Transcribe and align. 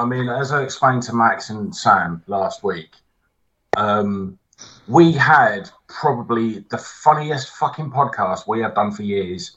I 0.00 0.06
mean, 0.06 0.28
as 0.30 0.50
I 0.50 0.62
explained 0.62 1.02
to 1.04 1.14
Max 1.14 1.50
and 1.50 1.74
Sam 1.76 2.22
last 2.26 2.64
week, 2.64 2.90
um, 3.76 4.38
we 4.88 5.12
had 5.12 5.68
probably 5.88 6.60
the 6.70 6.78
funniest 6.78 7.50
fucking 7.50 7.90
podcast 7.90 8.48
we 8.48 8.60
have 8.62 8.74
done 8.74 8.92
for 8.92 9.02
years. 9.02 9.56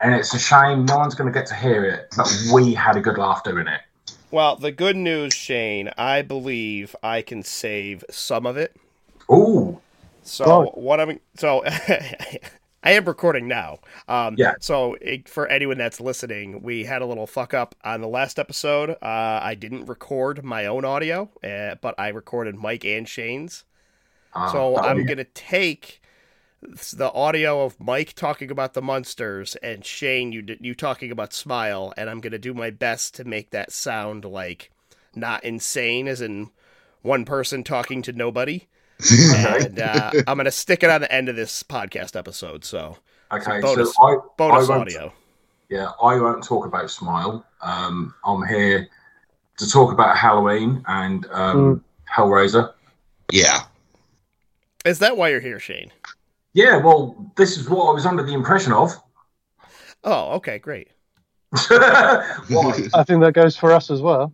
And 0.00 0.14
it's 0.14 0.32
a 0.32 0.38
shame 0.38 0.84
no 0.84 0.98
one's 0.98 1.16
going 1.16 1.32
to 1.32 1.36
get 1.36 1.48
to 1.48 1.56
hear 1.56 1.84
it, 1.84 2.14
but 2.16 2.32
we 2.54 2.72
had 2.72 2.96
a 2.96 3.00
good 3.00 3.18
laugh 3.18 3.42
doing 3.42 3.66
it. 3.66 3.80
Well, 4.30 4.54
the 4.54 4.70
good 4.70 4.94
news, 4.96 5.34
Shane, 5.34 5.90
I 5.98 6.22
believe 6.22 6.94
I 7.02 7.20
can 7.22 7.42
save 7.42 8.04
some 8.10 8.46
of 8.46 8.56
it. 8.56 8.76
Ooh. 9.28 9.80
So 10.22 10.44
Oh. 10.44 10.64
what 10.74 11.00
I'm 11.00 11.18
so 11.36 11.64
I 12.82 12.92
am 12.92 13.04
recording 13.04 13.48
now. 13.48 13.78
Um, 14.06 14.36
Yeah. 14.38 14.54
So 14.60 14.94
it, 15.00 15.28
for 15.28 15.46
anyone 15.48 15.78
that's 15.78 16.00
listening, 16.00 16.62
we 16.62 16.84
had 16.84 17.02
a 17.02 17.06
little 17.06 17.26
fuck 17.26 17.52
up 17.54 17.74
on 17.84 18.00
the 18.00 18.08
last 18.08 18.38
episode. 18.38 18.90
Uh, 18.90 19.40
I 19.42 19.54
didn't 19.54 19.86
record 19.86 20.44
my 20.44 20.66
own 20.66 20.84
audio, 20.84 21.30
uh, 21.42 21.74
but 21.80 21.94
I 21.98 22.08
recorded 22.08 22.56
Mike 22.56 22.84
and 22.84 23.08
Shane's. 23.08 23.64
Ah, 24.32 24.48
So 24.52 24.74
that'll 24.74 24.90
I'm 24.90 25.04
gonna 25.04 25.24
take 25.24 26.00
the 26.92 27.12
audio 27.12 27.64
of 27.64 27.78
Mike 27.80 28.14
talking 28.14 28.50
about 28.50 28.74
the 28.74 28.82
monsters 28.82 29.56
and 29.56 29.84
Shane 29.84 30.32
you 30.32 30.44
you 30.60 30.74
talking 30.74 31.10
about 31.12 31.32
Smile, 31.32 31.92
and 31.96 32.10
I'm 32.10 32.20
gonna 32.20 32.38
do 32.38 32.54
my 32.54 32.70
best 32.70 33.14
to 33.16 33.24
make 33.24 33.50
that 33.50 33.72
sound 33.72 34.24
like 34.24 34.70
not 35.14 35.44
insane, 35.44 36.08
as 36.08 36.20
in 36.20 36.50
one 37.02 37.24
person 37.24 37.64
talking 37.64 38.02
to 38.02 38.12
nobody. 38.12 38.66
and 39.34 39.78
uh, 39.78 40.10
I'm 40.26 40.36
gonna 40.36 40.50
stick 40.50 40.82
it 40.82 40.90
on 40.90 41.00
the 41.00 41.12
end 41.12 41.28
of 41.28 41.36
this 41.36 41.62
podcast 41.62 42.16
episode. 42.16 42.64
So 42.64 42.96
Okay, 43.30 43.60
bonus- 43.60 43.94
so 43.94 44.06
I, 44.06 44.16
bonus 44.36 44.70
I 44.70 44.78
audio. 44.78 45.12
Yeah, 45.68 45.90
I 46.02 46.18
won't 46.18 46.42
talk 46.42 46.64
about 46.64 46.90
Smile. 46.90 47.44
Um, 47.60 48.14
I'm 48.24 48.46
here 48.46 48.88
to 49.58 49.70
talk 49.70 49.92
about 49.92 50.16
Halloween 50.16 50.82
and 50.86 51.26
um, 51.30 51.84
Hellraiser. 52.10 52.72
Yeah. 53.30 53.60
Is 54.86 54.98
that 55.00 55.16
why 55.16 55.28
you're 55.28 55.40
here, 55.40 55.60
Shane? 55.60 55.92
Yeah, 56.54 56.78
well, 56.78 57.30
this 57.36 57.58
is 57.58 57.68
what 57.68 57.90
I 57.90 57.92
was 57.92 58.06
under 58.06 58.22
the 58.22 58.32
impression 58.32 58.72
of. 58.72 58.92
Oh, 60.04 60.32
okay, 60.36 60.58
great. 60.58 60.88
I 61.52 63.04
think 63.06 63.20
that 63.20 63.32
goes 63.34 63.56
for 63.56 63.72
us 63.72 63.90
as 63.90 64.00
well. 64.00 64.32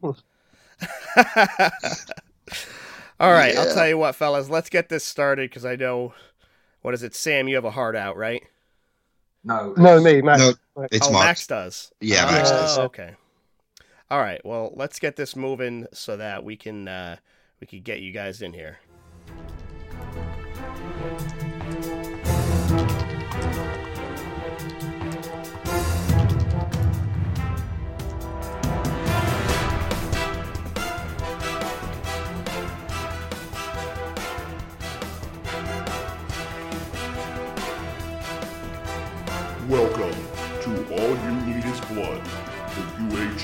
All 3.25 3.33
right, 3.33 3.57
I'll 3.57 3.73
tell 3.73 3.89
you 3.89 3.97
what, 3.97 4.15
fellas. 4.15 4.51
Let's 4.51 4.69
get 4.69 4.91
this 4.91 5.03
started 5.03 5.49
because 5.49 5.65
I 5.65 5.77
know. 5.77 6.13
What 6.83 6.93
is 6.93 7.03
it, 7.03 7.15
Sam? 7.15 7.49
You 7.49 7.55
have 7.55 7.65
a 7.65 7.71
heart 7.71 7.97
out, 7.97 8.19
right? 8.19 8.43
No, 9.43 9.73
No, 9.79 9.99
me, 9.99 10.21
Max. 10.21 10.41
No, 10.41 10.53
It's 10.93 11.09
oh, 11.09 11.11
Mark. 11.11 11.25
Max 11.25 11.47
does. 11.47 11.91
Yeah, 12.03 12.27
Max 12.27 12.51
Oh, 12.51 12.53
does. 12.53 12.79
Okay. 12.81 13.15
All 14.11 14.21
right. 14.21 14.45
Well, 14.45 14.75
let's 14.77 14.99
get 14.99 15.17
this 15.17 15.37
moving 15.37 15.87
so 15.95 16.19
that 16.19 16.45
we 16.45 16.55
can 16.59 16.87
uh, 16.87 17.17
we 17.63 17.67
can 17.67 17.81
get 17.81 18.01
you 18.01 18.13
guys 18.13 18.43
in 18.43 18.53
here. 18.53 18.77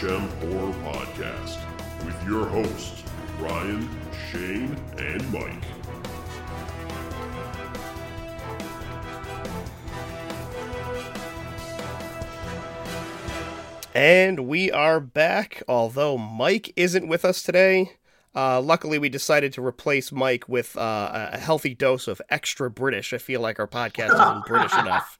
The 0.01 0.06
UHM 0.06 0.53
Horror 0.53 0.73
Podcast, 0.93 1.59
with 2.05 2.27
your 2.27 2.47
hosts, 2.47 3.03
Ryan, 3.39 3.89
Shane, 4.31 4.77
and 4.98 5.33
Mike. 5.33 5.62
And 13.95 14.47
we 14.47 14.70
are 14.70 15.01
back. 15.01 15.63
Although 15.69 16.17
Mike 16.17 16.73
isn't 16.77 17.08
with 17.08 17.24
us 17.24 17.42
today, 17.42 17.92
uh, 18.35 18.61
luckily 18.61 18.98
we 18.98 19.08
decided 19.08 19.53
to 19.55 19.67
replace 19.67 20.13
Mike 20.13 20.48
with 20.48 20.77
uh, 20.77 21.30
a 21.33 21.39
healthy 21.39 21.74
dose 21.74 22.08
of 22.08 22.23
extra 22.30 22.70
British. 22.70 23.13
I 23.13 23.19
feel 23.19 23.41
like 23.41 23.58
our 23.58 23.69
podcast 23.69 24.14
isn't 24.14 24.47
British 24.47 24.73
enough. 24.79 25.19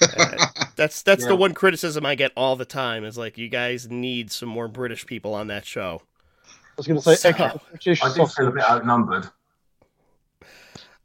Uh, 0.00 0.46
that's 0.76 1.02
that's 1.02 1.26
the 1.26 1.36
one 1.36 1.54
criticism 1.54 2.06
I 2.06 2.14
get 2.14 2.32
all 2.36 2.56
the 2.56 2.64
time. 2.64 3.04
Is 3.04 3.18
like 3.18 3.36
you 3.38 3.48
guys 3.48 3.90
need 3.90 4.32
some 4.32 4.48
more 4.48 4.68
British 4.68 5.06
people 5.06 5.34
on 5.34 5.48
that 5.48 5.66
show. 5.66 6.02
I 6.46 6.50
was 6.76 6.86
going 6.86 7.00
to 7.00 7.02
say 7.02 7.14
So- 7.16 7.28
extra 7.28 7.60
British 7.70 8.02
I 8.02 8.14
do 8.14 8.26
feel 8.26 8.48
a 8.48 8.52
bit 8.52 8.64
outnumbered. 8.64 9.28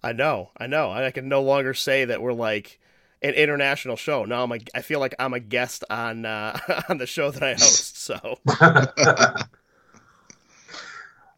I 0.01 0.13
know, 0.13 0.51
I 0.57 0.67
know. 0.67 0.91
I 0.91 1.11
can 1.11 1.27
no 1.27 1.41
longer 1.41 1.73
say 1.73 2.05
that 2.05 2.21
we're 2.21 2.31
like 2.33 2.79
an 3.21 3.33
international 3.33 3.97
show. 3.97 4.23
Now 4.23 4.43
I'm 4.43 4.51
a, 4.53 4.59
I 4.73 4.81
feel 4.81 5.01
like 5.01 5.13
I'm 5.19 5.33
a 5.33 5.41
guest 5.41 5.83
on 5.89 6.25
uh, 6.25 6.57
on 6.89 6.97
the 6.97 7.05
show 7.05 7.31
that 7.31 7.43
I 7.43 7.51
host. 7.51 7.97
So, 7.97 8.39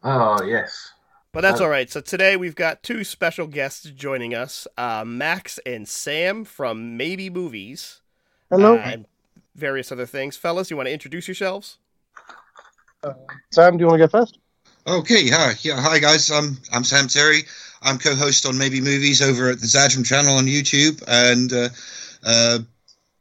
oh 0.04 0.42
yes. 0.44 0.91
But 1.32 1.40
that's 1.40 1.60
all 1.60 1.68
right. 1.68 1.90
So 1.90 2.00
today 2.00 2.36
we've 2.36 2.54
got 2.54 2.82
two 2.82 3.04
special 3.04 3.46
guests 3.46 3.84
joining 3.90 4.34
us: 4.34 4.66
uh, 4.76 5.04
Max 5.06 5.58
and 5.64 5.88
Sam 5.88 6.44
from 6.44 6.96
Maybe 6.96 7.30
Movies, 7.30 8.00
Hello, 8.50 8.76
uh, 8.76 8.82
and 8.84 9.06
various 9.54 9.90
other 9.90 10.06
things. 10.06 10.36
Fellas, 10.36 10.70
you 10.70 10.76
want 10.76 10.88
to 10.88 10.92
introduce 10.92 11.26
yourselves? 11.26 11.78
Sam. 13.50 13.76
Do 13.76 13.82
you 13.82 13.88
want 13.88 14.00
to 14.00 14.06
go 14.06 14.08
first? 14.08 14.38
Okay, 14.86 15.28
hi, 15.28 15.52
yeah, 15.62 15.80
hi 15.80 15.98
guys. 15.98 16.30
I'm 16.30 16.58
I'm 16.72 16.84
Sam 16.84 17.08
Terry. 17.08 17.42
I'm 17.82 17.98
co-host 17.98 18.46
on 18.46 18.58
Maybe 18.58 18.80
Movies 18.80 19.22
over 19.22 19.50
at 19.50 19.60
the 19.60 19.66
Zadram 19.66 20.04
channel 20.04 20.36
on 20.36 20.46
YouTube, 20.46 21.02
and 21.08 21.52
uh, 21.52 21.68
uh, 22.24 22.58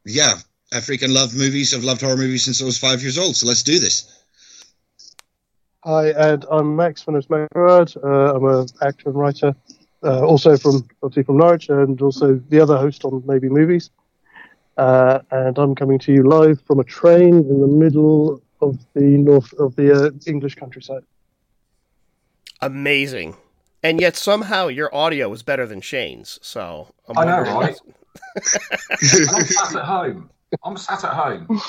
yeah, 0.05 0.33
I 0.71 0.77
freaking 0.77 1.13
love 1.13 1.35
movies. 1.35 1.73
I've 1.73 1.83
loved 1.83 2.01
horror 2.01 2.17
movies 2.17 2.43
since 2.43 2.61
I 2.61 2.65
was 2.65 2.77
five 2.77 3.01
years 3.01 3.17
old. 3.17 3.35
So 3.35 3.47
let's 3.47 3.63
do 3.63 3.79
this. 3.79 4.20
Hi, 5.83 6.09
and 6.09 6.45
I'm 6.51 6.75
Max 6.75 7.01
from 7.01 7.19
Gerard. 7.19 7.91
Uh, 8.03 8.35
I'm 8.35 8.45
an 8.45 8.67
actor 8.83 9.09
and 9.09 9.17
writer, 9.17 9.55
uh, 10.03 10.23
also 10.23 10.55
from 10.55 10.87
obviously 11.01 11.23
from 11.23 11.37
Norwich, 11.37 11.69
and 11.69 11.99
also 11.99 12.39
the 12.49 12.59
other 12.59 12.77
host 12.77 13.03
on 13.03 13.23
Maybe 13.25 13.49
Movies. 13.49 13.89
Uh, 14.77 15.21
and 15.31 15.57
I'm 15.57 15.73
coming 15.73 15.97
to 15.99 16.13
you 16.13 16.21
live 16.21 16.61
from 16.67 16.79
a 16.79 16.83
train 16.83 17.33
in 17.33 17.61
the 17.61 17.67
middle 17.67 18.43
of 18.61 18.77
the 18.93 19.01
north 19.01 19.53
of 19.53 19.75
the 19.75 20.05
uh, 20.05 20.11
English 20.27 20.53
countryside. 20.53 21.01
Amazing. 22.61 23.37
And 23.81 23.99
yet 23.99 24.15
somehow 24.15 24.67
your 24.67 24.93
audio 24.93 25.33
is 25.33 25.41
better 25.41 25.65
than 25.65 25.81
Shane's. 25.81 26.37
So 26.43 26.93
I'm 27.07 27.17
I 27.17 27.25
know, 27.25 27.41
right? 27.41 27.75
I'm 28.35 29.45
sat 29.45 29.75
at 29.75 29.85
home. 29.85 30.29
I'm 30.63 30.77
sat 30.77 31.03
at 31.03 31.13
home. 31.13 31.59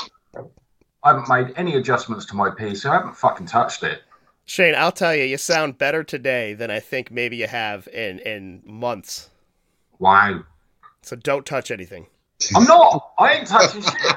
I 1.04 1.08
haven't 1.08 1.28
made 1.28 1.52
any 1.56 1.76
adjustments 1.76 2.26
to 2.26 2.36
my 2.36 2.50
PC. 2.50 2.88
I 2.88 2.94
haven't 2.94 3.16
fucking 3.16 3.46
touched 3.46 3.82
it. 3.82 4.02
Shane, 4.44 4.74
I'll 4.74 4.92
tell 4.92 5.14
you, 5.14 5.24
you 5.24 5.36
sound 5.36 5.78
better 5.78 6.04
today 6.04 6.54
than 6.54 6.70
I 6.70 6.80
think 6.80 7.10
maybe 7.10 7.36
you 7.36 7.46
have 7.46 7.88
in 7.88 8.18
in 8.20 8.62
months. 8.64 9.30
Wow. 9.98 10.44
So 11.02 11.16
don't 11.16 11.46
touch 11.46 11.70
anything. 11.70 12.06
I'm 12.54 12.64
not. 12.64 13.12
I 13.18 13.34
ain't 13.34 13.46
touching 13.46 13.82
shit. 13.82 14.16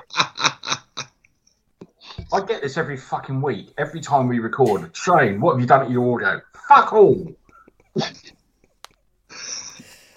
I 2.34 2.42
get 2.48 2.62
this 2.62 2.78
every 2.78 2.98
fucking 2.98 3.42
week. 3.42 3.74
Every 3.78 4.02
time 4.02 4.28
we 4.28 4.40
record. 4.40 4.96
Shane, 4.96 5.40
what 5.40 5.54
have 5.54 5.62
you 5.62 5.68
done 5.68 5.84
at 5.84 5.92
your 5.92 6.16
audio? 6.16 6.42
Fuck 6.68 6.94
all. 6.94 7.36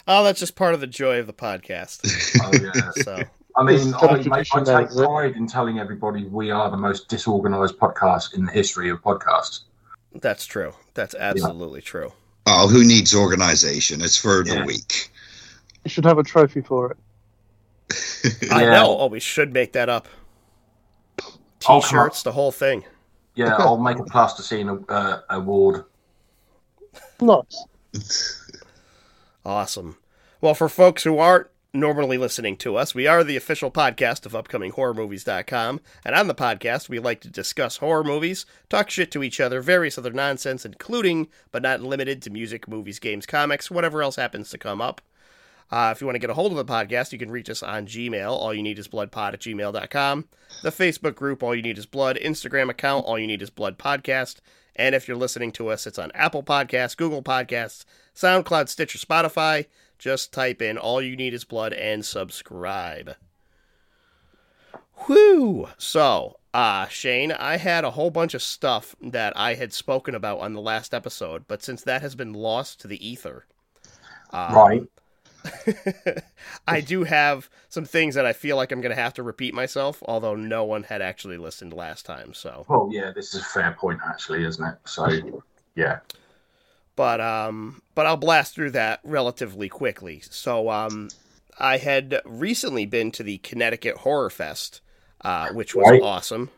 Oh, 0.07 0.25
that's 0.25 0.41
just 0.41 0.57
part 0.57 0.73
of 0.73 0.81
the 0.81 0.87
joy 0.87 1.19
of 1.21 1.27
the 1.27 1.35
podcast. 1.35 2.01
Oh 2.43 2.51
yeah. 2.75 2.91
So 3.03 3.23
I 3.59 3.65
mean, 3.65 3.75
It's 3.77 3.91
got 3.93 4.05
a 4.05 4.13
I, 4.13 4.17
mate, 4.19 4.27
I 4.33 4.43
tradition 4.45 4.65
take 4.65 4.97
pride 4.97 5.35
in 5.37 5.47
telling 5.49 5.79
everybody 5.81 6.25
we 6.27 6.51
are 6.53 6.71
the 6.71 6.77
most 6.77 7.09
disorganized 7.09 7.77
podcast 7.79 8.35
in 8.35 8.45
the 8.45 8.53
history 8.53 8.89
of 8.89 9.03
podcasts. 9.03 9.61
that's 10.15 10.47
true. 10.47 10.73
That's 10.95 11.15
absolutely 11.17 11.83
true. 11.83 12.13
Oh, 12.47 12.69
who 12.69 12.85
needs 12.85 13.15
organization? 13.15 14.01
It's 14.01 14.17
for 14.17 14.47
Yeah. 14.47 14.61
the 14.61 14.65
weak. 14.65 15.11
You 15.85 15.91
should 15.91 16.05
have 16.05 16.19
a 16.19 16.23
trophy 16.23 16.61
for 16.61 16.93
it. 16.93 16.99
I 18.51 18.63
Yeah. 18.63 18.71
know. 18.71 18.97
Oh, 19.01 19.07
we 19.07 19.21
should 19.21 19.53
make 19.53 19.73
that 19.73 19.89
up. 19.89 20.07
T-shirts, 21.61 22.23
the 22.23 22.33
whole 22.33 22.53
thing. 22.53 22.85
Yeah, 23.35 23.55
I'll 23.59 23.77
make 23.79 23.99
a 23.99 24.05
plasticine 24.05 24.85
uh, 24.89 25.21
award. 25.31 25.85
Nice. 27.21 28.47
Awesome. 29.45 29.97
Well, 30.41 30.55
for 30.55 30.69
folks 30.69 31.03
who 31.03 31.19
aren't 31.19 31.49
normally 31.75 32.19
listening 32.19 32.57
to 32.59 32.77
us, 32.77 32.95
we 32.95 33.07
are 33.07 33.23
the 33.23 33.37
official 33.37 33.71
podcast 33.71 34.25
of 34.27 34.33
upcominghorrormovies.com, 34.33 35.81
and 36.05 36.15
on 36.15 36.27
the 36.27 36.35
podcast, 36.35 36.89
we 36.89 36.99
like 36.99 37.21
to 37.21 37.31
discuss 37.31 37.79
horror 37.79 38.05
movies, 38.05 38.47
talk 38.69 38.91
shit 38.91 39.11
to 39.11 39.23
each 39.23 39.41
other, 39.41 39.61
various 39.61 39.99
other 39.99 40.13
nonsense, 40.13 40.65
including 40.65 41.29
but 41.51 41.63
not 41.63 41.83
limited 41.83 42.23
to 42.23 42.31
music, 42.31 42.69
movies, 42.69 42.99
games, 42.99 43.27
comics, 43.27 43.71
whatever 43.71 44.03
else 44.03 44.17
happens 44.17 44.51
to 44.51 44.59
come 44.59 44.81
up. 44.81 45.01
Uh, 45.71 45.93
if 45.95 46.01
you 46.01 46.07
want 46.07 46.15
to 46.15 46.21
get 46.21 46.31
a 46.31 46.35
hold 46.35 46.51
of 46.51 46.57
the 46.57 46.65
podcast, 46.65 47.13
you 47.13 47.19
can 47.19 47.31
reach 47.31 47.51
us 47.51 47.63
on 47.63 47.87
Gmail. 47.87 48.31
All 48.31 48.55
you 48.55 48.63
need 48.63 48.79
is 48.79 48.89
bloodpod 48.89 49.35
at 49.35 49.41
gmail.com. 49.41 50.25
The 50.63 50.71
Facebook 50.71 51.15
group, 51.15 51.43
All 51.43 51.55
You 51.55 51.61
Need 51.61 51.77
Is 51.77 51.85
Blood. 51.85 52.17
Instagram 52.17 52.71
account, 52.71 53.05
All 53.05 53.19
You 53.19 53.27
Need 53.27 53.43
Is 53.43 53.51
Blood 53.51 53.79
Podcast. 53.79 54.37
And 54.75 54.95
if 54.95 55.07
you're 55.07 55.17
listening 55.17 55.53
to 55.53 55.69
us, 55.69 55.87
it's 55.87 55.99
on 55.99 56.11
Apple 56.15 56.43
Podcasts, 56.43 56.97
Google 56.97 57.23
Podcasts, 57.23 57.85
SoundCloud, 58.15 58.69
Stitcher, 58.69 58.99
Spotify. 58.99 59.67
Just 59.99 60.33
type 60.33 60.63
in 60.63 60.79
All 60.79 61.03
You 61.03 61.17
Need 61.17 61.35
Is 61.35 61.45
Blood 61.45 61.73
and 61.73 62.05
subscribe. 62.05 63.17
Whew. 65.07 65.69
So, 65.77 66.39
uh, 66.55 66.87
Shane, 66.89 67.33
I 67.33 67.57
had 67.57 67.85
a 67.85 67.91
whole 67.91 68.11
bunch 68.11 68.35
of 68.35 68.43
stuff 68.43 68.95
that 69.01 69.37
I 69.37 69.55
had 69.55 69.73
spoken 69.73 70.15
about 70.15 70.41
on 70.41 70.55
the 70.55 70.61
last 70.61 70.95
episode, 70.95 71.45
but 71.49 71.63
since 71.63 71.83
that 71.83 72.03
has 72.03 72.15
been 72.15 72.33
lost 72.33 72.81
to 72.81 72.89
the 72.89 73.07
ether, 73.07 73.47
um, 74.31 74.55
Right. 74.55 74.83
I 76.69 76.81
do 76.81 77.05
have 77.05 77.49
some 77.69 77.85
things 77.85 78.15
that 78.17 78.27
I 78.27 78.33
feel 78.33 78.57
like 78.57 78.73
I'm 78.73 78.81
going 78.81 78.95
to 78.95 79.01
have 79.01 79.15
to 79.15 79.23
repeat 79.23 79.55
myself, 79.55 80.03
although 80.07 80.35
no 80.35 80.65
one 80.65 80.83
had 80.83 81.01
actually 81.01 81.39
listened 81.39 81.73
last 81.73 82.05
time. 82.05 82.35
So, 82.35 82.67
Well, 82.69 82.89
yeah, 82.93 83.13
this 83.15 83.35
is 83.35 83.43
a 83.43 83.45
fair 83.45 83.77
point, 83.79 84.01
actually, 84.07 84.45
isn't 84.45 84.65
it? 84.65 84.77
So, 84.85 85.09
yeah. 85.75 86.01
But 86.99 87.21
um, 87.21 87.81
but 87.95 88.07
I'll 88.07 88.17
blast 88.17 88.55
through 88.57 88.73
that 88.73 88.99
relatively 89.05 89.69
quickly. 89.69 90.21
So, 90.29 90.69
um, 90.69 91.09
I 91.57 91.77
had 91.79 92.21
recently 92.25 92.87
been 92.87 93.13
to 93.13 93.23
the 93.23 93.39
Connecticut 93.39 93.99
Horror 93.99 94.31
Fest, 94.31 94.81
uh, 95.21 95.49
which 95.51 95.77
was 95.77 95.89
Right. 95.89 96.03
awesome. 96.03 96.51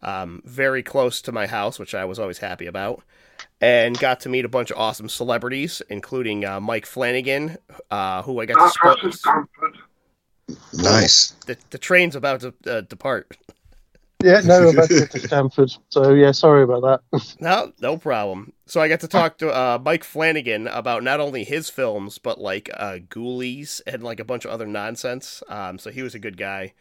Um, 0.00 0.42
very 0.44 0.82
close 0.84 1.20
to 1.22 1.32
my 1.32 1.48
house, 1.48 1.78
which 1.80 1.92
I 1.94 2.04
was 2.04 2.20
always 2.20 2.38
happy 2.38 2.66
about, 2.66 3.02
and 3.60 3.98
got 3.98 4.20
to 4.20 4.28
meet 4.28 4.44
a 4.44 4.48
bunch 4.48 4.70
of 4.70 4.78
awesome 4.78 5.08
celebrities, 5.08 5.82
including 5.88 6.44
uh, 6.44 6.60
Mike 6.60 6.86
Flanagan, 6.86 7.58
uh, 7.90 8.22
who 8.22 8.40
I 8.40 8.46
got 8.46 8.58
to. 8.62 8.70
Sp- 8.70 9.34
Nice. 10.72 11.30
the, 11.46 11.56
the 11.70 11.78
train's 11.78 12.14
about 12.14 12.40
to 12.42 12.54
uh, 12.66 12.80
depart. 12.82 13.36
Yeah, 14.24 14.40
no, 14.40 14.60
we're 14.60 14.70
about 14.70 14.88
to 14.88 15.18
Stanford. 15.20 15.70
So 15.90 16.14
yeah, 16.14 16.32
sorry 16.32 16.62
about 16.62 17.02
that. 17.12 17.26
No, 17.40 17.72
no 17.78 17.98
problem. 17.98 18.54
So 18.64 18.80
I 18.80 18.88
got 18.88 19.00
to 19.00 19.08
talk 19.08 19.36
to 19.38 19.50
uh, 19.50 19.78
Mike 19.84 20.02
Flanagan 20.02 20.66
about 20.66 21.02
not 21.02 21.20
only 21.20 21.44
his 21.44 21.68
films, 21.68 22.16
but 22.16 22.40
like 22.40 22.70
uh, 22.72 23.00
Ghoulies 23.10 23.82
and 23.86 24.02
like 24.02 24.20
a 24.20 24.24
bunch 24.24 24.46
of 24.46 24.50
other 24.50 24.66
nonsense. 24.66 25.42
Um, 25.48 25.78
so 25.78 25.90
he 25.90 26.00
was 26.00 26.14
a 26.14 26.18
good 26.18 26.38
guy. 26.38 26.72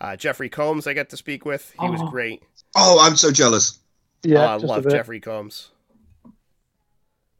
Uh, 0.00 0.14
Jeffrey 0.14 0.48
Combs, 0.48 0.86
I 0.86 0.94
got 0.94 1.08
to 1.08 1.16
speak 1.16 1.44
with. 1.44 1.74
He 1.80 1.88
was 1.88 2.00
Oh. 2.00 2.08
great. 2.08 2.44
Oh, 2.76 3.00
I'm 3.04 3.16
so 3.16 3.32
jealous. 3.32 3.80
Yeah, 4.22 4.44
oh, 4.44 4.46
I 4.46 4.54
love. 4.56 4.88
Jeffrey 4.88 5.18
Combs. 5.18 5.70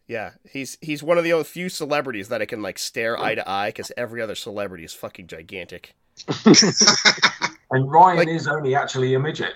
Yeah, 0.08 0.32
he's 0.50 0.76
he's 0.80 1.04
one 1.04 1.18
of 1.18 1.24
the 1.24 1.44
few 1.44 1.68
celebrities 1.68 2.28
that 2.30 2.42
I 2.42 2.46
can 2.46 2.62
like 2.62 2.78
stare 2.78 3.16
eye 3.16 3.36
to 3.36 3.48
eye 3.48 3.68
because 3.68 3.92
every 3.96 4.20
other 4.20 4.34
celebrity 4.34 4.82
is 4.84 4.92
fucking 4.92 5.28
gigantic. 5.28 5.94
And 7.72 7.90
Ryan 7.90 8.18
Like- 8.18 8.28
is 8.28 8.46
only 8.46 8.74
actually 8.74 9.14
a 9.14 9.18
midget. 9.18 9.54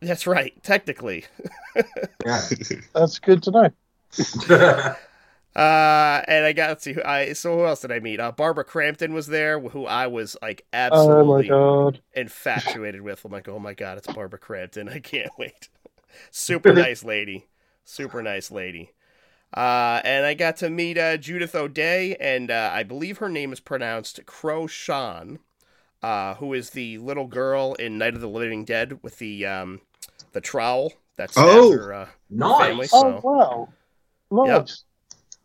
That's 0.00 0.26
right, 0.26 0.52
technically. 0.62 1.24
Yeah. 2.24 2.42
That's 2.94 3.18
good 3.18 3.42
to 3.44 3.50
know. 3.50 4.94
Uh, 5.56 6.20
and 6.28 6.44
I 6.44 6.52
got 6.52 6.80
to 6.80 7.08
I 7.08 7.32
so 7.32 7.56
who 7.56 7.64
else 7.64 7.80
did 7.80 7.90
I 7.90 7.98
meet? 7.98 8.20
Uh, 8.20 8.30
Barbara 8.30 8.62
Crampton 8.62 9.14
was 9.14 9.26
there, 9.28 9.58
who 9.58 9.86
I 9.86 10.06
was 10.06 10.36
like 10.42 10.66
Oh 10.70 10.76
my 10.76 10.78
absolutely 10.84 11.48
god. 11.48 12.02
infatuated 12.12 13.00
with. 13.00 13.24
I'm 13.24 13.32
like, 13.32 13.48
oh 13.48 13.58
my 13.58 13.72
god, 13.72 13.96
it's 13.96 14.06
Barbara 14.06 14.38
Crampton. 14.38 14.86
I 14.90 14.98
can't 14.98 15.30
wait. 15.38 15.70
Super 16.30 16.74
nice 16.74 17.04
lady, 17.04 17.46
super 17.86 18.22
nice 18.22 18.50
lady. 18.50 18.90
Uh, 19.56 20.02
and 20.04 20.26
I 20.26 20.34
got 20.34 20.58
to 20.58 20.68
meet 20.68 20.98
uh, 20.98 21.16
Judith 21.16 21.54
O'Dea, 21.54 22.16
and 22.16 22.50
uh, 22.50 22.70
I 22.74 22.82
believe 22.82 23.16
her 23.18 23.30
name 23.30 23.50
is 23.50 23.60
pronounced 23.60 24.26
Crow 24.26 24.66
Shan, 24.66 25.38
uh, 26.06 26.34
who 26.36 26.54
is 26.54 26.70
the 26.70 26.98
little 26.98 27.26
girl 27.26 27.74
in 27.74 27.98
Night 27.98 28.14
of 28.14 28.20
the 28.20 28.28
Living 28.28 28.64
Dead 28.64 28.98
with 29.02 29.18
the 29.18 29.44
um, 29.46 29.80
the 30.32 30.40
trowel. 30.40 30.92
That's 31.16 31.34
Oh. 31.36 31.72
her. 31.72 31.92
Uh, 31.92 32.08
nice. 32.30 32.60
Family. 32.68 32.88
Oh 32.92 33.20
So- 33.20 33.20
wow. 34.30 34.44
Yep. 34.46 34.60
Nice. 34.60 34.84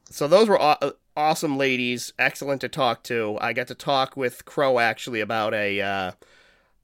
so 0.10 0.28
those 0.28 0.48
were 0.50 0.60
aw- 0.62 0.92
awesome 1.16 1.58
ladies, 1.58 2.14
excellent 2.20 2.62
to 2.62 2.70
talk 2.70 3.04
to. 3.04 3.38
I 3.40 3.54
got 3.54 3.68
to 3.68 3.76
talk 3.76 4.18
with 4.18 4.44
Crow 4.46 4.80
actually 4.80 5.20
about 5.22 5.54
a 5.54 5.80
uh, 5.82 6.12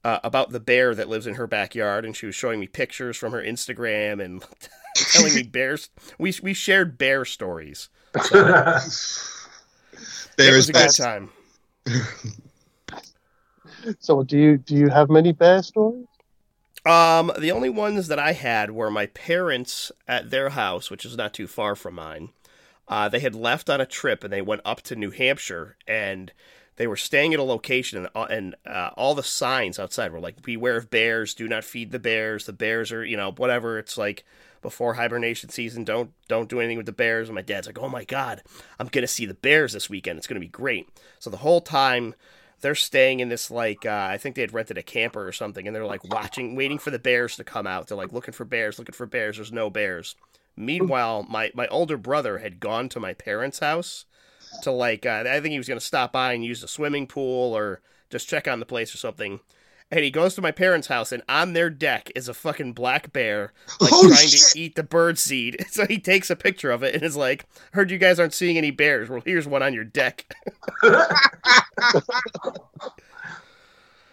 uh, 0.04 0.18
about 0.24 0.50
the 0.50 0.60
bear 0.60 0.94
that 0.94 1.08
lives 1.08 1.26
in 1.26 1.34
her 1.34 1.46
backyard, 1.46 2.04
and 2.04 2.16
she 2.16 2.24
was 2.26 2.34
showing 2.34 2.60
me 2.60 2.66
pictures 2.68 3.16
from 3.16 3.32
her 3.32 3.42
Instagram 3.42 4.24
and 4.24 4.44
telling 5.12 5.34
me 5.34 5.42
bears. 5.42 5.90
We 6.18 6.32
we 6.42 6.54
shared 6.54 6.96
bear 6.98 7.24
stories. 7.24 7.88
So 8.24 8.42
There 10.36 10.52
it 10.52 10.56
was 10.56 10.64
is 10.64 10.68
a 10.68 10.72
good 10.72 10.78
best. 10.84 10.98
time. 10.98 11.30
So 13.98 14.22
do 14.22 14.38
you 14.38 14.58
do 14.58 14.74
you 14.74 14.88
have 14.88 15.10
many 15.10 15.32
bear 15.32 15.62
stories? 15.62 16.06
Um, 16.86 17.32
the 17.38 17.52
only 17.52 17.68
ones 17.68 18.08
that 18.08 18.18
I 18.18 18.32
had 18.32 18.70
were 18.70 18.90
my 18.90 19.06
parents 19.06 19.92
at 20.06 20.30
their 20.30 20.50
house, 20.50 20.90
which 20.90 21.04
is 21.04 21.16
not 21.16 21.34
too 21.34 21.46
far 21.46 21.74
from 21.74 21.94
mine. 21.94 22.30
Uh, 22.86 23.08
they 23.08 23.20
had 23.20 23.34
left 23.34 23.68
on 23.68 23.80
a 23.80 23.86
trip 23.86 24.24
and 24.24 24.32
they 24.32 24.40
went 24.40 24.62
up 24.64 24.80
to 24.82 24.96
New 24.96 25.10
Hampshire 25.10 25.76
and 25.86 26.32
they 26.76 26.86
were 26.86 26.96
staying 26.96 27.34
at 27.34 27.40
a 27.40 27.42
location 27.42 27.98
and, 27.98 28.08
uh, 28.14 28.26
and 28.30 28.54
uh, 28.64 28.90
all 28.96 29.14
the 29.14 29.22
signs 29.22 29.78
outside 29.78 30.12
were 30.12 30.20
like 30.20 30.42
beware 30.42 30.76
of 30.76 30.88
bears. 30.90 31.34
Do 31.34 31.46
not 31.48 31.64
feed 31.64 31.90
the 31.90 31.98
bears. 31.98 32.46
The 32.46 32.52
bears 32.52 32.90
are 32.92 33.04
you 33.04 33.16
know 33.16 33.32
whatever. 33.32 33.78
It's 33.78 33.98
like 33.98 34.24
before 34.62 34.94
hibernation 34.94 35.50
season 35.50 35.84
don't 35.84 36.12
don't 36.28 36.48
do 36.48 36.60
anything 36.60 36.78
with 36.78 36.86
the 36.86 36.92
bears. 36.92 37.28
And 37.28 37.34
my 37.34 37.42
dad's 37.42 37.66
like 37.66 37.78
oh 37.78 37.88
my 37.88 38.04
god 38.04 38.42
i'm 38.78 38.88
gonna 38.88 39.06
see 39.06 39.26
the 39.26 39.34
bears 39.34 39.72
this 39.74 39.90
weekend. 39.90 40.16
It's 40.16 40.26
gonna 40.26 40.40
be 40.40 40.48
great. 40.48 40.88
So 41.18 41.28
the 41.28 41.38
whole 41.38 41.60
time 41.60 42.14
they're 42.60 42.74
staying 42.74 43.20
in 43.20 43.28
this 43.28 43.50
like 43.50 43.86
uh, 43.86 44.08
i 44.10 44.18
think 44.18 44.34
they 44.34 44.40
had 44.40 44.52
rented 44.54 44.78
a 44.78 44.82
camper 44.82 45.26
or 45.26 45.32
something 45.32 45.66
and 45.66 45.74
they're 45.74 45.86
like 45.86 46.04
watching 46.04 46.54
waiting 46.54 46.78
for 46.78 46.90
the 46.90 46.98
bears 46.98 47.36
to 47.36 47.44
come 47.44 47.66
out. 47.66 47.86
They're 47.86 47.96
like 47.96 48.12
looking 48.12 48.34
for 48.34 48.44
bears 48.44 48.78
looking 48.78 48.94
for 48.94 49.06
bears. 49.06 49.36
There's 49.36 49.52
no 49.52 49.70
bears. 49.70 50.16
Meanwhile 50.56 51.26
my 51.28 51.50
my 51.54 51.66
older 51.68 51.96
brother 51.96 52.38
had 52.38 52.60
gone 52.60 52.88
to 52.90 53.00
my 53.00 53.14
parents 53.14 53.60
house 53.60 54.04
to 54.62 54.70
like 54.70 55.06
uh, 55.06 55.24
I 55.26 55.40
think 55.40 55.52
he 55.52 55.58
was 55.58 55.68
going 55.68 55.80
to 55.80 55.84
stop 55.84 56.12
by 56.12 56.32
and 56.32 56.44
use 56.44 56.60
the 56.60 56.68
swimming 56.68 57.06
pool 57.06 57.56
or 57.56 57.80
just 58.10 58.28
check 58.28 58.48
on 58.48 58.60
the 58.60 58.66
place 58.66 58.94
or 58.94 58.98
something. 58.98 59.40
And 59.90 60.04
he 60.04 60.10
goes 60.10 60.34
to 60.34 60.42
my 60.42 60.50
parents' 60.50 60.88
house, 60.88 61.12
and 61.12 61.22
on 61.30 61.54
their 61.54 61.70
deck 61.70 62.12
is 62.14 62.28
a 62.28 62.34
fucking 62.34 62.74
black 62.74 63.10
bear, 63.10 63.54
like 63.80 63.90
Holy 63.90 64.08
trying 64.08 64.28
shit. 64.28 64.40
to 64.52 64.58
eat 64.60 64.74
the 64.74 64.82
bird 64.82 65.18
seed. 65.18 65.64
So 65.70 65.86
he 65.86 65.98
takes 65.98 66.28
a 66.28 66.36
picture 66.36 66.70
of 66.70 66.82
it 66.82 66.94
and 66.94 67.02
is 67.02 67.16
like, 67.16 67.46
"Heard 67.72 67.90
you 67.90 67.96
guys 67.96 68.20
aren't 68.20 68.34
seeing 68.34 68.58
any 68.58 68.70
bears. 68.70 69.08
Well, 69.08 69.22
here's 69.24 69.46
one 69.46 69.62
on 69.62 69.72
your 69.72 69.84
deck." 69.84 70.26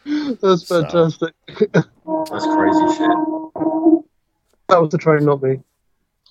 That's 0.06 0.68
So- 0.68 0.82
fantastic. 0.84 1.34
That's 1.48 2.46
crazy 2.46 2.88
shit. 2.96 3.10
That 4.68 4.82
was 4.82 4.90
the 4.92 4.98
train, 4.98 5.26
not 5.26 5.42
me. 5.44 5.60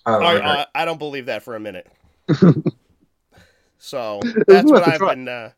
Oh, 0.07 0.21
I, 0.21 0.35
okay. 0.37 0.47
I, 0.47 0.67
I 0.75 0.85
don't 0.85 0.99
believe 0.99 1.27
that 1.27 1.43
for 1.43 1.55
a 1.57 1.61
minute. 1.61 1.87
so 3.79 4.21
that's 4.47 4.71
what 4.71 4.81
worth 4.81 4.87
a 4.89 4.93
I've 4.93 4.99
try. 4.99 5.15
been. 5.15 5.29
Uh, 5.29 5.51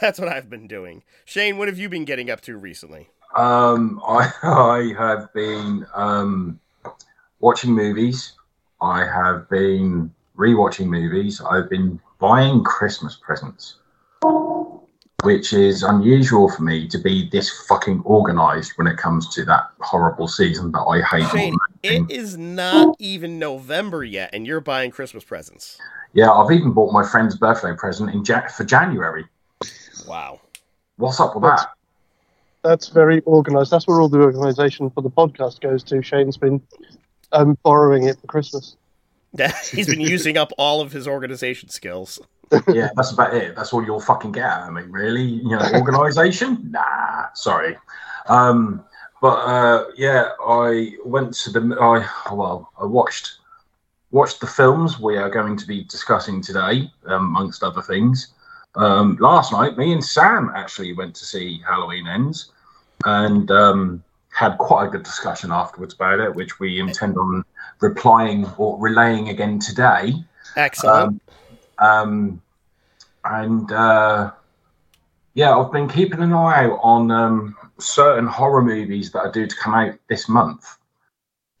that's 0.00 0.18
what 0.20 0.28
I've 0.28 0.48
been 0.48 0.66
doing. 0.68 1.02
Shane, 1.24 1.58
what 1.58 1.68
have 1.68 1.78
you 1.78 1.88
been 1.88 2.04
getting 2.04 2.30
up 2.30 2.40
to 2.42 2.56
recently? 2.56 3.10
Um, 3.36 4.00
I 4.06 4.32
I 4.42 4.94
have 4.98 5.32
been 5.32 5.86
um, 5.94 6.60
watching 7.40 7.72
movies. 7.72 8.32
I 8.80 9.04
have 9.04 9.48
been 9.48 10.12
rewatching 10.36 10.86
movies. 10.86 11.40
I've 11.40 11.68
been 11.68 12.00
buying 12.18 12.64
Christmas 12.64 13.16
presents, 13.22 13.76
which 15.22 15.52
is 15.52 15.82
unusual 15.82 16.50
for 16.50 16.62
me 16.62 16.88
to 16.88 16.98
be 16.98 17.28
this 17.30 17.66
fucking 17.66 18.02
organized 18.04 18.72
when 18.76 18.86
it 18.86 18.96
comes 18.96 19.28
to 19.34 19.44
that 19.44 19.70
horrible 19.80 20.28
season 20.28 20.72
that 20.72 20.80
I 20.80 21.02
hate. 21.02 21.28
Shane, 21.30 21.52
more 21.52 21.60
than 21.68 21.78
anything. 21.84 22.06
it 22.10 22.16
is 22.20 22.38
not 22.38 22.96
even 22.98 23.38
November 23.38 24.02
yet, 24.02 24.30
and 24.32 24.46
you're 24.46 24.60
buying 24.60 24.90
Christmas 24.90 25.24
presents. 25.24 25.78
Yeah, 26.14 26.30
I've 26.32 26.50
even 26.50 26.72
bought 26.72 26.92
my 26.92 27.06
friend's 27.06 27.36
birthday 27.36 27.74
present 27.76 28.10
in 28.10 28.24
ja- 28.24 28.48
for 28.48 28.64
January. 28.64 29.26
Wow. 30.08 30.40
What's 30.96 31.20
up 31.20 31.34
with 31.34 31.44
that? 31.44 31.68
That's 32.62 32.88
very 32.88 33.22
organised. 33.22 33.70
That's 33.70 33.86
where 33.86 34.00
all 34.00 34.08
the 34.08 34.20
organisation 34.20 34.90
for 34.90 35.02
the 35.02 35.10
podcast 35.10 35.60
goes 35.60 35.82
to. 35.84 36.02
Shane's 36.02 36.36
been 36.36 36.60
um, 37.32 37.56
borrowing 37.62 38.04
it 38.04 38.20
for 38.20 38.26
Christmas. 38.26 38.76
He's 39.70 39.86
been 39.86 40.00
using 40.00 40.36
up 40.36 40.52
all 40.58 40.80
of 40.80 40.92
his 40.92 41.06
organization 41.06 41.68
skills. 41.68 42.18
yeah, 42.68 42.88
that's 42.96 43.12
about 43.12 43.34
it. 43.34 43.54
That's 43.54 43.72
all 43.72 43.84
you'll 43.84 44.00
fucking 44.00 44.32
get 44.32 44.44
out 44.44 44.68
of 44.68 44.74
me, 44.74 44.82
really. 44.82 45.22
You 45.22 45.50
know, 45.50 45.70
organization? 45.74 46.70
nah, 46.70 47.26
sorry. 47.34 47.76
Um, 48.26 48.84
but 49.22 49.36
uh, 49.36 49.84
yeah, 49.96 50.30
I 50.44 50.94
went 51.04 51.34
to 51.34 51.50
the. 51.50 51.76
I 51.80 52.34
well, 52.34 52.72
I 52.80 52.84
watched 52.84 53.38
watched 54.10 54.40
the 54.40 54.46
films 54.46 54.98
we 54.98 55.16
are 55.16 55.30
going 55.30 55.56
to 55.56 55.66
be 55.66 55.84
discussing 55.84 56.42
today, 56.42 56.90
um, 57.06 57.26
amongst 57.26 57.62
other 57.62 57.82
things. 57.82 58.32
Um, 58.76 59.16
last 59.20 59.52
night, 59.52 59.76
me 59.76 59.92
and 59.92 60.04
Sam 60.04 60.52
actually 60.54 60.92
went 60.92 61.14
to 61.16 61.24
see 61.24 61.60
Halloween 61.66 62.06
Ends, 62.06 62.52
and 63.04 63.50
um, 63.50 64.04
had 64.30 64.58
quite 64.58 64.86
a 64.86 64.90
good 64.90 65.02
discussion 65.02 65.50
afterwards 65.50 65.94
about 65.94 66.20
it, 66.20 66.34
which 66.34 66.60
we 66.60 66.78
intend 66.78 67.16
on 67.18 67.44
replying 67.80 68.46
or 68.58 68.78
relaying 68.78 69.28
again 69.28 69.58
today. 69.58 70.14
Excellent. 70.56 71.20
Um, 71.78 71.88
um, 71.88 72.42
and 73.24 73.72
uh, 73.72 74.30
Yeah, 75.34 75.56
I've 75.56 75.72
been 75.72 75.88
keeping 75.88 76.20
an 76.20 76.32
eye 76.32 76.64
out 76.64 76.78
on 76.82 77.10
um, 77.10 77.56
certain 77.78 78.26
horror 78.26 78.62
movies 78.62 79.10
that 79.12 79.20
are 79.20 79.32
due 79.32 79.46
to 79.46 79.56
come 79.56 79.74
out 79.74 79.94
this 80.08 80.28
month. 80.28 80.76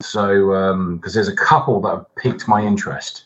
So, 0.02 0.94
because 0.96 1.12
there's 1.12 1.28
a 1.28 1.36
couple 1.36 1.80
that 1.82 1.90
have 1.90 2.14
piqued 2.16 2.48
my 2.48 2.62
interest, 2.62 3.24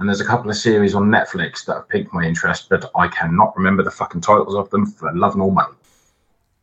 and 0.00 0.08
there's 0.08 0.20
a 0.20 0.24
couple 0.24 0.50
of 0.50 0.56
series 0.56 0.94
on 0.94 1.04
Netflix 1.10 1.66
that 1.66 1.74
have 1.74 1.88
piqued 1.88 2.12
my 2.14 2.24
interest, 2.24 2.68
but 2.70 2.90
I 2.94 3.08
cannot 3.08 3.56
remember 3.56 3.82
the 3.82 3.90
fucking 3.90 4.22
titles 4.22 4.54
of 4.54 4.70
them 4.70 4.86
for 4.86 5.12
love 5.14 5.36
nor 5.36 5.52
money. 5.52 5.74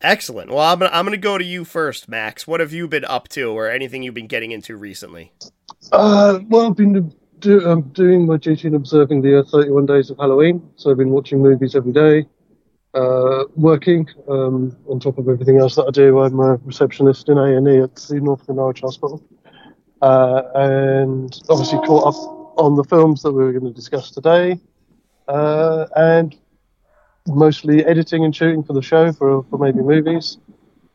Excellent. 0.01 0.49
Well, 0.49 0.59
I'm 0.59 0.79
gonna, 0.79 0.91
I'm 0.91 1.05
gonna 1.05 1.17
go 1.17 1.37
to 1.37 1.43
you 1.43 1.63
first, 1.63 2.09
Max. 2.09 2.47
What 2.47 2.59
have 2.59 2.73
you 2.73 2.87
been 2.87 3.05
up 3.05 3.27
to, 3.29 3.51
or 3.51 3.69
anything 3.69 4.03
you've 4.03 4.13
been 4.13 4.27
getting 4.27 4.51
into 4.51 4.75
recently? 4.75 5.31
Uh, 5.91 6.39
well, 6.49 6.67
I've 6.67 6.75
been 6.75 7.13
do, 7.39 7.67
um, 7.67 7.83
doing 7.93 8.25
my 8.25 8.37
duty 8.37 8.67
and 8.67 8.75
observing 8.75 9.21
the 9.21 9.39
uh, 9.39 9.43
31 9.43 9.85
days 9.85 10.09
of 10.09 10.17
Halloween. 10.17 10.67
So 10.75 10.89
I've 10.89 10.97
been 10.97 11.09
watching 11.11 11.41
movies 11.41 11.75
every 11.75 11.93
day, 11.93 12.25
uh, 12.93 13.45
working 13.55 14.07
um, 14.27 14.75
on 14.87 14.99
top 14.99 15.17
of 15.17 15.29
everything 15.29 15.59
else 15.59 15.75
that 15.75 15.85
I 15.85 15.91
do. 15.91 16.19
I'm 16.19 16.39
a 16.39 16.55
receptionist 16.57 17.29
in 17.29 17.37
A&E 17.37 17.81
at 17.81 17.95
the 17.95 18.19
North 18.19 18.47
Norwich 18.49 18.81
Hospital, 18.81 19.23
uh, 20.01 20.41
and 20.55 21.39
obviously 21.49 21.79
caught 21.79 22.15
up 22.15 22.36
on 22.57 22.75
the 22.75 22.83
films 22.83 23.21
that 23.23 23.31
we 23.31 23.43
were 23.43 23.51
going 23.51 23.65
to 23.65 23.73
discuss 23.73 24.11
today, 24.11 24.59
uh, 25.27 25.85
and 25.95 26.35
mostly 27.27 27.85
editing 27.85 28.23
and 28.25 28.35
shooting 28.35 28.63
for 28.63 28.73
the 28.73 28.81
show 28.81 29.11
for, 29.11 29.43
for 29.43 29.57
maybe 29.57 29.79
movies. 29.79 30.37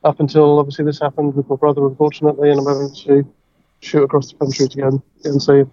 Up 0.05 0.19
until 0.19 0.59
obviously 0.59 0.85
this 0.85 0.99
happened 1.01 1.35
with 1.35 1.49
my 1.49 1.57
brother, 1.57 1.87
unfortunately, 1.87 2.51
and 2.51 2.59
I'm 2.59 2.67
having 2.67 2.93
to 3.07 3.33
shoot 3.81 4.03
across 4.03 4.33
the 4.33 4.39
country 4.39 4.69
to 4.69 4.77
go 4.77 4.89
and, 4.89 5.03
and 5.25 5.43
see 5.43 5.59
him. 5.59 5.71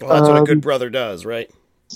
Well, 0.00 0.10
that's 0.10 0.28
what 0.28 0.42
a 0.42 0.44
good 0.44 0.58
Um, 0.58 0.60
brother 0.60 0.90
does, 0.90 1.24
right? 1.24 1.50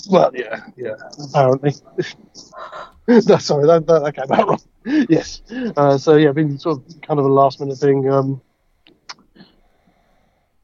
Well, 0.09 0.31
yeah, 0.35 0.61
yeah, 0.75 0.93
apparently. 1.29 1.73
no, 3.07 3.19
sorry, 3.19 3.65
that, 3.65 3.87
that, 3.87 4.03
that 4.03 4.15
came 4.15 4.31
out 4.31 4.47
wrong. 4.47 4.61
Yes. 5.09 5.41
Uh, 5.75 5.97
so, 5.97 6.15
yeah, 6.15 6.31
been 6.31 6.57
sort 6.57 6.77
of 6.77 7.01
kind 7.01 7.19
of 7.19 7.25
a 7.25 7.29
last 7.29 7.59
minute 7.59 7.77
thing. 7.77 8.09
Um, 8.09 8.41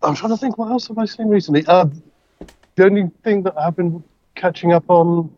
I'm 0.04 0.16
trying 0.16 0.32
to 0.32 0.38
think, 0.38 0.58
what 0.58 0.72
else 0.72 0.88
have 0.88 0.98
I 0.98 1.06
seen 1.06 1.28
recently? 1.28 1.66
Uh, 1.66 1.86
the 2.76 2.86
only 2.86 3.10
thing 3.24 3.44
that 3.44 3.58
I've 3.58 3.76
been 3.76 4.04
catching 4.36 4.74
up 4.74 4.84
on, 4.90 5.36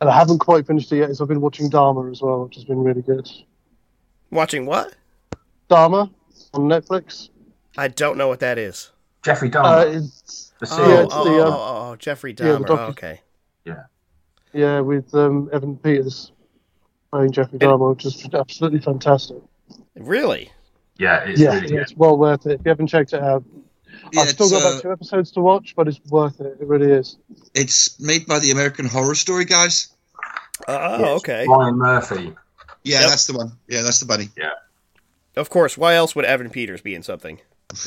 and 0.00 0.10
I 0.10 0.16
haven't 0.16 0.38
quite 0.38 0.66
finished 0.66 0.90
it 0.92 0.98
yet, 0.98 1.10
is 1.10 1.20
I've 1.20 1.28
been 1.28 1.40
watching 1.40 1.68
Dharma 1.68 2.10
as 2.10 2.20
well, 2.22 2.44
which 2.44 2.56
has 2.56 2.64
been 2.64 2.82
really 2.82 3.02
good. 3.02 3.30
Watching 4.30 4.66
what? 4.66 4.94
Dharma 5.68 6.10
on 6.54 6.62
Netflix. 6.62 7.28
I 7.76 7.88
don't 7.88 8.16
know 8.18 8.28
what 8.28 8.40
that 8.40 8.58
is. 8.58 8.90
Jeffrey 9.22 9.48
Uh, 9.48 9.52
Dahmer, 9.84 9.96
it's, 9.96 10.52
the 10.60 10.68
Oh. 10.70 10.88
Yeah, 10.88 11.02
it's 11.04 11.14
oh, 11.16 11.24
the, 11.24 11.30
oh, 11.30 11.46
um, 11.46 11.52
oh, 11.52 11.90
oh, 11.92 11.96
Jeffrey 11.96 12.34
yeah, 12.38 12.44
the 12.52 12.58
Dahmer. 12.58 12.66
docu- 12.66 12.78
oh, 12.78 12.90
okay. 12.90 13.20
yeah, 13.64 13.82
Yeah, 14.52 14.80
with 14.80 15.14
um, 15.14 15.48
Evan 15.52 15.76
Peters 15.76 16.32
playing 17.10 17.32
Jeffrey 17.32 17.58
Dahmer, 17.58 17.90
which 17.94 18.04
is 18.04 18.28
absolutely 18.34 18.80
fantastic. 18.80 19.36
Really? 19.96 20.50
yeah, 20.98 21.24
it's 21.24 21.40
yeah, 21.40 21.54
really 21.54 21.74
yeah, 21.74 21.80
it's 21.80 21.96
well 21.96 22.16
worth 22.18 22.46
it. 22.46 22.60
If 22.60 22.60
you 22.64 22.68
haven't 22.68 22.88
checked 22.88 23.12
it 23.14 23.22
out, 23.22 23.44
Yeah, 24.14 24.22
I've 24.22 24.28
still 24.28 24.46
it's, 24.46 24.52
got 24.52 24.64
uh, 24.64 24.68
about 24.70 24.82
two 24.82 24.92
episodes 24.92 25.30
to 25.32 25.40
watch, 25.40 25.74
but 25.76 25.88
it's 25.88 26.00
worth 26.08 26.40
it. 26.40 26.56
It 26.60 26.66
really 26.66 26.92
is. 26.92 27.16
it's 27.54 27.98
made 28.00 28.26
by 28.26 28.38
the 28.38 28.50
American 28.50 28.86
Horror 28.86 29.14
Story 29.14 29.44
guys. 29.44 29.88
Oh, 30.68 30.98
Yes. 30.98 31.08
okay. 31.18 31.46
Ryan 31.48 31.76
Murphy. 31.76 32.32
Yeah, 32.84 33.00
Yep. 33.00 33.08
that's 33.10 33.26
the 33.26 33.36
one. 33.36 33.52
Yeah, 33.68 33.82
that's 33.82 34.00
the 34.00 34.06
bunny. 34.06 34.28
Yeah. 34.36 34.50
Of 35.36 35.50
course. 35.50 35.76
Why 35.76 35.94
else 35.94 36.14
would 36.14 36.24
Evan 36.24 36.50
Peters 36.50 36.80
be 36.80 36.94
in 36.94 37.02
something? 37.02 37.40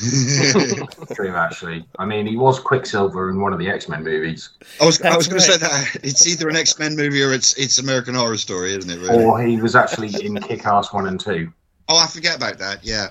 True, 1.14 1.34
actually. 1.34 1.86
I 1.98 2.04
mean, 2.04 2.26
he 2.26 2.36
was 2.36 2.60
Quicksilver 2.60 3.30
in 3.30 3.40
one 3.40 3.52
of 3.54 3.58
the 3.58 3.68
X 3.70 3.88
Men 3.88 4.04
movies, 4.04 4.50
I 4.82 4.84
was 4.84 5.00
I 5.00 5.16
was 5.16 5.28
going 5.28 5.40
to 5.40 5.46
say 5.46 5.56
that 5.56 5.96
it's 6.02 6.26
either 6.26 6.48
an 6.48 6.56
X 6.56 6.78
Men 6.78 6.94
movie 6.94 7.22
or 7.22 7.32
it's 7.32 7.56
it's 7.56 7.78
American 7.78 8.14
Horror 8.14 8.36
Story, 8.36 8.74
isn't 8.74 8.90
it? 8.90 8.98
Really? 8.98 9.24
or 9.24 9.40
he 9.40 9.58
was 9.60 9.74
actually 9.74 10.08
in 10.24 10.36
Kick 10.42 10.66
Ass 10.66 10.92
1 10.92 11.06
and 11.06 11.18
2. 11.18 11.50
Oh, 11.88 11.98
I 11.98 12.06
forget 12.06 12.36
about 12.36 12.58
that. 12.58 12.84
Yeah. 12.84 13.08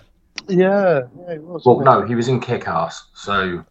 Yeah, 0.50 1.02
yeah, 1.28 1.34
it 1.34 1.42
was. 1.44 1.66
Well, 1.66 1.80
no, 1.82 2.06
he 2.06 2.16
was 2.16 2.28
in 2.28 2.40
Kick 2.40 2.68
Ass, 2.68 3.04
so 3.14 3.64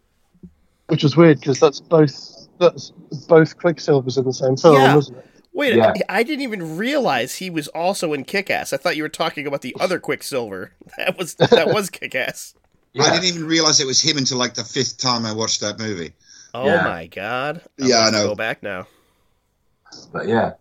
which 0.87 1.03
was 1.03 1.17
weird 1.17 1.39
because 1.39 1.59
that's 1.59 1.79
both 1.79 2.47
that's 2.59 2.91
both 3.27 3.57
Quicksilvers 3.57 4.17
in 4.17 4.23
the 4.25 4.33
same 4.33 4.55
film, 4.57 4.75
Yeah. 4.75 4.95
wasn't 4.95 5.17
it? 5.17 5.25
Wait, 5.53 5.75
Yeah. 5.75 5.93
I 6.07 6.21
didn't 6.23 6.41
even 6.43 6.77
realize 6.77 7.35
he 7.37 7.49
was 7.49 7.67
also 7.69 8.13
in 8.13 8.25
Kick-Ass. 8.25 8.73
I 8.73 8.77
thought 8.77 8.95
you 8.95 9.01
were 9.01 9.09
talking 9.09 9.47
about 9.47 9.61
the 9.63 9.75
other 9.79 9.99
Quicksilver. 9.99 10.73
That 10.97 11.17
was 11.17 11.33
that 11.35 11.67
was 11.73 11.89
Kick-Ass. 11.89 12.53
yeah. 12.93 13.03
I 13.03 13.09
didn't 13.11 13.25
even 13.35 13.47
realize 13.47 13.79
it 13.79 13.87
was 13.87 13.99
him 14.01 14.17
until 14.17 14.37
like 14.37 14.53
the 14.53 14.63
fifth 14.63 14.97
time 14.99 15.25
I 15.25 15.33
watched 15.33 15.61
that 15.61 15.79
movie. 15.79 16.13
Oh 16.53 16.65
Yeah. 16.65 16.83
my 16.83 17.07
god. 17.07 17.61
Yeah, 17.77 17.99
I 18.01 18.11
know. 18.11 18.27
Go 18.29 18.35
back 18.35 18.61
now. 18.61 18.85
But 20.13 20.27
yeah, 20.27 20.53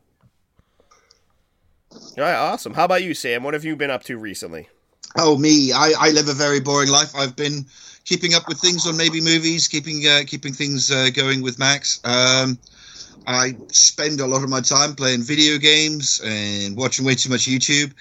All 1.93 2.01
right, 2.19 2.35
awesome. 2.35 2.75
How 2.75 2.85
about 2.85 3.03
you, 3.03 3.13
Sam? 3.15 3.43
What 3.43 3.55
have 3.55 3.65
you 3.65 3.77
been 3.77 3.91
up 3.91 4.03
to 4.05 4.17
recently? 4.19 4.69
Oh 5.19 5.39
me, 5.39 5.73
I, 5.73 5.93
I 5.99 6.11
live 6.11 6.29
a 6.29 6.35
very 6.35 6.61
boring 6.61 6.91
life. 6.91 7.15
I've 7.17 7.37
been 7.37 7.67
keeping 8.05 8.35
up 8.35 8.49
with 8.49 8.59
things 8.59 8.87
on 8.87 8.97
maybe 8.97 9.21
movies, 9.21 9.69
keeping 9.69 10.07
uh, 10.07 10.23
keeping 10.27 10.53
things 10.53 10.91
uh, 10.91 11.11
going 11.15 11.43
with 11.43 11.59
Max. 11.59 12.01
Um, 12.05 12.59
I 13.27 13.57
spend 13.73 14.21
a 14.21 14.27
lot 14.27 14.45
of 14.45 14.49
my 14.49 14.61
time 14.61 14.95
playing 14.95 15.23
video 15.23 15.59
games 15.59 16.21
and 16.25 16.77
watching 16.77 17.05
way 17.05 17.15
too 17.15 17.31
much 17.31 17.47
YouTube, 17.47 17.93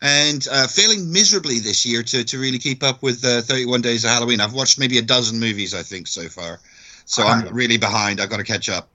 and 0.00 0.46
uh, 0.50 0.66
failing 0.66 1.12
miserably 1.12 1.60
this 1.60 1.86
year 1.86 2.02
to, 2.02 2.24
to 2.24 2.38
really 2.38 2.58
keep 2.58 2.82
up 2.82 3.02
with 3.02 3.24
uh, 3.24 3.42
31 3.42 3.80
Days 3.82 4.04
of 4.04 4.10
Halloween. 4.10 4.40
I've 4.40 4.54
watched 4.54 4.78
maybe 4.78 4.98
a 4.98 5.02
dozen 5.02 5.38
movies, 5.38 5.74
I 5.74 5.82
think, 5.82 6.08
so 6.08 6.28
far. 6.28 6.58
So 7.04 7.22
I'm 7.22 7.46
really 7.54 7.78
behind. 7.78 8.20
I've 8.20 8.30
got 8.30 8.38
to 8.38 8.44
catch 8.44 8.68
up. 8.68 8.88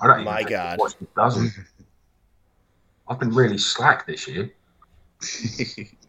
I 0.00 0.06
don't 0.06 0.24
My 0.24 0.38
think 0.38 0.50
God. 0.50 0.72
I've 0.72 0.78
watched 0.78 1.00
a 1.00 1.06
dozen. 1.16 1.52
I've 3.08 3.18
been 3.18 3.34
really 3.34 3.58
slack 3.58 4.06
this 4.06 4.28
year. 4.28 4.52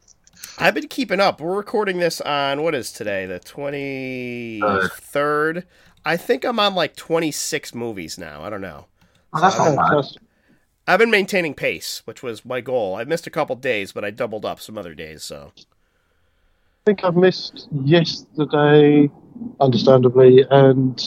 I've 0.62 0.76
been 0.76 0.90
keeping 0.90 1.20
up. 1.20 1.42
We're 1.42 1.58
recording 1.58 1.98
this 1.98 2.22
on 2.22 2.62
what 2.62 2.76
is 2.76 2.92
today? 2.92 3.26
The 3.26 3.40
twenty 3.40 4.62
third. 4.92 5.66
I 6.06 6.18
think 6.18 6.46
I'm 6.46 6.60
on 6.60 6.76
like 6.76 6.96
twenty 6.96 7.32
six 7.32 7.74
movies 7.74 8.20
now. 8.20 8.44
I 8.44 8.52
don't 8.52 8.62
know. 8.62 8.86
Oh, 9.34 9.42
that's 9.42 9.58
not 9.58 9.76
bad. 9.76 9.88
Fantastic. 9.88 10.22
I've 10.88 11.00
been 11.00 11.10
maintaining 11.10 11.56
pace, 11.56 12.04
which 12.06 12.22
was 12.22 12.46
my 12.46 12.62
goal. 12.62 12.94
I 12.94 13.06
missed 13.06 13.26
a 13.26 13.32
couple 13.32 13.56
days, 13.56 13.92
but 13.92 14.06
I 14.06 14.12
doubled 14.12 14.46
up 14.46 14.60
some 14.60 14.78
other 14.78 14.94
days. 14.94 15.24
So 15.24 15.52
I 15.58 15.62
think 16.86 17.04
I've 17.04 17.16
missed 17.16 17.68
yesterday, 17.84 19.10
understandably, 19.60 20.46
and 20.52 21.04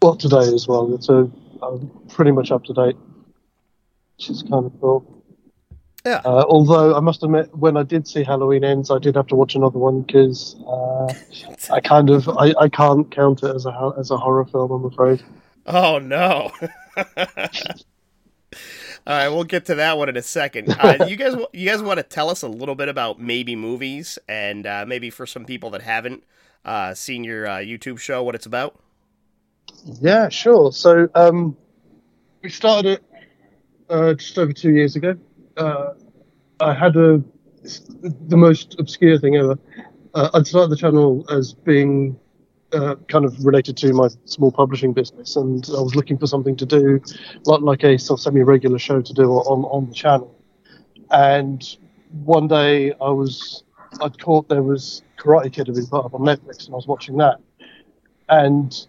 well 0.00 0.16
today 0.16 0.54
as 0.54 0.66
well. 0.66 0.98
So 1.02 1.30
I'm 1.62 1.90
pretty 2.08 2.30
much 2.30 2.50
up 2.50 2.64
to 2.64 2.72
date, 2.72 2.96
which 4.16 4.30
is 4.30 4.42
kind 4.42 4.64
of 4.64 4.72
cool. 4.80 5.15
Yeah. 6.06 6.22
Uh, 6.24 6.44
although 6.48 6.94
I 6.94 7.00
must 7.00 7.24
admit, 7.24 7.52
when 7.52 7.76
I 7.76 7.82
did 7.82 8.06
see 8.06 8.22
Halloween 8.22 8.62
Ends, 8.62 8.92
I 8.92 9.00
did 9.00 9.16
have 9.16 9.26
to 9.26 9.34
watch 9.34 9.56
another 9.56 9.80
one 9.80 10.02
because 10.02 10.54
uh, 10.64 11.12
I 11.72 11.80
kind 11.80 12.10
of 12.10 12.28
I, 12.28 12.54
I 12.60 12.68
can't 12.68 13.10
count 13.10 13.42
it 13.42 13.52
as 13.52 13.66
a 13.66 13.92
as 13.98 14.12
a 14.12 14.16
horror 14.16 14.44
film. 14.44 14.70
I'm 14.70 14.84
afraid. 14.84 15.24
Oh 15.66 15.98
no. 15.98 16.52
All 19.08 19.16
right, 19.16 19.28
we'll 19.28 19.44
get 19.44 19.66
to 19.66 19.74
that 19.74 19.98
one 19.98 20.08
in 20.08 20.16
a 20.16 20.22
second. 20.22 20.76
Uh, 20.78 21.04
you 21.08 21.16
guys, 21.16 21.34
you 21.52 21.68
guys 21.68 21.82
want 21.82 21.98
to 21.98 22.04
tell 22.04 22.30
us 22.30 22.42
a 22.42 22.48
little 22.48 22.76
bit 22.76 22.88
about 22.88 23.20
maybe 23.20 23.56
movies, 23.56 24.16
and 24.28 24.64
uh, 24.64 24.84
maybe 24.86 25.10
for 25.10 25.26
some 25.26 25.44
people 25.44 25.70
that 25.70 25.82
haven't 25.82 26.22
uh, 26.64 26.94
seen 26.94 27.24
your 27.24 27.48
uh, 27.48 27.56
YouTube 27.56 27.98
show, 27.98 28.22
what 28.22 28.36
it's 28.36 28.46
about? 28.46 28.78
Yeah, 30.00 30.28
sure. 30.28 30.70
So 30.70 31.08
um, 31.16 31.56
we 32.42 32.50
started 32.50 33.00
it 33.00 33.04
uh, 33.90 34.14
just 34.14 34.38
over 34.38 34.52
two 34.52 34.70
years 34.70 34.94
ago. 34.94 35.16
Uh, 35.56 35.94
I 36.60 36.74
had 36.74 36.96
a 36.96 37.22
the 38.02 38.36
most 38.36 38.76
obscure 38.78 39.18
thing 39.18 39.36
ever. 39.36 39.58
Uh, 40.14 40.30
I'd 40.34 40.46
started 40.46 40.70
the 40.70 40.76
channel 40.76 41.26
as 41.30 41.52
being 41.52 42.18
uh, 42.72 42.94
kind 43.08 43.24
of 43.24 43.44
related 43.44 43.76
to 43.78 43.92
my 43.92 44.08
small 44.24 44.52
publishing 44.52 44.92
business, 44.92 45.36
and 45.36 45.66
I 45.76 45.80
was 45.80 45.94
looking 45.94 46.18
for 46.18 46.26
something 46.26 46.56
to 46.56 46.66
do, 46.66 47.00
like, 47.44 47.60
like 47.60 47.84
a 47.84 47.98
sort 47.98 48.20
of 48.20 48.22
semi-regular 48.22 48.78
show 48.78 49.00
to 49.00 49.12
do 49.12 49.30
on 49.32 49.64
on 49.64 49.88
the 49.88 49.94
channel. 49.94 50.34
And 51.10 51.76
one 52.24 52.48
day 52.48 52.92
I 53.00 53.10
was 53.10 53.64
I'd 54.00 54.18
caught 54.20 54.48
there 54.48 54.62
was 54.62 55.02
Karate 55.18 55.52
Kid 55.52 55.66
had 55.66 55.76
been 55.76 55.86
put 55.86 56.04
up 56.04 56.14
on 56.14 56.20
Netflix, 56.20 56.66
and 56.66 56.74
I 56.74 56.76
was 56.76 56.86
watching 56.86 57.16
that, 57.18 57.38
and 58.28 58.86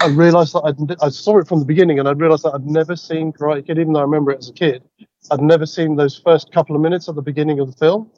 I 0.00 0.06
realized 0.06 0.54
that 0.54 0.62
I'd, 0.62 1.02
I 1.02 1.10
saw 1.10 1.38
it 1.38 1.46
from 1.46 1.58
the 1.58 1.64
beginning 1.66 1.98
and 1.98 2.08
I 2.08 2.12
realized 2.12 2.44
that 2.44 2.54
I'd 2.54 2.66
never 2.66 2.96
seen 2.96 3.32
Karate 3.32 3.66
Kid, 3.66 3.78
even 3.78 3.92
though 3.92 4.00
I 4.00 4.04
remember 4.04 4.30
it 4.30 4.38
as 4.38 4.48
a 4.48 4.52
kid. 4.52 4.82
I'd 5.30 5.40
never 5.42 5.66
seen 5.66 5.96
those 5.96 6.18
first 6.18 6.52
couple 6.52 6.74
of 6.74 6.82
minutes 6.82 7.08
at 7.08 7.14
the 7.14 7.22
beginning 7.22 7.60
of 7.60 7.70
the 7.70 7.76
film 7.76 8.10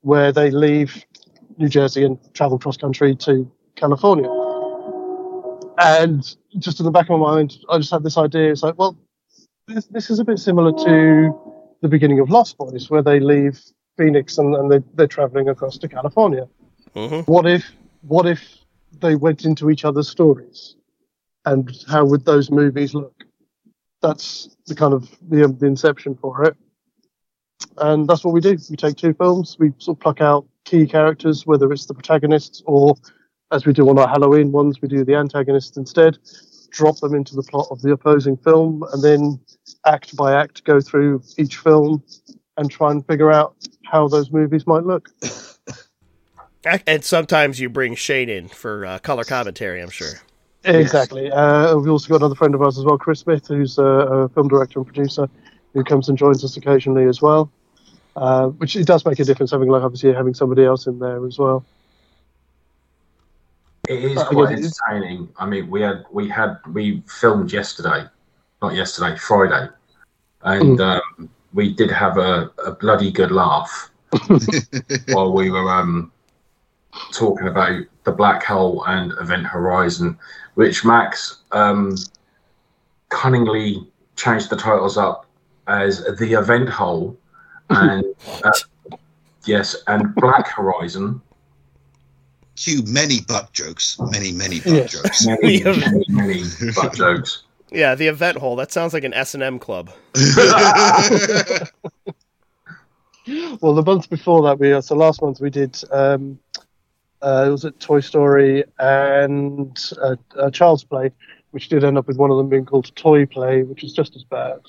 where 0.00 0.32
they 0.32 0.50
leave 0.50 1.04
New 1.58 1.68
Jersey 1.68 2.04
and 2.04 2.18
travel 2.32 2.58
cross 2.58 2.78
country 2.78 3.14
to 3.16 3.50
California. 3.76 4.28
And 5.78 6.22
just 6.58 6.80
in 6.80 6.84
the 6.86 6.90
back 6.90 7.10
of 7.10 7.20
my 7.20 7.34
mind, 7.34 7.58
I 7.68 7.76
just 7.78 7.90
had 7.90 8.02
this 8.02 8.16
idea. 8.16 8.50
It's 8.50 8.62
like, 8.62 8.78
well, 8.78 8.96
this, 9.68 9.86
this 9.86 10.10
is 10.10 10.18
a 10.18 10.24
bit 10.24 10.38
similar 10.38 10.72
to 10.72 11.38
the 11.82 11.88
beginning 11.88 12.20
of 12.20 12.30
Lost 12.30 12.56
Boys, 12.56 12.88
where 12.88 13.02
they 13.02 13.20
leave 13.20 13.60
Phoenix 13.98 14.38
and, 14.38 14.54
and 14.54 14.70
they, 14.72 14.80
they're 14.94 15.06
traveling 15.06 15.48
across 15.48 15.76
to 15.78 15.88
California 15.88 16.48
Mm-hmm. 16.96 17.30
what 17.30 17.46
if 17.46 17.70
what 18.02 18.26
if 18.26 18.42
they 19.00 19.14
went 19.14 19.44
into 19.44 19.70
each 19.70 19.84
other's 19.84 20.08
stories 20.08 20.74
and 21.44 21.70
how 21.88 22.04
would 22.04 22.24
those 22.24 22.50
movies 22.50 22.94
look 22.94 23.24
that's 24.00 24.56
the 24.66 24.74
kind 24.74 24.94
of 24.94 25.10
the, 25.28 25.48
the 25.48 25.66
inception 25.66 26.14
for 26.14 26.44
it. 26.44 26.56
And 27.78 28.08
that's 28.08 28.24
what 28.24 28.34
we 28.34 28.40
do. 28.40 28.56
We 28.68 28.76
take 28.76 28.96
two 28.96 29.14
films, 29.14 29.56
we 29.58 29.72
sort 29.78 29.98
of 29.98 30.00
pluck 30.00 30.20
out 30.20 30.46
key 30.64 30.86
characters, 30.86 31.46
whether 31.46 31.70
it's 31.72 31.86
the 31.86 31.94
protagonists 31.94 32.62
or, 32.66 32.96
as 33.52 33.66
we 33.66 33.72
do 33.72 33.88
on 33.88 33.98
our 33.98 34.08
Halloween 34.08 34.52
ones, 34.52 34.80
we 34.80 34.88
do 34.88 35.04
the 35.04 35.14
antagonists 35.14 35.76
instead. 35.76 36.18
Drop 36.70 36.98
them 37.00 37.14
into 37.14 37.34
the 37.34 37.42
plot 37.42 37.66
of 37.70 37.82
the 37.82 37.92
opposing 37.92 38.36
film, 38.36 38.84
and 38.92 39.02
then 39.02 39.40
act 39.86 40.16
by 40.16 40.40
act 40.40 40.62
go 40.64 40.80
through 40.80 41.20
each 41.36 41.56
film 41.56 42.02
and 42.56 42.70
try 42.70 42.92
and 42.92 43.04
figure 43.06 43.32
out 43.32 43.56
how 43.84 44.06
those 44.06 44.30
movies 44.30 44.66
might 44.66 44.84
look. 44.84 45.08
And 46.86 47.02
sometimes 47.02 47.58
you 47.58 47.70
bring 47.70 47.94
Shane 47.94 48.28
in 48.28 48.48
for 48.48 48.84
uh, 48.84 48.98
color 48.98 49.24
commentary, 49.24 49.80
I'm 49.80 49.88
sure. 49.88 50.20
Exactly. 50.64 51.30
Uh, 51.30 51.76
we've 51.76 51.90
also 51.90 52.08
got 52.08 52.16
another 52.16 52.34
friend 52.34 52.54
of 52.54 52.62
ours 52.62 52.78
as 52.78 52.84
well, 52.84 52.98
Chris 52.98 53.20
Smith, 53.20 53.46
who's 53.46 53.78
a, 53.78 53.84
a 53.84 54.28
film 54.30 54.48
director 54.48 54.78
and 54.78 54.86
producer, 54.86 55.28
who 55.72 55.82
comes 55.84 56.08
and 56.08 56.18
joins 56.18 56.44
us 56.44 56.56
occasionally 56.56 57.04
as 57.04 57.22
well. 57.22 57.50
Uh, 58.16 58.48
which 58.48 58.76
it 58.76 58.86
does 58.86 59.06
make 59.06 59.18
a 59.20 59.24
difference 59.24 59.52
having 59.52 59.68
like 59.68 59.82
obviously 59.82 60.12
having 60.12 60.34
somebody 60.34 60.64
else 60.64 60.86
in 60.86 60.98
there 60.98 61.24
as 61.26 61.38
well. 61.38 61.64
It 63.88 64.04
is 64.04 64.18
Uh, 64.18 64.28
quite 64.28 64.50
again, 64.50 64.64
entertaining. 64.64 65.28
I 65.38 65.46
mean, 65.46 65.70
we 65.70 65.80
had 65.80 66.04
we 66.10 66.28
had 66.28 66.58
we 66.72 67.02
filmed 67.06 67.52
yesterday, 67.52 68.04
not 68.60 68.74
yesterday, 68.74 69.16
Friday, 69.16 69.68
and 70.42 70.78
Mm. 70.78 71.00
um, 71.00 71.28
we 71.54 71.72
did 71.72 71.90
have 71.90 72.18
a, 72.18 72.50
a 72.64 72.72
bloody 72.72 73.10
good 73.10 73.30
laugh 73.30 73.90
while 75.12 75.32
we 75.32 75.50
were 75.50 75.70
um, 75.70 76.12
talking 77.12 77.48
about 77.48 77.80
the 78.04 78.12
black 78.12 78.42
hole 78.42 78.84
and 78.86 79.12
Event 79.20 79.46
Horizon, 79.46 80.18
which 80.54 80.84
Max 80.84 81.38
um, 81.52 81.96
cunningly 83.10 83.86
changed 84.16 84.50
the 84.50 84.56
titles 84.56 84.96
up 84.96 85.26
as 85.66 86.04
the 86.18 86.32
Event 86.32 86.68
Hole 86.68 87.16
and 87.70 88.04
uh, 88.44 88.50
yes, 89.44 89.76
and 89.86 90.14
Black 90.16 90.48
Horizon. 90.48 91.20
Cue 92.56 92.82
many 92.86 93.20
butt 93.22 93.52
jokes. 93.52 93.98
Many, 93.98 94.32
many 94.32 94.60
butt 94.60 94.72
Yes. 94.72 94.92
jokes. 94.92 95.26
Many, 95.26 95.62
many, 95.64 96.04
many 96.08 96.44
butt 96.74 96.94
jokes. 96.94 97.44
Yeah, 97.70 97.94
the 97.94 98.08
event 98.08 98.36
hole. 98.36 98.56
That 98.56 98.72
sounds 98.72 98.92
like 98.92 99.04
an 99.04 99.14
S 99.14 99.34
and 99.34 99.42
M 99.42 99.58
club. 99.58 99.90
Well, 103.60 103.74
the 103.74 103.82
month 103.82 104.10
before 104.10 104.42
that, 104.42 104.58
we 104.58 104.80
so 104.80 104.96
last 104.96 105.22
month 105.22 105.40
we 105.40 105.50
did 105.50 105.80
um, 105.92 106.38
uh, 107.22 107.48
was 107.50 107.64
it 107.64 107.78
Toy 107.80 108.00
Story 108.00 108.64
and 108.78 109.78
uh, 110.00 110.16
uh, 110.36 110.50
Child's 110.50 110.84
Play, 110.84 111.10
which 111.50 111.68
did 111.68 111.84
end 111.84 111.98
up 111.98 112.06
with 112.06 112.16
one 112.16 112.30
of 112.30 112.36
them 112.36 112.48
being 112.48 112.66
called 112.66 112.94
Toy 112.96 113.26
Play, 113.26 113.62
which 113.62 113.84
is 113.84 113.92
just 113.92 114.16
as 114.16 114.24
bad. 114.24 114.60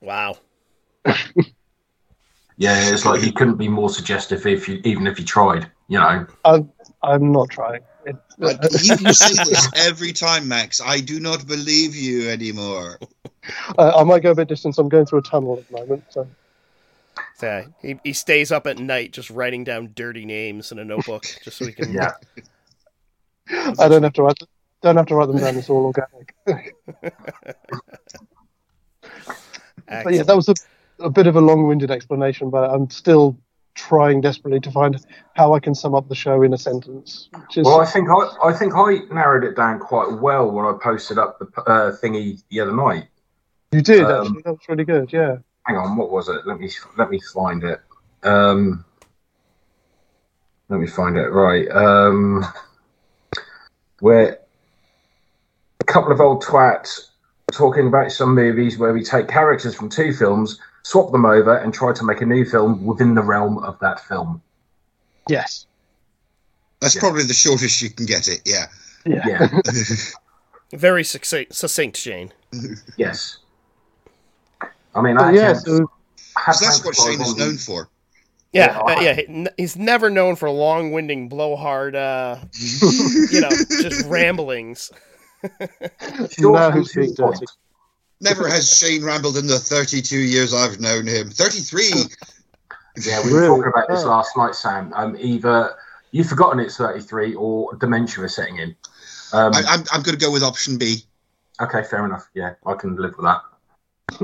Wow. 0.00 0.36
Yeah, 2.60 2.92
it's 2.92 3.06
like 3.06 3.22
you 3.22 3.32
couldn't 3.32 3.56
be 3.56 3.68
more 3.68 3.88
suggestive 3.88 4.46
if 4.46 4.68
you 4.68 4.82
even 4.84 5.06
if 5.06 5.18
you 5.18 5.24
tried. 5.24 5.70
You 5.88 5.98
know, 5.98 6.26
I'm 6.44 6.70
I'm 7.02 7.32
not 7.32 7.48
trying. 7.48 7.80
It, 8.04 8.16
But 8.38 8.62
you 8.82 8.96
say 9.14 9.44
this 9.44 9.66
every 9.74 10.12
time, 10.12 10.46
Max. 10.46 10.78
I 10.78 11.00
do 11.00 11.20
not 11.20 11.46
believe 11.46 11.96
you 11.96 12.28
anymore. 12.28 12.98
uh, 13.78 13.92
I 13.96 14.04
might 14.04 14.22
go 14.22 14.32
a 14.32 14.34
bit 14.34 14.48
distance. 14.48 14.76
I'm 14.76 14.90
going 14.90 15.06
through 15.06 15.20
a 15.20 15.22
tunnel 15.22 15.56
at 15.56 15.68
the 15.68 15.78
moment, 15.78 16.04
so 16.10 16.28
Yeah, 17.42 17.66
he, 17.80 17.98
he 18.04 18.12
stays 18.12 18.52
up 18.52 18.66
at 18.66 18.78
night 18.78 19.12
just 19.12 19.30
writing 19.30 19.64
down 19.64 19.92
dirty 19.94 20.24
names 20.24 20.72
in 20.72 20.78
a 20.78 20.84
notebook 20.84 21.24
just 21.42 21.58
so 21.58 21.66
he 21.66 21.72
can. 21.72 21.92
yeah. 21.94 22.12
I 23.78 23.88
don't 23.88 24.02
have 24.02 24.12
to 24.14 24.22
write 24.22 24.38
don't 24.82 24.96
have 24.96 25.06
to 25.06 25.14
write 25.14 25.28
them 25.28 25.38
down. 25.38 25.56
It's 25.56 25.68
all 25.68 25.86
organic. 25.86 26.34
But 30.04 30.14
yeah, 30.14 30.22
that 30.22 30.36
was 30.36 30.48
a, 30.48 30.54
a 31.00 31.10
bit 31.10 31.26
of 31.26 31.36
a 31.36 31.40
long-winded 31.40 31.90
explanation, 31.90 32.50
but 32.50 32.70
I'm 32.70 32.88
still 32.90 33.36
trying 33.74 34.20
desperately 34.20 34.60
to 34.60 34.70
find 34.70 35.04
how 35.34 35.54
I 35.54 35.60
can 35.60 35.74
sum 35.74 35.94
up 35.94 36.08
the 36.08 36.14
show 36.14 36.42
in 36.42 36.52
a 36.52 36.58
sentence. 36.58 37.28
Which 37.32 37.58
is, 37.58 37.66
Well, 37.66 37.80
I 37.80 37.86
think 37.86 38.08
I 38.08 38.48
I 38.48 38.52
think 38.52 38.74
I 38.76 38.98
narrowed 39.12 39.44
it 39.44 39.56
down 39.56 39.78
quite 39.78 40.12
well 40.20 40.50
when 40.50 40.64
I 40.64 40.74
posted 40.80 41.18
up 41.18 41.38
the 41.38 41.46
uh, 41.62 41.96
thingy 41.96 42.42
the 42.50 42.60
other 42.60 42.74
night. 42.74 43.08
you 43.72 43.82
did 43.82 44.04
um, 44.04 44.26
actually. 44.26 44.42
That 44.42 44.52
was 44.52 44.68
really 44.68 44.84
good. 44.84 45.12
Yeah. 45.12 45.38
Hang 45.70 45.78
on, 45.78 45.96
what 45.96 46.10
was 46.10 46.28
it? 46.28 46.44
Let 46.46 46.58
me 46.58 46.68
let 46.98 47.10
me 47.10 47.20
find 47.32 47.62
it. 47.62 47.80
Um, 48.24 48.84
let 50.68 50.80
me 50.80 50.88
find 50.88 51.16
it. 51.16 51.28
Right. 51.28 51.70
Um, 51.70 52.44
where 54.00 54.40
a 55.78 55.84
couple 55.84 56.10
of 56.10 56.20
old 56.20 56.42
twats 56.42 57.10
talking 57.52 57.86
about 57.86 58.10
some 58.10 58.34
movies 58.34 58.78
where 58.78 58.92
we 58.92 59.04
take 59.04 59.28
characters 59.28 59.76
from 59.76 59.88
two 59.88 60.12
films, 60.12 60.58
swap 60.82 61.12
them 61.12 61.24
over, 61.24 61.58
and 61.58 61.72
try 61.72 61.92
to 61.92 62.04
make 62.04 62.20
a 62.20 62.26
new 62.26 62.44
film 62.44 62.84
within 62.84 63.14
the 63.14 63.22
realm 63.22 63.58
of 63.58 63.78
that 63.78 64.00
film. 64.00 64.42
Yes. 65.28 65.66
That's 66.80 66.96
Yeah. 66.96 67.00
probably 67.00 67.22
the 67.24 67.32
shortest 67.34 67.80
you 67.80 67.90
can 67.90 68.06
get 68.06 68.26
it. 68.26 68.40
Yeah. 68.44 68.66
Yeah. 69.06 69.22
Yeah. 69.24 69.60
Very 70.72 71.04
succinct, 71.04 71.54
succinct 71.54 71.96
Shane. 71.96 72.32
yes. 72.96 73.38
I 74.94 75.00
mean, 75.02 75.16
But 75.16 75.24
I 75.26 75.32
yeah. 75.32 75.52
So 75.54 75.78
So 75.78 75.86
that's 76.46 76.84
what 76.84 76.94
Shane 76.96 77.20
is 77.20 77.36
known 77.36 77.56
for. 77.56 77.88
Yeah, 78.52 78.72
Yeah, 78.72 78.78
uh, 78.96 79.00
yeah. 79.00 79.14
he- 79.14 79.46
He's 79.56 79.76
never 79.76 80.10
known 80.10 80.34
for 80.36 80.50
long-winding, 80.50 81.28
blowhard, 81.28 81.94
uh, 81.94 82.36
you 83.30 83.40
know, 83.40 83.50
just 83.80 84.04
ramblings. 84.06 84.90
Short 86.30 86.54
now 86.54 86.70
who's 86.70 86.90
to 86.92 87.00
being 87.00 87.14
the 87.14 87.22
point. 87.22 87.34
dirty? 87.36 87.46
Never 88.20 88.48
has 88.48 88.76
Shane 88.76 89.02
rambled 89.04 89.36
in 89.36 89.46
the 89.46 89.58
32 89.58 90.18
years 90.18 90.52
I've 90.52 90.78
known 90.80 91.06
him. 91.06 91.30
33. 91.30 91.84
Yeah, 93.02 93.24
we 93.24 93.32
were 93.32 93.40
Really? 93.40 93.48
talking 93.56 93.72
about 93.74 93.88
this 93.88 94.04
last 94.04 94.36
night, 94.36 94.54
Sam. 94.54 94.92
Um, 94.94 95.16
either 95.18 95.74
you've 96.10 96.26
forgotten 96.26 96.58
it's 96.60 96.76
33 96.76 97.34
or 97.36 97.74
dementia 97.76 98.24
is 98.24 98.34
setting 98.34 98.58
in. 98.58 98.74
Um, 99.32 99.54
I, 99.54 99.62
I'm, 99.68 99.84
I'm 99.92 100.02
going 100.02 100.18
to 100.18 100.20
go 100.22 100.30
with 100.32 100.42
option 100.42 100.76
B. 100.76 101.04
okay, 101.62 101.82
fair 101.84 102.04
enough. 102.04 102.28
Yeah, 102.34 102.54
I 102.66 102.74
can 102.74 102.96
live 102.96 103.14
with 103.16 103.24
that. 103.24 103.40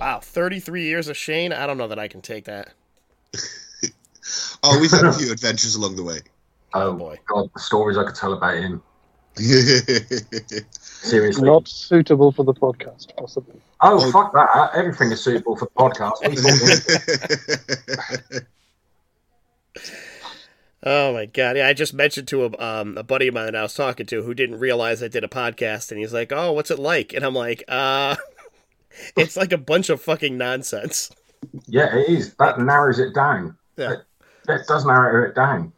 Wow, 0.00 0.18
33 0.20 0.82
years 0.82 1.08
of 1.08 1.16
Shane. 1.16 1.52
I 1.54 1.66
don't 1.66 1.78
know 1.78 1.88
that 1.88 1.98
I 1.98 2.06
can 2.08 2.20
take 2.20 2.44
that. 2.44 2.68
oh, 4.62 4.78
we've 4.80 4.90
had 4.90 5.04
a 5.06 5.12
few 5.12 5.32
adventures 5.32 5.74
along 5.74 5.96
the 5.96 6.02
way. 6.02 6.18
Oh, 6.74 6.88
Oh, 6.88 6.92
boy. 6.94 7.18
God, 7.26 7.48
the 7.54 7.60
stories 7.60 7.96
I 7.96 8.04
could 8.04 8.14
tell 8.16 8.34
about 8.34 8.56
him. 8.56 8.82
Seriously. 9.36 11.46
Not 11.48 11.66
suitable 11.68 12.30
for 12.32 12.44
the 12.44 12.52
podcast, 12.52 13.16
possibly. 13.16 13.58
oh, 13.80 14.06
Oh. 14.06 14.10
fuck 14.10 14.32
that. 14.34 14.72
Everything 14.74 15.10
is 15.12 15.22
suitable 15.22 15.56
for 15.56 15.66
podcasts. 15.78 16.20
It- 20.86 20.88
Oh 20.88 21.12
my 21.12 21.26
god! 21.26 21.56
Yeah, 21.56 21.66
I 21.66 21.72
just 21.72 21.92
mentioned 21.94 22.28
to 22.28 22.44
a 22.44 22.58
um, 22.64 22.96
a 22.96 23.02
buddy 23.02 23.26
of 23.28 23.34
mine 23.34 23.46
that 23.46 23.56
I 23.56 23.62
was 23.62 23.74
talking 23.74 24.06
to 24.06 24.22
who 24.22 24.34
didn't 24.34 24.60
realize 24.60 25.02
I 25.02 25.08
did 25.08 25.24
a 25.24 25.28
podcast, 25.28 25.90
and 25.90 25.98
he's 25.98 26.12
like, 26.12 26.30
"Oh, 26.32 26.52
what's 26.52 26.70
it 26.70 26.78
like?" 26.78 27.12
And 27.12 27.24
I'm 27.24 27.34
like, 27.34 27.64
"Uh, 27.68 28.14
it's 29.16 29.36
like 29.36 29.52
a 29.52 29.58
bunch 29.58 29.90
of 29.90 30.00
fucking 30.00 30.38
nonsense." 30.38 31.10
yeah, 31.66 31.94
it 31.96 32.08
is. 32.08 32.34
That 32.36 32.60
narrows 32.60 32.98
it 33.00 33.14
down. 33.14 33.56
Yeah. 33.76 33.88
That, 33.88 34.02
that 34.46 34.66
does 34.68 34.84
narrow 34.86 35.28
it 35.28 35.34
down. 35.34 35.72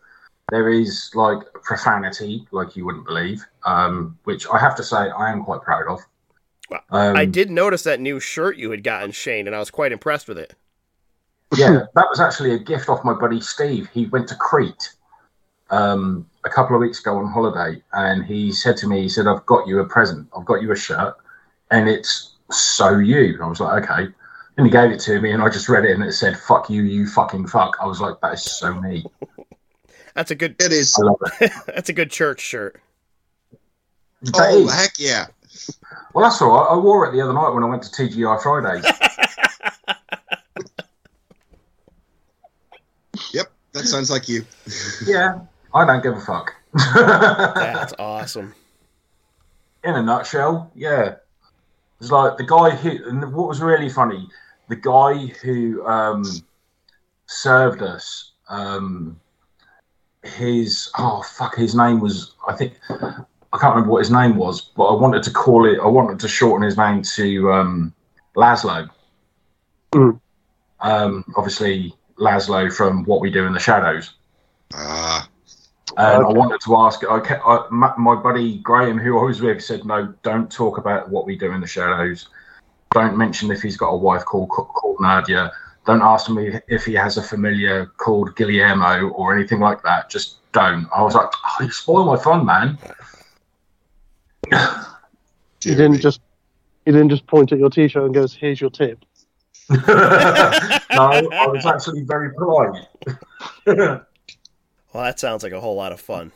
There 0.51 0.69
is 0.71 1.11
like 1.15 1.39
profanity, 1.63 2.47
like 2.53 2.77
you 2.77 2.85
wouldn't 2.85 3.07
believe, 3.07 3.45
um, 3.65 4.19
which 4.25 4.47
I 4.49 4.59
have 4.59 4.75
to 4.77 4.83
say 4.83 4.97
I 4.97 5.31
am 5.33 5.43
quite 5.45 5.63
proud 5.63 5.87
of. 5.89 6.01
Well, 6.71 6.81
Um, 6.91 7.17
I 7.17 7.25
did 7.25 7.51
notice 7.51 7.83
that 7.85 7.99
new 8.01 8.21
shirt 8.21 8.57
you 8.59 8.71
had 8.71 8.83
gotten, 8.85 9.13
Shane, 9.13 9.47
and 9.47 9.57
I 9.57 9.59
was 9.59 9.71
quite 9.71 9.91
impressed 9.93 10.29
with 10.29 10.39
it. 10.39 10.55
yeah, 11.57 11.81
that 11.95 12.07
was 12.11 12.21
actually 12.21 12.53
a 12.53 12.59
gift 12.59 12.89
off 12.91 13.05
my 13.05 13.15
buddy 13.15 13.41
Steve. 13.41 13.89
He 13.93 14.05
went 14.07 14.29
to 14.29 14.35
Crete 14.37 14.91
um, 15.71 16.27
a 16.45 16.49
couple 16.49 16.75
of 16.77 16.81
weeks 16.81 17.01
ago 17.01 17.17
on 17.19 17.31
holiday, 17.31 17.83
and 17.93 18.25
he 18.25 18.53
said 18.53 18.77
to 18.79 18.87
me, 18.87 19.03
"He 19.03 19.09
said 19.09 19.27
I've 19.27 19.45
got 19.47 19.67
you 19.67 19.81
a 19.81 19.85
present. 19.85 20.29
I've 20.37 20.45
got 20.47 20.63
you 20.63 20.73
a 20.73 20.77
shirt, 20.77 21.15
and 21.71 21.89
it's 21.89 22.33
so 22.51 22.99
you." 22.99 23.35
And 23.35 23.43
I 23.43 23.47
was 23.47 23.61
like, 23.61 23.85
"Okay." 23.89 24.09
And 24.57 24.67
he 24.67 24.71
gave 24.73 24.91
it 24.91 24.99
to 25.01 25.21
me, 25.21 25.31
and 25.31 25.43
I 25.43 25.49
just 25.49 25.69
read 25.69 25.85
it, 25.85 25.93
and 25.93 26.03
it 26.03 26.13
said 26.13 26.39
"fuck 26.39 26.69
you, 26.71 26.83
you 26.83 27.07
fucking 27.07 27.47
fuck." 27.49 27.77
I 27.81 27.87
was 27.87 28.01
like, 28.01 28.21
"That 28.23 28.35
is 28.35 28.43
so 28.43 28.75
me." 28.75 29.05
That's 30.15 30.31
a 30.31 30.35
good. 30.35 30.57
it 30.61 30.73
is. 30.73 30.97
I 30.99 31.03
love 31.05 31.17
it. 31.41 31.53
That's 31.67 31.89
a 31.89 31.93
good 31.93 32.11
church 32.11 32.41
shirt. 32.41 32.81
That 34.23 34.35
Oh, 34.53 34.65
is. 34.67 34.75
heck 34.75 34.93
yeah. 34.99 35.27
Well, 36.13 36.29
that's 36.29 36.43
all 36.43 36.51
right. 36.51 36.67
I 36.73 36.77
wore 36.77 37.07
it 37.07 37.13
the 37.13 37.21
other 37.21 37.33
night 37.33 37.51
when 37.51 37.63
I 37.63 37.67
went 37.69 37.83
to 37.85 37.91
TGI 37.91 38.43
Fridays. 38.43 38.85
Yep, 43.33 43.51
that 43.73 43.85
sounds 43.85 44.11
like 44.11 44.29
you. 44.29 44.45
yeah, 45.07 45.41
I 45.75 45.85
don't 45.85 46.03
give 46.03 46.17
a 46.17 46.21
fuck. 46.21 46.55
That's 46.75 47.95
awesome. 47.99 48.55
in 49.85 49.95
a 49.95 50.03
nutshell, 50.03 50.71
yeah. 50.75 51.17
It's 52.01 52.11
like 52.11 52.37
the 52.37 52.45
guy 52.45 52.71
who, 52.71 53.09
and 53.09 53.33
what 53.33 53.49
was 53.49 53.61
really 53.61 53.89
funny, 53.89 54.29
the 54.69 54.77
guy 54.77 55.27
who 55.43 55.85
um, 55.87 56.25
served 57.27 57.83
us, 57.83 58.33
um, 58.49 59.19
his, 60.23 60.91
oh 60.99 61.23
fuck, 61.23 61.57
his 61.57 61.75
name 61.75 62.01
was, 62.01 62.35
I 62.47 62.55
think, 62.55 62.75
I 62.91 63.59
can't 63.59 63.75
remember 63.75 63.93
what 63.93 64.01
his 64.01 64.11
name 64.11 64.37
was, 64.37 64.61
but 64.61 64.85
I 64.85 65.01
wanted 65.01 65.23
to 65.25 65.31
call 65.31 65.65
it. 65.67 65.79
I 65.81 65.87
wanted 65.87 66.21
to 66.21 66.29
shorten 66.29 66.65
his 66.65 66.77
name 66.77 67.03
to 67.03 67.53
um, 67.53 67.95
Laszlo. 68.37 68.91
Mm. 69.93 70.21
Um, 70.81 71.25
obviously, 71.37 71.95
Laszlo 72.19 72.73
from 72.73 73.05
What 73.05 73.21
We 73.21 73.31
Do 73.31 73.47
in 73.47 73.53
the 73.53 73.59
Shadows. 73.59 74.15
Ah, 74.75 75.29
And 75.97 76.25
I 76.25 76.29
wanted 76.29 76.61
to 76.63 76.77
ask. 76.77 77.03
I, 77.05 77.19
I 77.19 77.67
my, 77.71 77.93
my 77.97 78.15
buddy 78.15 78.59
Graham, 78.59 78.99
who 78.99 79.19
I 79.19 79.25
was 79.25 79.41
with, 79.41 79.63
said, 79.63 79.85
"No, 79.85 80.13
don't 80.23 80.51
talk 80.51 80.79
about 80.79 81.09
what 81.09 81.27
we 81.27 81.37
do 81.37 81.53
in 81.53 81.61
the 81.61 81.67
shadows. 81.67 82.29
Don't 82.93 83.17
mention 83.17 83.51
if 83.51 83.63
he's 83.63 83.77
got 83.77 83.89
a 83.89 83.97
wife 83.97 84.25
called 84.25 84.49
called 84.51 84.97
Nadia. 85.01 85.53
Don't 85.87 86.03
ask 86.03 86.29
me 86.29 86.53
if 86.69 86.85
he 86.85 86.95
has 86.95 87.17
a 87.17 87.23
familiar 87.23 87.87
called 87.97 88.37
Guillermo 88.37 89.09
or 89.11 89.35
anything 89.35 89.61
like 89.61 89.83
that. 89.83 90.11
Just 90.11 90.51
don't." 90.53 90.87
I 90.95 91.03
was 91.03 91.15
like, 91.15 91.31
oh, 91.33 91.65
"You 91.65 91.71
spoil 91.71 92.05
my 92.05 92.17
fun, 92.17 92.45
man." 92.45 92.79
You 95.65 95.75
didn't 95.75 96.01
just 96.01 96.21
you 96.87 96.93
didn't 96.93 97.11
just 97.11 97.27
point 97.27 97.53
at 97.53 97.59
your 97.59 97.71
t-shirt 97.71 98.05
and 98.05 98.15
goes, 98.15 98.35
"Here's 98.35 98.61
your 98.61 98.71
tip." 98.71 99.05
no, 99.71 99.79
I 99.79 101.47
was 101.47 101.67
actually 101.67 102.03
very 102.03 102.33
polite. 102.35 102.87
Well, 104.93 105.05
that 105.05 105.21
sounds 105.21 105.43
like 105.43 105.53
a 105.53 105.61
whole 105.61 105.77
lot 105.77 105.93
of 105.93 106.01
fun. 106.01 106.33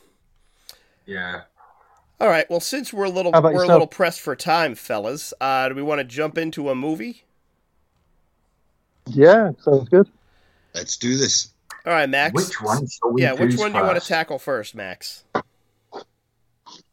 yeah. 1.06 1.42
All 2.20 2.28
right. 2.28 2.48
Well, 2.48 2.60
since 2.60 2.92
we're 2.92 3.04
a 3.06 3.10
little 3.10 3.32
we're 3.32 3.64
a 3.64 3.66
little 3.66 3.88
pressed 3.88 4.20
for 4.20 4.36
time, 4.36 4.76
fellas, 4.76 5.34
uh, 5.40 5.68
do 5.68 5.74
we 5.74 5.82
want 5.82 5.98
to 5.98 6.04
jump 6.04 6.38
into 6.38 6.70
a 6.70 6.74
movie? 6.74 7.24
Yeah, 9.06 9.50
sounds 9.60 9.88
good. 9.88 10.08
let's 10.74 10.96
do 10.96 11.16
this. 11.16 11.48
All 11.84 11.92
right, 11.92 12.08
Max. 12.08 12.32
Which 12.32 12.60
one 12.62 12.86
shall 12.86 13.10
we 13.10 13.22
Yeah, 13.22 13.32
which 13.32 13.56
one 13.58 13.72
do 13.72 13.78
you 13.78 13.84
want 13.84 14.00
to 14.00 14.06
tackle 14.06 14.38
first, 14.38 14.76
Max? 14.76 15.24
Uh, 15.34 15.42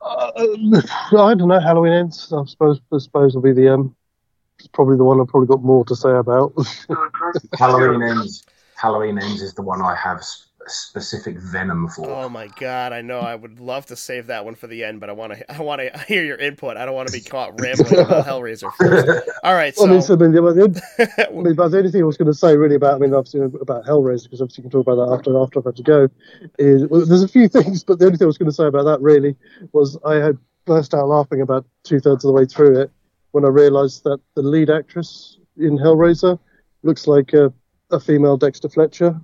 I 0.02 1.36
don't 1.36 1.48
know. 1.48 1.60
Halloween 1.60 1.94
ends. 1.94 2.34
I 2.36 2.44
suppose. 2.46 2.80
I 2.92 2.98
suppose 2.98 3.36
will 3.36 3.44
be 3.44 3.54
the 3.54 3.72
um. 3.72 3.96
It's 4.58 4.68
probably 4.68 4.98
the 4.98 5.04
one 5.04 5.22
I've 5.22 5.28
probably 5.28 5.48
got 5.48 5.62
more 5.64 5.86
to 5.86 5.96
say 5.96 6.10
about. 6.12 6.54
Halloween 7.58 8.02
ends. 8.02 8.46
Halloween 8.76 9.20
ends 9.20 9.42
is 9.44 9.54
the 9.54 9.62
one 9.62 9.82
I 9.82 9.96
have 9.96 10.18
s- 10.18 10.48
specific 10.70 11.38
venom 11.38 11.88
for. 11.90 12.10
Oh 12.10 12.30
my 12.30 12.48
god, 12.60 12.94
I 12.94 13.02
know. 13.02 13.20
I 13.20 13.36
would 13.36 13.60
love 13.60 13.86
to 13.88 13.96
save 13.96 14.28
that 14.28 14.46
one 14.46 14.56
for 14.56 14.68
the 14.68 14.84
end, 14.84 15.00
but 15.00 15.10
I 15.10 15.14
want 15.14 15.34
to. 15.34 15.52
I 15.52 15.62
want 15.62 15.82
to 15.82 15.98
hear 16.08 16.24
your 16.24 16.38
input. 16.38 16.78
I 16.78 16.86
don't 16.86 16.96
want 16.96 17.08
to 17.08 17.14
be 17.14 17.22
caught 17.22 17.60
rambling 17.60 18.00
about 18.00 18.26
Hellraiser. 18.28 18.72
First. 18.76 19.30
All 19.44 19.54
right, 19.54 19.74
I 19.82 19.86
mean, 19.86 20.02
so, 20.02 20.08
so 20.08 20.14
I 20.16 20.18
mean, 20.18 20.32
the, 20.32 20.42
the, 20.98 21.28
I 21.30 21.32
mean, 21.32 21.56
but 21.56 21.70
the 21.70 21.78
only 21.78 21.92
thing 21.92 22.02
I 22.02 22.06
was 22.06 22.18
going 22.18 22.32
to 22.32 22.38
say 22.38 22.56
really 22.56 22.76
about, 22.76 22.96
I 22.96 22.98
mean, 22.98 23.14
obviously 23.14 23.42
about 23.42 23.86
Hellraiser, 23.86 24.24
because 24.24 24.42
obviously 24.42 24.64
you 24.64 24.70
can 24.70 24.72
talk 24.72 24.88
about 24.88 25.06
that 25.06 25.14
after 25.14 25.38
after 25.42 25.60
I've 25.60 25.66
had 25.66 25.76
to 25.76 25.84
go. 25.84 26.08
Is 26.58 26.86
well, 26.90 27.06
there's 27.06 27.24
a 27.24 27.28
few 27.28 27.48
things, 27.48 27.84
but 27.84 28.00
the 28.00 28.06
only 28.06 28.18
thing 28.18 28.26
I 28.26 28.28
was 28.28 28.38
going 28.38 28.50
to 28.50 28.56
say 28.56 28.66
about 28.66 28.84
that 28.84 29.02
really 29.02 29.36
was 29.72 29.98
I 30.06 30.16
had 30.16 30.38
burst 30.66 30.94
out 30.94 31.08
laughing 31.08 31.42
about 31.42 31.66
two 31.84 32.00
thirds 32.00 32.24
of 32.24 32.30
the 32.30 32.34
way 32.34 32.46
through 32.46 32.80
it 32.80 32.92
when 33.32 33.46
I 33.46 33.50
realised 33.50 34.04
that 34.04 34.20
the 34.36 34.42
lead 34.42 34.70
actress 34.70 35.38
in 35.58 35.78
Hellraiser 35.78 36.40
looks 36.84 37.08
like 37.08 37.34
a, 37.34 37.54
a 37.92 38.00
female 38.00 38.38
Dexter 38.38 38.70
Fletcher. 38.70 39.20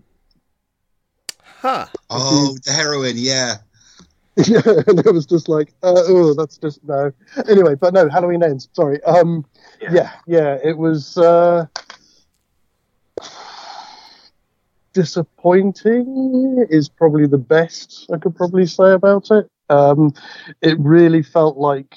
Huh? 1.65 1.87
Oh, 2.11 2.55
the 2.63 2.71
heroin, 2.71 3.15
yeah. 3.17 3.55
yeah, 4.37 4.61
and 4.87 4.99
it 4.99 5.11
was 5.13 5.25
just 5.25 5.47
like, 5.49 5.73
uh, 5.81 5.93
oh, 5.95 6.33
that's 6.35 6.57
just 6.57 6.83
no. 6.83 7.11
Anyway, 7.49 7.73
but 7.75 7.93
no, 7.93 8.07
Halloween 8.09 8.43
ends. 8.43 8.69
Sorry. 8.73 9.01
Um, 9.03 9.45
Yeah. 9.81 9.93
yeah, 9.93 10.11
yeah, 10.27 10.57
it 10.63 10.77
was 10.77 11.17
uh, 11.17 11.65
disappointing. 14.93 16.65
Is 16.69 16.89
probably 16.89 17.27
the 17.27 17.37
best 17.37 18.09
I 18.13 18.17
could 18.17 18.35
probably 18.35 18.65
say 18.65 18.91
about 18.91 19.31
it. 19.31 19.47
Um, 19.69 20.13
it 20.61 20.77
really 20.79 21.23
felt 21.23 21.57
like 21.57 21.95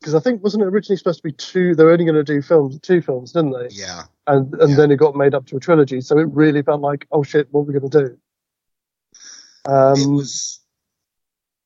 because 0.00 0.14
I 0.14 0.20
think 0.20 0.42
wasn't 0.42 0.64
it 0.64 0.66
originally 0.66 0.98
supposed 0.98 1.20
to 1.20 1.28
be 1.28 1.32
two? 1.32 1.74
They 1.74 1.84
were 1.84 1.92
only 1.92 2.04
going 2.04 2.16
to 2.16 2.24
do 2.24 2.42
films, 2.42 2.78
two 2.80 3.00
films, 3.00 3.32
didn't 3.32 3.52
they? 3.52 3.68
Yeah. 3.70 4.02
And 4.26 4.52
and 4.54 4.70
Yeah. 4.70 4.76
then 4.76 4.90
it 4.90 4.96
got 4.96 5.16
made 5.16 5.34
up 5.34 5.46
to 5.46 5.56
a 5.56 5.60
trilogy. 5.60 6.00
So 6.00 6.18
it 6.18 6.28
really 6.32 6.62
felt 6.62 6.80
like, 6.80 7.06
oh 7.12 7.22
shit, 7.22 7.48
what 7.52 7.60
are 7.60 7.64
we 7.64 7.72
going 7.78 7.90
to 7.90 7.98
do? 8.08 8.18
Um, 9.66 9.98
it 9.98 10.06
was 10.06 10.60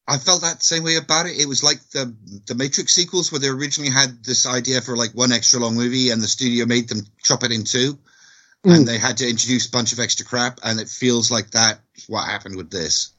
I 0.06 0.16
felt 0.16 0.42
that 0.42 0.62
same 0.62 0.84
way 0.84 0.96
about 0.96 1.26
it. 1.26 1.38
It 1.38 1.46
was 1.46 1.62
like 1.62 1.80
the 1.90 2.14
the 2.46 2.54
Matrix 2.54 2.94
sequels 2.94 3.30
where 3.30 3.40
they 3.40 3.48
originally 3.48 3.90
had 3.90 4.24
this 4.24 4.46
idea 4.46 4.80
for 4.80 4.96
like 4.96 5.12
one 5.12 5.32
extra 5.32 5.60
long 5.60 5.74
movie 5.74 6.10
and 6.10 6.22
the 6.22 6.28
studio 6.28 6.66
made 6.66 6.88
them 6.88 7.00
chop 7.22 7.44
it 7.44 7.52
in 7.52 7.64
two 7.64 7.98
Mm. 8.64 8.76
and 8.76 8.88
they 8.88 8.98
had 8.98 9.18
to 9.18 9.28
introduce 9.28 9.68
a 9.68 9.70
bunch 9.70 9.92
of 9.92 10.00
extra 10.00 10.26
crap 10.26 10.58
and 10.64 10.80
it 10.80 10.88
feels 10.88 11.30
like 11.30 11.52
that 11.52 11.78
what 12.08 12.26
happened 12.26 12.56
with 12.56 12.70
this. 12.70 13.12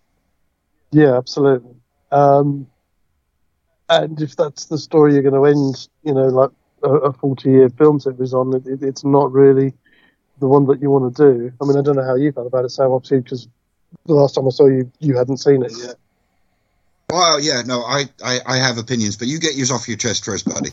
Yeah, 0.91 1.15
absolutely. 1.17 1.75
Um, 2.11 2.67
and 3.87 4.21
if 4.21 4.35
that's 4.35 4.65
the 4.65 4.77
story 4.77 5.13
you're 5.13 5.23
going 5.23 5.33
to 5.33 5.45
end, 5.45 5.87
you 6.03 6.13
know, 6.13 6.27
like 6.27 6.49
a, 6.83 6.89
a 6.89 7.13
40 7.13 7.49
year 7.49 7.69
film 7.69 7.99
series 7.99 8.33
on, 8.33 8.53
it, 8.53 8.67
it, 8.67 8.83
it's 8.83 9.05
not 9.05 9.31
really 9.31 9.73
the 10.39 10.47
one 10.47 10.65
that 10.65 10.81
you 10.81 10.89
want 10.89 11.15
to 11.15 11.23
do. 11.23 11.51
I 11.61 11.65
mean, 11.65 11.77
I 11.77 11.81
don't 11.81 11.95
know 11.95 12.03
how 12.05 12.15
you 12.15 12.31
felt 12.31 12.47
about 12.47 12.65
it, 12.65 12.69
Sam, 12.69 12.91
obviously, 12.91 13.21
because 13.21 13.47
the 14.05 14.13
last 14.13 14.35
time 14.35 14.47
I 14.47 14.49
saw 14.51 14.67
you, 14.67 14.91
you 14.99 15.17
hadn't 15.17 15.37
seen 15.37 15.63
it 15.63 15.71
yet. 15.77 15.95
Well, 17.09 17.39
yeah, 17.39 17.63
no, 17.65 17.81
I, 17.81 18.03
I, 18.23 18.39
I 18.45 18.57
have 18.57 18.77
opinions, 18.77 19.17
but 19.17 19.27
you 19.27 19.39
get 19.39 19.55
yours 19.55 19.71
off 19.71 19.87
your 19.87 19.97
chest 19.97 20.25
first, 20.25 20.47
buddy. 20.47 20.69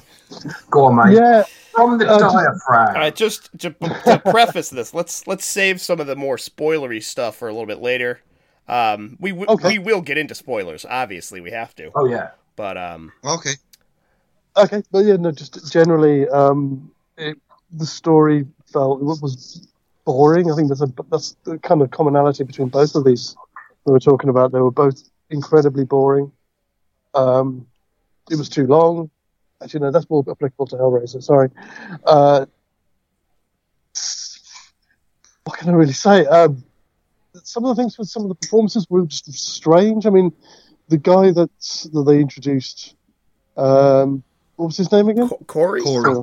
Go 0.70 0.85
on, 0.85 0.96
mate. 0.96 1.16
Yeah, 1.16 1.44
From 1.72 1.96
the 1.98 2.07
Uh, 2.07 2.18
diaphragm. 2.18 2.88
All 2.88 2.94
right, 2.94 3.16
just 3.16 3.48
to, 3.61 3.70
to 4.05 4.18
preface 4.18 4.68
this, 4.68 4.92
let's 4.92 5.26
let's 5.26 5.46
save 5.46 5.81
some 5.81 5.98
of 5.98 6.07
the 6.07 6.16
more 6.16 6.37
spoilery 6.37 7.02
stuff 7.02 7.37
for 7.37 7.48
a 7.48 7.52
little 7.52 7.66
bit 7.66 7.81
later. 7.81 8.20
Um, 8.68 9.16
we 9.20 9.31
w- 9.31 9.48
Okay. 9.48 9.68
we 9.68 9.79
will 9.79 10.02
get 10.02 10.18
into 10.18 10.35
spoilers. 10.35 10.85
Obviously, 10.85 11.40
we 11.40 11.52
have 11.52 11.74
to. 11.76 11.90
Oh 11.94 12.05
yeah. 12.05 12.31
But 12.57 12.76
um, 12.76 13.12
Okay. 13.24 13.52
okay, 14.57 14.83
but 14.90 15.05
yeah, 15.07 15.16
no, 15.16 15.31
just 15.33 15.72
generally, 15.72 16.29
um, 16.29 16.90
it, 17.16 17.38
the 17.70 17.87
story 17.87 18.44
felt 18.72 19.00
it 19.00 19.05
was 19.05 19.68
boring. 20.06 20.50
I 20.50 20.54
think 20.54 20.68
there's 20.68 20.80
a 20.80 20.90
that's 21.10 21.36
the 21.44 21.58
kind 21.58 21.82
of 21.82 21.90
commonality 21.90 22.44
between 22.44 22.68
both 22.68 22.94
of 22.94 23.04
these 23.04 23.36
we 23.84 23.92
were 23.92 24.00
talking 24.00 24.30
about. 24.30 24.52
They 24.52 24.60
were 24.60 24.70
both 24.70 25.02
incredibly 25.28 25.84
boring. 25.84 26.32
Um, 27.14 27.66
it 28.30 28.38
was 28.38 28.48
too 28.48 28.66
long. 28.66 29.10
Actually, 29.62 29.80
no, 29.80 29.90
that's 29.90 30.08
more 30.08 30.24
applicable 30.28 30.66
to 30.68 30.76
Hellraiser. 30.76 31.22
Sorry. 31.22 31.50
Uh, 32.04 32.46
what 35.44 35.58
can 35.58 35.68
I 35.68 35.72
really 35.72 35.92
say? 35.92 36.26
Um, 36.26 36.62
some 37.42 37.64
of 37.64 37.76
the 37.76 37.82
things 37.82 37.98
with 37.98 38.08
some 38.08 38.22
of 38.22 38.28
the 38.28 38.34
performances 38.34 38.86
were 38.88 39.04
just 39.06 39.30
strange. 39.32 40.06
I 40.06 40.10
mean, 40.10 40.32
the 40.88 40.98
guy 40.98 41.30
that 41.32 41.50
that 41.92 42.04
they 42.06 42.20
introduced, 42.20 42.94
um, 43.56 44.22
what 44.56 44.66
was 44.66 44.76
his 44.76 44.92
name 44.92 45.08
again? 45.08 45.28
Co- 45.28 45.44
Corey. 45.46 45.82
Corey. 45.82 46.22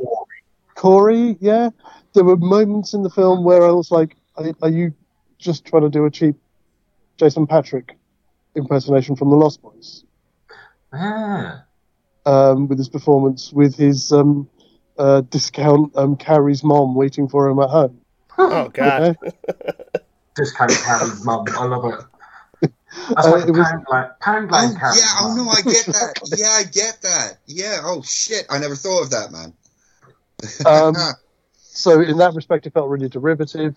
Corey, 0.75 1.37
yeah. 1.39 1.69
There 2.13 2.23
were 2.23 2.37
moments 2.37 2.93
in 2.93 3.03
the 3.03 3.09
film 3.09 3.43
where 3.43 3.63
I 3.65 3.71
was 3.71 3.91
like, 3.91 4.15
are, 4.35 4.45
are 4.61 4.69
you 4.69 4.93
just 5.39 5.65
trying 5.65 5.81
to 5.83 5.89
do 5.89 6.05
a 6.05 6.11
cheap 6.11 6.35
Jason 7.17 7.47
Patric 7.47 7.97
impersonation 8.55 9.15
from 9.15 9.29
The 9.29 9.35
Lost 9.35 9.61
Boys? 9.61 10.03
Yeah. 10.93 11.59
Um, 12.25 12.67
with 12.67 12.77
his 12.77 12.89
performance, 12.89 13.51
with 13.51 13.75
his 13.75 14.11
um, 14.11 14.47
uh, 14.97 15.21
discount 15.21 15.91
um, 15.95 16.15
Carrie's 16.15 16.63
mom 16.63 16.95
waiting 16.95 17.27
for 17.27 17.47
him 17.47 17.59
at 17.59 17.69
home. 17.69 17.99
Oh 18.37 18.69
God. 18.69 19.17
Okay? 19.21 19.31
Discount 20.35 20.71
Carrie's 20.71 21.23
mom. 21.25 21.45
I 21.57 21.65
love 21.65 21.85
it. 21.93 22.71
That's 23.09 23.27
Uh, 23.27 23.31
like 23.31 23.47
it 23.47 23.51
was- 23.51 23.67
pound 23.67 23.85
blank, 23.87 24.11
pound 24.21 24.45
Oh, 24.45 24.47
blank 24.49 24.79
Carrie's 24.79 25.01
yeah, 25.03 25.17
oh 25.21 25.35
no, 25.35 25.49
I 25.49 25.61
get 25.61 25.85
that. 25.87 26.13
Yeah, 26.37 26.47
I 26.47 26.63
get 26.63 27.01
that. 27.01 27.37
Yeah, 27.47 27.79
oh 27.83 28.01
shit, 28.03 28.45
I 28.49 28.59
never 28.59 28.75
thought 28.75 29.01
of 29.03 29.09
that, 29.09 29.31
man. 29.31 29.53
Um, 30.65 30.95
so 31.75 32.01
in 32.01 32.17
that 32.17 32.35
respect, 32.35 32.67
it 32.67 32.73
felt 32.73 32.87
really 32.87 33.09
derivative. 33.09 33.75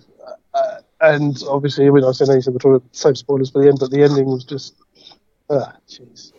Uh, 0.53 0.81
and 1.01 1.43
obviously, 1.49 1.87
I 1.87 1.91
mean, 1.91 2.05
I 2.05 2.13
said 2.13 2.29
anything, 2.29 2.53
we're 2.53 2.59
talking 2.59 2.89
same 2.93 3.15
spoilers 3.15 3.51
for 3.51 3.63
the 3.63 3.69
end, 3.69 3.79
but 3.81 3.91
the 3.91 4.03
ending 4.03 4.27
was 4.27 4.45
just, 4.45 4.75
ah, 5.49 5.75
jeez. 5.89 6.33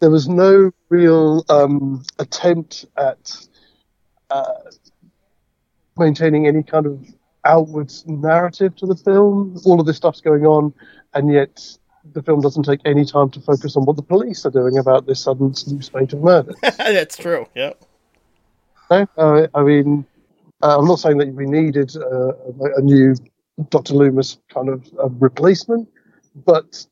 There 0.00 0.10
was 0.10 0.28
no 0.28 0.72
real 0.88 1.44
um, 1.48 2.04
attempt 2.18 2.86
at 2.96 3.46
uh, 4.28 4.54
maintaining 5.96 6.48
any 6.48 6.64
kind 6.64 6.86
of 6.86 7.06
outward 7.44 7.92
narrative 8.06 8.74
to 8.76 8.86
the 8.86 8.96
film. 8.96 9.56
All 9.64 9.78
of 9.78 9.86
this 9.86 9.96
stuff's 9.96 10.20
going 10.20 10.44
on, 10.44 10.74
and 11.14 11.32
yet 11.32 11.64
the 12.12 12.22
film 12.24 12.40
doesn't 12.40 12.64
take 12.64 12.80
any 12.84 13.04
time 13.04 13.30
to 13.30 13.40
focus 13.40 13.76
on 13.76 13.84
what 13.84 13.96
the 13.96 14.02
police 14.02 14.44
are 14.44 14.50
doing 14.50 14.78
about 14.78 15.06
this 15.06 15.22
sudden 15.22 15.54
new 15.68 15.80
spate 15.80 16.12
of 16.12 16.22
murder. 16.22 16.52
That's 16.62 17.16
true. 17.16 17.46
Yep. 17.54 17.84
No, 18.90 19.06
uh, 19.16 19.46
I 19.54 19.62
mean, 19.62 20.04
uh, 20.62 20.78
I'm 20.78 20.86
not 20.86 20.98
saying 20.98 21.18
that 21.18 21.34
we 21.34 21.46
needed 21.46 21.96
uh, 21.96 22.32
a, 22.76 22.80
new 22.80 23.14
Dr. 23.70 23.94
Loomis 23.94 24.38
kind 24.52 24.68
of 24.68 24.86
uh, 24.98 25.08
replacement, 25.08 25.88
but 26.34 26.86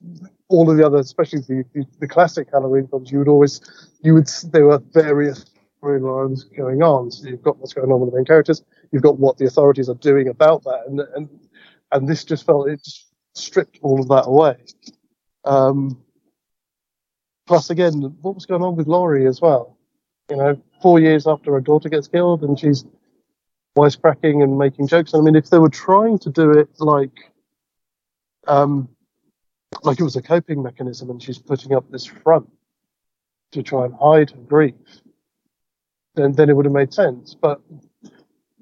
all 0.49 0.71
of 0.71 0.77
the 0.77 0.87
other, 0.87 0.99
especially 0.99 1.41
the, 1.41 1.65
the, 1.75 1.85
the 2.01 2.09
classic 2.09 2.49
Halloween 2.53 2.87
films, 2.89 3.11
you 3.11 3.19
would 3.19 3.29
always, 3.29 3.61
you 4.03 4.15
would, 4.15 4.29
there 4.53 4.67
were 4.67 4.79
various 4.93 5.47
storylines 5.83 6.45
going 6.57 6.83
on. 6.83 7.11
So 7.11 7.29
you've 7.29 7.43
got 7.43 7.59
what's 7.59 7.73
going 7.73 7.91
on 7.91 8.01
with 8.01 8.11
the 8.11 8.17
main 8.17 8.25
characters, 8.25 8.63
you've 8.91 9.03
got 9.03 9.19
what 9.19 9.39
the 9.39 9.47
authorities 9.47 9.89
are 9.89 9.95
doing 9.95 10.29
about 10.29 10.65
that, 10.65 10.85
and 10.87 11.01
and 11.15 11.29
and 11.91 12.09
this 12.09 12.25
just 12.25 12.47
felt 12.47 12.69
it 12.69 12.83
just 12.85 13.07
stripped 13.35 13.79
all 13.83 14.01
of 14.01 14.09
that 14.09 14.27
away. 14.27 14.57
Um, 15.45 16.03
plus, 17.47 17.71
again, 17.71 18.01
what 18.21 18.35
was 18.35 18.47
going 18.47 18.63
on 18.63 18.77
with 18.77 18.87
Laurie 18.87 19.27
as 19.27 19.41
well? 19.41 19.79
You 20.31 20.37
know, 20.37 20.63
four 20.81 21.01
years 21.01 21.27
after 21.27 21.53
her 21.53 21.61
daughter 21.61 21.89
gets 21.89 22.09
killed, 22.09 22.43
and 22.43 22.59
she's 22.59 22.85
wisecracking 23.77 24.43
and 24.43 24.59
making 24.59 24.87
jokes. 24.87 25.15
I 25.15 25.21
mean, 25.21 25.37
if 25.37 25.51
they 25.51 25.59
were 25.59 25.69
trying 25.69 26.19
to 26.21 26.31
do 26.31 26.51
it 26.53 26.69
like, 26.79 27.33
um, 28.47 28.89
like 29.83 30.01
it 30.01 30.05
was 30.05 30.17
a 30.17 30.23
coping 30.23 30.63
mechanism, 30.63 31.11
and 31.11 31.23
she's 31.23 31.39
putting 31.39 31.75
up 31.75 31.91
this 31.91 32.05
front 32.05 32.51
to 33.53 33.63
try 33.63 33.85
and 33.85 33.95
hide 33.95 34.31
her 34.31 34.37
grief, 34.39 34.75
then 36.15 36.33
then 36.33 36.51
it 36.51 36.57
would 36.57 36.67
have 36.67 36.75
made 36.75 36.93
sense. 36.93 37.35
But 37.35 37.61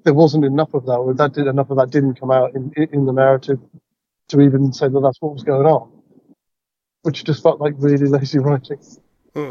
there 0.03 0.13
wasn't 0.13 0.45
enough 0.45 0.73
of 0.73 0.85
that, 0.85 0.97
or 0.97 1.13
that 1.13 1.33
did 1.33 1.47
enough 1.47 1.69
of 1.69 1.77
that 1.77 1.91
didn't 1.91 2.19
come 2.19 2.31
out 2.31 2.55
in 2.55 2.71
in 2.91 3.05
the 3.05 3.13
narrative 3.13 3.59
to 4.29 4.41
even 4.41 4.71
say 4.71 4.87
that 4.87 4.99
that's 5.01 5.21
what 5.21 5.33
was 5.33 5.43
going 5.43 5.67
on, 5.67 5.91
which 7.01 7.23
just 7.25 7.43
felt 7.43 7.59
like 7.59 7.73
really 7.77 8.07
lazy 8.07 8.39
writing. 8.39 8.79
Hmm. 9.35 9.49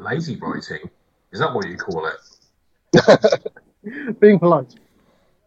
Lazy 0.00 0.36
writing? 0.36 0.90
Is 1.32 1.40
that 1.40 1.54
what 1.54 1.68
you 1.68 1.76
call 1.76 2.06
it? 2.06 2.16
Being 4.20 4.38
polite. 4.38 4.74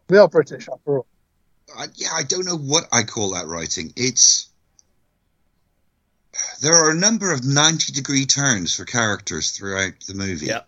We 0.09 0.17
are 0.17 0.27
British 0.27 0.69
after 0.71 0.99
all. 0.99 1.07
I, 1.77 1.85
yeah, 1.95 2.09
I 2.13 2.23
don't 2.23 2.45
know 2.45 2.57
what 2.57 2.87
I 2.91 3.03
call 3.03 3.31
that 3.33 3.47
writing. 3.47 3.91
It's 3.95 4.49
there 6.61 6.73
are 6.73 6.91
a 6.91 6.95
number 6.95 7.31
of 7.31 7.45
ninety 7.45 7.91
degree 7.91 8.25
turns 8.25 8.75
for 8.75 8.85
characters 8.85 9.51
throughout 9.51 9.93
the 10.07 10.13
movie. 10.13 10.47
Yeah. 10.47 10.61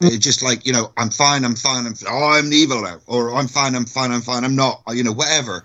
It's 0.00 0.18
just 0.18 0.42
like 0.42 0.66
you 0.66 0.72
know, 0.72 0.92
I'm 0.96 1.10
fine, 1.10 1.44
I'm 1.44 1.56
fine, 1.56 1.86
I'm 1.86 1.94
oh, 2.08 2.38
I'm 2.38 2.52
evil 2.52 2.82
now, 2.82 2.98
or 3.06 3.34
I'm 3.34 3.48
fine, 3.48 3.74
I'm 3.74 3.86
fine, 3.86 4.12
I'm 4.12 4.20
fine, 4.20 4.44
I'm 4.44 4.54
not, 4.54 4.82
you 4.92 5.02
know, 5.02 5.12
whatever. 5.12 5.64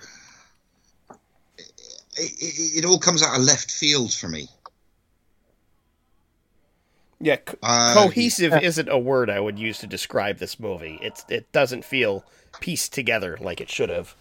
It, 2.16 2.32
it, 2.40 2.78
it 2.80 2.86
all 2.86 3.00
comes 3.00 3.24
out 3.24 3.38
of 3.38 3.44
left 3.44 3.72
field 3.72 4.14
for 4.14 4.28
me. 4.28 4.48
Yeah, 7.24 7.38
co- 7.38 7.58
Uh, 7.64 7.94
cohesive 7.94 8.54
isn't 8.62 8.90
a 8.90 8.98
word 8.98 9.30
I 9.30 9.40
would 9.40 9.58
use 9.58 9.78
to 9.80 9.88
describe 9.88 10.40
this 10.40 10.60
movie. 10.60 11.00
It's 11.02 11.24
it 11.30 11.50
doesn't 11.54 11.86
feel 11.86 12.26
pieced 12.60 12.92
together 12.94 13.38
like 13.40 13.62
it 13.62 13.70
should 13.70 13.90
have. 13.90 14.14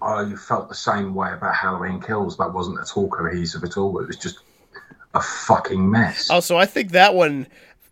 I 0.00 0.32
felt 0.34 0.68
the 0.68 0.74
same 0.74 1.14
way 1.14 1.32
about 1.32 1.54
Halloween 1.54 2.00
Kills. 2.00 2.36
That 2.38 2.52
wasn't 2.54 2.80
at 2.80 2.96
all 2.96 3.08
cohesive 3.08 3.64
at 3.64 3.76
all. 3.76 3.98
It 4.00 4.06
was 4.06 4.16
just 4.16 4.38
a 5.14 5.20
fucking 5.20 5.90
mess. 5.90 6.30
Also, 6.30 6.56
I 6.56 6.64
think 6.66 6.92
that 6.92 7.14
one, 7.14 7.46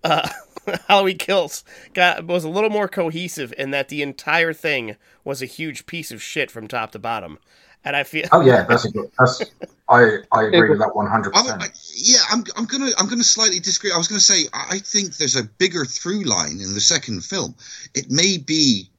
uh, 0.04 0.28
Halloween 0.88 1.18
Kills, 1.18 1.64
got 1.94 2.24
was 2.24 2.44
a 2.44 2.48
little 2.48 2.70
more 2.70 2.88
cohesive 2.88 3.52
in 3.58 3.72
that 3.72 3.88
the 3.88 4.02
entire 4.02 4.52
thing 4.52 4.96
was 5.24 5.42
a 5.42 5.46
huge 5.46 5.84
piece 5.86 6.10
of 6.10 6.22
shit 6.22 6.50
from 6.50 6.66
top 6.68 6.92
to 6.92 6.98
bottom, 6.98 7.38
and 7.86 7.96
I 7.96 8.02
feel 8.02 8.26
Oh 8.32 8.40
yeah, 8.42 8.64
that's 8.64 8.84
a 8.84 8.90
good. 8.90 9.10
That's 9.18 9.42
I 9.88 10.18
I 10.32 10.44
agree 10.44 10.70
with 10.70 10.80
that 10.80 10.94
one 10.94 11.06
hundred 11.06 11.32
percent. 11.32 11.62
Yeah, 11.94 12.18
I'm, 12.30 12.44
I'm 12.56 12.66
gonna 12.66 12.90
I'm 12.98 13.08
gonna 13.08 13.22
slightly 13.24 13.60
disagree. 13.60 13.92
I 13.92 13.96
was 13.96 14.08
gonna 14.08 14.20
say 14.20 14.46
I 14.52 14.66
I 14.72 14.78
think 14.80 15.16
there's 15.16 15.36
a 15.36 15.44
bigger 15.44 15.84
through 15.84 16.24
line 16.24 16.60
in 16.60 16.74
the 16.74 16.80
second 16.80 17.24
film. 17.24 17.54
It 17.94 18.10
may 18.10 18.36
be 18.36 18.90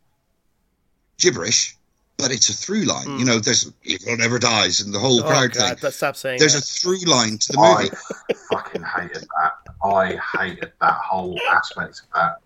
gibberish, 1.18 1.76
but 2.18 2.32
it's 2.32 2.50
a 2.50 2.54
through 2.54 2.84
line. 2.84 3.06
Mm. 3.06 3.20
You 3.20 3.26
know, 3.26 3.40
there's 3.40 3.72
evil 3.84 4.16
never 4.18 4.40
dies 4.40 4.80
and 4.82 4.94
the 4.94 5.00
whole 5.00 5.20
oh 5.20 5.28
crowd 5.28 5.52
god, 5.52 5.80
thing. 5.80 5.92
stop 5.92 6.16
saying 6.16 6.40
There's 6.40 6.56
a 6.56 6.62
through 6.62 7.04
line 7.06 7.38
to 7.38 7.52
the 7.54 7.60
I 7.60 7.84
movie. 7.84 8.42
fucking 8.52 8.84
hated 8.84 9.28
that. 9.42 9.54
I 9.84 10.18
hated 10.38 10.72
that 10.82 10.94
whole 10.96 11.38
aspect 11.52 12.02
of 12.02 12.06
that. 12.16 12.38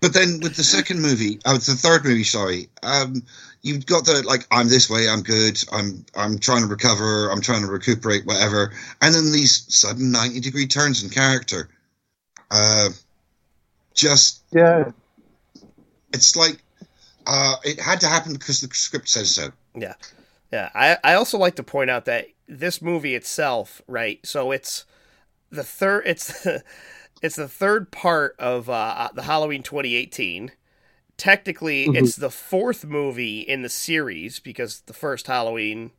But 0.00 0.14
then 0.14 0.38
with 0.40 0.54
the 0.54 0.62
second 0.62 1.02
movie, 1.02 1.40
oh, 1.44 1.54
the 1.54 1.74
third 1.74 2.04
movie, 2.04 2.22
sorry, 2.22 2.68
um, 2.84 3.22
you've 3.62 3.86
got 3.86 4.04
the 4.04 4.22
like, 4.26 4.46
I'm 4.50 4.68
this 4.68 4.88
way, 4.88 5.08
I'm 5.08 5.22
good, 5.22 5.62
I'm 5.72 6.04
I'm 6.14 6.38
trying 6.38 6.62
to 6.62 6.68
recover, 6.68 7.30
I'm 7.30 7.40
trying 7.40 7.62
to 7.62 7.68
recuperate, 7.68 8.26
whatever, 8.26 8.72
and 9.02 9.14
then 9.14 9.32
these 9.32 9.64
sudden 9.74 10.12
ninety 10.12 10.40
degree 10.40 10.66
turns 10.66 11.02
in 11.02 11.10
character. 11.10 11.68
Uh, 12.50 12.88
just 13.94 14.42
Yeah, 14.52 14.90
it's 16.12 16.36
like 16.36 16.62
uh, 17.26 17.56
it 17.64 17.80
had 17.80 18.00
to 18.00 18.06
happen 18.06 18.32
because 18.32 18.60
the 18.60 18.68
script 18.72 19.08
says 19.08 19.34
so. 19.34 19.50
Yeah, 19.74 19.94
yeah. 20.52 20.70
I, 20.74 20.96
I 21.04 21.14
also 21.14 21.38
like 21.38 21.56
to 21.56 21.62
point 21.62 21.90
out 21.90 22.06
that 22.06 22.28
this 22.48 22.80
movie 22.80 23.14
itself, 23.14 23.82
right? 23.86 24.18
So 24.24 24.50
it's 24.50 24.86
the 25.50 25.64
third. 25.64 26.04
It's 26.06 26.42
the 26.42 26.62
it's 27.22 27.36
the 27.36 27.48
third 27.48 27.90
part 27.90 28.34
of 28.38 28.70
uh, 28.70 29.10
the 29.14 29.22
Halloween 29.22 29.62
2018. 29.62 30.52
Technically, 31.18 31.86
Mhm. 31.86 31.96
it's 31.98 32.16
the 32.16 32.30
fourth 32.30 32.84
movie 32.84 33.40
in 33.40 33.60
the 33.62 33.68
series 33.68 34.38
because 34.38 34.80
the 34.86 34.92
first 34.94 35.26
Halloween, 35.26 35.90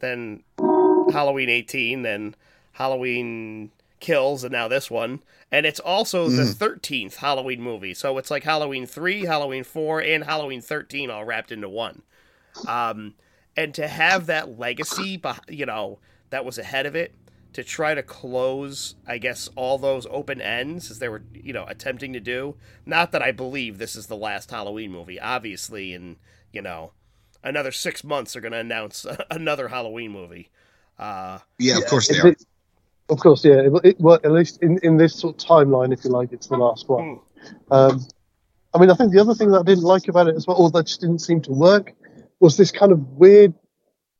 then 0.00 0.42
Halloween 0.58 1.48
18, 1.48 2.02
then 2.02 2.34
Halloween 2.72 3.70
Kills, 4.00 4.44
and 4.44 4.52
now 4.52 4.68
this 4.68 4.90
one. 4.90 5.20
And 5.50 5.64
it's 5.64 5.80
also 5.80 6.28
the 6.28 6.42
Mm. 6.42 6.54
13th 6.56 7.16
Halloween 7.16 7.62
movie. 7.62 7.94
So 7.94 8.18
it's 8.18 8.30
like 8.30 8.42
Halloween 8.42 8.84
3, 8.84 9.24
Halloween 9.24 9.62
4, 9.64 10.02
and 10.02 10.24
Halloween 10.24 10.60
13 10.60 11.08
all 11.08 11.24
wrapped 11.24 11.52
into 11.52 11.68
one. 11.68 12.02
Um, 12.66 13.14
and 13.56 13.72
to 13.74 13.86
have 13.86 14.26
that 14.26 14.58
legacy, 14.58 15.20
you 15.48 15.64
know, 15.66 16.00
that 16.30 16.44
was 16.44 16.58
ahead 16.58 16.84
of 16.86 16.96
it, 16.96 17.14
to 17.54 17.64
try 17.64 17.94
to 17.94 18.02
close, 18.02 18.94
I 19.06 19.18
guess, 19.18 19.48
all 19.56 19.78
those 19.78 20.06
open 20.10 20.40
ends 20.40 20.90
as 20.90 20.98
they 20.98 21.08
were, 21.08 21.22
you 21.32 21.52
know, 21.52 21.64
attempting 21.66 22.12
to 22.12 22.20
do. 22.20 22.56
Not 22.84 23.10
that 23.12 23.22
I 23.22 23.32
believe 23.32 23.78
this 23.78 23.96
is 23.96 24.06
the 24.08 24.16
last 24.16 24.50
Halloween 24.50 24.92
movie. 24.92 25.18
Obviously, 25.18 25.92
in 25.94 26.16
you 26.52 26.62
know, 26.62 26.92
another 27.42 27.72
six 27.72 28.04
months, 28.04 28.32
they're 28.32 28.42
going 28.42 28.52
to 28.52 28.58
announce 28.58 29.06
another 29.30 29.68
Halloween 29.68 30.10
movie. 30.12 30.50
Uh, 30.98 31.38
Yeah, 31.58 31.78
of 31.78 31.86
course 31.86 32.08
they 32.08 32.18
are. 32.20 32.28
it- 32.28 32.44
of 33.10 33.18
course, 33.18 33.44
yeah. 33.44 33.60
It, 33.60 33.72
it, 33.84 34.00
well, 34.00 34.14
at 34.24 34.32
least 34.32 34.62
in, 34.62 34.78
in 34.82 34.96
this 34.96 35.14
sort 35.14 35.34
of 35.42 35.46
timeline, 35.46 35.92
if 35.92 36.04
you 36.04 36.10
like, 36.10 36.32
it's 36.32 36.46
the 36.46 36.56
last 36.56 36.88
one. 36.88 37.20
Um, 37.70 38.00
I 38.72 38.78
mean, 38.78 38.90
I 38.90 38.94
think 38.94 39.12
the 39.12 39.20
other 39.20 39.34
thing 39.34 39.50
that 39.50 39.58
I 39.60 39.62
didn't 39.62 39.84
like 39.84 40.08
about 40.08 40.26
it 40.26 40.36
as 40.36 40.46
well, 40.46 40.56
or 40.56 40.70
that 40.70 40.86
just 40.86 41.02
didn't 41.02 41.18
seem 41.18 41.42
to 41.42 41.52
work, 41.52 41.92
was 42.40 42.56
this 42.56 42.70
kind 42.70 42.92
of 42.92 43.00
weird 43.10 43.52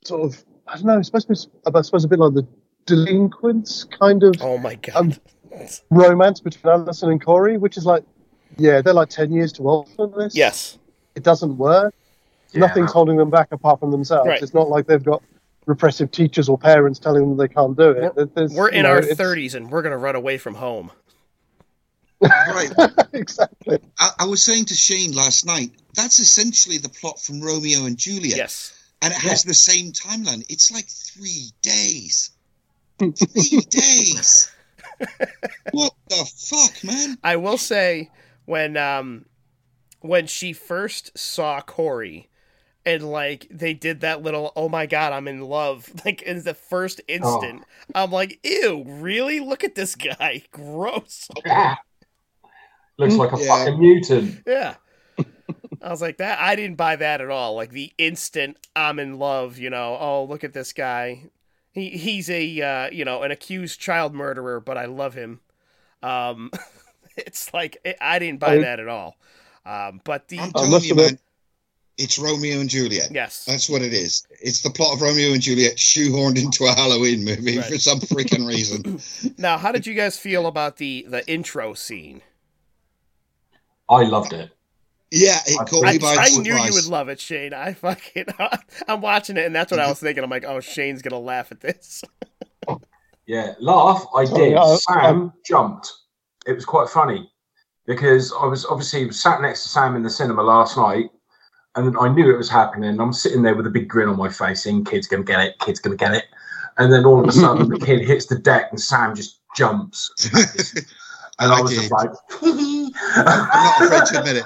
sort 0.04 0.20
of, 0.22 0.44
I 0.68 0.74
don't 0.74 0.84
know, 0.84 0.98
it's 0.98 1.08
supposed 1.08 1.28
to 1.28 1.32
be, 1.32 1.70
I 1.74 1.80
suppose, 1.80 2.04
a 2.04 2.08
bit 2.08 2.18
like 2.18 2.34
the 2.34 2.46
delinquents 2.86 3.84
kind 3.84 4.22
of 4.22 4.34
oh 4.40 4.58
my 4.58 4.74
god! 4.76 4.94
Um, 4.96 5.12
romance 5.90 6.40
between 6.40 6.72
Allyson 6.72 7.10
and 7.10 7.24
Corey, 7.24 7.56
which 7.58 7.76
is 7.76 7.86
like, 7.86 8.04
yeah, 8.56 8.82
they're 8.82 8.94
like 8.94 9.08
10 9.08 9.32
years 9.32 9.52
too 9.52 9.68
old 9.68 9.88
for 9.94 10.08
this. 10.08 10.34
yes, 10.34 10.78
It 11.14 11.22
doesn't 11.22 11.56
work. 11.56 11.94
Yeah. 12.52 12.60
Nothing's 12.60 12.92
holding 12.92 13.16
them 13.16 13.30
back 13.30 13.52
apart 13.52 13.80
from 13.80 13.90
themselves. 13.90 14.28
Right. 14.28 14.42
It's 14.42 14.54
not 14.54 14.68
like 14.68 14.86
they've 14.86 15.02
got 15.02 15.22
repressive 15.66 16.10
teachers 16.10 16.48
or 16.48 16.58
parents 16.58 16.98
telling 16.98 17.22
them 17.28 17.36
they 17.36 17.48
can't 17.48 17.76
do 17.76 17.90
it. 17.90 18.34
There's, 18.34 18.52
we're 18.52 18.70
you 18.70 18.78
in 18.78 18.82
know, 18.82 18.90
our 18.90 19.02
thirties 19.02 19.54
and 19.54 19.70
we're 19.70 19.82
going 19.82 19.92
to 19.92 19.98
run 19.98 20.14
away 20.16 20.38
from 20.38 20.54
home. 20.54 20.90
Right. 22.20 22.70
exactly. 23.12 23.78
I, 23.98 24.10
I 24.20 24.24
was 24.26 24.42
saying 24.42 24.66
to 24.66 24.74
Shane 24.74 25.12
last 25.12 25.44
night, 25.44 25.72
that's 25.94 26.18
essentially 26.18 26.78
the 26.78 26.88
plot 26.88 27.20
from 27.20 27.40
Romeo 27.40 27.84
and 27.84 27.96
Juliet. 27.98 28.36
Yes. 28.36 28.72
And 29.02 29.12
it 29.12 29.18
has 29.18 29.42
the 29.42 29.52
same 29.52 29.92
timeline. 29.92 30.44
It's 30.48 30.70
like 30.70 30.86
three 30.86 31.50
days. 31.60 32.30
Three 32.98 33.10
days. 33.70 34.52
What 35.72 35.92
the 36.08 36.30
fuck, 36.36 36.84
man? 36.84 37.18
I 37.24 37.36
will 37.36 37.58
say 37.58 38.10
when 38.44 38.76
um 38.76 39.26
when 40.00 40.26
she 40.26 40.52
first 40.52 41.16
saw 41.18 41.60
Corey 41.60 42.28
and 42.86 43.10
like 43.10 43.46
they 43.50 43.72
did 43.74 44.00
that 44.00 44.22
little 44.22 44.52
oh 44.54 44.68
my 44.68 44.86
god 44.86 45.12
I'm 45.12 45.26
in 45.26 45.40
love 45.40 45.90
like 46.04 46.22
in 46.22 46.42
the 46.44 46.54
first 46.54 47.00
instant 47.08 47.64
I'm 47.94 48.10
like 48.10 48.38
ew 48.44 48.84
really 48.86 49.40
look 49.40 49.64
at 49.64 49.74
this 49.74 49.96
guy 49.96 50.42
gross 50.52 51.28
Looks 52.98 53.16
like 53.16 53.32
a 53.32 53.38
Yeah. 53.42 53.48
fucking 53.58 53.78
mutant. 53.80 54.42
yeah 54.46 54.74
I 55.82 55.88
was 55.90 56.02
like 56.02 56.18
that 56.18 56.38
I 56.38 56.54
didn't 56.56 56.76
buy 56.76 56.96
that 56.96 57.20
at 57.22 57.30
all 57.30 57.54
like 57.54 57.70
the 57.70 57.92
instant 57.98 58.58
I'm 58.76 58.98
in 58.98 59.18
love 59.18 59.56
you 59.58 59.70
know 59.70 59.96
oh 59.98 60.24
look 60.24 60.44
at 60.44 60.52
this 60.52 60.72
guy 60.74 61.24
he 61.74 61.90
he's 61.90 62.30
a 62.30 62.60
uh, 62.62 62.90
you 62.90 63.04
know 63.04 63.22
an 63.22 63.30
accused 63.30 63.80
child 63.80 64.14
murderer 64.14 64.60
but 64.60 64.78
I 64.78 64.86
love 64.86 65.14
him 65.14 65.40
um 66.02 66.50
it's 67.16 67.52
like 67.52 67.76
I 68.00 68.18
didn't 68.18 68.40
buy 68.40 68.54
I- 68.54 68.58
that 68.58 68.80
at 68.80 68.88
all 68.88 69.16
um 69.66 70.00
but 70.04 70.28
the 70.28 70.38
I'm 70.38 70.52
I 70.54 70.78
you, 70.78 70.94
man, 70.94 71.18
it's 71.96 72.18
Romeo 72.18 72.60
and 72.60 72.68
Juliet. 72.68 73.10
yes 73.12 73.44
That's 73.44 73.68
what 73.68 73.82
it 73.82 73.92
is. 73.92 74.26
It's 74.40 74.62
the 74.62 74.70
plot 74.70 74.94
of 74.94 75.02
Romeo 75.02 75.32
and 75.32 75.40
Juliet 75.40 75.76
shoehorned 75.76 76.42
into 76.42 76.64
a 76.64 76.72
Halloween 76.72 77.24
movie 77.24 77.58
Right. 77.58 77.66
for 77.66 77.78
some 77.78 78.00
freaking 78.00 78.46
reason. 78.46 79.00
Now, 79.38 79.58
how 79.58 79.70
did 79.72 79.86
you 79.86 79.94
guys 79.94 80.18
feel 80.18 80.46
about 80.46 80.76
the 80.78 81.06
the 81.08 81.26
intro 81.30 81.74
scene? 81.74 82.22
I 83.88 84.02
loved 84.04 84.32
it. 84.32 84.50
Yeah, 85.14 85.38
it 85.46 85.60
I- 85.60 85.64
caught 85.64 85.84
me 85.84 85.98
by 85.98 86.06
I 86.08 86.26
surprise. 86.26 86.38
knew 86.38 86.56
you 86.56 86.72
would 86.74 86.86
love 86.86 87.08
it, 87.08 87.20
Shane. 87.20 87.52
I 87.54 87.72
fucking 87.74 88.26
I'm 88.88 89.00
watching 89.00 89.36
it, 89.36 89.46
and 89.46 89.54
that's 89.54 89.70
what 89.70 89.80
I 89.80 89.88
was 89.88 90.00
thinking. 90.00 90.24
I'm 90.24 90.30
like, 90.30 90.44
oh, 90.44 90.60
Shane's 90.60 91.02
gonna 91.02 91.18
laugh 91.20 91.50
at 91.52 91.60
this. 91.60 92.02
Yeah, 93.26 93.54
laugh. 93.58 94.04
I 94.14 94.26
Sorry, 94.26 94.50
did. 94.50 94.56
I- 94.58 94.76
Sam 94.76 95.32
jumped. 95.46 95.90
It 96.46 96.52
was 96.52 96.66
quite 96.66 96.90
funny 96.90 97.32
because 97.86 98.34
I 98.38 98.44
was 98.44 98.66
obviously 98.66 99.10
sat 99.12 99.40
next 99.40 99.62
to 99.62 99.70
Sam 99.70 99.96
in 99.96 100.02
the 100.02 100.10
cinema 100.10 100.42
last 100.42 100.76
night, 100.76 101.06
and 101.74 101.96
I 101.98 102.08
knew 102.08 102.30
it 102.30 102.36
was 102.36 102.50
happening. 102.50 103.00
I'm 103.00 103.14
sitting 103.14 103.40
there 103.42 103.54
with 103.54 103.66
a 103.66 103.70
big 103.70 103.88
grin 103.88 104.10
on 104.10 104.18
my 104.18 104.28
face, 104.28 104.64
saying, 104.64 104.84
"Kid's 104.84 105.06
gonna 105.06 105.22
get 105.22 105.40
it. 105.40 105.58
Kid's 105.60 105.80
gonna 105.80 105.96
get 105.96 106.12
it." 106.12 106.24
And 106.76 106.92
then 106.92 107.06
all 107.06 107.18
of 107.18 107.26
a 107.26 107.32
sudden, 107.32 107.70
the 107.70 107.78
kid 107.86 108.02
hits 108.06 108.26
the 108.26 108.38
deck, 108.38 108.66
and 108.70 108.78
Sam 108.78 109.14
just 109.14 109.40
jumps. 109.56 110.10
And 111.38 111.50
I, 111.50 111.58
I 111.58 111.60
was 111.62 111.70
did. 111.70 111.80
just 111.80 111.92
like, 111.92 112.10
I'm 112.42 112.90
not 113.24 113.80
afraid 113.82 114.04
to 114.06 114.18
admit 114.20 114.36
it. 114.36 114.44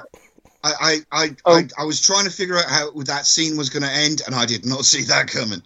I, 0.63 0.73
I, 1.11 1.23
I, 1.23 1.35
Oh. 1.45 1.57
I, 1.57 1.67
I 1.79 1.85
was 1.85 2.01
trying 2.01 2.25
to 2.25 2.31
figure 2.31 2.57
out 2.57 2.65
how 2.65 2.91
that 3.03 3.25
scene 3.25 3.57
was 3.57 3.69
going 3.69 3.83
to 3.83 3.91
end, 3.91 4.21
and 4.25 4.35
I 4.35 4.45
did 4.45 4.65
not 4.65 4.85
see 4.85 5.03
that 5.03 5.27
coming. 5.27 5.61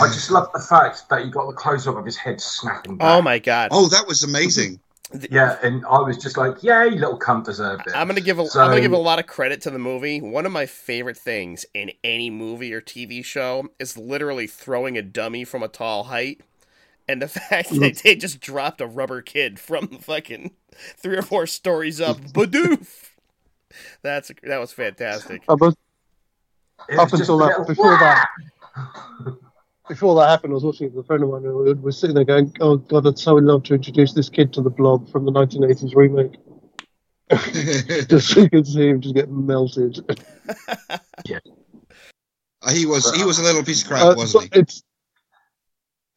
I 0.00 0.06
just 0.06 0.30
love 0.30 0.50
the 0.52 0.60
fact 0.60 1.08
that 1.10 1.24
you 1.24 1.30
got 1.30 1.48
the 1.48 1.52
close 1.52 1.86
up 1.86 1.96
of 1.96 2.04
his 2.04 2.16
head 2.16 2.40
snapping 2.40 2.96
back. 2.96 3.08
Oh 3.10 3.22
my 3.22 3.38
god. 3.38 3.70
Oh, 3.72 3.88
that 3.88 4.06
was 4.06 4.22
amazing. 4.22 4.78
Yeah, 5.28 5.58
and 5.62 5.84
I 5.86 6.00
was 6.00 6.16
just 6.16 6.36
like, 6.36 6.62
yay, 6.62 6.90
little 6.90 7.18
cunt 7.18 7.44
deserved 7.44 7.88
it. 7.88 7.96
I'm 7.96 8.06
gonna 8.06 8.20
give 8.20 8.38
a 8.38 8.46
So- 8.46 8.60
am 8.62 8.68
gonna 8.68 8.80
give 8.80 8.92
a 8.92 8.96
lot 8.96 9.18
of 9.18 9.26
credit 9.26 9.60
to 9.62 9.70
the 9.70 9.78
movie. 9.78 10.20
One 10.20 10.46
of 10.46 10.52
my 10.52 10.66
favorite 10.66 11.16
things 11.16 11.66
in 11.74 11.90
any 12.04 12.30
movie 12.30 12.72
or 12.72 12.80
TV 12.80 13.24
show 13.24 13.68
is 13.80 13.98
literally 13.98 14.46
throwing 14.46 14.96
a 14.96 15.02
dummy 15.02 15.44
from 15.44 15.64
a 15.64 15.68
tall 15.68 16.04
height, 16.04 16.42
and 17.08 17.20
the 17.20 17.28
fact 17.28 17.70
that 17.70 17.80
mm. 17.80 18.02
they 18.02 18.14
just 18.14 18.40
dropped 18.40 18.80
a 18.80 18.86
rubber 18.86 19.20
kid 19.22 19.58
from 19.58 19.88
fucking 19.88 20.52
three 20.96 21.16
or 21.16 21.22
four 21.22 21.46
stories 21.48 22.00
up. 22.00 22.20
Badoof. 22.20 23.09
That's 24.02 24.30
that 24.42 24.58
was 24.60 24.72
fantastic. 24.72 25.42
I 25.48 25.54
was, 25.54 25.74
It 26.88 26.98
up 26.98 27.12
until 27.12 27.38
that- 27.38 27.48
little 27.58 27.64
before 27.66 27.98
that- 27.98 28.28
before 29.88 30.14
that 30.20 30.28
happened, 30.28 30.52
I 30.52 30.54
was 30.54 30.64
watching 30.64 30.86
it 30.86 30.92
with 30.94 31.04
a 31.04 31.06
friend 31.06 31.22
of 31.24 31.30
mine, 31.30 31.44
and 31.44 31.56
we 31.56 31.72
were 31.74 31.92
sitting 31.92 32.14
there 32.14 32.24
going, 32.24 32.54
"Oh 32.60 32.76
God, 32.76 33.06
I'd 33.06 33.18
so 33.18 33.34
love 33.34 33.64
to 33.64 33.74
introduce 33.74 34.12
this 34.12 34.28
kid 34.28 34.52
to 34.54 34.62
the 34.62 34.70
Blob 34.70 35.10
from 35.10 35.24
the 35.24 35.32
1980s 35.32 35.94
remake." 35.94 36.36
Just 38.08 38.28
so 38.28 38.40
you 38.40 38.50
can 38.50 38.64
see 38.64 38.88
him 38.88 39.00
just 39.00 39.14
get 39.14 39.30
melted. 39.30 40.00
yeah. 41.26 41.38
he 42.72 42.86
was 42.86 43.14
he 43.14 43.24
was 43.24 43.38
a 43.38 43.42
little 43.42 43.62
piece 43.62 43.82
of 43.82 43.88
crap, 43.88 44.02
Uh, 44.02 44.14
wasn't 44.16 44.52
he? 44.52 44.60
It's 44.60 44.82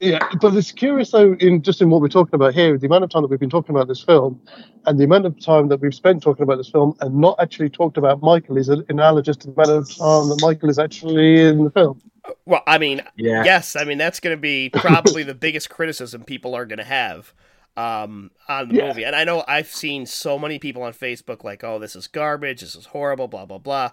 yeah, 0.04 0.20
but 0.42 0.54
it's 0.56 0.72
curious 0.72 1.12
though. 1.12 1.34
In 1.40 1.62
just 1.62 1.82
in 1.82 1.90
what 1.90 2.02
we're 2.02 2.10
talking 2.10 2.36
about 2.36 2.54
here, 2.54 2.78
the 2.78 2.88
amount 2.88 3.06
of 3.06 3.10
time 3.10 3.22
that 3.22 3.30
we've 3.30 3.40
been 3.40 3.50
talking 3.50 3.74
about 3.74 3.88
this 3.88 4.04
film, 4.04 4.42
and 4.86 5.00
the 5.00 5.06
amount 5.06 5.26
of 5.26 5.40
time 5.40 5.70
that 5.70 5.80
we've 5.80 5.96
spent 5.96 6.22
talking 6.22 6.44
about 6.44 6.58
this 6.58 6.70
film, 6.70 6.96
and 7.00 7.16
not 7.16 7.38
actually 7.40 7.70
talked 7.70 7.98
about 7.98 8.22
Michael, 8.22 8.58
is 8.58 8.68
an 8.68 8.86
analogous 8.90 9.38
to 9.38 9.48
the 9.48 9.54
amount 9.54 9.70
of 9.70 9.90
time 9.98 10.30
that 10.30 10.40
Michael 10.42 10.70
is 10.70 10.78
actually 10.78 11.42
in 11.42 11.64
the 11.64 11.72
film. 11.72 12.02
Well, 12.46 12.64
I 12.68 12.78
mean, 12.78 13.02
Yeah. 13.16 13.44
yes, 13.46 13.76
I 13.78 13.86
mean 13.86 13.98
that's 13.98 14.20
going 14.20 14.36
to 14.36 14.42
be 14.42 14.70
probably 14.70 15.24
the 15.24 15.34
biggest 15.36 15.70
criticism 15.70 16.24
people 16.24 16.54
are 16.54 16.66
going 16.66 16.80
to 16.80 16.84
have 16.84 17.34
um, 17.78 18.32
on 18.50 18.68
the 18.70 18.76
Yeah. 18.76 18.88
movie. 18.90 19.06
And 19.06 19.16
I 19.16 19.24
know 19.24 19.44
I've 19.48 19.68
seen 19.68 20.06
so 20.06 20.38
many 20.38 20.60
people 20.60 20.84
on 20.84 20.94
Facebook 20.94 21.44
like, 21.46 21.64
"Oh, 21.64 21.80
this 21.80 21.96
is 21.96 22.08
garbage. 22.08 22.62
This 22.62 22.76
is 22.76 22.88
horrible." 22.88 23.28
Blah 23.30 23.46
blah 23.46 23.58
blah. 23.58 23.92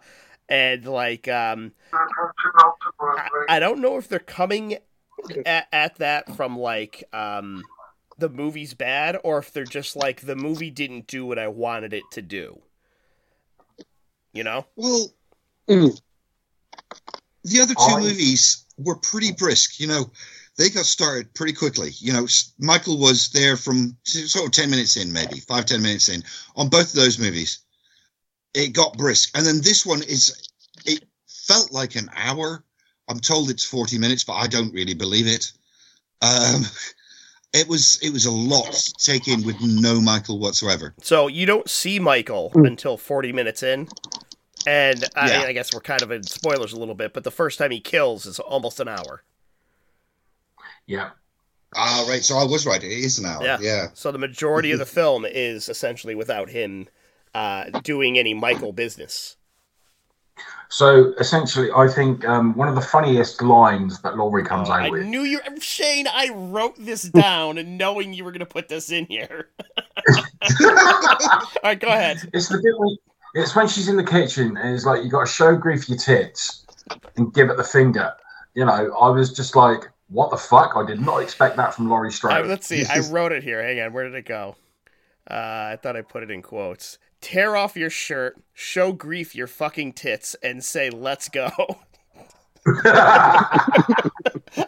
And 0.49 0.85
like, 0.85 1.29
um, 1.29 1.73
I, 1.93 3.29
I 3.49 3.61
don't 3.61 3.79
know 3.79 3.97
if 3.97 4.09
they're 4.09 4.19
coming 4.19 4.79
at, 5.47 5.69
at 5.73 5.97
that 5.97 6.37
from 6.37 6.59
like 6.59 7.05
um, 7.13 7.63
the 8.19 8.29
movie's 8.29 8.75
bad, 8.75 9.19
or 9.25 9.39
if 9.39 9.53
they're 9.53 9.65
just 9.65 9.97
like 9.97 10.23
the 10.23 10.37
movie 10.37 10.71
didn't 10.71 11.07
do 11.07 11.27
what 11.27 11.39
I 11.39 11.49
wanted 11.49 11.93
it 11.93 12.05
to 12.13 12.23
do. 12.23 12.61
You 14.33 14.45
know? 14.45 14.67
Well, 14.77 15.13
Mm. 15.69 16.01
the 17.45 17.61
other 17.61 17.75
two 17.75 17.81
I- 17.97 18.01
movies 18.01 18.65
were 18.77 18.97
pretty 18.97 19.31
brisk. 19.33 19.79
You 19.79 19.87
know, 19.87 20.11
they 20.57 20.69
got 20.69 20.85
started 20.85 21.33
pretty 21.35 21.53
quickly. 21.53 21.91
You 21.99 22.13
know, 22.13 22.27
Michael 22.59 22.99
was 22.99 23.29
there 23.31 23.57
from 23.57 23.97
sort 24.05 24.47
of 24.47 24.53
10 24.53 24.69
minutes 24.71 24.97
in, 24.97 25.13
maybe 25.13 25.41
five, 25.41 25.67
10 25.67 25.81
minutes 25.81 26.09
in 26.09 26.23
on 26.57 26.69
both 26.69 26.89
of 26.91 26.95
those 26.95 27.19
movies. 27.19 27.61
It 28.55 28.73
got 28.73 28.99
brisk. 28.99 29.31
And 29.37 29.47
then 29.47 29.61
this 29.63 29.87
one 29.87 30.03
is, 30.03 30.49
it 30.85 31.05
felt 31.29 31.71
like 31.73 31.95
an 31.95 32.11
hour. 32.17 32.65
I'm 33.11 33.21
told 33.21 33.51
it's 33.51 33.65
40 33.65 33.99
minutes, 33.99 34.25
but 34.25 34.35
I 34.35 34.47
don't 34.47 34.73
really 34.73 34.95
believe 34.95 35.27
it. 35.27 35.53
Um, 36.23 36.63
it 37.53 37.67
was 37.69 37.99
it 38.03 38.13
was 38.13 38.25
a 38.27 38.31
lot 38.31 38.73
to 38.73 38.93
take 38.95 39.27
in 39.29 39.43
with 39.45 39.57
no 39.61 40.01
Michael 40.01 40.39
whatsoever. 40.39 40.95
So 41.03 41.27
you 41.27 41.45
don't 41.47 41.69
see 41.69 41.99
Michael 41.99 42.51
Mm. 42.55 42.67
until 42.67 42.97
40 42.97 43.33
minutes 43.33 43.63
in. 43.63 43.89
And 44.67 45.05
I, 45.17 45.31
Yeah. 45.31 45.41
I 45.43 45.53
guess 45.53 45.73
we're 45.75 45.81
kind 45.81 46.03
of 46.03 46.11
in 46.11 46.23
spoilers 46.23 46.73
a 46.73 46.79
little 46.79 46.95
bit, 46.95 47.13
but 47.13 47.25
the 47.25 47.31
first 47.31 47.59
time 47.59 47.71
he 47.71 47.81
kills 47.81 48.27
is 48.27 48.39
almost 48.39 48.79
an 48.79 48.89
hour. 48.89 49.23
Yeah. 50.87 51.11
Ah, 51.75 52.05
right. 52.09 52.23
So 52.23 52.37
I 52.37 52.45
was 52.45 52.67
right. 52.67 52.83
It 52.83 52.91
is 52.93 53.19
an 53.19 53.27
hour. 53.27 53.43
Yeah. 53.43 53.59
yeah. 53.61 53.87
So 53.95 54.11
the 54.13 54.19
majority 54.19 54.73
of 54.73 54.79
the 54.79 54.87
film 55.01 55.25
is 55.25 55.69
essentially 55.69 56.15
without 56.15 56.51
him 56.51 56.89
uh, 57.35 57.65
doing 57.83 58.19
any 58.19 58.35
Michael 58.35 58.73
business. 58.73 59.37
So 60.73 61.13
essentially, 61.19 61.69
I 61.75 61.89
think 61.89 62.25
um, 62.25 62.55
one 62.55 62.69
of 62.69 62.77
the 62.77 62.81
funniest 62.81 63.43
lines 63.43 64.01
that 64.03 64.17
Laurie 64.17 64.45
comes 64.45 64.69
Oh, 64.69 64.73
out 64.73 64.83
I 64.83 64.91
with. 64.91 65.05
knew 65.05 65.23
you, 65.23 65.41
Shane. 65.61 66.07
I 66.07 66.31
wrote 66.33 66.77
this 66.79 67.03
down, 67.03 67.59
and 67.59 67.77
knowing 67.77 68.13
you 68.13 68.23
were 68.25 68.31
going 68.31 68.39
to 68.41 68.47
put 68.47 68.69
this 68.69 68.93
in 68.93 69.07
here. 69.07 69.49
All 70.61 71.47
right, 71.65 71.79
go 71.81 71.89
ahead. 71.89 72.19
It's 72.33 72.49
the 72.49 72.59
bit 72.63 72.79
when 72.79 72.97
it's 73.35 73.55
when 73.55 73.69
she's 73.69 73.89
in 73.89 73.97
the 73.97 74.05
kitchen 74.05 74.57
and 74.57 74.75
it's 74.75 74.85
like 74.85 75.05
you 75.05 75.11
got 75.11 75.27
to 75.27 75.33
show 75.33 75.55
grief 75.57 75.89
your 75.89 75.99
tits 75.99 76.65
and 77.17 77.33
give 77.33 77.49
it 77.51 77.57
the 77.57 77.65
finger. 77.65 78.13
You 78.55 78.65
know, 78.65 78.73
I 79.01 79.09
was 79.11 79.33
just 79.33 79.55
like, 79.55 79.89
what 80.09 80.31
the 80.31 80.37
fuck? 80.37 80.73
I 80.77 80.85
did 80.85 81.01
not 81.01 81.19
expect 81.19 81.57
that 81.57 81.75
from 81.75 81.89
Laurie 81.89 82.11
Strode. 82.13 82.47
let's 82.47 82.67
see. 82.67 82.85
I 82.87 82.99
wrote 83.11 83.31
it 83.33 83.43
here. 83.45 83.63
Hang 83.63 83.81
on. 83.81 83.93
Where 83.93 84.05
did 84.05 84.15
it 84.15 84.27
go? 84.27 84.57
Uh, 85.31 85.35
I 85.75 85.79
thought 85.81 85.97
I 85.97 86.03
put 86.03 86.23
it 86.25 86.31
in 86.31 86.43
quotes. 86.43 86.99
Tear 87.21 87.57
off 87.57 87.77
your 87.77 87.91
shirt, 87.91 88.41
show 88.55 88.93
grief 88.93 89.35
your 89.35 89.47
fucking 89.47 89.93
tits, 89.93 90.35
and 90.43 90.65
say, 90.65 90.91
let's 90.91 91.29
go. 91.29 91.51
I 92.67 94.11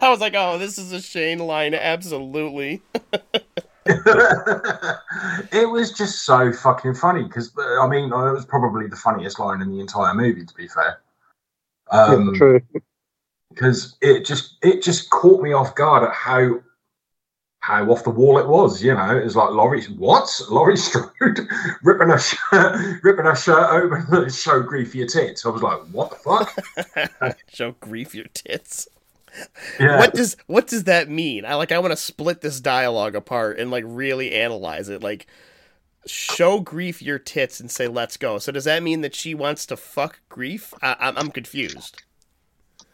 was 0.01 0.19
like, 0.19 0.33
oh, 0.35 0.57
this 0.57 0.77
is 0.77 0.91
a 0.91 1.01
Shane 1.01 1.39
line. 1.39 1.73
Absolutely. 1.73 2.81
it 3.85 5.69
was 5.69 5.91
just 5.91 6.25
so 6.25 6.51
fucking 6.53 6.95
funny 6.95 7.23
because 7.23 7.51
I 7.57 7.87
mean, 7.87 8.05
it 8.05 8.11
was 8.11 8.45
probably 8.45 8.87
the 8.87 8.95
funniest 8.95 9.39
line 9.39 9.61
in 9.61 9.71
the 9.71 9.79
entire 9.79 10.13
movie. 10.13 10.45
To 10.45 10.55
be 10.55 10.67
fair, 10.67 10.99
um, 11.91 12.33
yeah, 12.33 12.37
true. 12.37 12.61
because 13.49 13.97
it 14.01 14.25
just 14.25 14.57
it 14.61 14.81
just 14.81 15.09
caught 15.09 15.41
me 15.41 15.53
off 15.53 15.75
guard 15.75 16.03
at 16.03 16.13
how 16.13 16.59
how 17.63 17.89
off 17.89 18.03
the 18.03 18.09
wall 18.09 18.37
it 18.39 18.47
was. 18.47 18.83
You 18.83 18.93
know, 18.93 19.17
it 19.17 19.23
was 19.23 19.37
like 19.37 19.51
Laurie, 19.51 19.85
what? 19.85 20.29
Laurie 20.49 20.75
Strode 20.75 21.07
ripping 21.81 22.09
her 22.09 22.19
shirt, 22.19 22.99
ripping 23.03 23.23
her 23.23 23.35
shirt 23.37 23.69
open 23.71 24.29
show 24.29 24.61
grief 24.61 24.93
your 24.93 25.07
tits. 25.07 25.45
I 25.45 25.49
was 25.49 25.61
like, 25.61 25.79
what 25.93 26.09
the 26.09 26.17
fuck? 26.17 27.39
show 27.47 27.71
grief 27.79 28.13
your 28.13 28.25
tits. 28.33 28.89
Yeah, 29.79 29.97
What 29.97 30.13
does 30.13 30.35
what 30.47 30.67
does 30.67 30.83
that 30.83 31.09
mean? 31.09 31.45
I 31.45 31.55
like 31.55 31.71
I 31.71 31.79
want 31.79 31.93
to 31.93 31.97
split 31.97 32.41
this 32.41 32.59
dialogue 32.59 33.15
apart 33.15 33.57
and 33.57 33.71
like 33.71 33.85
really 33.87 34.33
analyze 34.33 34.89
it. 34.89 35.01
Like 35.01 35.25
show 36.05 36.59
grief 36.59 37.01
your 37.01 37.17
tits 37.17 37.61
and 37.61 37.71
say 37.71 37.87
let's 37.87 38.17
go. 38.17 38.39
So 38.39 38.51
does 38.51 38.65
that 38.65 38.83
mean 38.83 38.99
that 39.01 39.15
she 39.15 39.33
wants 39.33 39.65
to 39.67 39.77
fuck 39.77 40.19
grief? 40.27 40.73
I, 40.81 40.97
I'm 40.99 41.17
I'm 41.17 41.31
confused. 41.31 42.03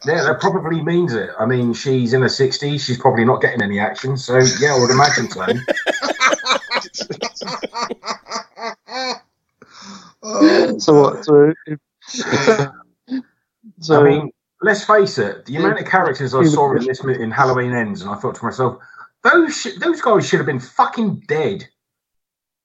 Yeah, 0.06 0.22
that 0.22 0.40
probably 0.40 0.82
means 0.82 1.12
it. 1.12 1.30
I 1.38 1.46
mean, 1.46 1.74
she's 1.74 2.12
in 2.12 2.22
her 2.22 2.28
sixties. 2.28 2.84
She's 2.84 2.98
probably 2.98 3.24
not 3.24 3.42
getting 3.42 3.62
any 3.62 3.78
action. 3.78 4.16
So 4.16 4.38
yeah, 4.60 4.74
I 4.74 4.78
would 4.78 4.90
imagine 4.90 5.30
so. 5.30 5.46
oh, 10.22 10.78
So 10.78 11.02
what? 11.02 11.24
So, 11.24 11.54
if, 11.66 11.78
so 13.80 14.00
I 14.00 14.04
mean, 14.08 14.32
let's 14.62 14.84
face 14.84 15.18
it. 15.18 15.44
The 15.46 15.56
amount 15.56 15.80
of 15.80 15.86
characters 15.86 16.34
I 16.34 16.44
saw 16.44 16.74
in 16.74 16.84
this 16.84 17.04
in 17.04 17.30
Halloween 17.30 17.72
Ends, 17.72 18.02
and 18.02 18.10
I 18.10 18.14
thought 18.14 18.36
to 18.36 18.44
myself, 18.44 18.80
those 19.22 19.56
sh- 19.56 19.78
those 19.78 20.00
guys 20.00 20.26
should 20.26 20.38
have 20.38 20.46
been 20.46 20.60
fucking 20.60 21.24
dead. 21.28 21.68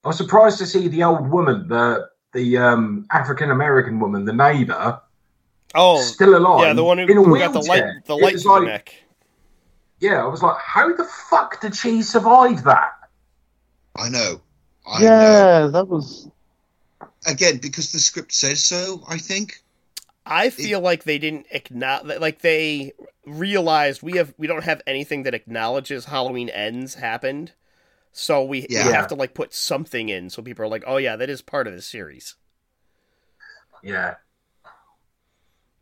I 0.04 0.10
was 0.10 0.18
surprised 0.18 0.58
to 0.60 0.66
see 0.66 0.88
the 0.88 1.04
old 1.04 1.30
woman, 1.30 1.68
the 1.68 2.08
the 2.34 2.58
um, 2.58 3.06
African 3.12 3.52
American 3.52 4.00
woman, 4.00 4.26
the 4.26 4.34
neighbour, 4.34 5.02
Oh 5.76 6.02
still 6.02 6.36
alive. 6.38 6.62
yeah, 6.68 6.74
the 6.74 6.84
one 6.84 6.98
who 6.98 7.04
in 7.06 7.18
a 7.18 7.24
who 7.24 7.38
got 7.38 7.54
the 7.54 7.60
light 7.60 7.84
the 8.06 8.16
light 8.16 8.34
was 8.34 8.44
through 8.44 8.54
the 8.54 8.60
like- 8.62 8.68
neck. 8.68 8.96
Yeah, 10.00 10.24
I 10.24 10.28
was 10.28 10.42
like, 10.44 10.58
how 10.58 10.94
the 10.94 11.06
fuck 11.06 11.62
did 11.62 11.76
she 11.76 12.02
survive 12.02 12.64
that? 12.66 12.92
I 13.98 14.10
know. 14.10 14.42
I 14.86 15.00
know. 15.00 15.06
yeah, 15.06 15.68
that 15.68 15.88
was 15.88 16.30
Again, 17.26 17.58
because 17.58 17.92
the 17.92 18.00
script 18.00 18.34
says 18.34 18.64
so. 18.64 19.04
I 19.08 19.18
think. 19.18 19.64
I 20.28 20.50
feel 20.50 20.80
like 20.80 21.04
they 21.04 21.18
didn't 21.18 21.46
acknowledge, 21.52 22.20
like 22.20 22.42
they 22.42 22.94
realized 23.26 24.02
we 24.02 24.14
have 24.18 24.34
we 24.38 24.48
don't 24.48 24.64
have 24.64 24.82
anything 24.88 25.24
that 25.24 25.34
acknowledges 25.36 26.06
Halloween 26.06 26.50
ends 26.50 26.96
happened, 26.96 27.54
so 28.12 28.44
we, 28.44 28.66
we 28.70 28.76
have 28.76 29.08
to 29.08 29.16
like 29.16 29.34
put 29.36 29.54
something 29.54 30.10
in 30.10 30.30
so 30.32 30.42
people 30.42 30.66
are 30.66 30.68
like, 30.68 30.84
oh 30.88 30.98
yeah, 30.98 31.16
that 31.16 31.30
is 31.30 31.42
part 31.44 31.68
of 31.68 31.74
the 31.74 31.82
series. 31.82 32.36
Yeah, 33.84 34.16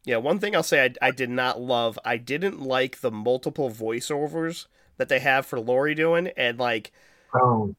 Yeah, 0.06 0.18
one 0.18 0.40
thing 0.40 0.56
I'll 0.56 0.64
say 0.64 0.84
I, 0.84 1.08
I 1.08 1.12
did 1.12 1.30
not 1.30 1.62
love, 1.62 1.98
I 2.04 2.18
didn't 2.18 2.62
like 2.62 3.00
the 3.00 3.12
multiple 3.12 3.70
voiceovers 3.70 4.68
that 4.98 5.10
they 5.10 5.20
have 5.20 5.46
for 5.46 5.60
Laurie 5.60 5.96
doing, 5.96 6.28
and 6.36 6.60
like 6.60 6.92
oh, 7.34 7.76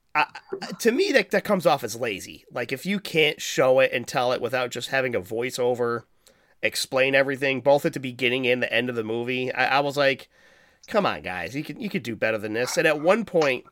to 0.79 0.93
me 0.93 1.13
that 1.13 1.31
that 1.31 1.45
comes 1.45 1.67
off 1.67 1.85
as 1.85 1.97
lazy. 1.97 2.45
Like 2.51 2.73
if 2.73 2.87
you 2.87 2.99
can't 2.99 3.41
show 3.41 3.81
it 3.81 3.93
and 3.93 4.07
tell 4.07 4.33
it 4.33 4.41
without 4.41 4.71
just 4.71 4.89
having 4.89 5.15
a 5.15 5.21
voiceover, 5.21 6.05
explain 6.63 7.15
everything, 7.15 7.61
both 7.61 7.85
at 7.85 7.93
the 7.93 8.01
beginning 8.01 8.47
and 8.47 8.63
the 8.63 8.73
end 8.73 8.89
of 8.89 8.97
the 8.97 9.05
movie. 9.05 9.53
I, 9.53 9.79
I 9.79 9.81
was 9.81 9.97
like, 9.97 10.29
come 10.87 11.07
on, 11.07 11.23
guys, 11.23 11.55
you 11.55 11.63
could 11.63 11.81
you 11.81 11.91
could 11.91 12.03
do 12.03 12.17
better 12.17 12.39
than 12.39 12.55
this. 12.55 12.77
And 12.77 12.87
at 12.87 13.01
one 13.01 13.25
point, 13.25 13.67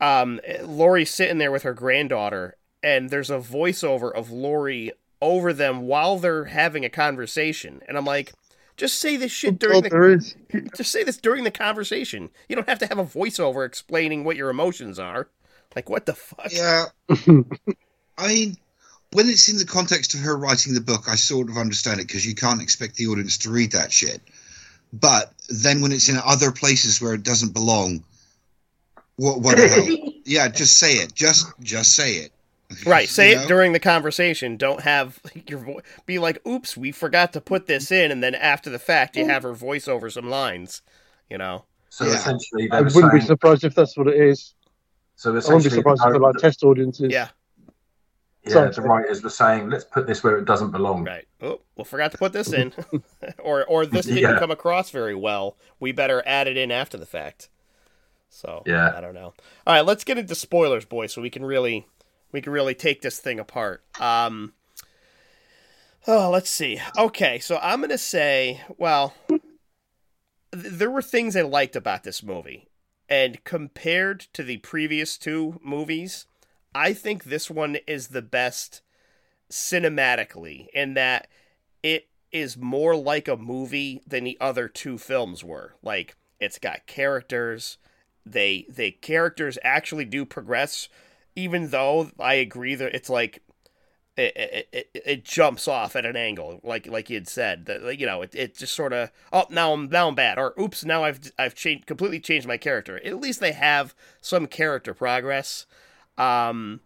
um, 0.00 0.40
Laurie's 0.62 1.10
sitting 1.10 1.38
there 1.38 1.52
with 1.52 1.64
her 1.64 1.74
granddaughter, 1.74 2.56
and 2.82 3.10
there's 3.10 3.30
a 3.30 3.38
voiceover 3.38 4.12
of 4.12 4.30
Laurie 4.30 4.92
over 5.22 5.54
them 5.54 5.86
while 5.86 6.18
they're 6.18 6.44
having 6.44 6.84
a 6.84 6.90
conversation, 6.90 7.80
and 7.88 7.96
I'm 7.96 8.04
like. 8.04 8.32
Just 8.78 9.00
say 9.00 9.18
this 9.18 9.30
shit 9.30 9.58
during 9.58 9.82
God, 9.82 9.92
the 9.92 10.12
is. 10.14 10.34
just 10.76 10.90
say 10.90 11.04
this 11.04 11.18
during 11.18 11.44
the 11.44 11.50
conversation. 11.50 12.30
You 12.48 12.56
don't 12.56 12.68
have 12.70 12.78
to 12.78 12.86
have 12.86 12.98
a 12.98 13.04
voiceover 13.04 13.66
explaining 13.66 14.24
what 14.24 14.34
your 14.34 14.48
emotions 14.48 14.98
are. 14.98 15.28
Like 15.76 15.90
what 15.90 16.06
the 16.06 16.14
fuck? 16.14 16.50
Yeah. 16.50 16.86
I 18.18 18.28
mean, 18.28 18.56
when 19.12 19.28
it's 19.28 19.48
in 19.48 19.58
the 19.58 19.64
context 19.64 20.14
of 20.14 20.20
her 20.20 20.36
writing 20.36 20.74
the 20.74 20.80
book, 20.80 21.04
I 21.08 21.16
sort 21.16 21.50
of 21.50 21.56
understand 21.56 22.00
it 22.00 22.06
because 22.06 22.26
you 22.26 22.34
can't 22.34 22.62
expect 22.62 22.96
the 22.96 23.06
audience 23.06 23.38
to 23.38 23.50
read 23.50 23.72
that 23.72 23.92
shit. 23.92 24.20
But 24.92 25.32
then 25.48 25.80
when 25.80 25.92
it's 25.92 26.08
in 26.08 26.16
other 26.24 26.50
places 26.50 27.00
where 27.00 27.14
it 27.14 27.22
doesn't 27.22 27.54
belong, 27.54 28.04
what, 29.16 29.40
what 29.40 29.56
the 29.56 29.68
hell? 30.06 30.12
Yeah, 30.24 30.48
just 30.48 30.78
say 30.78 30.94
it. 30.94 31.14
Just 31.14 31.46
just 31.60 31.94
say 31.94 32.14
it. 32.16 32.32
Right. 32.86 33.08
Say 33.08 33.32
You 33.32 33.40
it 33.40 33.48
during 33.48 33.72
the 33.72 33.80
conversation. 33.80 34.56
Don't 34.56 34.82
have 34.82 35.18
your 35.46 35.58
vo- 35.58 35.80
be 36.06 36.18
like, 36.18 36.44
"Oops, 36.46 36.76
we 36.76 36.92
forgot 36.92 37.32
to 37.34 37.40
put 37.40 37.66
this 37.66 37.90
in," 37.92 38.10
and 38.10 38.22
then 38.22 38.34
after 38.34 38.70
the 38.70 38.78
fact, 38.78 39.16
you 39.16 39.26
have 39.26 39.42
her 39.42 39.52
voice 39.54 39.88
over 39.88 40.10
some 40.10 40.28
lines. 40.30 40.82
You 41.30 41.38
know. 41.38 41.64
So 41.90 42.04
Yeah. 42.06 42.14
essentially, 42.14 42.70
I 42.70 42.80
wouldn't 42.80 43.12
be 43.12 43.20
surprised 43.20 43.64
if 43.64 43.74
that's 43.74 43.96
what 43.96 44.08
it 44.08 44.16
is. 44.20 44.54
So 45.16 45.30
I 45.30 45.34
wouldn't 45.34 45.64
be 45.64 45.70
surprised 45.70 46.02
if 46.04 46.10
they're 46.12 46.20
like 46.20 46.36
test 46.36 46.62
audiences. 46.64 47.10
Yeah. 47.12 47.28
yeah, 48.44 48.66
the 48.66 48.82
writers 48.82 49.22
were 49.22 49.30
saying, 49.30 49.70
let's 49.70 49.84
put 49.84 50.06
this 50.06 50.24
where 50.24 50.36
it 50.38 50.44
doesn't 50.46 50.72
belong. 50.72 51.04
Right. 51.04 51.26
Oh, 51.40 51.60
well, 51.76 51.84
forgot 51.84 52.10
to 52.12 52.18
put 52.18 52.32
this 52.32 52.52
in, 52.52 52.72
or 53.38 53.64
or 53.66 53.86
this 53.86 54.06
didn't 54.06 54.22
Yeah. 54.22 54.38
come 54.38 54.50
across 54.50 54.90
very 54.90 55.14
well. 55.14 55.56
We 55.78 55.92
better 55.92 56.22
add 56.26 56.48
it 56.48 56.56
in 56.56 56.70
after 56.72 56.96
the 56.96 57.06
fact. 57.06 57.48
So 58.30 58.62
Yeah. 58.66 58.92
I 58.96 59.00
don't 59.00 59.14
know. 59.14 59.34
All 59.66 59.74
right, 59.74 59.84
let's 59.84 60.04
get 60.04 60.18
into 60.18 60.34
spoilers, 60.34 60.84
boys, 60.86 61.12
so 61.12 61.20
we 61.22 61.30
can 61.30 61.44
really 61.44 61.86
we 62.32 62.40
can 62.40 62.52
really 62.52 62.74
take 62.74 63.02
this 63.02 63.18
thing 63.18 63.38
apart. 63.38 63.84
Um. 64.00 64.54
Oh, 66.06 66.30
let's 66.30 66.50
see. 66.50 66.80
Okay, 66.98 67.38
so 67.38 67.58
I'm 67.62 67.80
gonna 67.80 67.96
say, 67.98 68.60
well, 68.76 69.14
th- 69.28 69.40
there 70.52 70.90
were 70.90 71.02
things 71.02 71.36
I 71.36 71.42
liked 71.42 71.76
about 71.76 72.02
this 72.02 72.22
movie, 72.22 72.68
and 73.08 73.42
compared 73.44 74.20
to 74.32 74.42
the 74.42 74.56
previous 74.58 75.16
two 75.16 75.60
movies, 75.62 76.26
I 76.74 76.92
think 76.92 77.24
this 77.24 77.50
one 77.50 77.76
is 77.86 78.08
the 78.08 78.22
best 78.22 78.82
cinematically 79.50 80.66
in 80.72 80.94
that 80.94 81.28
it 81.82 82.08
is 82.32 82.56
more 82.56 82.96
like 82.96 83.28
a 83.28 83.36
movie 83.36 84.02
than 84.06 84.24
the 84.24 84.38
other 84.40 84.66
two 84.66 84.96
films 84.98 85.44
were. 85.44 85.74
Like 85.82 86.16
it's 86.40 86.58
got 86.58 86.86
characters. 86.86 87.78
They 88.24 88.66
they 88.68 88.90
characters 88.90 89.58
actually 89.62 90.06
do 90.06 90.24
progress, 90.24 90.88
even 91.36 91.68
though 91.68 92.10
I 92.18 92.34
agree 92.34 92.74
that 92.74 92.94
it's 92.94 93.10
like 93.10 93.42
it, 94.16 94.36
it, 94.36 94.68
it, 94.72 95.02
it 95.06 95.24
jumps 95.24 95.66
off 95.66 95.96
at 95.96 96.04
an 96.04 96.16
angle, 96.16 96.60
like 96.62 96.86
like 96.86 97.08
you 97.08 97.16
had 97.16 97.28
said. 97.28 97.66
That 97.66 97.98
you 97.98 98.06
know, 98.06 98.22
it, 98.22 98.34
it 98.34 98.56
just 98.56 98.74
sort 98.74 98.92
of 98.92 99.10
oh 99.32 99.46
now 99.50 99.72
I'm 99.72 99.88
now 99.88 100.08
I'm 100.08 100.14
bad, 100.14 100.38
or 100.38 100.54
oops 100.60 100.84
now 100.84 101.04
I've 101.04 101.32
I've 101.38 101.54
changed 101.54 101.86
completely 101.86 102.20
changed 102.20 102.46
my 102.46 102.58
character. 102.58 103.00
At 103.04 103.20
least 103.20 103.40
they 103.40 103.52
have 103.52 103.94
some 104.20 104.46
character 104.46 104.92
progress. 104.92 105.66
Um, 106.18 106.80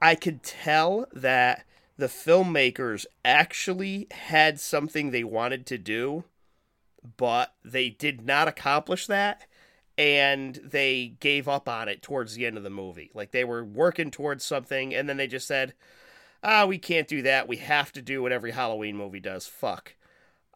I 0.00 0.14
could 0.14 0.42
tell 0.42 1.06
that 1.12 1.64
the 1.96 2.06
filmmakers 2.06 3.06
actually 3.24 4.06
had 4.10 4.60
something 4.60 5.10
they 5.10 5.24
wanted 5.24 5.64
to 5.66 5.78
do, 5.78 6.24
but 7.16 7.54
they 7.64 7.88
did 7.88 8.26
not 8.26 8.46
accomplish 8.48 9.06
that. 9.06 9.46
And 9.98 10.60
they 10.62 11.14
gave 11.20 11.48
up 11.48 11.68
on 11.68 11.88
it 11.88 12.02
towards 12.02 12.34
the 12.34 12.46
end 12.46 12.56
of 12.56 12.62
the 12.62 12.70
movie. 12.70 13.10
Like 13.14 13.30
they 13.30 13.44
were 13.44 13.64
working 13.64 14.10
towards 14.10 14.44
something, 14.44 14.94
and 14.94 15.08
then 15.08 15.16
they 15.16 15.26
just 15.26 15.46
said, 15.46 15.74
ah, 16.42 16.66
we 16.66 16.78
can't 16.78 17.08
do 17.08 17.22
that. 17.22 17.48
We 17.48 17.56
have 17.58 17.92
to 17.92 18.02
do 18.02 18.22
what 18.22 18.32
every 18.32 18.52
Halloween 18.52 18.96
movie 18.96 19.20
does. 19.20 19.46
Fuck. 19.46 19.94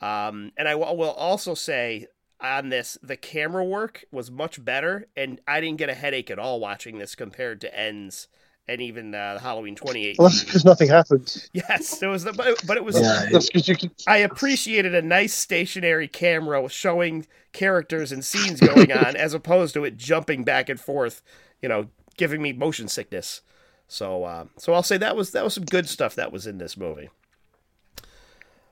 Um, 0.00 0.52
and 0.56 0.68
I 0.68 0.72
w- 0.72 0.96
will 0.96 1.10
also 1.10 1.54
say 1.54 2.06
on 2.40 2.70
this, 2.70 2.96
the 3.02 3.16
camera 3.16 3.64
work 3.64 4.04
was 4.10 4.30
much 4.30 4.64
better, 4.64 5.08
and 5.16 5.40
I 5.46 5.60
didn't 5.60 5.78
get 5.78 5.90
a 5.90 5.94
headache 5.94 6.30
at 6.30 6.38
all 6.38 6.60
watching 6.60 6.98
this 6.98 7.14
compared 7.14 7.60
to 7.62 7.78
Ends 7.78 8.28
and 8.70 8.80
even 8.80 9.14
uh, 9.14 9.40
Halloween 9.40 9.74
2018. 9.74 10.16
Well, 10.18 10.28
that's 10.28 10.44
because 10.44 10.64
nothing 10.64 10.88
happens. 10.88 11.50
yes, 11.52 12.00
it 12.00 12.06
was, 12.06 12.22
the, 12.22 12.32
but, 12.32 12.64
but 12.66 12.76
it 12.76 12.84
was. 12.84 12.98
Yeah, 13.00 13.26
That's 13.30 13.48
because 13.48 13.66
you 13.66 13.76
can. 13.76 13.90
I 14.06 14.18
appreciated 14.18 14.94
a 14.94 15.02
nice 15.02 15.34
stationary 15.34 16.06
camera 16.06 16.68
showing 16.68 17.26
characters 17.52 18.12
and 18.12 18.24
scenes 18.24 18.60
going 18.60 18.92
on, 18.92 19.16
as 19.16 19.34
opposed 19.34 19.74
to 19.74 19.84
it 19.84 19.96
jumping 19.96 20.44
back 20.44 20.68
and 20.68 20.78
forth, 20.78 21.20
you 21.60 21.68
know, 21.68 21.88
giving 22.16 22.40
me 22.40 22.52
motion 22.52 22.86
sickness. 22.86 23.40
So, 23.88 24.22
uh, 24.22 24.44
so 24.56 24.72
I'll 24.72 24.84
say 24.84 24.96
that 24.98 25.16
was 25.16 25.32
that 25.32 25.42
was 25.42 25.54
some 25.54 25.64
good 25.64 25.88
stuff 25.88 26.14
that 26.14 26.30
was 26.30 26.46
in 26.46 26.58
this 26.58 26.76
movie. 26.76 27.10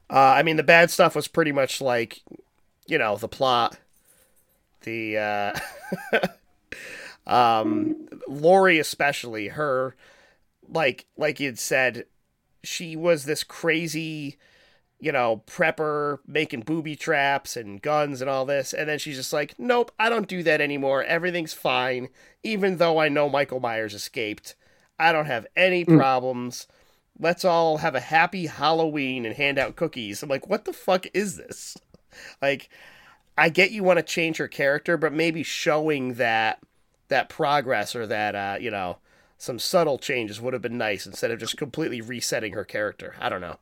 Uh, 0.08 0.34
I 0.36 0.44
mean, 0.44 0.56
the 0.56 0.62
bad 0.62 0.92
stuff 0.92 1.16
was 1.16 1.26
pretty 1.26 1.52
much 1.52 1.80
like, 1.80 2.22
you 2.86 2.98
know, 2.98 3.16
the 3.16 3.28
plot, 3.28 3.76
the 4.82 5.18
uh, 5.18 5.58
um, 7.28 8.08
Laurie 8.26 8.78
especially 8.78 9.48
her, 9.48 9.94
like 10.68 11.06
like 11.16 11.38
you'd 11.40 11.58
said, 11.58 12.06
she 12.64 12.96
was 12.96 13.24
this 13.24 13.44
crazy 13.44 14.38
you 15.00 15.12
know, 15.12 15.42
prepper 15.46 16.18
making 16.26 16.62
booby 16.62 16.96
traps 16.96 17.56
and 17.56 17.80
guns 17.80 18.20
and 18.20 18.28
all 18.28 18.44
this. 18.44 18.72
And 18.72 18.88
then 18.88 18.98
she's 18.98 19.16
just 19.16 19.32
like, 19.32 19.54
nope, 19.58 19.92
I 19.98 20.08
don't 20.08 20.28
do 20.28 20.42
that 20.42 20.60
anymore. 20.60 21.04
Everything's 21.04 21.52
fine. 21.52 22.08
Even 22.42 22.78
though 22.78 22.98
I 22.98 23.08
know 23.08 23.28
Michael 23.28 23.60
Myers 23.60 23.94
escaped, 23.94 24.56
I 24.98 25.12
don't 25.12 25.26
have 25.26 25.46
any 25.56 25.84
problems. 25.84 26.66
Let's 27.18 27.44
all 27.44 27.78
have 27.78 27.94
a 27.94 28.00
happy 28.00 28.46
Halloween 28.46 29.24
and 29.24 29.36
hand 29.36 29.58
out 29.58 29.76
cookies. 29.76 30.22
I'm 30.22 30.28
like, 30.28 30.48
what 30.48 30.64
the 30.64 30.72
fuck 30.72 31.06
is 31.14 31.36
this? 31.36 31.76
Like, 32.42 32.68
I 33.36 33.48
get 33.48 33.70
you 33.70 33.84
want 33.84 33.98
to 33.98 34.02
change 34.02 34.38
her 34.38 34.48
character, 34.48 34.96
but 34.96 35.12
maybe 35.12 35.44
showing 35.44 36.14
that 36.14 36.58
that 37.08 37.28
progress 37.28 37.94
or 37.96 38.06
that 38.06 38.34
uh, 38.34 38.56
you 38.60 38.70
know 38.70 38.98
some 39.38 39.58
subtle 39.58 39.98
changes 39.98 40.40
would 40.40 40.52
have 40.52 40.62
been 40.62 40.78
nice 40.78 41.06
instead 41.06 41.30
of 41.30 41.38
just 41.38 41.56
completely 41.56 42.00
resetting 42.00 42.52
her 42.52 42.64
character. 42.64 43.14
I 43.20 43.28
don't 43.28 43.40
know. 43.40 43.56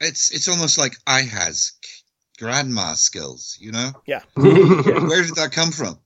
It's 0.00 0.32
it's 0.32 0.48
almost 0.48 0.78
like 0.78 0.96
I 1.06 1.22
has 1.22 1.72
grandma 2.38 2.94
skills, 2.94 3.56
you 3.60 3.72
know? 3.72 3.90
Yeah. 4.06 4.20
Where 4.34 5.22
did 5.22 5.36
that 5.36 5.50
come 5.52 5.70
from? 5.70 5.98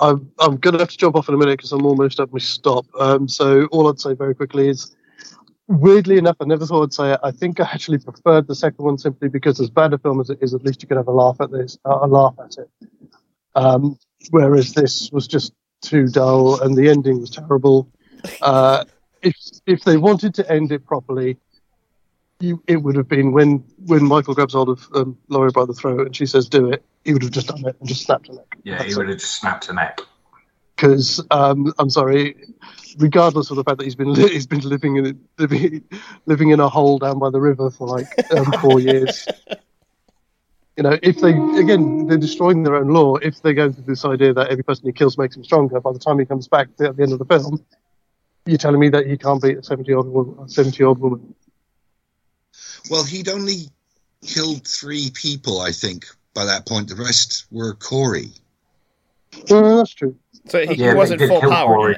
I'm, 0.00 0.30
I'm 0.38 0.56
going 0.56 0.74
to 0.74 0.78
have 0.78 0.88
to 0.90 0.96
jump 0.96 1.16
off 1.16 1.28
in 1.28 1.34
a 1.34 1.38
minute 1.38 1.58
because 1.58 1.72
I'm 1.72 1.84
almost 1.84 2.20
at 2.20 2.32
my 2.32 2.38
stop. 2.38 2.86
Um, 2.98 3.28
so 3.28 3.66
all 3.66 3.88
I'd 3.88 4.00
say 4.00 4.14
very 4.14 4.34
quickly 4.34 4.68
is, 4.68 4.94
weirdly 5.66 6.18
enough, 6.18 6.36
I 6.40 6.44
never 6.44 6.66
thought 6.66 6.84
I'd 6.84 6.92
say 6.92 7.12
it. 7.12 7.20
I 7.22 7.32
think 7.32 7.58
I 7.60 7.64
actually 7.64 7.98
preferred 7.98 8.46
the 8.46 8.54
second 8.54 8.84
one 8.84 8.98
simply 8.98 9.28
because, 9.28 9.60
as 9.60 9.68
bad 9.68 9.92
a 9.92 9.98
film 9.98 10.20
as 10.20 10.30
it 10.30 10.38
is, 10.40 10.54
at 10.54 10.62
least 10.62 10.82
you 10.82 10.88
can 10.88 10.96
have 10.96 11.08
a 11.08 11.12
laugh 11.12 11.36
at 11.40 11.50
this, 11.50 11.78
uh, 11.84 11.98
a 12.00 12.06
laugh 12.06 12.34
at 12.42 12.56
it. 12.58 12.70
Um, 13.56 13.98
whereas 14.30 14.74
this 14.74 15.10
was 15.12 15.26
just 15.26 15.52
too 15.82 16.08
dull, 16.08 16.60
and 16.60 16.76
the 16.76 16.88
ending 16.90 17.20
was 17.20 17.30
terrible. 17.30 17.88
Uh, 18.42 18.84
if 19.22 19.34
if 19.66 19.82
they 19.84 19.96
wanted 19.96 20.34
to 20.34 20.50
end 20.52 20.72
it 20.72 20.84
properly, 20.86 21.38
you, 22.40 22.62
it 22.66 22.76
would 22.76 22.96
have 22.96 23.08
been 23.08 23.32
when 23.32 23.64
when 23.86 24.04
Michael 24.04 24.34
grabs 24.34 24.52
hold 24.54 24.68
of 24.68 24.88
um, 24.94 25.16
Laurie 25.28 25.50
by 25.52 25.64
the 25.64 25.74
throat 25.74 26.06
and 26.06 26.16
she 26.16 26.26
says, 26.26 26.48
"Do 26.48 26.70
it." 26.70 26.84
He 27.04 27.14
would 27.14 27.22
have 27.22 27.32
just 27.32 27.48
done 27.48 27.64
it 27.66 27.76
and 27.80 27.88
just 27.88 28.02
snapped 28.04 28.26
her 28.28 28.34
neck. 28.34 28.56
Yeah, 28.62 28.76
That's 28.78 28.84
he 28.86 28.92
it 28.92 28.96
would 28.98 29.08
have 29.08 29.18
just 29.18 29.40
snapped 29.40 29.68
a 29.70 29.72
neck. 29.72 30.00
because 30.76 31.24
um, 31.30 31.72
I'm 31.78 31.88
sorry, 31.88 32.36
regardless 32.98 33.50
of 33.50 33.56
the 33.56 33.64
fact 33.64 33.78
that 33.78 33.84
he's 33.84 33.94
been 33.94 34.12
li- 34.12 34.28
he's 34.28 34.46
been 34.46 34.60
living 34.60 34.96
in 34.96 35.18
living, 35.38 35.82
living 36.26 36.50
in 36.50 36.60
a 36.60 36.68
hole 36.68 36.98
down 36.98 37.18
by 37.18 37.30
the 37.30 37.40
river 37.40 37.70
for 37.70 37.86
like 37.86 38.06
um, 38.32 38.52
four 38.60 38.80
years. 38.80 39.26
You 40.80 40.88
know, 40.88 40.98
if 41.02 41.20
they 41.20 41.32
again 41.60 42.06
they're 42.06 42.16
destroying 42.16 42.62
their 42.62 42.76
own 42.76 42.88
lore. 42.88 43.22
If 43.22 43.42
they 43.42 43.52
go 43.52 43.70
through 43.70 43.84
this 43.84 44.02
idea 44.06 44.32
that 44.32 44.48
every 44.48 44.64
person 44.64 44.86
he 44.86 44.92
kills 44.92 45.18
makes 45.18 45.36
him 45.36 45.44
stronger, 45.44 45.78
by 45.78 45.92
the 45.92 45.98
time 45.98 46.18
he 46.18 46.24
comes 46.24 46.48
back 46.48 46.68
at 46.80 46.96
the 46.96 47.02
end 47.02 47.12
of 47.12 47.18
the 47.18 47.26
film, 47.26 47.62
you're 48.46 48.56
telling 48.56 48.80
me 48.80 48.88
that 48.88 49.06
he 49.06 49.18
can't 49.18 49.42
beat 49.42 49.58
a 49.58 49.62
seventy 49.62 49.92
odd 49.92 50.06
woman, 50.06 50.48
seventy 50.48 50.78
year 50.78 50.88
old 50.88 50.98
woman. 50.98 51.34
Well, 52.90 53.04
he'd 53.04 53.28
only 53.28 53.68
killed 54.26 54.66
three 54.66 55.10
people, 55.12 55.60
I 55.60 55.72
think, 55.72 56.06
by 56.32 56.46
that 56.46 56.66
point. 56.66 56.88
The 56.88 56.94
rest 56.94 57.44
were 57.50 57.74
Corey. 57.74 58.30
Uh, 59.50 59.76
that's 59.76 59.92
true. 59.92 60.16
So 60.48 60.64
he, 60.64 60.76
Yeah, 60.76 60.94
wasn't 60.94 61.20
full 61.20 61.42
power 61.42 61.94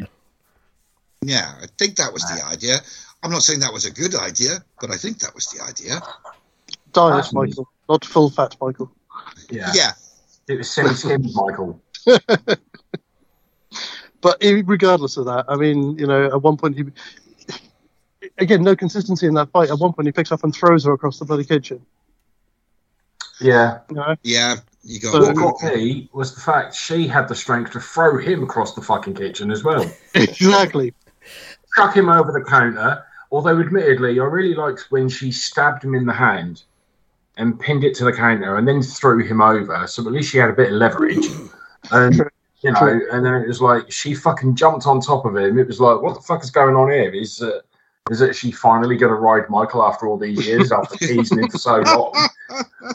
Yeah, 1.23 1.55
I 1.63 1.67
think 1.79 1.95
that 1.99 2.13
was 2.13 2.25
the 2.25 2.45
idea. 2.45 2.79
I'm 3.23 3.31
not 3.31 3.43
saying 3.43 3.61
that 3.61 3.73
was 3.73 3.85
a 3.85 3.93
good 3.93 4.17
idea, 4.17 4.65
but 4.81 4.91
I 4.91 4.97
think 4.97 5.21
that 5.21 5.37
was 5.37 5.47
the 5.47 5.63
idea. 5.63 6.03
Diet 6.93 7.33
Michael, 7.33 7.69
not 7.93 8.05
full 8.07 8.31
fat 8.31 8.57
Michael. 8.61 8.91
Yeah, 9.51 9.71
Yeah, 9.75 9.93
it 10.49 10.57
was 10.57 10.71
silly 10.71 10.95
skins, 10.95 11.37
Michael. 11.37 11.81
But 14.23 14.37
regardless 14.41 15.17
of 15.17 15.25
that, 15.25 15.47
I 15.49 15.57
mean, 15.57 15.99
you 15.99 16.07
know, 16.07 16.27
at 16.27 16.41
one 16.41 16.57
point 16.57 16.77
he, 16.77 16.85
again, 18.39 18.63
no 18.63 18.77
consistency 18.77 19.27
in 19.27 19.35
that 19.35 19.51
fight. 19.51 19.69
At 19.69 19.81
one 19.81 19.93
point, 19.93 20.07
he 20.07 20.13
picks 20.13 20.31
up 20.31 20.45
and 20.45 20.55
throws 20.55 20.85
her 20.85 20.93
across 20.93 21.19
the 21.19 21.25
bloody 21.25 21.43
kitchen. 21.43 21.85
Yeah. 23.41 23.81
You 23.91 23.97
know? 23.97 24.15
Yeah, 24.23 24.59
you 24.85 25.01
got. 25.01 25.11
So- 25.11 25.33
What 25.33 25.35
got 25.61 25.75
me 25.75 26.09
was 26.13 26.37
the 26.37 26.41
fact 26.41 26.77
she 26.77 27.09
had 27.09 27.27
the 27.27 27.35
strength 27.35 27.73
to 27.73 27.81
throw 27.81 28.17
him 28.17 28.45
across 28.45 28.77
the 28.77 28.81
fucking 28.81 29.15
kitchen 29.15 29.51
as 29.51 29.65
well. 29.65 29.91
exactly. 30.15 30.95
Chuck 31.75 31.97
him 31.97 32.09
over 32.09 32.31
the 32.31 32.45
counter. 32.49 33.05
Although, 33.33 33.59
admittedly, 33.59 34.21
I 34.21 34.25
really 34.25 34.55
liked 34.55 34.87
when 34.91 35.09
she 35.09 35.33
stabbed 35.33 35.83
him 35.83 35.97
in 35.97 36.07
the 36.07 36.13
hand 36.13 36.63
and 37.37 37.59
pinned 37.59 37.85
it 37.85 37.95
to 37.97 38.05
the 38.05 38.13
counter 38.13 38.57
and 38.57 38.67
then 38.67 38.83
threw 38.83 39.25
him 39.25 39.41
over. 39.41 39.87
So 39.87 40.07
at 40.07 40.13
least 40.13 40.31
she 40.31 40.39
had 40.39 40.51
a 40.51 40.55
bit 40.55 40.69
of 40.69 40.75
leverage. 40.75 41.27
And, 41.91 42.15
you 42.61 42.73
know, 42.73 42.79
True. 42.79 43.09
and 43.11 43.25
then 43.25 43.35
it 43.35 43.49
was 43.49 43.61
like 43.61 43.91
she 43.91 44.15
fucking 44.15 44.55
jumped 44.55 44.87
on 44.87 45.01
top 45.01 45.25
of 45.25 45.37
him. 45.37 45.59
It 45.59 45.67
was 45.67 45.81
like, 45.81 46.01
what 46.01 46.15
the 46.15 46.21
fuck 46.21 46.43
is 46.43 46.51
going 46.51 46.77
on 46.77 46.91
here? 46.91 47.11
Is, 47.11 47.43
uh, 47.43 47.61
is 48.11 48.21
it 48.21 48.37
she 48.37 48.51
finally 48.51 48.97
going 48.97 49.11
to 49.11 49.19
ride 49.19 49.49
Michael 49.49 49.83
after 49.83 50.07
all 50.07 50.19
these 50.19 50.47
years 50.47 50.73
after 50.73 50.97
teasing 51.07 51.39
him 51.39 51.49
for 51.49 51.59
so 51.59 51.79
long? 51.79 52.29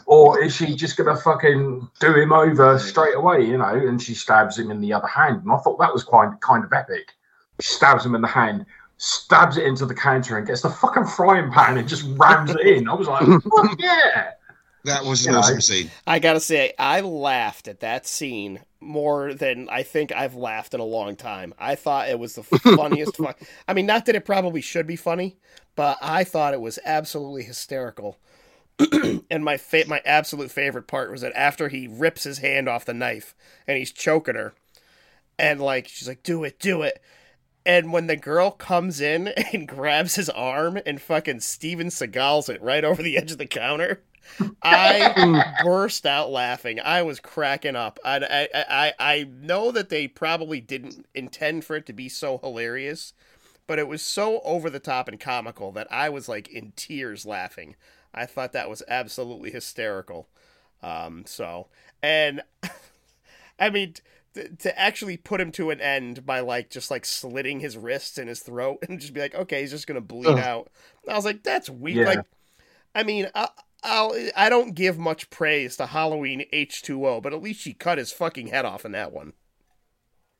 or 0.05 0.41
is 0.41 0.55
she 0.55 0.75
just 0.75 0.97
gonna 0.97 1.15
fucking 1.15 1.89
do 1.99 2.13
him 2.13 2.31
over 2.31 2.77
straight 2.79 3.15
away, 3.15 3.45
you 3.45 3.57
know? 3.57 3.73
And 3.73 4.01
she 4.01 4.13
stabs 4.13 4.57
him 4.57 4.71
in 4.71 4.81
the 4.81 4.93
other 4.93 5.07
hand, 5.07 5.43
and 5.43 5.51
I 5.51 5.57
thought 5.57 5.79
that 5.79 5.93
was 5.93 6.03
quite 6.03 6.29
kind 6.41 6.63
of 6.63 6.73
epic. 6.73 7.13
She 7.59 7.73
stabs 7.73 8.05
him 8.05 8.15
in 8.15 8.21
the 8.21 8.27
hand, 8.27 8.65
stabs 8.97 9.57
it 9.57 9.65
into 9.65 9.85
the 9.85 9.93
counter, 9.95 10.37
and 10.37 10.47
gets 10.47 10.61
the 10.61 10.69
fucking 10.69 11.05
frying 11.05 11.51
pan 11.51 11.77
and 11.77 11.87
just 11.87 12.03
rams 12.17 12.51
it 12.51 12.61
in. 12.61 12.87
I 12.89 12.93
was 12.93 13.07
like, 13.07 13.25
fuck 13.55 13.75
yeah! 13.79 14.31
That 14.83 15.03
was 15.05 15.25
an 15.25 15.31
You 15.31 15.31
know. 15.33 15.39
awesome 15.39 15.61
scene. 15.61 15.91
I 16.05 16.19
gotta 16.19 16.39
say, 16.39 16.73
I 16.79 17.01
laughed 17.01 17.67
at 17.67 17.81
that 17.81 18.07
scene 18.07 18.61
more 18.79 19.33
than 19.33 19.67
I 19.69 19.83
think 19.83 20.11
I've 20.11 20.35
laughed 20.35 20.73
in 20.73 20.79
a 20.79 20.85
long 20.85 21.15
time. 21.15 21.53
I 21.59 21.75
thought 21.75 22.09
it 22.09 22.19
was 22.19 22.35
the 22.35 22.43
funniest. 22.75 23.17
fun- 23.17 23.33
I 23.67 23.73
mean, 23.73 23.85
not 23.85 24.05
that 24.05 24.15
it 24.15 24.25
probably 24.25 24.61
should 24.61 24.87
be 24.87 24.95
funny, 24.95 25.37
but 25.75 25.97
I 26.01 26.23
thought 26.23 26.53
it 26.53 26.61
was 26.61 26.79
absolutely 26.85 27.43
hysterical. 27.43 28.17
and 29.31 29.43
my 29.43 29.57
fa- 29.57 29.85
my 29.87 30.01
absolute 30.05 30.51
favorite 30.51 30.87
part 30.87 31.11
was 31.11 31.21
that 31.21 31.33
after 31.35 31.67
he 31.69 31.87
rips 31.87 32.23
his 32.23 32.37
hand 32.39 32.69
off 32.69 32.85
the 32.85 32.93
knife 32.93 33.35
and 33.67 33.77
he's 33.77 33.91
choking 33.91 34.35
her, 34.35 34.53
and 35.39 35.59
like 35.59 35.87
she's 35.87 36.07
like, 36.07 36.23
"Do 36.23 36.43
it, 36.43 36.59
do 36.59 36.83
it." 36.83 37.01
And 37.67 37.91
when 37.91 38.07
the 38.07 38.15
girl 38.15 38.51
comes 38.51 39.01
in 39.01 39.27
and 39.53 39.67
grabs 39.67 40.15
his 40.15 40.29
arm 40.29 40.79
and 40.85 41.01
fucking 41.01 41.41
Steven 41.41 41.87
Seagals 41.87 42.47
it 42.49 42.61
right 42.61 42.85
over 42.85 43.03
the 43.03 43.17
edge 43.17 43.33
of 43.33 43.37
the 43.37 43.45
counter, 43.45 44.01
I 44.63 45.43
burst 45.63 46.05
out 46.05 46.31
laughing. 46.31 46.79
I 46.79 47.01
was 47.01 47.19
cracking 47.19 47.75
up. 47.75 47.99
I, 48.05 48.47
I, 48.53 48.63
I, 48.69 48.93
I 48.99 49.23
know 49.25 49.71
that 49.71 49.89
they 49.89 50.07
probably 50.07 50.61
didn't 50.61 51.05
intend 51.13 51.65
for 51.65 51.75
it 51.75 51.85
to 51.87 51.93
be 51.93 52.07
so 52.07 52.37
hilarious, 52.37 53.13
but 53.67 53.79
it 53.79 53.89
was 53.89 54.01
so 54.01 54.39
over 54.45 54.69
the 54.69 54.79
top 54.79 55.09
and 55.09 55.19
comical 55.19 55.73
that 55.73 55.91
I 55.91 56.07
was 56.07 56.29
like 56.29 56.47
in 56.47 56.71
tears 56.77 57.25
laughing. 57.25 57.75
I 58.13 58.25
thought 58.25 58.53
that 58.53 58.69
was 58.69 58.81
absolutely 58.87 59.51
hysterical. 59.51 60.29
Um, 60.81 61.25
so, 61.25 61.67
and 62.01 62.43
I 63.59 63.69
mean, 63.69 63.95
t- 64.43 64.49
to 64.59 64.79
actually 64.79 65.17
put 65.17 65.41
him 65.41 65.51
to 65.53 65.69
an 65.71 65.81
end 65.81 66.25
by 66.25 66.39
like 66.41 66.69
just 66.69 66.91
like 66.91 67.05
slitting 67.05 67.59
his 67.59 67.77
wrists 67.77 68.17
and 68.17 68.29
his 68.29 68.39
throat 68.41 68.79
and 68.89 68.99
just 68.99 69.13
be 69.13 69.21
like, 69.21 69.35
okay, 69.35 69.61
he's 69.61 69.71
just 69.71 69.87
gonna 69.87 70.01
bleed 70.01 70.27
Ugh. 70.27 70.39
out. 70.39 70.69
I 71.09 71.15
was 71.15 71.25
like, 71.25 71.43
that's 71.43 71.69
weak. 71.69 71.95
Yeah. 71.97 72.05
Like, 72.05 72.25
I 72.95 73.03
mean, 73.03 73.29
I, 73.35 73.49
I'll, 73.83 74.13
I 74.35 74.49
don't 74.49 74.75
give 74.75 74.97
much 74.97 75.29
praise 75.29 75.77
to 75.77 75.85
Halloween 75.87 76.45
H2O, 76.53 77.21
but 77.21 77.33
at 77.33 77.41
least 77.41 77.61
she 77.61 77.73
cut 77.73 77.97
his 77.99 78.11
fucking 78.11 78.47
head 78.47 78.65
off 78.65 78.85
in 78.85 78.91
that 78.93 79.11
one. 79.13 79.33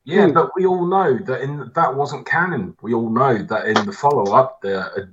Yeah, 0.06 0.28
Hmm. 0.28 0.34
but 0.34 0.52
we 0.56 0.66
all 0.66 0.86
know 0.86 1.18
that 1.18 1.42
in 1.42 1.72
that 1.76 1.96
wasn't 1.96 2.26
canon. 2.26 2.76
We 2.82 2.94
all 2.94 3.10
know 3.10 3.44
that 3.44 3.66
in 3.68 3.86
the 3.86 3.92
follow 3.92 4.32
up, 4.34 4.62
the 4.62 4.80
uh, 4.80 5.06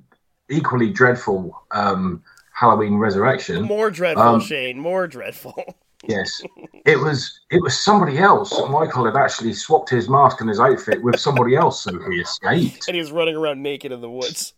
equally 0.49 0.91
dreadful 0.93 1.64
um, 1.72 2.22
Halloween 2.53 2.95
Resurrection. 2.97 3.62
More 3.62 3.91
dreadful, 3.91 4.22
Um, 4.22 4.41
Shane. 4.41 4.78
More 4.78 5.07
dreadful. 5.09 5.76
Yes, 6.09 6.43
it 6.85 6.99
was. 6.99 7.41
It 7.51 7.63
was 7.63 7.79
somebody 7.79 8.19
else. 8.19 8.53
Michael 8.71 9.05
had 9.07 9.17
actually 9.17 9.53
swapped 9.55 9.91
his 9.91 10.09
mask 10.09 10.41
and 10.41 10.49
his 10.49 10.61
outfit 10.61 11.03
with 11.03 11.19
somebody 11.19 11.57
else, 11.57 11.83
so 11.83 11.99
he 12.11 12.21
escaped. 12.21 12.87
and 12.89 12.95
he 12.95 13.01
was 13.01 13.13
running 13.13 13.37
around 13.37 13.63
naked 13.63 13.93
in 13.93 14.01
the 14.01 14.11
woods. 14.11 14.55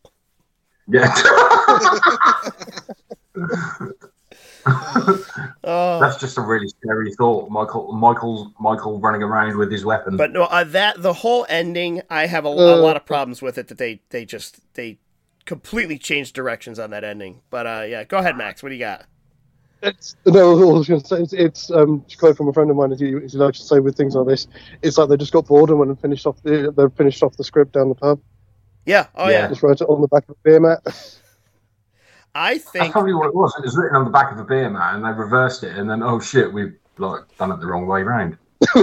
Yeah, 0.88 1.12
Oh. 5.68 6.00
that's 6.00 6.16
just 6.18 6.38
a 6.38 6.40
really 6.40 6.68
scary 6.68 7.12
thought. 7.14 7.50
Michael, 7.50 7.92
Michael, 7.92 8.52
Michael 8.58 8.98
running 9.00 9.22
around 9.22 9.56
with 9.56 9.70
his 9.70 9.84
weapon. 9.84 10.16
But 10.16 10.32
no, 10.32 10.44
uh, 10.44 10.64
that 10.64 11.02
the 11.02 11.12
whole 11.12 11.46
ending, 11.48 12.02
I 12.10 12.26
have 12.26 12.44
a, 12.44 12.48
a 12.48 12.74
Uh. 12.74 12.76
lot 12.82 12.96
of 12.96 13.04
problems 13.04 13.40
with 13.42 13.58
it. 13.58 13.68
That 13.68 13.78
they 13.78 14.00
they 14.10 14.24
just 14.24 14.60
they 14.74 14.98
completely 15.44 15.98
changed 15.98 16.34
directions 16.34 16.78
on 16.80 16.90
that 16.90 17.04
ending. 17.04 17.42
But 17.50 17.66
uh, 17.66 17.84
yeah, 17.88 18.04
go 18.04 18.18
ahead, 18.18 18.36
Max. 18.36 18.62
What 18.62 18.70
do 18.70 18.74
you 18.74 18.80
got? 18.80 19.04
It's, 19.86 20.16
no, 20.26 20.52
all 20.52 20.74
I 20.74 20.78
was 20.78 20.88
going 20.88 21.00
to 21.00 21.06
say 21.06 21.16
it's, 21.22 21.32
it's 21.32 21.70
um, 21.70 22.04
to 22.08 22.16
quote 22.16 22.36
from 22.36 22.48
a 22.48 22.52
friend 22.52 22.70
of 22.70 22.76
mine, 22.76 22.92
as 22.92 23.00
you, 23.00 23.20
as 23.20 23.32
you 23.34 23.40
like 23.40 23.54
to 23.54 23.62
say 23.62 23.78
with 23.78 23.96
things 23.96 24.14
like 24.14 24.26
this, 24.26 24.48
it's 24.82 24.98
like 24.98 25.08
they 25.08 25.16
just 25.16 25.32
got 25.32 25.46
bored 25.46 25.70
and 25.70 25.78
went 25.78 25.90
and 25.90 26.00
finished 26.00 26.26
off 26.26 26.42
the 26.42 26.72
they 26.76 26.96
finished 26.96 27.22
off 27.22 27.36
the 27.36 27.44
script 27.44 27.72
down 27.72 27.88
the 27.88 27.94
pub, 27.94 28.20
Yeah. 28.84 29.06
Oh 29.14 29.28
yeah. 29.28 29.42
Yeah. 29.42 29.48
just 29.48 29.62
wrote 29.62 29.80
it 29.80 29.84
on 29.84 30.00
the 30.00 30.08
back 30.08 30.24
of 30.28 30.30
a 30.30 30.38
beer 30.42 30.60
mat. 30.60 30.80
I 32.34 32.58
think 32.58 32.64
that's 32.64 32.70
think 32.72 32.92
probably 32.92 33.14
what 33.14 33.28
it 33.28 33.34
was. 33.34 33.54
It 33.58 33.64
was 33.64 33.76
written 33.76 33.96
on 33.96 34.04
the 34.04 34.10
back 34.10 34.30
of 34.32 34.38
a 34.38 34.44
beer 34.44 34.68
mat, 34.68 34.94
and 34.94 35.04
they 35.04 35.10
reversed 35.10 35.62
it, 35.62 35.76
and 35.76 35.88
then 35.88 36.02
oh 36.02 36.20
shit, 36.20 36.52
we've 36.52 36.76
like 36.98 37.22
done 37.38 37.50
it 37.52 37.60
the 37.60 37.66
wrong 37.66 37.86
way 37.86 38.02
round. 38.02 38.36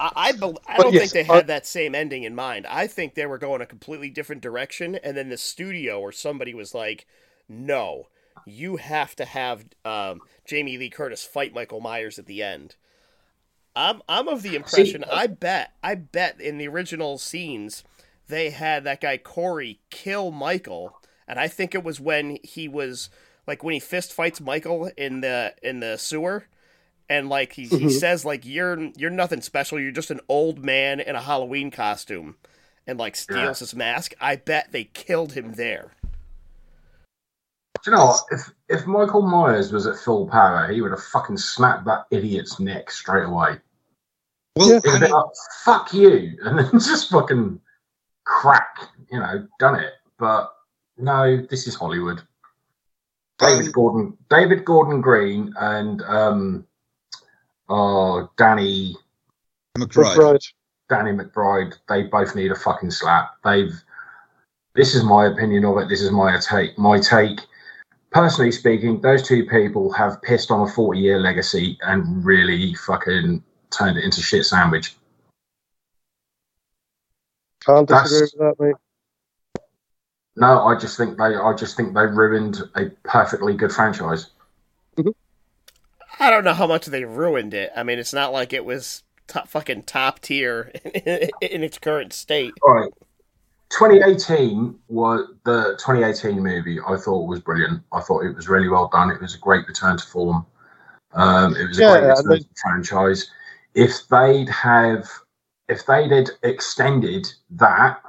I 0.00 0.10
I, 0.14 0.32
bel 0.32 0.58
I 0.66 0.76
don't 0.78 0.92
yes, 0.92 1.12
think 1.12 1.26
they 1.26 1.32
I- 1.32 1.36
had 1.36 1.46
that 1.46 1.66
same 1.66 1.94
ending 1.94 2.24
in 2.24 2.34
mind. 2.34 2.66
I 2.66 2.86
think 2.86 3.14
they 3.14 3.26
were 3.26 3.38
going 3.38 3.60
a 3.62 3.66
completely 3.66 4.10
different 4.10 4.42
direction, 4.42 4.96
and 4.96 5.16
then 5.16 5.28
the 5.28 5.36
studio 5.38 6.00
or 6.00 6.12
somebody 6.12 6.54
was 6.54 6.74
like, 6.74 7.06
"No, 7.48 8.08
you 8.50 8.76
have 8.76 9.14
to 9.16 9.24
have 9.24 9.64
um, 9.84 10.20
Jamie 10.44 10.78
Lee 10.78 10.90
Curtis 10.90 11.24
fight 11.24 11.54
Michael 11.54 11.80
Myers 11.80 12.18
at 12.18 12.26
the 12.26 12.42
end." 12.42 12.76
I'm 13.76 14.02
I'm 14.08 14.28
of 14.28 14.42
the 14.42 14.56
impression. 14.56 15.04
I 15.10 15.26
bet 15.28 15.72
I 15.82 15.94
bet 15.94 16.40
in 16.40 16.58
the 16.58 16.68
original 16.68 17.18
scenes 17.18 17.84
they 18.28 18.50
had 18.50 18.84
that 18.84 19.00
guy 19.00 19.18
Corey 19.18 19.80
kill 19.90 20.30
Michael, 20.30 20.96
and 21.26 21.38
I 21.38 21.48
think 21.48 21.74
it 21.74 21.84
was 21.84 22.00
when 22.00 22.38
he 22.42 22.66
was 22.68 23.08
like 23.46 23.62
when 23.62 23.74
he 23.74 23.80
fist 23.80 24.12
fights 24.12 24.40
Michael 24.40 24.90
in 24.96 25.20
the 25.20 25.54
in 25.62 25.80
the 25.80 25.96
sewer 25.96 26.46
and 27.08 27.28
like 27.28 27.54
he, 27.54 27.64
he 27.64 27.86
Mhm. 27.86 27.90
says 27.90 28.24
like 28.24 28.44
you're 28.44 28.78
you're 28.96 29.10
nothing 29.10 29.40
special 29.40 29.80
you're 29.80 29.90
just 29.92 30.10
an 30.10 30.20
old 30.28 30.62
man 30.62 31.00
in 31.00 31.16
a 31.16 31.22
halloween 31.22 31.70
costume 31.70 32.36
and 32.86 32.98
like 32.98 33.16
steals 33.16 33.60
his 33.60 33.74
mask 33.74 34.12
i 34.20 34.36
bet 34.36 34.72
they 34.72 34.84
killed 34.84 35.32
him 35.32 35.54
there 35.54 35.92
Do 37.84 37.90
you 37.90 37.96
know 37.96 38.06
what? 38.06 38.20
If 38.30 38.50
if 38.68 38.86
Michael 38.86 39.22
Myers 39.22 39.72
was 39.72 39.86
at 39.86 39.96
full 39.96 40.28
power, 40.28 40.70
he 40.70 40.80
would 40.80 40.90
have 40.90 41.02
fucking 41.02 41.38
snapped 41.38 41.84
that 41.86 42.06
idiot's 42.10 42.58
neck 42.58 42.90
straight 42.90 43.24
away. 43.24 43.58
Well, 44.56 44.68
Yeah. 44.68 44.80
He'd 44.84 44.90
have 44.92 44.94
I 44.96 45.06
been 45.06 45.10
like, 45.10 45.26
"Fuck 45.64 45.92
you," 45.92 46.38
and 46.44 46.58
then 46.58 46.70
just 46.72 47.10
fucking 47.10 47.60
crack, 48.24 48.78
you 49.10 49.18
know, 49.20 49.46
done 49.58 49.76
it. 49.76 49.92
But 50.18 50.52
no, 50.96 51.46
this 51.48 51.66
is 51.66 51.74
Hollywood. 51.74 52.22
David 53.38 53.66
Um, 53.66 53.72
Gordon, 53.72 54.18
David 54.28 54.64
Gordon 54.64 55.00
Green, 55.00 55.54
and 55.60 56.02
um, 56.02 56.66
oh 57.68 58.30
Danny 58.36 58.96
McBride. 59.76 60.16
Right. 60.16 60.44
Danny 60.88 61.12
McBride, 61.12 61.74
they 61.88 62.04
both 62.04 62.34
need 62.34 62.50
a 62.50 62.56
fucking 62.56 62.90
slap. 62.90 63.36
They've. 63.44 63.72
This 64.74 64.94
is 64.94 65.02
my 65.02 65.26
opinion 65.26 65.64
of 65.64 65.76
it. 65.78 65.88
This 65.88 66.02
is 66.02 66.10
my 66.10 66.38
take. 66.38 66.78
My 66.78 66.98
take. 66.98 67.40
Personally 68.10 68.52
speaking, 68.52 69.00
those 69.00 69.26
two 69.26 69.44
people 69.46 69.92
have 69.92 70.20
pissed 70.22 70.50
on 70.50 70.66
a 70.66 70.70
forty-year 70.72 71.18
legacy 71.20 71.78
and 71.82 72.24
really 72.24 72.74
fucking 72.74 73.42
turned 73.70 73.98
it 73.98 74.04
into 74.04 74.22
shit 74.22 74.44
sandwich. 74.46 74.96
Can't 77.66 77.86
That's- 77.86 78.08
disagree 78.10 78.48
with 78.48 78.58
that, 78.58 78.64
mate. 78.64 79.62
No, 80.36 80.62
I 80.66 80.78
just 80.78 80.96
think 80.96 81.18
they. 81.18 81.34
I 81.34 81.52
just 81.54 81.76
think 81.76 81.94
they 81.94 82.06
ruined 82.06 82.62
a 82.76 82.86
perfectly 83.04 83.54
good 83.54 83.72
franchise. 83.72 84.30
Mm-hmm. 84.96 85.10
i 86.18 86.28
don't 86.28 86.42
know 86.42 86.54
how 86.54 86.66
much 86.66 86.86
they 86.86 87.04
ruined 87.04 87.54
it 87.54 87.70
i 87.76 87.84
mean 87.84 88.00
it's 88.00 88.12
not 88.12 88.32
like 88.32 88.52
it 88.52 88.64
was 88.64 89.04
top 89.28 89.46
fucking 89.46 89.84
top 89.84 90.18
tier 90.18 90.72
in 90.84 91.62
its 91.62 91.78
current 91.78 92.12
state 92.12 92.52
All 92.62 92.74
right. 92.74 92.90
2018 93.70 94.78
was 94.88 95.28
the 95.44 95.76
2018 95.78 96.42
movie. 96.42 96.78
I 96.80 96.96
thought 96.96 97.28
was 97.28 97.40
brilliant. 97.40 97.82
I 97.92 98.00
thought 98.00 98.24
it 98.24 98.34
was 98.34 98.48
really 98.48 98.68
well 98.68 98.88
done. 98.88 99.10
It 99.10 99.20
was 99.20 99.34
a 99.34 99.38
great 99.38 99.66
return 99.66 99.96
to 99.96 100.06
form. 100.06 100.46
Um, 101.12 101.54
it 101.56 101.68
was 101.68 101.78
a 101.78 101.82
Yeah, 101.82 102.00
great 102.00 102.08
return 102.08 102.38
to 102.38 102.48
franchise. 102.56 103.30
If 103.74 104.08
they'd 104.08 104.48
have, 104.48 105.08
if 105.68 105.84
they'd 105.84 106.10
had 106.10 106.30
extended 106.42 107.26
that, 107.50 108.00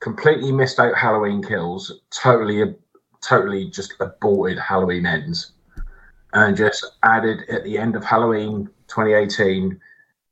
completely 0.00 0.52
missed 0.52 0.78
out 0.78 0.96
Halloween 0.96 1.42
kills, 1.42 2.00
totally, 2.10 2.74
totally 3.22 3.70
just 3.70 3.94
aborted 4.00 4.58
Halloween 4.58 5.06
ends, 5.06 5.52
and 6.34 6.56
just 6.56 6.84
added 7.02 7.48
at 7.48 7.64
the 7.64 7.78
end 7.78 7.96
of 7.96 8.04
Halloween 8.04 8.66
2018, 8.88 9.80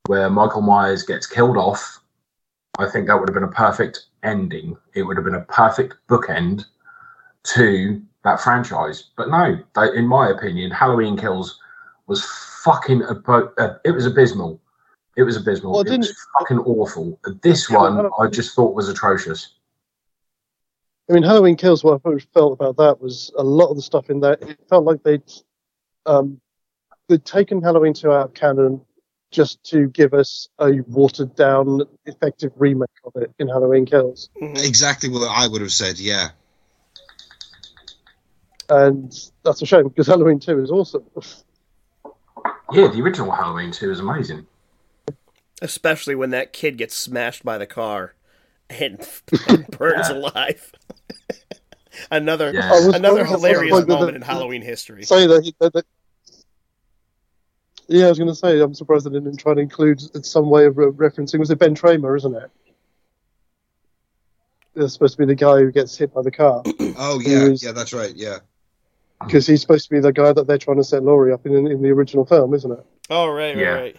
where 0.07 0.28
Michael 0.28 0.62
Myers 0.62 1.03
gets 1.03 1.26
killed 1.26 1.57
off 1.57 2.01
I 2.79 2.89
think 2.89 3.07
that 3.07 3.18
would 3.18 3.29
have 3.29 3.35
been 3.35 3.43
a 3.43 3.49
perfect 3.49 4.07
ending. 4.22 4.77
It 4.95 5.03
would 5.03 5.16
have 5.16 5.24
been 5.24 5.35
a 5.35 5.43
perfect 5.43 5.95
bookend 6.09 6.64
to 7.55 8.03
that 8.24 8.41
franchise. 8.41 9.11
But 9.16 9.29
no, 9.31 9.59
they, 9.74 9.97
in 9.97 10.07
my 10.07 10.29
opinion, 10.31 10.70
Halloween 10.70 11.16
Kills 11.16 11.59
was 12.07 12.24
fucking. 12.64 13.03
Abo- 13.03 13.53
uh, 13.59 13.74
it 13.85 13.93
was 13.93 14.07
abysmal. 14.07 14.61
It 15.16 15.22
was 15.22 15.37
abysmal. 15.37 15.72
Well, 15.72 15.81
it 15.81 15.85
didn't- 15.85 16.01
was 16.01 16.27
fucking 16.39 16.59
awful. 16.61 17.18
This 17.43 17.70
one, 17.70 18.11
I 18.18 18.27
just 18.29 18.55
thought 18.55 18.74
was 18.74 18.89
atrocious. 18.89 19.55
I 21.09 21.12
mean, 21.12 21.22
Halloween 21.22 21.57
Kills. 21.57 21.85
What 21.85 22.01
I 22.05 22.18
felt 22.35 22.53
about 22.53 22.77
that 22.79 23.01
was 23.01 23.31
a 23.39 23.43
lot 23.45 23.68
of 23.70 23.77
the 23.77 23.83
stuff 23.83 24.11
in 24.11 24.20
there. 24.20 24.37
It 24.41 24.59
felt 24.68 24.85
like 24.85 25.03
they'd 25.05 25.22
um, 26.05 26.41
they'd 27.09 27.24
taken 27.24 27.62
Halloween 27.62 27.95
two 27.95 28.12
out 28.12 28.27
of 28.27 28.35
canon 28.35 28.81
just 29.31 29.62
to 29.64 29.89
give 29.89 30.14
us 30.14 30.49
a 30.59 30.72
watered 30.87 31.35
down, 31.35 31.83
effective 32.07 32.53
remake 32.57 32.89
of 33.05 33.20
it 33.22 33.31
in 33.39 33.49
Halloween 33.49 33.85
Kills, 33.87 34.29
Mhm. 34.41 34.64
Exactly 34.66 35.09
what 35.09 35.27
I 35.29 35.47
would 35.49 35.61
have 35.61 35.72
said. 35.72 35.99
Yeah. 35.99 36.29
and 38.68 39.12
that's 39.45 39.62
a 39.62 39.66
shame 39.66 39.87
because 39.89 40.09
Halloween 40.09 40.41
two 40.41 40.61
is 40.61 40.70
awesome. 40.72 41.05
Yeah, 42.72 42.89
the 42.89 43.01
original 43.01 43.31
Halloween 43.31 43.70
2 43.70 43.93
is 43.93 44.01
amazing. 44.01 44.45
Especially 45.62 46.16
when 46.16 46.31
that 46.31 46.53
kid 46.53 46.77
gets 46.77 46.97
smashed 46.97 47.45
by 47.45 47.59
the 47.59 47.66
car 47.66 48.14
and, 48.68 49.07
and 49.49 49.68
burns 49.68 50.09
alive. 50.09 50.72
another 52.11 52.53
Yeah. 52.53 52.89
Another 52.93 53.24
hilarious 53.24 53.72
I 53.72 53.77
was- 53.77 53.87
moment 53.87 54.16
in 54.16 54.22
Halloween 54.22 54.62
history. 54.62 55.05
Say 55.05 55.29
that, 55.29 55.53
that, 55.61 55.72
that- 55.74 55.87
Yeah, 57.89 58.07
I 58.07 58.09
was 58.09 58.18
going 58.18 58.28
to 58.28 58.34
say 58.34 58.61
I'm 58.61 58.74
surprised 58.74 59.07
they 59.07 59.11
didn't 59.11 59.37
try 59.37 59.55
to 59.55 59.61
include 59.61 60.01
some 60.26 60.51
way 60.51 60.64
of 60.66 60.76
re- 60.76 60.87
referencing. 60.87 61.39
Was 61.39 61.51
it 61.51 61.59
Ben 61.59 61.74
Tramer, 61.74 62.16
isn't 62.16 62.34
it? 62.34 62.51
It's 64.74 64.93
supposed 64.93 65.14
to 65.14 65.18
be 65.18 65.24
the 65.26 65.34
guy 65.34 65.59
who 65.59 65.72
gets 65.72 65.97
hit 65.97 66.12
by 66.12 66.22
the 66.22 66.30
car 66.30 66.62
Oh 66.99 67.20
yeah, 67.24 67.41
Who's- 67.41 67.62
yeah, 67.62 67.72
that's 67.72 67.93
right. 67.95 68.12
Yeah. 68.14 68.39
because 69.20 69.47
he's 69.47 69.61
supposed 69.62 69.89
to 69.89 69.95
be 69.95 70.01
the 70.01 70.12
guy 70.12 70.32
that 70.32 70.47
they're 70.47 70.59
trying 70.59 70.76
to 70.76 70.84
set 70.84 71.03
Laurie 71.03 71.32
up 71.32 71.47
in 71.47 71.55
in 71.66 71.80
the 71.82 71.91
original 71.91 72.26
film, 72.26 72.53
isn't 72.55 72.70
it? 72.72 72.84
Oh 73.09 73.28
right, 73.28 73.55
right, 73.55 73.62
Yeah. 73.62 73.74
right. 73.74 73.97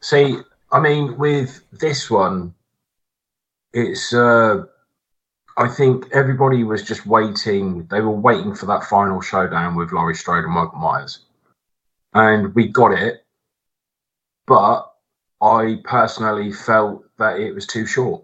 See, 0.00 0.36
I 0.70 0.80
mean, 0.80 1.16
with 1.18 1.62
this 1.72 2.10
one, 2.10 2.54
it's. 3.72 4.12
Uh, 4.12 4.64
I 5.56 5.68
think 5.68 6.06
everybody 6.12 6.64
was 6.64 6.82
just 6.82 7.06
waiting. 7.06 7.86
They 7.90 8.00
were 8.00 8.10
waiting 8.10 8.54
for 8.54 8.66
that 8.66 8.84
final 8.84 9.20
showdown 9.20 9.74
with 9.76 9.92
Laurie 9.92 10.14
Strode 10.14 10.44
and 10.44 10.52
Michael 10.52 10.78
Myers, 10.78 11.20
and 12.14 12.54
we 12.54 12.68
got 12.68 12.92
it. 12.92 13.24
But 14.46 14.92
I 15.40 15.78
personally 15.84 16.52
felt 16.52 17.04
that 17.18 17.40
it 17.40 17.54
was 17.54 17.66
too 17.66 17.86
short. 17.86 18.22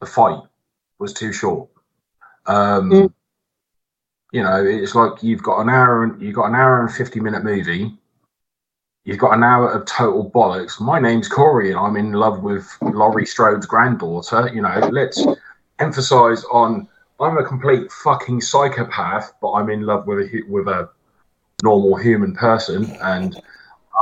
The 0.00 0.06
fight 0.06 0.40
was 0.98 1.12
too 1.12 1.32
short. 1.32 1.68
Um, 2.46 2.90
Mm. 2.90 3.12
You 4.32 4.44
know, 4.44 4.64
it's 4.64 4.94
like 4.94 5.24
you've 5.24 5.42
got 5.42 5.60
an 5.60 5.68
hour 5.68 6.04
and 6.04 6.22
you've 6.22 6.36
got 6.36 6.46
an 6.46 6.54
hour 6.54 6.80
and 6.80 6.94
fifty 6.94 7.18
minute 7.18 7.42
movie 7.42 7.98
you've 9.04 9.18
got 9.18 9.32
an 9.36 9.42
hour 9.42 9.70
of 9.70 9.84
total 9.86 10.30
bollocks. 10.30 10.80
My 10.80 11.00
name's 11.00 11.28
Corey, 11.28 11.70
and 11.70 11.80
I'm 11.80 11.96
in 11.96 12.12
love 12.12 12.42
with 12.42 12.68
Laurie 12.80 13.26
Strode's 13.26 13.66
granddaughter. 13.66 14.50
You 14.52 14.62
know, 14.62 14.88
let's 14.92 15.24
emphasize 15.78 16.44
on 16.44 16.86
I'm 17.18 17.38
a 17.38 17.44
complete 17.44 17.90
fucking 17.90 18.40
psychopath, 18.40 19.32
but 19.42 19.52
I'm 19.52 19.68
in 19.68 19.82
love 19.82 20.06
with 20.06 20.20
a 20.20 20.42
with 20.48 20.68
a 20.68 20.88
normal 21.62 21.96
human 21.96 22.34
person, 22.34 22.84
and 23.02 23.36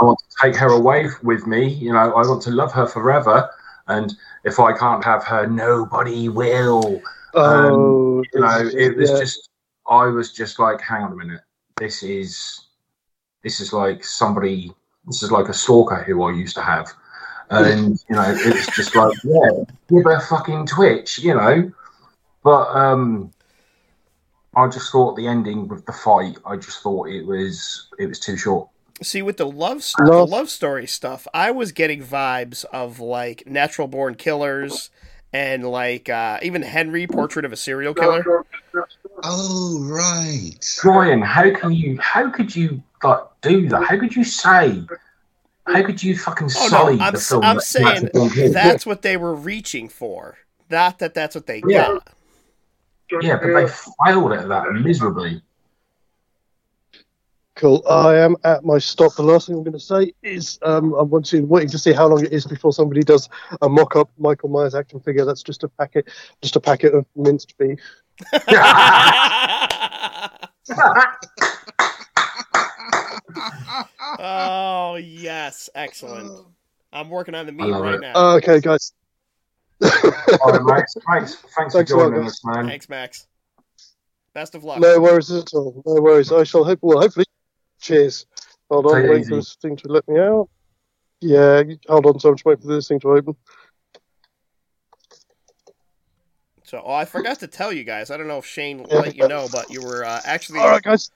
I 0.00 0.04
want 0.04 0.18
to 0.18 0.36
take 0.42 0.56
her 0.56 0.68
away 0.68 1.08
with 1.22 1.46
me. 1.46 1.68
You 1.68 1.92
know, 1.92 1.98
I 1.98 2.26
want 2.26 2.42
to 2.42 2.50
love 2.50 2.72
her 2.72 2.86
forever, 2.86 3.50
and 3.88 4.14
if 4.44 4.58
I 4.58 4.76
can't 4.76 5.04
have 5.04 5.24
her, 5.24 5.46
nobody 5.46 6.28
will. 6.28 7.00
Oh, 7.34 8.24
You 8.32 8.40
know, 8.40 8.70
it 8.72 8.96
was 8.96 9.10
yeah. 9.10 9.18
just 9.18 9.50
I 9.88 10.06
was 10.06 10.32
just 10.32 10.58
like, 10.58 10.80
hang 10.80 11.02
on 11.02 11.12
a 11.12 11.16
minute, 11.16 11.40
this 11.76 12.02
is 12.02 12.66
this 13.42 13.60
is 13.60 13.72
like 13.72 14.04
somebody 14.04 14.72
this 15.06 15.22
is 15.22 15.32
like 15.32 15.48
a 15.48 15.54
stalker 15.54 16.02
who 16.02 16.22
I 16.22 16.32
used 16.32 16.54
to 16.56 16.62
have. 16.62 16.92
And 17.50 17.98
you 18.10 18.16
know, 18.16 18.34
it's 18.36 18.76
just 18.76 18.94
like, 18.94 19.16
yeah, 19.24 19.64
give 19.88 20.04
her 20.04 20.20
fucking 20.20 20.66
twitch, 20.66 21.18
you 21.18 21.34
know. 21.34 21.72
But 22.42 22.68
um 22.76 23.32
I 24.56 24.66
just 24.68 24.90
thought 24.90 25.16
the 25.16 25.26
ending 25.28 25.68
with 25.68 25.84
the 25.86 25.92
fight, 25.92 26.36
I 26.46 26.56
just 26.56 26.82
thought 26.82 27.08
it 27.08 27.26
was 27.26 27.88
it 27.98 28.06
was 28.06 28.18
too 28.18 28.36
short. 28.36 28.68
See, 29.02 29.22
with 29.22 29.36
the 29.36 29.46
love 29.46 29.78
s- 29.78 29.94
Love- 30.00 30.08
the 30.08 30.26
love 30.36 30.50
story 30.50 30.86
stuff, 30.86 31.28
I 31.32 31.50
was 31.52 31.70
getting 31.72 32.02
vibes 32.02 32.64
of 32.72 32.98
like 32.98 33.44
Natural 33.46 33.86
Born 33.86 34.14
Killers 34.16 34.90
and 35.32 35.68
like 35.68 36.08
uh, 36.08 36.38
even 36.42 36.62
Henry, 36.62 37.06
Portrait 37.06 37.44
of 37.44 37.52
a 37.52 37.56
Serial 37.56 37.94
Killer. 37.94 38.44
Oh 39.22 39.78
right. 39.82 40.78
Brian, 40.82 41.20
how 41.22 41.52
can 41.54 41.72
you 41.72 41.98
how 41.98 42.30
could 42.30 42.54
you 42.56 42.82
like 43.04 43.20
do 43.42 43.68
that? 43.68 43.84
How 43.84 43.98
could 43.98 44.16
you 44.16 44.24
say 44.24 44.82
how 45.66 45.82
could 45.84 46.02
you 46.02 46.16
fucking 46.16 46.46
Oh 46.46 46.68
sully 46.68 46.96
no, 46.96 47.04
I'm, 47.04 47.12
the 47.12 47.20
film? 47.20 47.44
I'm 47.44 47.56
that- 47.56 47.62
saying 47.62 48.08
that's- 48.14 48.52
that's 48.52 48.86
what 48.86 49.02
they 49.02 49.16
were 49.16 49.34
reaching 49.34 49.88
for. 49.88 50.38
Not 50.70 50.98
that 50.98 51.14
that's 51.14 51.34
what 51.34 51.46
they 51.46 51.62
Yeah. 51.66 51.84
got. 51.88 52.08
Yeah, 53.22 53.36
but 53.36 53.46
they 53.46 53.68
failed 54.04 54.32
at 54.32 54.48
that 54.48 54.72
miserably. 54.72 55.40
Cool. 57.56 57.82
I 57.90 58.18
am 58.18 58.36
at 58.44 58.64
my 58.64 58.78
stop. 58.78 59.16
The 59.16 59.22
last 59.22 59.48
thing 59.48 59.56
I'm 59.56 59.64
going 59.64 59.72
to 59.72 59.80
say 59.80 60.12
is 60.22 60.60
um, 60.62 60.94
I'm 60.94 61.10
wanting, 61.10 61.48
waiting 61.48 61.70
to 61.70 61.78
see 61.78 61.92
how 61.92 62.06
long 62.06 62.24
it 62.24 62.32
is 62.32 62.46
before 62.46 62.72
somebody 62.72 63.02
does 63.02 63.28
a 63.62 63.68
mock-up 63.68 64.10
Michael 64.16 64.48
Myers 64.48 64.76
action 64.76 65.00
figure. 65.00 65.24
That's 65.24 65.42
just 65.42 65.64
a 65.64 65.68
packet, 65.68 66.08
just 66.40 66.54
a 66.54 66.60
packet 66.60 66.94
of 66.94 67.04
minced 67.16 67.58
beef. 67.58 67.80
oh 74.18 74.98
yes, 75.02 75.68
excellent. 75.74 76.46
I'm 76.92 77.10
working 77.10 77.34
on 77.34 77.46
the 77.46 77.52
meat 77.52 77.70
right 77.70 77.94
it. 77.94 78.00
now. 78.00 78.14
Uh, 78.14 78.36
okay, 78.36 78.60
guys. 78.60 78.92
All 79.82 80.52
right, 80.52 80.62
Max. 80.64 80.94
Thanks, 81.06 81.34
thanks 81.34 81.42
for 81.52 81.64
Thanks 81.72 81.74
a 81.74 81.84
joining 81.84 82.26
us, 82.26 82.44
man. 82.44 82.66
Thanks, 82.66 82.88
Max. 82.88 83.26
Best 84.34 84.54
of 84.54 84.64
luck. 84.64 84.80
no 84.80 85.00
worries 85.00 85.30
at 85.30 85.52
all. 85.54 85.82
No 85.86 86.00
worries. 86.00 86.32
I 86.32 86.44
shall 86.44 86.64
hope. 86.64 86.78
Well, 86.82 87.00
hopefully. 87.00 87.26
Cheers. 87.80 88.26
Hold 88.70 88.86
on. 88.86 89.02
Take 89.02 89.10
Wait 89.10 89.26
for 89.26 89.36
this 89.36 89.56
thing 89.60 89.76
to 89.76 89.88
let 89.88 90.06
me 90.08 90.18
out. 90.18 90.48
Yeah. 91.20 91.62
Hold 91.88 92.06
on. 92.06 92.20
So 92.20 92.28
I'm 92.28 92.36
just 92.36 92.44
waiting 92.44 92.62
for 92.62 92.68
this 92.68 92.88
thing 92.88 93.00
to 93.00 93.10
open. 93.10 93.36
So, 96.64 96.82
oh, 96.84 96.92
I 96.92 97.06
forgot 97.06 97.38
to 97.40 97.46
tell 97.46 97.72
you 97.72 97.82
guys. 97.82 98.10
I 98.10 98.18
don't 98.18 98.28
know 98.28 98.38
if 98.38 98.46
Shane 98.46 98.84
let 98.90 99.16
you 99.16 99.26
know, 99.26 99.48
but 99.50 99.70
you 99.70 99.80
were 99.82 100.04
uh, 100.04 100.20
actually. 100.24 100.58
All 100.60 100.68
right, 100.68 100.82
guys. 100.82 101.10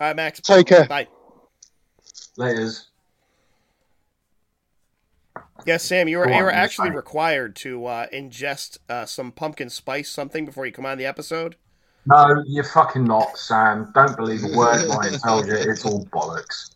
All 0.00 0.06
right, 0.06 0.16
Max. 0.16 0.40
Take 0.40 0.66
care. 0.66 0.86
Bye. 0.86 1.06
Laters. 2.38 2.86
Yes, 5.66 5.84
Sam, 5.84 6.08
you 6.08 6.18
were 6.18 6.30
you 6.30 6.42
were 6.42 6.52
actually 6.52 6.90
required 6.90 7.56
to 7.56 7.86
uh, 7.86 8.06
ingest 8.12 8.78
uh, 8.88 9.06
some 9.06 9.32
pumpkin 9.32 9.70
spice 9.70 10.10
something 10.10 10.44
before 10.44 10.66
you 10.66 10.72
come 10.72 10.86
on 10.86 10.98
the 10.98 11.06
episode. 11.06 11.56
No, 12.06 12.42
you're 12.46 12.64
fucking 12.64 13.04
not, 13.04 13.36
Sam. 13.36 13.90
Don't 13.94 14.16
believe 14.16 14.42
a 14.42 14.56
word 14.56 14.86
Ryan 14.88 15.18
tells 15.20 15.46
you. 15.46 15.54
It's 15.54 15.84
all 15.84 16.04
bollocks. 16.06 16.74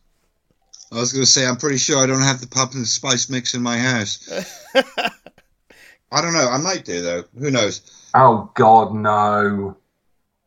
I 0.93 0.97
was 1.01 1.13
going 1.13 1.25
to 1.25 1.31
say 1.31 1.47
I'm 1.47 1.57
pretty 1.57 1.79
sure 1.79 1.99
I 1.99 2.07
don't 2.07 2.23
have 2.23 2.41
the 2.41 2.47
pumpkin 2.47 2.85
spice 2.85 3.29
mix 3.29 3.55
in 3.55 3.63
my 3.63 3.79
house. 3.79 4.29
I 4.75 6.21
don't 6.21 6.35
know. 6.35 6.49
I 6.49 6.59
might 6.59 6.85
do 6.85 7.03
though. 7.03 7.25
Who 7.39 7.51
knows? 7.51 8.09
Oh 8.15 8.51
God, 8.55 8.95
no. 8.95 9.77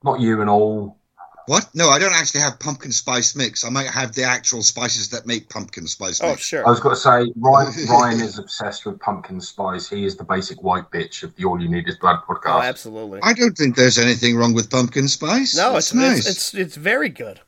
Not 0.03 0.21
you 0.21 0.39
and 0.41 0.49
all. 0.49 0.96
What? 1.47 1.73
No, 1.73 1.89
I 1.89 1.97
don't 1.97 2.13
actually 2.13 2.41
have 2.41 2.59
pumpkin 2.59 2.91
spice 2.91 3.33
mix. 3.33 3.63
I 3.63 3.69
might 3.69 3.87
have 3.87 4.13
the 4.13 4.23
actual 4.23 4.61
spices 4.63 5.09
that 5.09 5.25
make 5.25 5.47
pumpkin 5.47 5.87
spice 5.87 6.21
oh, 6.21 6.27
mix. 6.29 6.41
oh, 6.41 6.43
sure. 6.43 6.67
I 6.67 6.69
was 6.69 6.81
going 6.81 6.93
to 6.93 6.99
say 6.99 7.31
Ryan, 7.37 7.73
Ryan 7.89 8.19
is 8.19 8.37
obsessed 8.37 8.85
with 8.85 8.99
pumpkin 8.99 9.39
spice. 9.39 9.89
He 9.89 10.05
is 10.05 10.17
the 10.17 10.25
basic 10.25 10.61
white 10.61 10.91
bitch 10.91 11.23
of 11.23 11.33
the 11.37 11.45
All 11.45 11.59
You 11.61 11.69
Need 11.69 11.87
Is 11.87 11.95
Blood 11.95 12.17
podcast. 12.27 12.41
Oh, 12.47 12.59
podcast. 12.59 12.63
absolutely. 12.63 13.19
I 13.23 13.31
don't 13.31 13.57
think 13.57 13.77
there's 13.77 13.97
anything 13.97 14.35
wrong 14.35 14.53
with 14.53 14.69
pumpkin 14.69 15.07
spice. 15.07 15.55
No, 15.55 15.71
That's 15.71 15.87
it's, 15.87 15.93
nice. 15.95 16.17
it's 16.19 16.27
it's 16.27 16.53
it's 16.53 16.75
very 16.75 17.07
good. 17.07 17.39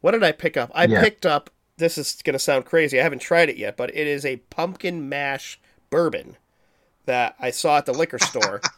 What 0.00 0.12
did 0.12 0.24
I 0.24 0.32
pick 0.32 0.56
up? 0.56 0.70
I 0.74 0.86
Yeah. 0.86 1.02
picked 1.02 1.26
up. 1.26 1.50
This 1.76 1.98
is 1.98 2.22
gonna 2.24 2.38
sound 2.38 2.64
crazy. 2.64 2.98
I 2.98 3.02
haven't 3.02 3.18
tried 3.18 3.50
it 3.50 3.58
yet, 3.58 3.76
but 3.76 3.90
it 3.94 4.06
is 4.06 4.24
a 4.24 4.36
pumpkin 4.48 5.10
mash 5.10 5.60
bourbon 5.90 6.36
that 7.04 7.36
I 7.38 7.50
saw 7.50 7.76
at 7.76 7.84
the 7.84 7.92
liquor 7.92 8.18
store. 8.18 8.62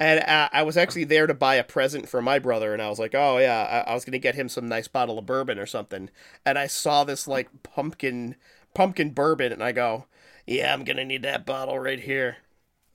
And 0.00 0.20
uh, 0.20 0.48
I 0.52 0.62
was 0.62 0.76
actually 0.76 1.04
there 1.04 1.26
to 1.26 1.34
buy 1.34 1.56
a 1.56 1.64
present 1.64 2.08
for 2.08 2.22
my 2.22 2.38
brother, 2.38 2.72
and 2.72 2.80
I 2.80 2.88
was 2.88 2.98
like, 3.00 3.14
"Oh 3.14 3.38
yeah, 3.38 3.84
I, 3.86 3.90
I 3.90 3.94
was 3.94 4.04
gonna 4.04 4.18
get 4.18 4.36
him 4.36 4.48
some 4.48 4.68
nice 4.68 4.88
bottle 4.88 5.18
of 5.18 5.26
bourbon 5.26 5.58
or 5.58 5.66
something." 5.66 6.10
And 6.46 6.58
I 6.58 6.66
saw 6.68 7.04
this 7.04 7.26
like 7.26 7.48
pumpkin 7.64 8.36
pumpkin 8.74 9.10
bourbon, 9.10 9.52
and 9.52 9.62
I 9.62 9.72
go, 9.72 10.06
"Yeah, 10.46 10.72
I'm 10.72 10.84
gonna 10.84 11.04
need 11.04 11.22
that 11.22 11.44
bottle 11.44 11.78
right 11.78 12.00
here." 12.00 12.38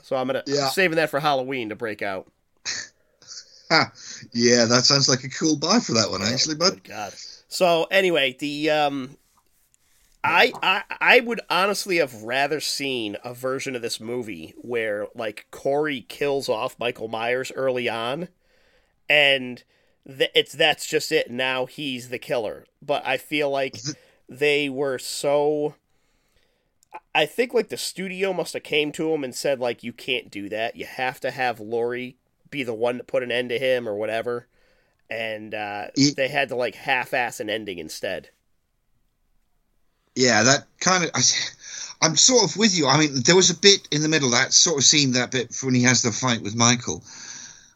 So 0.01 0.15
I'm 0.15 0.27
gonna 0.27 0.43
Yeah. 0.45 0.69
saving 0.69 0.95
that 0.97 1.09
for 1.09 1.19
Halloween 1.19 1.69
to 1.69 1.75
break 1.75 2.01
out. 2.01 2.27
Yeah, 4.33 4.65
that 4.65 4.83
sounds 4.85 5.09
like 5.09 5.23
a 5.23 5.29
cool 5.29 5.55
buy 5.55 5.79
for 5.79 5.93
that 5.93 6.11
one, 6.11 6.21
actually, 6.21 6.55
bud. 6.55 6.73
Good 6.73 6.83
God. 6.83 7.13
So 7.47 7.85
anyway, 7.85 8.35
the 8.39 8.69
um, 8.69 9.17
I, 10.23 10.53
I 10.61 10.83
I 11.01 11.19
would 11.19 11.41
honestly 11.49 11.97
have 11.97 12.23
rather 12.23 12.59
seen 12.59 13.17
a 13.23 13.33
version 13.33 13.75
of 13.75 13.81
this 13.81 13.99
movie 13.99 14.53
where 14.57 15.07
like 15.15 15.47
Corey 15.51 16.01
kills 16.07 16.47
off 16.47 16.79
Michael 16.79 17.09
Myers 17.09 17.51
early 17.55 17.89
on, 17.89 18.29
and 19.09 19.63
th- 20.07 20.31
it's 20.35 20.53
that's 20.53 20.85
just 20.85 21.11
it. 21.11 21.31
Now 21.31 21.65
he's 21.65 22.09
the 22.09 22.19
killer. 22.19 22.65
But 22.81 23.05
I 23.05 23.17
feel 23.17 23.49
like 23.49 23.85
they 24.29 24.69
were 24.69 24.99
so. 24.99 25.75
I 27.15 27.25
think 27.25 27.53
like 27.53 27.69
the 27.69 27.77
studio 27.77 28.33
must 28.33 28.53
have 28.53 28.63
came 28.63 28.91
to 28.93 29.13
him 29.13 29.23
and 29.23 29.33
said 29.35 29.59
like 29.59 29.83
you 29.83 29.93
can't 29.93 30.31
do 30.31 30.49
that. 30.49 30.75
You 30.75 30.85
have 30.85 31.19
to 31.21 31.31
have 31.31 31.59
Laurie 31.59 32.17
be 32.49 32.63
the 32.63 32.73
one 32.73 32.97
to 32.97 33.03
put 33.03 33.23
an 33.23 33.31
end 33.31 33.49
to 33.49 33.59
him 33.59 33.87
or 33.89 33.95
whatever, 33.95 34.47
and 35.09 35.53
uh, 35.55 35.87
Ye- 35.95 36.11
they 36.11 36.29
had 36.29 36.49
to 36.49 36.55
like 36.55 36.75
half-ass 36.75 37.39
an 37.39 37.49
ending 37.49 37.79
instead. 37.79 38.29
Yeah, 40.15 40.43
that 40.43 40.65
kind 40.79 41.03
of. 41.03 41.11
I, 41.13 41.21
I'm 42.01 42.15
sort 42.17 42.43
of 42.43 42.57
with 42.57 42.77
you. 42.77 42.87
I 42.87 42.99
mean, 42.99 43.21
there 43.25 43.35
was 43.35 43.49
a 43.49 43.57
bit 43.57 43.87
in 43.91 44.01
the 44.01 44.09
middle 44.09 44.31
that 44.31 44.53
sort 44.53 44.77
of 44.77 44.83
seemed 44.83 45.15
that 45.15 45.31
bit 45.31 45.55
when 45.63 45.73
he 45.73 45.83
has 45.83 46.01
the 46.01 46.11
fight 46.11 46.41
with 46.41 46.55
Michael. 46.55 47.03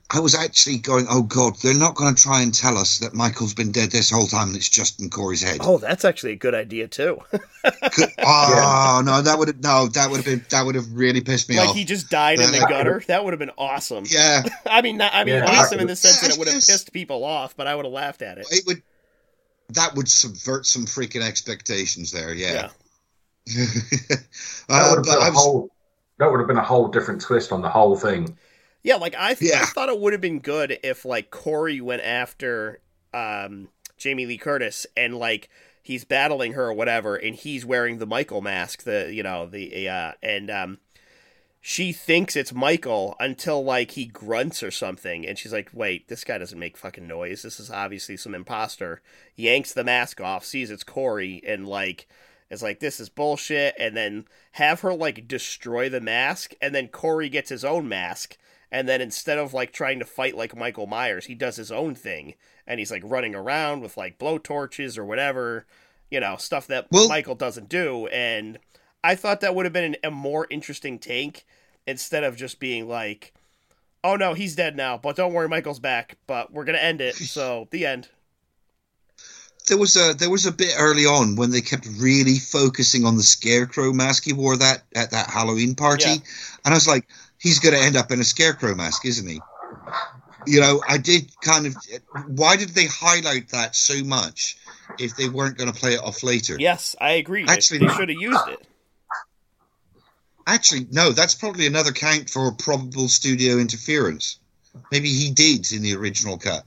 I 0.09 0.21
was 0.21 0.35
actually 0.35 0.77
going, 0.77 1.05
oh 1.09 1.21
god, 1.23 1.57
they're 1.61 1.73
not 1.73 1.95
going 1.95 2.15
to 2.15 2.21
try 2.21 2.41
and 2.41 2.53
tell 2.53 2.77
us 2.77 2.99
that 2.99 3.13
Michael's 3.13 3.53
been 3.53 3.73
dead 3.73 3.91
this 3.91 4.09
whole 4.09 4.25
time 4.27 4.47
and 4.49 4.55
it's 4.55 4.69
just 4.69 5.01
in 5.01 5.09
Corey's 5.09 5.41
head. 5.41 5.57
Oh, 5.61 5.79
that's 5.79 6.05
actually 6.05 6.31
a 6.31 6.37
good 6.37 6.55
idea 6.55 6.87
too. 6.87 7.19
Could- 7.31 8.13
oh 8.19 9.01
no, 9.05 9.21
that 9.21 9.35
would 9.37 9.49
have 9.49 9.61
no, 9.61 9.87
that 9.87 10.09
would 10.09 10.17
have 10.17 10.25
been 10.25 10.45
that 10.49 10.65
would 10.65 10.75
have 10.75 10.89
really 10.93 11.19
pissed 11.19 11.49
me 11.49 11.57
like 11.57 11.63
off. 11.65 11.69
Like 11.71 11.77
he 11.79 11.83
just 11.83 12.09
died 12.09 12.39
in 12.39 12.51
the 12.51 12.57
Yeah. 12.57 12.69
gutter. 12.69 13.03
That 13.07 13.25
would 13.25 13.33
have 13.33 13.39
been 13.39 13.51
awesome. 13.57 14.05
yeah, 14.07 14.43
I 14.65 14.81
mean, 14.81 14.95
not, 14.95 15.13
I 15.13 15.25
mean, 15.25 15.35
Yeah. 15.35 15.45
awesome 15.45 15.79
in 15.81 15.87
the 15.87 15.95
sense 15.97 16.21
that 16.21 16.31
it 16.31 16.37
would 16.37 16.47
have 16.47 16.55
pissed 16.65 16.93
people 16.93 17.25
off, 17.25 17.57
but 17.57 17.67
I 17.67 17.75
would 17.75 17.83
have 17.83 17.93
laughed 17.93 18.21
at 18.21 18.37
it. 18.37 18.45
it 18.49 18.63
would. 18.65 18.81
That 19.69 19.95
would 19.95 20.09
subvert 20.09 20.65
some 20.65 20.85
freaking 20.85 21.21
expectations 21.21 22.11
there. 22.11 22.33
Yeah. 22.33 22.69
That 24.69 24.83
uh, 24.83 24.89
would 24.89 24.97
have 24.97 25.05
but 25.05 25.23
been 25.23 25.33
was, 25.33 25.43
whole. 25.43 25.69
That 26.19 26.29
would 26.29 26.39
have 26.39 26.47
been 26.47 26.57
a 26.57 26.63
whole 26.63 26.89
different 26.89 27.21
twist 27.21 27.53
on 27.53 27.61
the 27.61 27.69
whole 27.69 27.95
thing. 27.95 28.37
Yeah, 28.83 28.95
like 28.95 29.15
I, 29.17 29.33
th- 29.33 29.53
I 29.53 29.65
thought 29.65 29.89
it 29.89 29.99
would 29.99 30.13
have 30.13 30.21
been 30.21 30.39
good 30.39 30.79
if 30.83 31.05
like 31.05 31.31
Corey 31.31 31.79
went 31.79 32.01
after 32.01 32.79
um, 33.13 33.69
Jamie 33.97 34.25
Lee 34.25 34.37
Curtis 34.37 34.85
and 34.95 35.15
like 35.15 35.49
he's 35.81 36.03
battling 36.03 36.53
her 36.53 36.65
or 36.65 36.73
whatever, 36.73 37.15
and 37.15 37.35
he's 37.35 37.65
wearing 37.65 37.97
the 37.97 38.05
Michael 38.05 38.41
mask, 38.41 38.83
the 38.83 39.09
you 39.13 39.23
know 39.23 39.45
the 39.45 39.87
uh, 39.89 40.11
and 40.21 40.51
um, 40.51 40.79
she 41.59 41.91
thinks 41.91 42.35
it's 42.35 42.53
Michael 42.53 43.15
until 43.19 43.63
like 43.63 43.91
he 43.91 44.05
grunts 44.05 44.63
or 44.63 44.71
something, 44.71 45.27
and 45.27 45.37
she's 45.37 45.53
like, 45.53 45.69
"Wait, 45.73 46.07
this 46.07 46.23
guy 46.23 46.37
doesn't 46.37 46.59
make 46.59 46.77
fucking 46.77 47.07
noise. 47.07 47.41
This 47.41 47.59
is 47.59 47.69
obviously 47.71 48.15
some 48.17 48.35
imposter." 48.35 49.01
Yanks 49.35 49.73
the 49.73 49.83
mask 49.83 50.21
off, 50.21 50.45
sees 50.45 50.71
it's 50.71 50.83
Corey, 50.83 51.41
and 51.45 51.67
like 51.67 52.07
is 52.49 52.63
like, 52.63 52.79
"This 52.79 52.99
is 52.99 53.09
bullshit," 53.09 53.75
and 53.77 53.97
then 53.97 54.25
have 54.53 54.81
her 54.81 54.93
like 54.93 55.27
destroy 55.27 55.89
the 55.89 55.99
mask, 56.01 56.53
and 56.61 56.73
then 56.73 56.87
Corey 56.87 57.27
gets 57.29 57.49
his 57.49 57.65
own 57.65 57.89
mask, 57.89 58.37
and 58.71 58.87
then 58.87 59.01
instead 59.01 59.37
of 59.37 59.53
like 59.53 59.73
trying 59.73 59.99
to 59.99 60.05
fight 60.05 60.37
like 60.37 60.55
Michael 60.55 60.87
Myers, 60.87 61.25
he 61.25 61.35
does 61.35 61.57
his 61.57 61.71
own 61.71 61.95
thing, 61.95 62.35
and 62.65 62.79
he's 62.79 62.91
like 62.91 63.03
running 63.05 63.35
around 63.35 63.81
with 63.81 63.97
like 63.97 64.17
blow 64.17 64.37
torches 64.37 64.97
or 64.97 65.03
whatever, 65.03 65.65
you 66.09 66.19
know, 66.21 66.37
stuff 66.37 66.67
that 66.67 66.87
Well- 66.91 67.09
Michael 67.09 67.35
doesn't 67.35 67.67
do, 67.67 68.07
and 68.07 68.59
I 69.03 69.15
thought 69.15 69.41
that 69.41 69.55
would 69.55 69.65
have 69.65 69.73
been 69.73 69.83
an, 69.93 69.95
a 70.03 70.11
more 70.11 70.47
interesting 70.49 70.99
take 70.99 71.45
instead 71.85 72.23
of 72.23 72.35
just 72.35 72.59
being 72.59 72.87
like, 72.87 73.33
"Oh 74.03 74.15
no, 74.15 74.33
he's 74.33 74.55
dead 74.55 74.75
now, 74.75 74.97
but 74.97 75.15
don't 75.15 75.33
worry, 75.33 75.47
Michael's 75.47 75.79
back, 75.79 76.17
but 76.27 76.51
we're 76.51 76.65
gonna 76.65 76.77
end 76.79 77.01
it." 77.01 77.15
So 77.15 77.67
the 77.71 77.85
end. 77.85 78.09
there 79.67 79.77
was 79.77 79.95
a 79.95 80.13
there 80.13 80.29
was 80.29 80.45
a 80.45 80.51
bit 80.51 80.73
early 80.77 81.05
on 81.05 81.35
when 81.35 81.51
they 81.51 81.61
kept 81.61 81.87
really 81.99 82.39
focusing 82.39 83.05
on 83.05 83.15
the 83.17 83.23
scarecrow 83.23 83.93
mask 83.93 84.23
he 84.25 84.33
wore 84.33 84.57
that 84.57 84.83
at 84.95 85.11
that 85.11 85.29
Halloween 85.29 85.75
party, 85.75 86.03
Yeah. 86.09 86.15
and 86.65 86.73
I 86.73 86.77
was 86.77 86.87
like, 86.87 87.07
he's 87.39 87.59
going 87.59 87.75
to 87.75 87.81
end 87.81 87.95
up 87.95 88.11
in 88.11 88.19
a 88.19 88.23
scarecrow 88.25 88.75
mask, 88.75 89.05
isn't 89.05 89.27
he? 89.27 89.39
You 90.45 90.61
know, 90.61 90.81
I 90.87 90.97
did 90.97 91.29
kind 91.41 91.67
of. 91.67 91.75
Why 92.27 92.55
did 92.55 92.69
they 92.69 92.85
highlight 92.85 93.49
that 93.49 93.75
so 93.75 94.01
much 94.03 94.57
if 94.97 95.17
they 95.17 95.27
weren't 95.27 95.57
going 95.57 95.69
to 95.71 95.77
play 95.77 95.93
it 95.95 95.99
off 95.99 96.23
later? 96.23 96.55
Yes, 96.57 96.95
I 97.01 97.11
agree. 97.11 97.43
They- 97.45 97.51
Actually- 97.51 97.79
they 97.79 97.89
should 97.89 98.07
have 98.09 98.21
used 98.21 98.47
it. 98.47 98.65
Actually, 100.47 100.87
no, 100.91 101.11
that's 101.11 101.35
probably 101.35 101.67
another 101.67 101.91
count 101.91 102.29
for 102.29 102.51
probable 102.53 103.09
studio 103.09 103.57
interference. 103.57 104.39
Maybe 104.91 105.09
he 105.09 105.29
did 105.29 105.69
in 105.73 105.81
the 105.81 105.93
original 105.95 106.37
cut. 106.37 106.63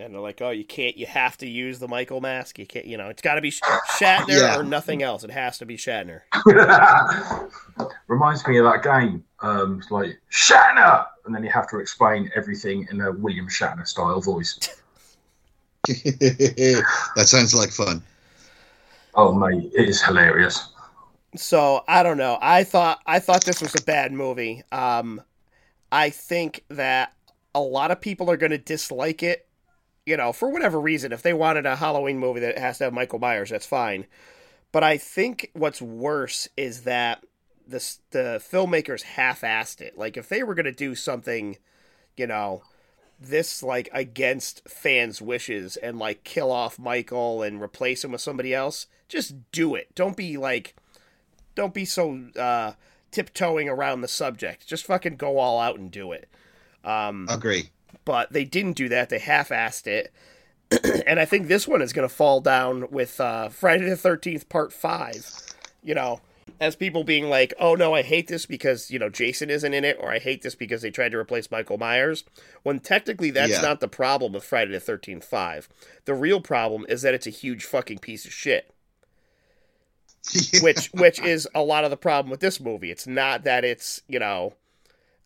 And 0.00 0.12
they're 0.12 0.20
like, 0.20 0.42
"Oh, 0.42 0.50
you 0.50 0.64
can't. 0.64 0.96
You 0.96 1.06
have 1.06 1.38
to 1.38 1.46
use 1.46 1.78
the 1.78 1.86
Michael 1.86 2.20
mask. 2.20 2.58
You 2.58 2.66
can't. 2.66 2.84
You 2.84 2.96
know, 2.96 3.10
it's 3.10 3.22
got 3.22 3.36
to 3.36 3.40
be 3.40 3.52
Shatner 3.52 4.26
Yeah. 4.28 4.58
or 4.58 4.64
nothing 4.64 5.04
else. 5.04 5.22
It 5.22 5.30
has 5.30 5.58
to 5.58 5.66
be 5.66 5.76
Shatner." 5.76 6.22
Reminds 8.08 8.44
me 8.46 8.58
of 8.58 8.64
that 8.64 8.82
game. 8.82 9.22
Um, 9.40 9.78
it's 9.78 9.92
like 9.92 10.18
Shatner, 10.32 11.06
and 11.24 11.34
then 11.34 11.44
you 11.44 11.50
have 11.50 11.68
to 11.70 11.78
explain 11.78 12.28
everything 12.34 12.88
in 12.90 13.00
a 13.00 13.12
William 13.12 13.48
Shatner 13.48 13.86
style 13.86 14.20
voice. 14.20 14.58
that 15.86 17.24
sounds 17.26 17.54
like 17.54 17.70
fun. 17.70 18.02
Oh 19.14 19.32
mate, 19.32 19.70
it 19.76 19.88
is 19.88 20.02
hilarious. 20.02 20.73
So 21.36 21.82
I 21.88 22.02
don't 22.02 22.18
know. 22.18 22.38
I 22.40 22.64
thought 22.64 23.00
I 23.06 23.18
thought 23.18 23.44
this 23.44 23.60
was 23.60 23.74
a 23.74 23.82
bad 23.82 24.12
movie. 24.12 24.62
Um, 24.70 25.22
I 25.90 26.10
think 26.10 26.64
that 26.68 27.12
a 27.54 27.60
lot 27.60 27.90
of 27.90 28.00
people 28.00 28.30
are 28.30 28.36
going 28.36 28.50
to 28.50 28.58
dislike 28.58 29.22
it. 29.22 29.46
You 30.06 30.16
know, 30.18 30.32
for 30.32 30.50
whatever 30.50 30.78
reason. 30.78 31.12
If 31.12 31.22
they 31.22 31.32
wanted 31.32 31.64
a 31.64 31.76
Halloween 31.76 32.18
movie 32.18 32.40
that 32.40 32.58
has 32.58 32.78
to 32.78 32.84
have 32.84 32.92
Michael 32.92 33.18
Myers, 33.18 33.50
that's 33.50 33.66
fine. 33.66 34.06
But 34.70 34.84
I 34.84 34.98
think 34.98 35.50
what's 35.54 35.80
worse 35.80 36.48
is 36.56 36.82
that 36.82 37.24
the 37.66 37.78
the 38.10 38.42
filmmakers 38.42 39.02
half-assed 39.02 39.80
it. 39.80 39.96
Like 39.96 40.16
if 40.16 40.28
they 40.28 40.42
were 40.42 40.54
going 40.54 40.64
to 40.66 40.72
do 40.72 40.94
something, 40.94 41.56
you 42.16 42.26
know, 42.26 42.62
this 43.18 43.62
like 43.62 43.88
against 43.92 44.68
fans' 44.68 45.22
wishes 45.22 45.76
and 45.76 45.98
like 45.98 46.24
kill 46.24 46.52
off 46.52 46.78
Michael 46.78 47.42
and 47.42 47.62
replace 47.62 48.04
him 48.04 48.12
with 48.12 48.20
somebody 48.20 48.52
else, 48.52 48.86
just 49.08 49.50
do 49.52 49.74
it. 49.74 49.94
Don't 49.94 50.16
be 50.16 50.36
like 50.36 50.74
don't 51.54 51.74
be 51.74 51.84
so 51.84 52.20
uh, 52.38 52.72
tiptoeing 53.10 53.68
around 53.68 54.00
the 54.00 54.08
subject. 54.08 54.66
Just 54.66 54.84
fucking 54.86 55.16
go 55.16 55.38
all 55.38 55.60
out 55.60 55.78
and 55.78 55.90
do 55.90 56.12
it. 56.12 56.28
Um, 56.84 57.26
Agree. 57.30 57.70
but 58.04 58.32
they 58.32 58.44
didn't 58.44 58.74
do 58.74 58.88
that. 58.90 59.08
They 59.08 59.18
half-assed 59.18 59.86
it, 59.86 60.12
and 61.06 61.18
I 61.20 61.24
think 61.24 61.48
this 61.48 61.66
one 61.68 61.80
is 61.82 61.92
going 61.92 62.08
to 62.08 62.14
fall 62.14 62.40
down 62.40 62.90
with 62.90 63.20
uh, 63.20 63.48
Friday 63.48 63.88
the 63.88 63.96
Thirteenth 63.96 64.48
Part 64.48 64.72
Five. 64.72 65.30
You 65.82 65.94
know, 65.94 66.20
as 66.60 66.76
people 66.76 67.04
being 67.04 67.30
like, 67.30 67.54
"Oh 67.58 67.74
no, 67.74 67.94
I 67.94 68.02
hate 68.02 68.28
this 68.28 68.44
because 68.46 68.90
you 68.90 68.98
know 68.98 69.08
Jason 69.08 69.48
isn't 69.48 69.72
in 69.74 69.84
it," 69.84 69.96
or 70.00 70.10
"I 70.12 70.18
hate 70.18 70.42
this 70.42 70.54
because 70.54 70.82
they 70.82 70.90
tried 70.90 71.12
to 71.12 71.18
replace 71.18 71.50
Michael 71.50 71.78
Myers." 71.78 72.24
When 72.64 72.80
technically 72.80 73.30
that's 73.30 73.52
Yeah. 73.52 73.60
not 73.62 73.80
the 73.80 73.88
problem 73.88 74.32
with 74.32 74.44
Friday 74.44 74.72
the 74.72 74.80
Thirteenth 74.80 75.24
Five. 75.24 75.68
The 76.04 76.14
real 76.14 76.40
problem 76.40 76.84
is 76.88 77.00
that 77.02 77.14
it's 77.14 77.26
a 77.26 77.30
huge 77.30 77.64
fucking 77.64 77.98
piece 77.98 78.26
of 78.26 78.32
shit 78.32 78.73
which 80.62 80.86
which 80.88 81.20
is 81.20 81.48
a 81.54 81.62
lot 81.62 81.84
of 81.84 81.90
the 81.90 81.96
problem 81.96 82.30
with 82.30 82.40
this 82.40 82.60
movie. 82.60 82.90
It's 82.90 83.06
not 83.06 83.44
that 83.44 83.64
it's 83.64 84.02
you 84.08 84.18
know 84.18 84.54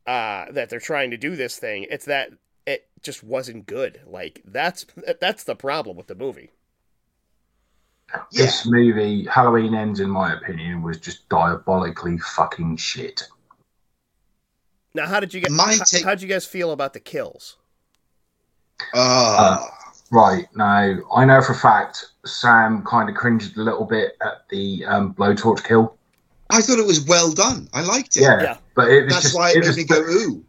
uh, 0.06 0.46
that 0.52 0.70
they're 0.70 0.80
trying 0.80 1.10
to 1.10 1.16
do 1.16 1.36
this 1.36 1.58
thing. 1.58 1.86
It's 1.90 2.06
that 2.06 2.30
it 2.66 2.88
just 3.02 3.22
wasn't 3.22 3.66
good. 3.66 4.00
Like 4.06 4.42
that's 4.44 4.86
that's 5.20 5.44
the 5.44 5.56
problem 5.56 5.96
with 5.96 6.06
the 6.06 6.14
movie. 6.14 6.50
Yeah. 8.10 8.18
This 8.32 8.66
movie, 8.66 9.26
Halloween 9.26 9.74
Ends, 9.74 10.00
in 10.00 10.08
my 10.08 10.32
opinion, 10.32 10.82
was 10.82 10.98
just 10.98 11.28
diabolically 11.28 12.16
fucking 12.18 12.78
shit. 12.78 13.22
Now, 14.94 15.06
how 15.06 15.20
did 15.20 15.34
you 15.34 15.40
get? 15.40 15.50
My 15.50 15.76
how, 15.76 15.84
take- 15.84 16.04
how'd 16.04 16.22
you 16.22 16.28
guys 16.28 16.46
feel 16.46 16.72
about 16.72 16.94
the 16.94 17.00
kills? 17.00 17.56
Ah, 18.94 19.77
Right 20.10 20.46
now, 20.56 20.96
I 21.14 21.24
know 21.24 21.42
for 21.42 21.52
a 21.52 21.56
fact 21.56 22.04
Sam 22.24 22.82
kind 22.84 23.08
of 23.10 23.14
cringed 23.14 23.56
a 23.58 23.62
little 23.62 23.84
bit 23.84 24.16
at 24.22 24.48
the 24.48 24.84
um, 24.86 25.14
blowtorch 25.14 25.64
kill. 25.64 25.96
I 26.50 26.62
thought 26.62 26.78
it 26.78 26.86
was 26.86 27.04
well 27.04 27.30
done. 27.32 27.68
I 27.74 27.82
liked 27.82 28.16
it. 28.16 28.22
Yeah, 28.22 28.40
Yeah. 28.42 28.56
but 28.74 28.88
it 28.88 29.04
was 29.04 29.12
That's 29.12 29.22
just, 29.24 29.36
why 29.36 29.50
it 29.50 29.56
it 29.56 29.60
made 29.60 29.66
was 29.66 29.76
me 29.76 29.84
go 29.84 30.00
ooh. 30.00 30.44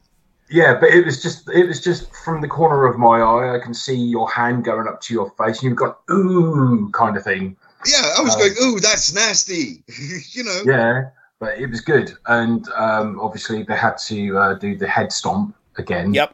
Yeah, 0.50 0.80
but 0.80 0.90
it 0.90 1.06
was 1.06 1.22
just 1.22 1.50
it 1.50 1.68
was 1.68 1.80
just 1.84 2.10
from 2.24 2.42
the 2.42 2.48
corner 2.48 2.86
of 2.86 2.98
my 2.98 3.20
eye, 3.20 3.56
I 3.56 3.60
can 3.60 3.74
see 3.74 3.96
your 3.96 4.30
hand 4.32 4.64
going 4.64 4.88
up 4.88 5.02
to 5.02 5.14
your 5.14 5.30
face, 5.32 5.62
and 5.62 5.70
you've 5.70 5.76
got 5.78 6.00
ooh 6.10 6.90
kind 6.94 7.18
of 7.18 7.24
thing. 7.24 7.56
Yeah, 7.86 8.14
I 8.18 8.22
was 8.22 8.34
Um, 8.36 8.40
going 8.40 8.54
ooh, 8.64 8.80
that's 8.80 9.14
nasty. 9.14 9.84
you 10.32 10.44
know. 10.46 10.62
Yeah, 10.66 11.10
but 11.40 11.60
it 11.60 11.70
was 11.70 11.82
good, 11.82 12.14
and 12.28 12.68
um, 12.70 13.20
obviously 13.20 13.64
they 13.64 13.76
had 13.76 13.98
to 14.08 14.38
uh, 14.38 14.54
do 14.56 14.76
the 14.78 14.88
head 14.88 15.12
stomp 15.12 15.54
again. 15.78 16.14
Yep. 16.14 16.34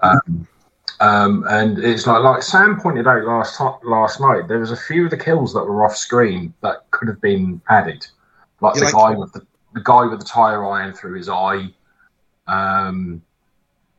Um, 0.00 0.46
um, 1.00 1.44
and 1.48 1.78
it's 1.78 2.06
like 2.06 2.22
like 2.22 2.42
Sam 2.42 2.80
pointed 2.80 3.06
out 3.06 3.24
last 3.24 3.56
ti- 3.58 3.86
last 3.88 4.20
night, 4.20 4.48
there 4.48 4.58
was 4.58 4.70
a 4.70 4.76
few 4.76 5.04
of 5.04 5.10
the 5.10 5.16
kills 5.16 5.52
that 5.54 5.64
were 5.64 5.84
off 5.84 5.96
screen 5.96 6.52
that 6.62 6.90
could 6.90 7.08
have 7.08 7.20
been 7.20 7.60
added, 7.68 8.06
like 8.60 8.74
You 8.74 8.80
the 8.80 8.84
like- 8.86 8.94
guy 8.94 9.10
with 9.18 9.32
the 9.32 9.46
the 9.74 9.80
guy 9.82 10.06
with 10.06 10.18
the 10.20 10.24
tire 10.26 10.64
iron 10.64 10.92
through 10.94 11.14
his 11.14 11.28
eye, 11.28 11.68
um, 12.46 13.22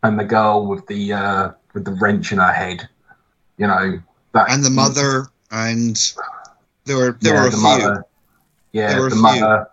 and 0.04 0.20
the 0.20 0.24
girl 0.26 0.66
with 0.68 0.86
the 0.88 1.14
uh, 1.14 1.52
with 1.74 1.86
the 1.86 1.92
wrench 1.94 2.32
in 2.32 2.38
her 2.40 2.52
head. 2.52 2.88
You 3.58 3.68
know 3.68 4.02
that 4.34 4.50
And 4.52 4.64
the 4.64 4.70
mother 4.70 5.28
and 5.52 5.96
There 6.86 6.98
were 6.98 7.18
there 7.22 7.36
were 7.36 7.48
a 7.48 7.50
the 7.50 7.58
few. 7.58 7.62
mother. 7.64 8.06
Yeah, 8.72 8.90
There 8.90 9.02
were 9.02 9.08
a 9.08 9.10
the 9.10 9.16
few. 9.16 9.22
mother. 9.22 9.68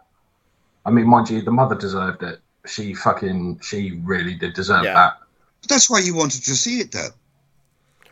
I 0.85 0.91
mean, 0.91 1.07
mind 1.09 1.31
you, 1.31 1.43
the 1.43 1.51
mother 1.53 1.75
deserved 1.75 2.23
it. 2.23 2.41
She 2.67 2.95
fucking, 2.95 3.61
she 3.63 4.01
really 4.05 4.35
did 4.35 4.55
deserve 4.55 4.85
Yeah. 4.85 4.95
that. 4.95 5.19
But 5.67 5.75
that's 5.75 5.91
why 5.91 5.99
you 5.99 6.15
wanted 6.15 6.45
to 6.45 6.55
see 6.55 6.79
it 6.79 6.93
then. 6.93 7.11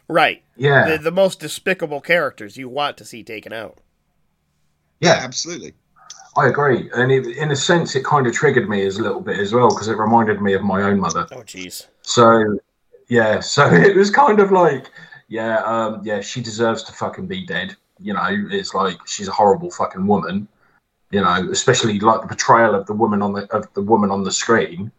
Right. 0.08 0.42
Yeah, 0.56 0.88
The, 0.88 0.98
the 0.98 1.10
most 1.12 1.38
despicable 1.38 2.00
characters 2.00 2.56
you 2.56 2.68
want 2.68 2.96
to 2.96 3.04
see 3.04 3.22
taken 3.22 3.52
out. 3.52 3.78
yeah, 4.98 5.20
absolutely. 5.22 5.74
I 6.36 6.48
agree. 6.48 6.90
And 6.96 7.12
it, 7.12 7.28
in 7.36 7.52
a 7.52 7.56
sense, 7.56 7.94
it 7.94 8.04
kind 8.04 8.26
of 8.26 8.32
triggered 8.32 8.68
me 8.68 8.84
as 8.84 8.98
a 8.98 9.02
little 9.02 9.20
bit 9.20 9.38
as 9.38 9.52
well 9.52 9.68
because 9.68 9.86
it 9.86 9.96
reminded 9.96 10.42
me 10.42 10.54
of 10.54 10.64
my 10.64 10.82
own 10.82 10.98
mother. 10.98 11.28
Oh, 11.30 11.42
jeez. 11.42 11.86
So, 12.02 12.58
yeah, 13.06 13.38
so 13.54 13.72
it 13.72 13.94
was 13.94 14.10
kind 14.10 14.40
of 14.40 14.50
like, 14.50 14.90
yeah, 15.28 15.58
um, 15.58 16.00
yeah, 16.02 16.20
she 16.22 16.40
deserves 16.40 16.82
to 16.84 16.92
fucking 16.92 17.28
be 17.28 17.46
dead. 17.46 17.76
You 18.00 18.14
know, 18.14 18.26
it's 18.50 18.74
like 18.74 18.98
she's 19.06 19.28
a 19.28 19.32
horrible 19.32 19.70
fucking 19.70 20.08
woman. 20.08 20.48
You 21.12 21.20
know, 21.20 21.48
especially 21.52 22.00
like 22.00 22.22
the 22.22 22.26
portrayal 22.26 22.74
of 22.74 22.86
the 22.86 22.94
woman 22.94 23.22
on 23.22 23.32
the 23.32 23.46
of 23.54 23.72
the 23.74 23.82
woman 23.82 24.10
on 24.10 24.24
the 24.24 24.32
screen. 24.32 24.90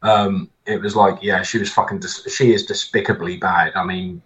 Um, 0.00 0.48
it 0.66 0.80
was 0.80 0.96
like, 0.96 1.18
yeah, 1.22 1.42
she 1.42 1.58
was 1.58 1.70
fucking. 1.72 2.00
Dis- 2.00 2.32
she 2.34 2.52
is 2.52 2.66
despicably 2.66 3.36
bad. 3.36 3.72
I 3.74 3.84
mean, 3.84 4.20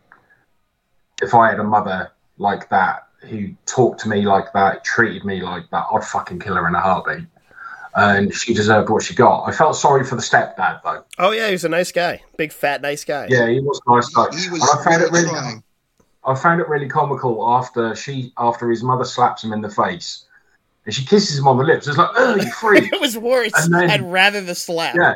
if 1.23 1.35
I 1.35 1.51
had 1.51 1.61
a 1.61 1.65
mother 1.65 2.11
like 2.39 2.69
that 2.71 3.07
who 3.21 3.51
talked 3.67 4.01
to 4.01 4.09
me 4.09 4.23
like 4.23 4.53
that, 4.55 4.85
treated 4.85 5.25
me 5.25 5.43
like 5.43 5.69
that, 5.71 5.87
I'd 5.93 6.05
fucking 6.05 6.39
kill 6.41 6.55
her 6.55 6.67
in 6.67 6.75
a 6.75 6.81
heartbeat. 6.81 7.27
And 7.97 8.33
she 8.33 8.55
deserved 8.55 8.89
what 8.89 9.03
she 9.03 9.15
got. 9.15 9.45
I 9.45 9.53
felt 9.53 9.75
sorry 9.77 10.05
for 10.05 10.15
the 10.15 10.23
stepdad 10.23 10.81
though. 10.85 11.05
Oh, 11.19 11.33
yeah, 11.33 11.47
he 11.47 11.53
was 11.53 11.65
a 11.65 11.69
nice 11.69 11.91
guy. 11.91 12.23
Big, 12.37 12.53
fat, 12.53 12.81
nice 12.83 13.05
guy. 13.05 13.27
Yeah, 13.29 13.49
he 13.49 13.59
was 13.61 13.81
a 13.85 13.95
nice 13.95 14.09
guy. 14.09 14.27
He 14.37 14.49
was 14.49 14.63
And 14.63 14.81
I 14.81 14.85
found 14.85 15.03
it 15.03 15.11
really 15.11 15.25
really, 15.25 15.29
trying. 15.31 15.63
I 16.25 16.35
found 16.37 16.61
it 16.61 16.69
really 16.69 16.89
comical 16.89 17.45
after 17.51 17.95
she, 17.97 18.33
after 18.39 18.71
his 18.71 18.83
mother 18.85 19.05
slaps 19.05 19.43
him 19.43 19.53
in 19.53 19.61
the 19.61 19.71
face, 19.71 20.25
and 20.87 20.95
she 20.95 21.05
kisses 21.05 21.39
him 21.39 21.49
on 21.49 21.59
the 21.59 21.65
lips. 21.65 21.89
It's 21.89 21.99
like, 21.99 22.11
oh, 22.15 22.37
you 22.37 22.51
freak! 22.53 22.85
it 22.93 23.01
was 23.01 23.19
worse. 23.19 23.53
And 23.57 23.75
then- 23.75 23.91
I'd 23.91 24.03
rather 24.03 24.41
the 24.41 24.55
slap. 24.55 24.95
yeah, 24.95 25.15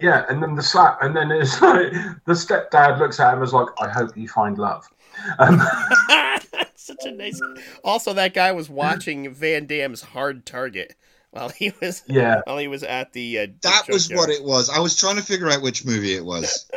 yeah. 0.00 0.24
And 0.28 0.42
then 0.42 0.54
the 0.54 0.62
slap, 0.62 0.98
and 1.02 1.14
then 1.16 1.30
it's 1.30 1.60
like 1.62 1.92
the 2.24 2.32
stepdad 2.32 2.98
looks 2.98 3.20
at 3.20 3.34
him 3.34 3.42
as 3.42 3.52
like, 3.52 3.68
I 3.80 3.88
hope 3.88 4.16
you 4.16 4.28
find 4.28 4.58
love. 4.58 4.86
Um, 5.38 5.60
Such 6.74 7.04
a 7.04 7.10
nice. 7.12 7.40
Also, 7.82 8.12
that 8.12 8.34
guy 8.34 8.52
was 8.52 8.68
watching 8.70 9.32
Van 9.34 9.66
Damme's 9.66 10.02
Hard 10.02 10.46
Target 10.46 10.94
while 11.30 11.48
he 11.48 11.72
was 11.80 12.02
yeah, 12.06 12.40
while 12.44 12.58
he 12.58 12.68
was 12.68 12.82
at 12.82 13.12
the. 13.12 13.38
Uh, 13.40 13.46
That 13.62 13.84
was 13.88 14.08
junkyard. 14.08 14.28
what 14.28 14.36
it 14.38 14.44
was. 14.44 14.70
I 14.70 14.78
was 14.78 14.96
trying 14.96 15.16
to 15.16 15.22
figure 15.22 15.50
out 15.50 15.62
which 15.62 15.84
movie 15.84 16.14
it 16.14 16.24
was. 16.24 16.70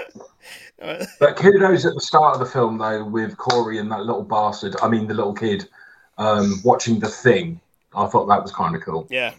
But 1.20 1.36
kudos 1.36 1.86
at 1.86 1.94
the 1.94 2.00
start 2.00 2.36
of 2.36 2.40
the 2.40 2.46
film 2.46 2.78
though 2.78 3.04
with 3.04 3.36
Corey 3.38 3.80
and 3.80 3.92
that 3.92 4.00
little 4.06 4.24
bastard. 4.24 4.78
I 4.82 4.88
mean, 4.88 5.08
the 5.08 5.14
little 5.14 5.34
kid 5.34 5.68
um, 6.18 6.62
watching 6.64 7.02
the 7.02 7.10
thing. 7.10 7.60
I 7.94 8.08
thought 8.08 8.28
that 8.28 8.42
was 8.42 8.54
kind 8.54 8.74
of 8.78 8.82
cool. 8.82 9.06
yeah, 9.10 9.34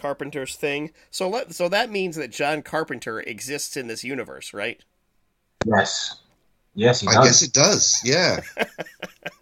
Carpenter's 0.00 0.56
thing. 0.56 0.92
So 1.10 1.28
let 1.28 1.54
so 1.54 1.68
that 1.68 1.90
means 1.90 2.16
that 2.16 2.30
John 2.30 2.62
Carpenter 2.62 3.20
exists 3.20 3.76
in 3.76 3.86
this 3.86 4.04
universe, 4.04 4.54
right? 4.54 4.82
Yes, 5.64 6.20
yes, 6.74 7.00
he 7.00 7.08
I 7.08 7.22
guess 7.24 7.42
it 7.42 7.52
does, 7.52 8.00
yeah. 8.04 8.40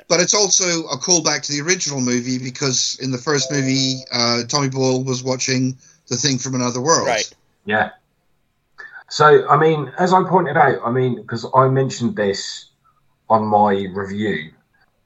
but 0.08 0.20
it's 0.20 0.34
also 0.34 0.86
a 0.88 0.96
callback 0.96 1.42
to 1.42 1.52
the 1.52 1.60
original 1.60 2.00
movie 2.00 2.38
because 2.38 2.98
in 3.00 3.10
the 3.10 3.18
first 3.18 3.52
movie, 3.52 4.00
uh, 4.12 4.44
Tommy 4.48 4.68
Doyle 4.68 5.04
was 5.04 5.22
watching 5.22 5.76
the 6.08 6.16
thing 6.16 6.38
from 6.38 6.54
another 6.54 6.80
world. 6.80 7.06
Right. 7.06 7.30
Yeah. 7.64 7.90
So, 9.10 9.48
I 9.48 9.56
mean, 9.58 9.92
as 9.98 10.12
I 10.12 10.22
pointed 10.24 10.56
out, 10.56 10.80
I 10.84 10.90
mean, 10.90 11.16
because 11.16 11.46
I 11.54 11.68
mentioned 11.68 12.16
this 12.16 12.70
on 13.30 13.46
my 13.46 13.86
review, 13.92 14.50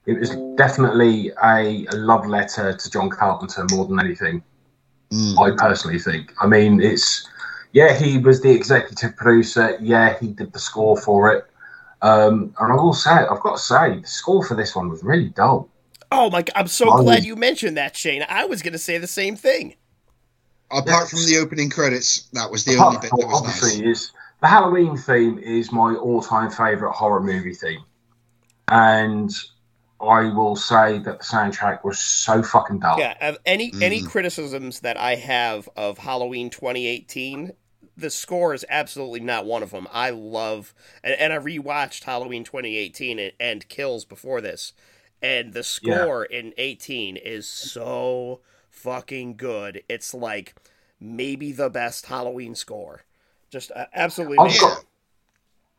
it 0.05 0.19
was 0.19 0.31
definitely 0.57 1.31
a, 1.43 1.85
a 1.85 1.95
love 1.95 2.25
letter 2.27 2.73
to 2.73 2.89
John 2.89 3.09
Carpenter 3.09 3.65
more 3.71 3.85
than 3.85 3.99
anything. 3.99 4.43
Mm. 5.13 5.37
I 5.39 5.55
personally 5.55 5.99
think. 5.99 6.33
I 6.41 6.47
mean, 6.47 6.81
it's 6.81 7.27
yeah, 7.71 7.93
he 7.97 8.17
was 8.17 8.41
the 8.41 8.51
executive 8.51 9.15
producer. 9.15 9.77
Yeah, 9.79 10.17
he 10.19 10.27
did 10.27 10.53
the 10.53 10.59
score 10.59 10.97
for 10.97 11.31
it. 11.31 11.45
Um, 12.01 12.53
and 12.59 12.73
I 12.73 12.75
will 12.75 12.93
say, 12.93 13.11
I've 13.11 13.39
got 13.39 13.53
to 13.57 13.61
say, 13.63 13.99
the 13.99 14.07
score 14.07 14.43
for 14.45 14.55
this 14.55 14.75
one 14.75 14.89
was 14.89 15.03
really 15.03 15.29
dull. 15.29 15.69
Oh 16.11 16.29
my! 16.29 16.43
I'm 16.55 16.67
so 16.67 16.91
I 16.91 17.01
glad 17.01 17.15
was- 17.17 17.25
you 17.25 17.35
mentioned 17.35 17.77
that, 17.77 17.95
Shane. 17.95 18.25
I 18.27 18.45
was 18.45 18.61
going 18.61 18.73
to 18.73 18.79
say 18.79 18.97
the 18.97 19.07
same 19.07 19.35
thing. 19.35 19.75
Apart 20.71 21.09
from 21.09 21.19
the 21.19 21.37
opening 21.37 21.69
credits, 21.69 22.23
that 22.33 22.49
was 22.49 22.65
the 22.65 22.73
Apart 22.73 22.87
only 22.95 23.01
bit 23.01 23.11
that 23.11 23.27
was 23.27 23.41
obviously, 23.41 23.85
nice. 23.85 23.97
is 23.97 24.11
the 24.41 24.47
Halloween 24.47 24.97
theme 24.97 25.37
is 25.39 25.71
my 25.71 25.93
all-time 25.93 26.49
favorite 26.49 26.93
horror 26.93 27.21
movie 27.21 27.53
theme, 27.53 27.83
and 28.69 29.31
I 30.03 30.33
will 30.33 30.55
say 30.55 30.99
that 30.99 31.19
the 31.19 31.25
soundtrack 31.25 31.83
was 31.83 31.99
so 31.99 32.43
fucking 32.43 32.79
dull. 32.79 32.99
Yeah. 32.99 33.15
Of 33.21 33.37
any 33.45 33.73
any 33.81 34.01
Mhm. 34.01 34.07
criticisms 34.09 34.81
that 34.81 34.97
I 34.97 35.15
have 35.15 35.69
of 35.75 35.99
Halloween 35.99 36.49
2018, 36.49 37.53
the 37.95 38.09
score 38.09 38.53
is 38.53 38.65
absolutely 38.69 39.19
not 39.19 39.45
one 39.45 39.63
of 39.63 39.71
them. 39.71 39.87
I 39.91 40.09
love 40.09 40.73
and, 41.03 41.13
and 41.15 41.33
I 41.33 41.37
rewatched 41.37 42.03
Halloween 42.03 42.43
2018 42.43 43.19
and, 43.19 43.33
and 43.39 43.67
Kills 43.69 44.05
before 44.05 44.41
this, 44.41 44.73
and 45.21 45.53
the 45.53 45.63
score 45.63 46.25
in 46.25 46.53
18 46.57 47.17
is 47.17 47.47
so 47.47 48.41
fucking 48.69 49.37
good. 49.37 49.83
It's 49.87 50.13
like 50.13 50.55
maybe 50.99 51.51
the 51.51 51.69
best 51.69 52.07
Halloween 52.07 52.55
score. 52.55 53.03
Just 53.49 53.71
uh, 53.71 53.85
absolutely. 53.93 54.39
I've 54.39 54.59
got, 54.59 54.83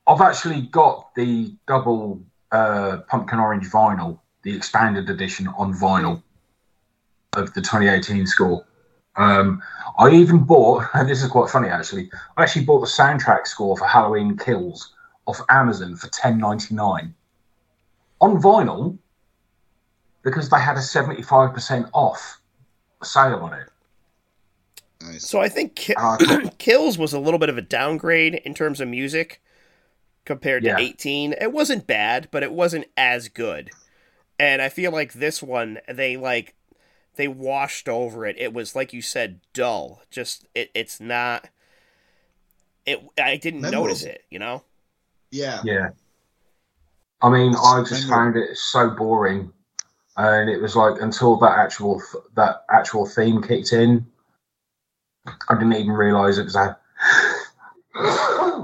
I've 0.07 0.21
actually 0.21 0.63
got 0.63 1.15
the 1.15 1.55
double 1.67 2.23
uh, 2.55 2.99
pumpkin 3.09 3.41
orange 3.41 3.69
vinyl, 3.69 4.21
the 4.43 4.55
expanded 4.55 5.11
edition 5.11 5.49
on 5.49 5.75
vinyl 5.75 6.23
of 7.33 7.53
the 7.55 7.61
2018 7.61 8.27
score. 8.27 8.65
Um, 9.17 9.61
I 9.99 10.11
even 10.11 10.45
bought, 10.45 10.85
and 10.95 11.09
this 11.09 11.23
is 11.23 11.29
quite 11.29 11.51
funny 11.51 11.69
actually. 11.69 12.11
I 12.37 12.45
actually 12.45 12.65
bought 12.65 12.81
the 12.81 12.87
soundtrack 12.87 13.47
score 13.47 13.77
for 13.77 13.87
Halloween 13.87 14.37
Kills 14.37 14.95
off 15.27 15.41
Amazon 15.49 15.97
for 15.97 16.07
10.99 16.09 17.13
on 18.21 18.43
vinyl 18.43 18.99
because 20.23 20.49
they 20.49 20.61
had 20.61 20.77
a 20.77 20.81
75% 20.81 21.91
off 21.93 22.41
sale 23.03 23.41
on 23.41 23.55
it. 23.55 23.69
Nice. 25.03 25.29
So 25.29 25.41
I 25.41 25.49
think 25.49 25.75
Ki- 25.75 25.95
And 25.97 26.07
I 26.07 26.17
thought, 26.17 26.59
Kills 26.59 26.99
was 26.99 27.13
a 27.13 27.19
little 27.19 27.39
bit 27.39 27.49
of 27.49 27.59
a 27.59 27.63
downgrade 27.63 28.37
in 28.45 28.55
terms 28.55 28.81
of 28.81 28.89
music 28.89 29.43
compared 30.25 30.65
to 30.65 30.75
18. 30.79 31.35
It 31.41 31.53
wasn't 31.53 31.87
bad, 31.87 32.29
but 32.31 32.43
it 32.43 32.53
wasn't 32.53 32.87
as 32.97 33.29
good. 33.29 33.71
And 34.39 34.61
I 34.63 34.69
feel 34.69 34.91
like 34.93 35.13
this 35.13 35.43
one 35.43 35.79
they 35.89 36.17
like 36.17 36.55
they 37.17 37.29
washed 37.29 37.89
over 37.89 38.27
it. 38.27 38.37
It 38.39 38.53
was 38.53 38.75
like 38.75 38.93
you 38.93 39.03
said 39.03 39.41
dull. 39.53 40.03
Just 40.11 40.47
it 40.55 40.71
it's 40.75 41.01
not 41.01 41.49
it 42.87 43.01
I 43.19 43.37
didn't 43.37 43.61
Memorable. 43.61 43.85
notice 43.87 44.03
it, 44.03 44.25
you 44.31 44.39
know? 44.39 44.65
Yeah. 45.31 45.61
Yeah. 45.65 45.91
I 47.23 47.31
mean, 47.31 47.55
I 47.55 47.81
just 47.83 48.09
Memorable. 48.09 48.11
found 48.11 48.37
it 48.37 48.57
so 48.57 48.91
boring, 48.91 49.53
and 50.17 50.51
it 50.51 50.61
was 50.61 50.77
like 50.77 51.01
until 51.01 51.37
that 51.39 51.59
actual 51.59 52.03
that 52.37 52.65
actual 52.71 53.07
theme 53.07 53.41
kicked 53.43 53.73
in, 53.73 54.07
I 55.27 55.55
didn't 55.55 55.73
even 55.75 55.93
realize 55.93 56.39
it 56.39 56.45
was 56.45 56.57
a. 56.57 56.77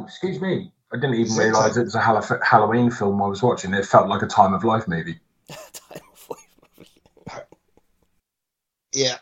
Excuse 0.05 0.41
me. 0.41 0.73
I 0.93 0.97
didn't 0.97 1.15
even 1.15 1.37
realize 1.37 1.77
it 1.77 1.85
was 1.85 1.95
a 1.95 2.01
Halloween 2.45 2.91
film 2.91 3.23
I 3.23 3.27
was 3.27 3.43
watching. 3.43 3.73
It 3.75 3.87
felt 3.87 4.09
like 4.09 4.23
a 4.23 4.27
time 4.27 4.55
of 4.55 4.65
life 4.65 4.89
movie. 4.89 5.21
Time 5.49 6.01
of 6.13 6.29
life. 6.31 7.45
Yeah. 8.93 9.17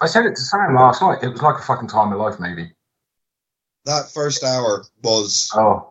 I 0.00 0.06
said 0.06 0.26
it 0.26 0.34
to 0.34 0.40
Sam 0.40 0.74
last 0.74 1.00
night. 1.00 1.22
It 1.22 1.28
was 1.28 1.42
like 1.42 1.58
a 1.58 1.62
fucking 1.62 1.88
time 1.88 2.12
of 2.12 2.18
life 2.18 2.38
movie. 2.40 2.72
That 3.86 4.10
first 4.10 4.44
hour 4.44 4.84
was 5.02 5.50
Oh, 5.54 5.90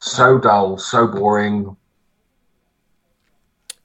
so 0.00 0.38
dull, 0.38 0.78
so 0.78 1.06
boring. 1.08 1.76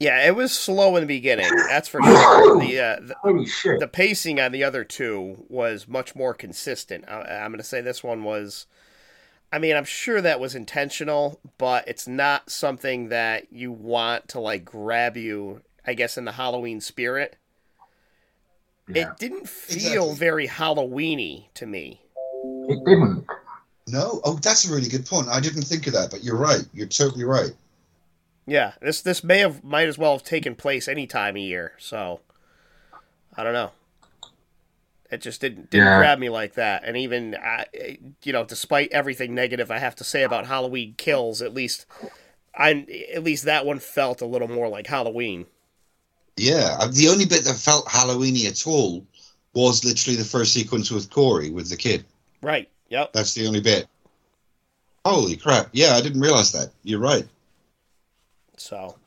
Yeah, 0.03 0.25
it 0.27 0.35
was 0.35 0.51
slow 0.51 0.95
in 0.97 1.01
the 1.03 1.07
beginning. 1.07 1.49
That's 1.69 1.87
for 1.87 2.01
sure. 2.03 2.59
The 2.59 2.79
uh, 2.79 2.99
the, 3.23 3.77
the 3.79 3.87
pacing 3.87 4.39
on 4.39 4.51
the 4.51 4.63
other 4.63 4.83
two 4.83 5.45
was 5.47 5.87
much 5.87 6.15
more 6.15 6.33
consistent. 6.33 7.05
I, 7.07 7.21
I'm 7.21 7.51
going 7.51 7.57
to 7.59 7.63
say 7.63 7.79
this 7.81 8.03
one 8.03 8.23
was. 8.23 8.65
I 9.51 9.59
mean, 9.59 9.75
I'm 9.75 9.85
sure 9.85 10.19
that 10.19 10.39
was 10.39 10.55
intentional, 10.55 11.39
but 11.59 11.87
it's 11.87 12.07
not 12.07 12.49
something 12.49 13.09
that 13.09 13.53
you 13.53 13.71
want 13.71 14.27
to 14.29 14.39
like 14.39 14.65
grab 14.65 15.15
you. 15.15 15.61
I 15.85 15.93
guess 15.93 16.17
in 16.17 16.25
the 16.25 16.31
Halloween 16.33 16.81
spirit, 16.81 17.37
yeah. 18.87 19.11
it 19.11 19.17
didn't 19.19 19.47
feel 19.47 20.03
Exactly. 20.11 20.15
very 20.15 20.47
Halloweeny 20.47 21.45
to 21.53 21.65
me. 21.65 22.01
it 22.67 22.83
didn't. 22.85 23.25
no. 23.87 24.21
Oh, 24.23 24.39
that's 24.41 24.67
a 24.69 24.73
really 24.73 24.89
good 24.89 25.05
point. 25.05 25.27
I 25.27 25.39
didn't 25.39 25.63
think 25.63 25.87
of 25.87 25.93
that, 25.93 26.09
but 26.11 26.23
you're 26.23 26.37
right. 26.37 26.65
You're 26.73 26.87
totally 26.87 27.23
right. 27.25 27.51
Yeah, 28.45 28.73
this 28.81 29.01
this 29.01 29.23
may 29.23 29.39
have 29.39 29.63
might 29.63 29.87
as 29.87 29.97
well 29.97 30.13
have 30.13 30.23
taken 30.23 30.55
place 30.55 30.87
any 30.87 31.07
time 31.07 31.35
of 31.35 31.41
year. 31.41 31.73
So 31.77 32.19
I 33.35 33.43
don't 33.43 33.53
know. 33.53 33.71
It 35.09 35.21
just 35.21 35.41
didn't 35.41 35.69
didn't 35.69 35.85
Yeah. 35.87 35.97
grab 35.99 36.19
me 36.19 36.29
like 36.29 36.55
that. 36.55 36.83
And 36.83 36.97
even 36.97 37.35
I, 37.35 37.65
you 38.23 38.33
know, 38.33 38.43
despite 38.43 38.91
everything 38.91 39.33
negative 39.33 39.71
I 39.71 39.79
have 39.79 39.95
to 39.97 40.03
say 40.03 40.23
about 40.23 40.47
Halloween 40.47 40.95
Kills, 40.97 41.41
at 41.41 41.53
least 41.53 41.85
I 42.55 42.85
at 43.13 43.23
least 43.23 43.45
that 43.45 43.65
one 43.65 43.79
felt 43.79 44.21
a 44.21 44.25
little 44.25 44.47
more 44.49 44.67
like 44.67 44.87
Halloween. 44.87 45.45
Yeah, 46.35 46.77
uh, 46.79 46.87
the 46.87 47.09
only 47.09 47.25
bit 47.25 47.43
that 47.45 47.55
felt 47.55 47.85
Halloweeny 47.85 48.45
at 48.45 48.65
all 48.65 49.05
was 49.53 49.85
literally 49.85 50.17
the 50.17 50.25
first 50.25 50.51
sequence 50.51 50.89
with 50.89 51.11
Corey 51.11 51.51
with 51.51 51.69
the 51.69 51.77
kid. 51.77 52.05
Right. 52.41 52.69
Yep. 52.89 53.13
That's 53.13 53.35
the 53.35 53.45
only 53.45 53.61
bit. 53.61 53.87
Holy 55.05 55.35
crap! 55.35 55.67
Yeah, 55.73 55.93
I 55.93 56.01
didn't 56.01 56.21
realize 56.21 56.51
that. 56.53 56.71
You're 56.83 56.99
right. 56.99 57.27
So, 58.57 58.97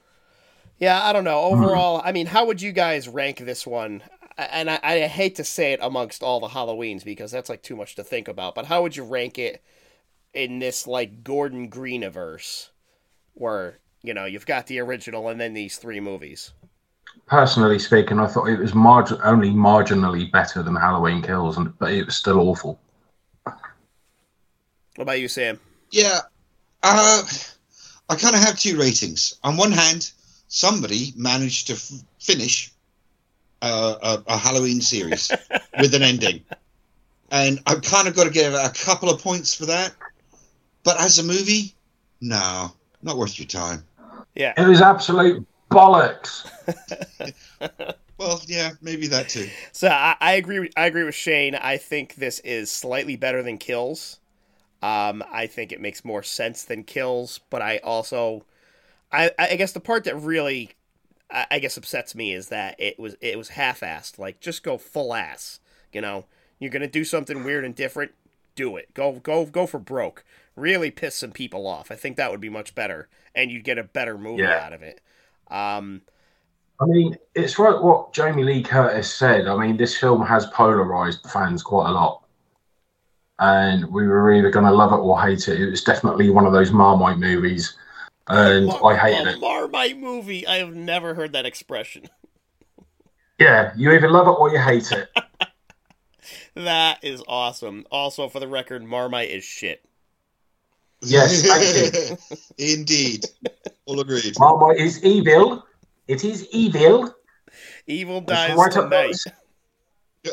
yeah, 0.79 1.03
I 1.03 1.13
don't 1.13 1.25
know. 1.25 1.41
Overall, 1.41 2.03
I 2.05 2.13
mean, 2.13 2.27
how 2.27 2.47
would 2.47 2.61
you 2.61 2.73
guys 2.73 3.09
rank 3.09 3.39
this 3.39 3.67
one? 3.67 4.03
And 4.37 4.69
I, 4.71 4.79
I 4.83 5.01
hate 5.07 5.37
to 5.37 5.45
say 5.45 5.73
it 5.73 5.81
amongst 5.83 6.23
all 6.23 6.41
the 6.41 6.49
Halloweens 6.49 7.05
because 7.05 7.31
that's 7.31 7.49
like 7.49 7.63
too 7.63 7.77
much 7.77 7.95
to 7.95 8.05
think 8.05 8.29
about. 8.29 8.55
But 8.55 8.67
how 8.67 8.83
would 8.83 8.97
you 8.97 9.05
rank 9.05 9.39
it 9.39 9.63
in 10.35 10.59
this 10.59 10.87
like 10.87 11.25
Gordon 11.25 11.71
Greeniverse, 11.71 12.69
where 13.33 13.79
you 14.03 14.13
know 14.13 14.27
you've 14.27 14.47
got 14.47 14.67
the 14.67 14.79
original 14.81 15.29
and 15.29 15.41
then 15.41 15.55
these 15.55 15.79
three 15.79 16.01
movies? 16.01 16.53
Personally 17.27 17.79
speaking, 17.79 18.21
I 18.21 18.27
thought 18.27 18.49
it 18.49 18.59
was 18.59 18.75
marg- 18.75 19.19
only 19.25 19.51
marginally 19.51 20.31
better 20.31 20.63
than 20.63 20.77
Halloween 20.77 21.23
Kills, 21.23 21.57
and, 21.57 21.77
but 21.79 21.93
it 21.93 22.05
was 22.05 22.17
still 22.17 22.39
awful. 22.41 22.79
What 23.45 23.55
about 25.03 25.21
you, 25.21 25.29
Sam? 25.29 25.59
Yeah, 25.91 26.21
uh, 26.83 27.23
I 28.09 28.15
kind 28.17 28.35
of 28.35 28.41
have 28.43 28.59
two 28.59 28.79
ratings. 28.79 29.39
On 29.43 29.57
one 29.57 29.73
hand, 29.73 30.11
somebody 30.49 31.13
managed 31.17 31.67
to 31.69 31.73
f- 31.75 31.91
finish 32.21 32.71
uh, 33.63 33.97
a, 34.29 34.33
a 34.35 34.37
Halloween 34.37 34.81
series 34.81 35.31
with 35.81 35.95
an 35.95 36.03
ending, 36.03 36.45
and 37.31 37.61
I've 37.67 37.83
kind 37.83 38.07
of 38.07 38.15
got 38.15 38.25
to 38.25 38.31
give 38.31 38.55
a 38.55 38.71
couple 38.75 39.11
of 39.11 39.21
points 39.21 39.55
for 39.55 39.67
that. 39.67 39.93
But 40.85 41.01
as 41.01 41.19
a 41.19 41.25
movie, 41.25 41.75
no, 42.21 42.73
not 43.03 43.17
worth 43.17 43.39
your 43.39 43.49
time. 43.49 43.85
Yeah. 44.37 44.53
It 44.57 44.67
was 44.69 44.81
absolute 44.81 45.45
bollocks. 45.71 46.49
Well, 48.19 48.41
yeah, 48.47 48.71
maybe 48.81 49.09
that 49.09 49.29
too. 49.29 49.47
So 49.73 49.89
I, 49.89 50.17
I 50.23 50.33
agree. 50.37 50.59
with- 50.61 50.73
I 50.75 50.87
agree 50.87 51.05
with 51.05 51.15
Shane. 51.15 51.55
I 51.55 51.77
think 51.77 52.15
this 52.15 52.39
is 52.41 52.71
slightly 52.71 53.15
better 53.15 53.43
than 53.43 53.59
Kills. 53.59 54.21
Um, 54.87 55.25
I 55.33 55.47
think 55.47 55.73
it 55.73 55.81
makes 55.81 56.05
more 56.05 56.23
sense 56.23 56.65
than 56.65 56.85
Kills, 56.85 57.41
but 57.51 57.63
I 57.63 57.79
also, 57.79 58.45
I, 59.13 59.33
I 59.39 59.57
guess 59.57 59.73
the 59.73 59.81
part 59.81 60.05
that 60.05 60.17
really, 60.17 60.73
I, 61.31 61.47
I 61.53 61.59
guess 61.59 61.77
upsets 61.77 62.15
me 62.15 62.33
is 62.33 62.49
that 62.51 62.77
it 62.79 62.99
was 62.99 63.17
it 63.21 63.39
was 63.39 63.51
half-assed. 63.51 64.19
Like 64.19 64.41
just 64.41 64.63
go 64.63 64.79
full 64.79 65.15
ass. 65.15 65.61
You 65.93 66.01
know, 66.01 66.27
you're 66.59 66.71
gonna 66.71 66.89
do 66.89 67.05
something 67.05 67.45
weird 67.45 67.65
and 67.65 67.75
different. 67.75 68.13
Do 68.55 68.77
it. 68.77 68.95
Go 68.95 69.13
go 69.21 69.47
go 69.47 69.67
for 69.67 69.79
broke. 69.81 70.25
Really 70.57 70.91
piss 70.91 71.17
some 71.17 71.33
people 71.33 71.67
off. 71.67 71.91
I 71.91 71.97
think 71.97 72.17
that 72.17 72.31
would 72.31 72.41
be 72.41 72.49
much 72.51 72.75
better, 72.75 73.09
and 73.35 73.51
you'd 73.51 73.65
get 73.65 73.79
a 73.79 73.85
better 73.85 74.19
movie 74.19 74.49
Yeah. 74.49 74.57
out 74.57 74.73
of 74.73 74.83
it. 74.83 75.01
Um, 75.49 76.03
I 76.81 76.87
mean, 76.87 77.17
it's 77.35 77.59
right 77.59 77.83
what 77.83 78.13
Jamie 78.15 78.45
Lee 78.45 78.63
Curtis 78.63 79.13
said. 79.13 79.47
I 79.49 79.57
mean, 79.57 79.77
this 79.77 79.97
film 79.99 80.25
has 80.27 80.47
polarized 80.47 81.21
fans 81.31 81.63
quite 81.63 81.89
a 81.89 81.93
lot. 81.93 82.26
And 83.39 83.85
we 83.93 84.07
were 84.07 84.33
either 84.33 84.51
going 84.51 84.65
to 84.65 84.73
love 84.73 84.93
it 84.93 84.97
or 84.97 85.21
hate 85.21 85.47
it. 85.49 85.61
It 85.61 85.71
was 85.71 85.85
definitely 85.85 86.31
one 86.31 86.47
of 86.47 86.53
those 86.53 86.73
Marmite 86.73 87.19
movies. 87.19 87.77
And 88.29 88.67
Mar- 88.67 88.93
I 88.93 88.97
hated 88.97 89.27
a 89.27 89.31
it. 89.33 89.41
Marmite 89.41 89.99
movie. 89.99 90.47
I 90.47 90.57
have 90.57 90.75
never 90.75 91.15
heard 91.15 91.33
that 91.33 91.47
expression. 91.47 92.09
Yeah, 93.39 93.73
you 93.77 93.93
either 93.93 94.09
love 94.09 94.27
it 94.29 94.31
or 94.31 94.51
you 94.51 94.59
hate 94.59 94.91
it. 94.93 95.11
That 96.55 97.05
is 97.05 97.23
awesome. 97.29 97.85
Also, 97.91 98.31
for 98.31 98.41
the 98.41 98.49
record, 98.49 98.83
Marmite 98.83 99.29
is 99.29 99.45
shit. 99.45 99.85
Yes, 101.03 101.43
thank 102.19 102.19
Indeed. 102.57 103.27
All 103.85 104.01
agreed. 104.01 104.35
Marmite 104.39 104.79
is 104.79 105.05
evil. 105.05 105.63
It 106.09 106.25
is 106.25 106.49
evil. 106.51 107.15
Evil 107.87 108.19
It's 108.19 108.27
dies 108.27 108.57
right 108.57 108.73
tonight. 108.73 109.17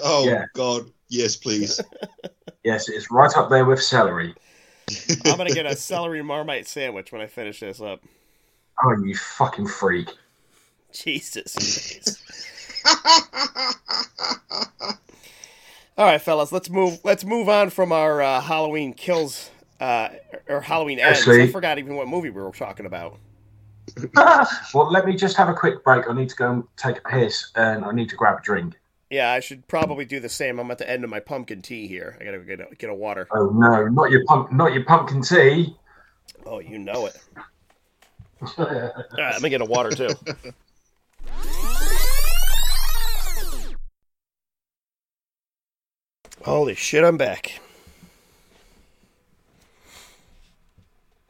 Oh 0.01 0.25
Yeah. 0.25 0.45
God, 0.53 0.89
yes, 1.09 1.35
please. 1.35 1.81
Yes, 2.63 2.89
it's 2.89 3.11
right 3.11 3.35
up 3.35 3.49
there 3.49 3.65
with 3.65 3.81
celery. 3.81 4.33
I'm 5.25 5.37
gonna 5.37 5.51
get 5.51 5.65
a 5.65 5.75
celery 5.75 6.21
Marmite 6.21 6.67
sandwich 6.67 7.11
when 7.11 7.21
I 7.21 7.27
finish 7.27 7.59
this 7.59 7.81
up. 7.81 8.01
Oh, 8.83 8.95
you 9.03 9.15
fucking 9.15 9.67
freak. 9.67 10.09
Jesus. 10.91 12.19
All 15.97 16.05
right, 16.05 16.21
fellas, 16.21 16.51
let's 16.51 16.69
move. 16.69 16.99
Let's 17.03 17.23
move 17.23 17.49
on 17.49 17.69
from 17.69 17.91
our 17.91 18.21
uh, 18.21 18.41
Halloween 18.41 18.93
kills 18.93 19.51
uh, 19.79 20.09
or 20.47 20.61
Halloween 20.61 20.99
ends. 20.99 21.27
I 21.27 21.47
forgot 21.47 21.77
even 21.77 21.95
what 21.95 22.07
movie 22.07 22.29
we 22.29 22.41
were 22.41 22.51
talking 22.51 22.85
about. 22.85 23.19
well, 24.73 24.91
let 24.91 25.05
me 25.05 25.15
just 25.15 25.37
have 25.37 25.49
a 25.49 25.53
quick 25.53 25.83
break. 25.83 26.09
I 26.09 26.13
need 26.13 26.29
to 26.29 26.35
go 26.35 26.51
and 26.51 26.63
take 26.77 26.97
a 26.97 27.01
piss 27.01 27.51
and 27.55 27.85
I 27.85 27.91
need 27.91 28.09
to 28.09 28.15
grab 28.15 28.39
a 28.39 28.41
drink. 28.41 28.75
Yeah, 29.13 29.31
I 29.31 29.41
should 29.41 29.67
probably 29.67 30.05
do 30.05 30.19
the 30.19 30.27
same. 30.27 30.57
I'm 30.57 30.71
at 30.71 30.79
the 30.79 30.89
end 30.89 31.03
of 31.03 31.09
my 31.11 31.19
pumpkin 31.19 31.61
tea 31.61 31.85
here. 31.85 32.17
I 32.19 32.23
gotta 32.23 32.39
get 32.39 32.59
a, 32.59 32.75
get 32.75 32.89
a 32.89 32.95
water. 32.95 33.27
Oh 33.31 33.51
no, 33.51 33.87
not 33.89 34.09
your 34.09 34.25
pump, 34.25 34.51
not 34.51 34.73
your 34.73 34.83
pumpkin 34.85 35.21
tea. 35.21 35.75
Oh, 36.47 36.57
you 36.57 36.79
know 36.79 37.05
it. 37.05 37.15
All 38.57 38.65
right, 38.65 39.33
let 39.33 39.41
me 39.43 39.51
get 39.51 39.61
a 39.61 39.65
water 39.65 39.91
too. 39.91 40.09
Holy 46.43 46.73
shit, 46.73 47.03
I'm 47.03 47.17
back. 47.17 47.61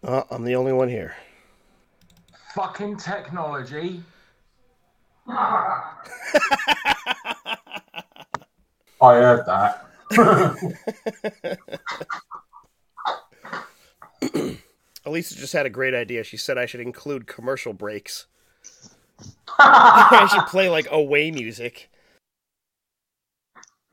Oh, 0.06 0.24
I'm 0.32 0.46
the 0.46 0.56
only 0.56 0.72
one 0.72 0.88
here. 0.88 1.18
fucking 2.56 2.96
technology. 2.96 4.02
I 5.28 5.96
heard 9.02 9.46
that. 9.46 9.86
Elisa 15.06 15.36
just 15.36 15.54
had 15.54 15.66
a 15.66 15.70
great 15.70 15.94
idea. 15.94 16.24
She 16.24 16.38
said 16.38 16.58
I 16.58 16.66
should 16.66 16.80
include 16.80 17.28
commercial 17.28 17.74
breaks. 17.74 18.28
I 19.60 20.30
should 20.32 20.46
play 20.48 20.70
like 20.70 20.88
away 20.90 21.32
music. 21.32 21.90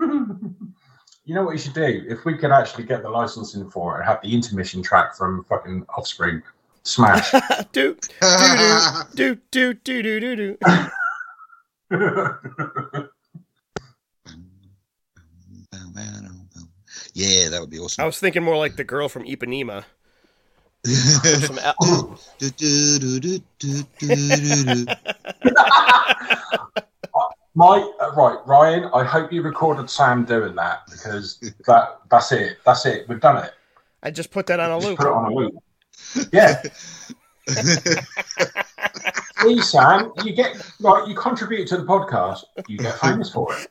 You 0.00 1.34
know 1.34 1.44
what 1.44 1.52
you 1.52 1.58
should 1.58 1.74
do? 1.74 2.02
If 2.08 2.24
we 2.24 2.36
could 2.36 2.50
actually 2.50 2.84
get 2.84 3.02
the 3.02 3.10
licensing 3.10 3.70
for 3.70 3.94
it 3.94 3.98
and 3.98 4.08
have 4.08 4.20
the 4.22 4.32
intermission 4.32 4.82
track 4.82 5.14
from 5.14 5.44
fucking 5.44 5.84
Offspring, 5.96 6.42
smash. 6.82 7.30
do 7.72 7.96
do 9.14 9.36
do 9.52 9.74
do 9.74 10.02
do 10.02 10.20
do 10.20 10.36
do. 10.36 10.56
Yeah, 11.90 12.34
that 17.48 17.58
would 17.60 17.70
be 17.70 17.78
awesome. 17.78 18.02
I 18.02 18.06
was 18.06 18.18
thinking 18.18 18.42
more 18.42 18.56
like 18.56 18.76
the 18.76 18.84
girl 18.84 19.08
from 19.08 19.24
Ipanema. 19.24 19.84
Some 20.84 21.58
al- 21.58 22.18
uh, 28.00 28.12
right, 28.16 28.38
Ryan. 28.46 28.90
I 28.94 29.04
hope 29.04 29.32
you 29.32 29.42
recorded 29.42 29.90
Sam 29.90 30.24
doing 30.24 30.54
that 30.54 30.82
because 30.90 31.38
that 31.66 31.98
that's 32.10 32.32
it. 32.32 32.58
That's 32.64 32.86
it. 32.86 33.08
We've 33.08 33.20
done 33.20 33.44
it. 33.44 33.52
I 34.02 34.10
just 34.10 34.30
put 34.30 34.46
that 34.46 34.60
on 34.60 34.70
a 34.70 34.76
Just 34.76 34.88
loop. 34.88 34.98
put 34.98 35.06
it 35.08 35.12
on 35.12 35.32
a 35.32 35.34
loop. 35.34 35.54
Yeah. 36.32 36.62
See, 39.42 39.60
Sam, 39.62 40.12
you 40.24 40.34
get 40.34 40.54
right. 40.80 41.06
You 41.08 41.14
contribute 41.14 41.66
to 41.68 41.78
the 41.78 41.84
podcast. 41.84 42.44
You 42.68 42.76
get 42.76 42.98
famous 42.98 43.30
for 43.30 43.48
it. 43.50 43.66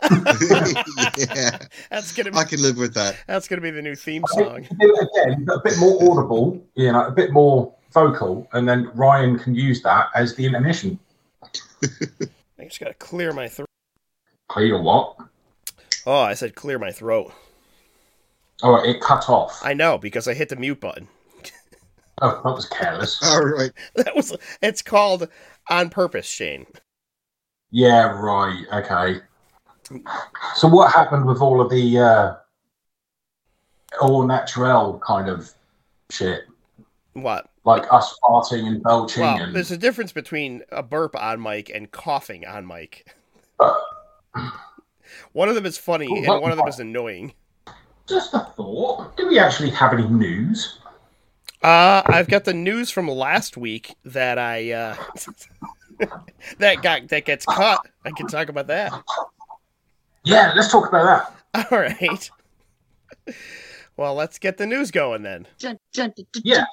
yeah, 1.29 1.57
That's 1.91 2.11
gonna 2.11 2.31
be 2.31 2.37
I 2.37 2.43
can 2.43 2.61
live 2.61 2.77
with 2.77 2.95
that. 2.95 3.17
that's 3.27 3.47
gonna 3.47 3.61
be 3.61 3.69
the 3.69 3.81
new 3.81 3.95
theme 3.95 4.23
I 4.25 4.39
song. 4.39 4.61
do 4.79 4.95
it 4.95 5.09
again, 5.27 5.45
but 5.45 5.57
a 5.57 5.61
bit 5.63 5.77
more 5.77 6.11
audible. 6.11 6.59
You 6.75 6.91
know, 6.91 7.05
a 7.05 7.11
bit 7.11 7.31
more 7.31 7.71
vocal, 7.93 8.47
and 8.53 8.67
then 8.67 8.89
Ryan 8.95 9.37
can 9.37 9.53
use 9.53 9.83
that 9.83 10.07
as 10.15 10.35
the 10.35 10.45
intermission. 10.45 10.97
I 11.83 12.63
just 12.63 12.79
gotta 12.79 12.95
clear 12.95 13.31
my 13.31 13.47
throat. 13.47 13.67
Clear 14.47 14.81
what? 14.81 15.17
Oh, 16.07 16.21
I 16.21 16.33
said 16.33 16.55
clear 16.55 16.79
my 16.79 16.91
throat. 16.91 17.31
Oh, 18.63 18.75
it 18.83 19.01
cut 19.01 19.29
off. 19.29 19.61
I 19.63 19.73
know 19.75 19.99
because 19.99 20.27
I 20.27 20.33
hit 20.33 20.49
the 20.49 20.55
mute 20.55 20.79
button. 20.79 21.07
Oh, 22.21 22.41
that 22.43 22.51
was 22.53 22.65
careless. 22.67 23.19
All 23.23 23.43
right. 23.45 23.71
That 23.95 24.15
was 24.15 24.35
it's 24.61 24.81
called 24.81 25.27
on 25.69 25.89
purpose, 25.89 26.27
Shane. 26.27 26.65
Yeah, 27.71 28.11
right. 28.19 28.63
Okay. 28.73 29.19
So, 30.55 30.67
what 30.67 30.91
happened 30.91 31.25
with 31.25 31.41
all 31.41 31.61
of 31.61 31.69
the 31.71 31.97
uh, 31.99 32.35
all 34.01 34.25
natural 34.25 34.99
kind 35.05 35.27
of 35.29 35.51
shit, 36.11 36.41
What? 37.13 37.49
like 37.65 37.91
us 37.91 38.15
farting 38.23 38.67
and 38.67 38.83
belching 38.83 39.21
Well, 39.23 39.41
and 39.41 39.55
there's 39.55 39.71
a 39.71 39.77
difference 39.77 40.11
between 40.11 40.61
a 40.71 40.81
burp 40.83 41.15
on 41.15 41.41
mic 41.41 41.69
and 41.73 41.91
coughing 41.91 42.45
on 42.45 42.67
mic. 42.67 43.07
uh, 43.59 43.73
One 45.33 45.49
of 45.49 45.55
them 45.55 45.65
is 45.65 45.77
funny 45.77 46.07
Well, 46.09 46.33
and 46.33 46.41
one 46.41 46.51
of 46.51 46.57
them 46.57 46.67
is 46.67 46.79
annoying. 46.79 47.33
just 48.07 48.33
a 48.33 48.39
thought. 48.55 49.15
Do 49.17 49.27
we 49.27 49.39
actually 49.39 49.69
have 49.71 49.93
any 49.93 50.07
news? 50.07 50.78
Uh, 51.61 52.01
I've 52.05 52.27
got 52.29 52.45
the 52.45 52.53
news 52.53 52.89
from 52.89 53.09
last 53.09 53.57
week 53.57 53.95
that 54.05 54.37
I 54.39 54.71
uh, 54.71 54.95
that 56.59 56.81
got 56.81 57.09
that 57.09 57.25
gets 57.25 57.45
caught. 57.45 57.85
I 58.05 58.11
can 58.11 58.27
talk 58.27 58.47
about 58.49 58.67
that. 58.67 58.93
Yeah, 60.23 60.53
let's 60.55 60.71
talk 60.71 60.87
about 60.87 61.33
that. 61.53 61.67
All 61.71 61.79
right. 61.79 62.29
Well, 63.97 64.15
let's 64.15 64.39
get 64.39 64.57
the 64.57 64.65
news 64.65 64.91
going 64.91 65.23
then. 65.23 65.47
Yeah. 66.43 66.63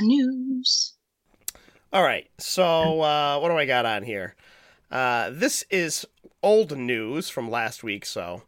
News. 0.00 0.94
All 1.92 2.02
right. 2.02 2.28
So, 2.38 3.00
uh, 3.02 3.38
what 3.38 3.50
do 3.50 3.56
I 3.56 3.66
got 3.66 3.86
on 3.86 4.02
here? 4.02 4.34
Uh, 4.90 5.30
this 5.30 5.64
is 5.70 6.04
old 6.42 6.76
news 6.76 7.28
from 7.28 7.48
last 7.48 7.84
week. 7.84 8.04
So, 8.04 8.42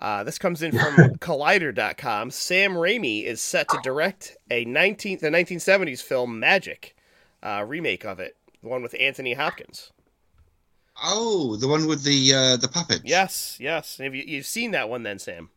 uh, 0.00 0.24
this 0.24 0.38
comes 0.38 0.62
in 0.62 0.72
from 0.72 0.96
Collider.com. 1.18 2.30
Sam 2.30 2.72
Raimi 2.72 3.24
is 3.24 3.40
set 3.40 3.68
to 3.68 3.78
direct 3.82 4.36
a 4.50 4.64
19 4.64 5.18
the 5.20 5.28
1970s 5.28 6.02
film 6.02 6.40
Magic, 6.40 6.96
uh, 7.42 7.64
remake 7.66 8.04
of 8.04 8.18
it, 8.18 8.36
the 8.62 8.68
one 8.68 8.82
with 8.82 8.94
Anthony 8.98 9.34
Hopkins. 9.34 9.92
Oh, 11.02 11.56
the 11.56 11.68
one 11.68 11.86
with 11.86 12.02
the 12.02 12.32
uh, 12.34 12.56
the 12.56 12.68
puppet. 12.68 13.02
Yes, 13.04 13.56
yes. 13.60 13.98
Have 13.98 14.14
you 14.14 14.22
you've 14.26 14.46
seen 14.46 14.72
that 14.72 14.88
one 14.88 15.02
then, 15.02 15.18
Sam? 15.18 15.50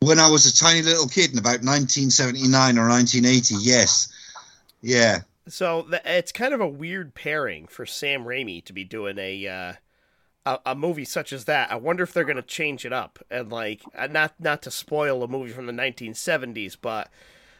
When 0.00 0.18
I 0.18 0.30
was 0.30 0.46
a 0.46 0.54
tiny 0.54 0.82
little 0.82 1.08
kid 1.08 1.32
in 1.32 1.38
about 1.38 1.62
1979 1.62 2.78
or 2.78 2.88
1980, 2.88 3.56
yes. 3.60 4.10
Yeah. 4.80 5.20
So 5.46 5.82
th- 5.82 6.02
it's 6.04 6.32
kind 6.32 6.54
of 6.54 6.60
a 6.60 6.68
weird 6.68 7.14
pairing 7.14 7.66
for 7.66 7.84
Sam 7.84 8.24
Raimi 8.24 8.64
to 8.64 8.72
be 8.72 8.84
doing 8.84 9.18
a 9.18 9.46
uh, 9.46 9.72
a, 10.46 10.58
a 10.66 10.74
movie 10.74 11.04
such 11.04 11.32
as 11.32 11.44
that. 11.44 11.70
I 11.70 11.76
wonder 11.76 12.02
if 12.02 12.12
they're 12.12 12.24
going 12.24 12.36
to 12.36 12.42
change 12.42 12.84
it 12.84 12.92
up 12.92 13.18
and 13.30 13.50
like 13.50 13.82
uh, 13.94 14.06
not 14.06 14.34
not 14.38 14.62
to 14.62 14.70
spoil 14.70 15.22
a 15.22 15.28
movie 15.28 15.52
from 15.52 15.66
the 15.66 15.72
1970s, 15.72 16.76
but 16.80 17.10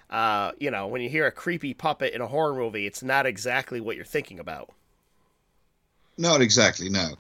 uh, 0.09 0.53
you 0.59 0.71
know 0.71 0.87
when 0.87 1.03
you 1.03 1.09
hear 1.09 1.27
a 1.27 1.33
creepy 1.33 1.75
puppet 1.75 2.15
in 2.15 2.21
a 2.21 2.27
horror 2.27 2.55
movie, 2.55 2.87
it's 2.87 3.03
not 3.03 3.27
exactly 3.27 3.81
what 3.81 3.97
you're 3.97 4.05
thinking 4.05 4.39
about. 4.39 4.71
Not 6.17 6.41
exactly, 6.41 6.89
no. 6.89 7.15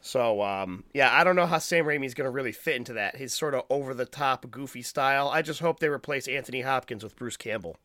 So 0.00 0.42
um, 0.42 0.84
yeah, 0.94 1.10
I 1.12 1.24
don't 1.24 1.36
know 1.36 1.46
how 1.46 1.58
Sam 1.58 1.84
Raimi's 1.84 2.14
going 2.14 2.26
to 2.26 2.30
really 2.30 2.52
fit 2.52 2.76
into 2.76 2.92
that. 2.94 3.16
His 3.16 3.32
sort 3.34 3.54
of 3.54 3.64
over 3.68 3.92
the 3.94 4.06
top, 4.06 4.50
goofy 4.50 4.82
style. 4.82 5.28
I 5.28 5.42
just 5.42 5.60
hope 5.60 5.80
they 5.80 5.88
replace 5.88 6.28
Anthony 6.28 6.60
Hopkins 6.60 7.02
with 7.02 7.16
Bruce 7.16 7.36
Campbell. 7.36 7.76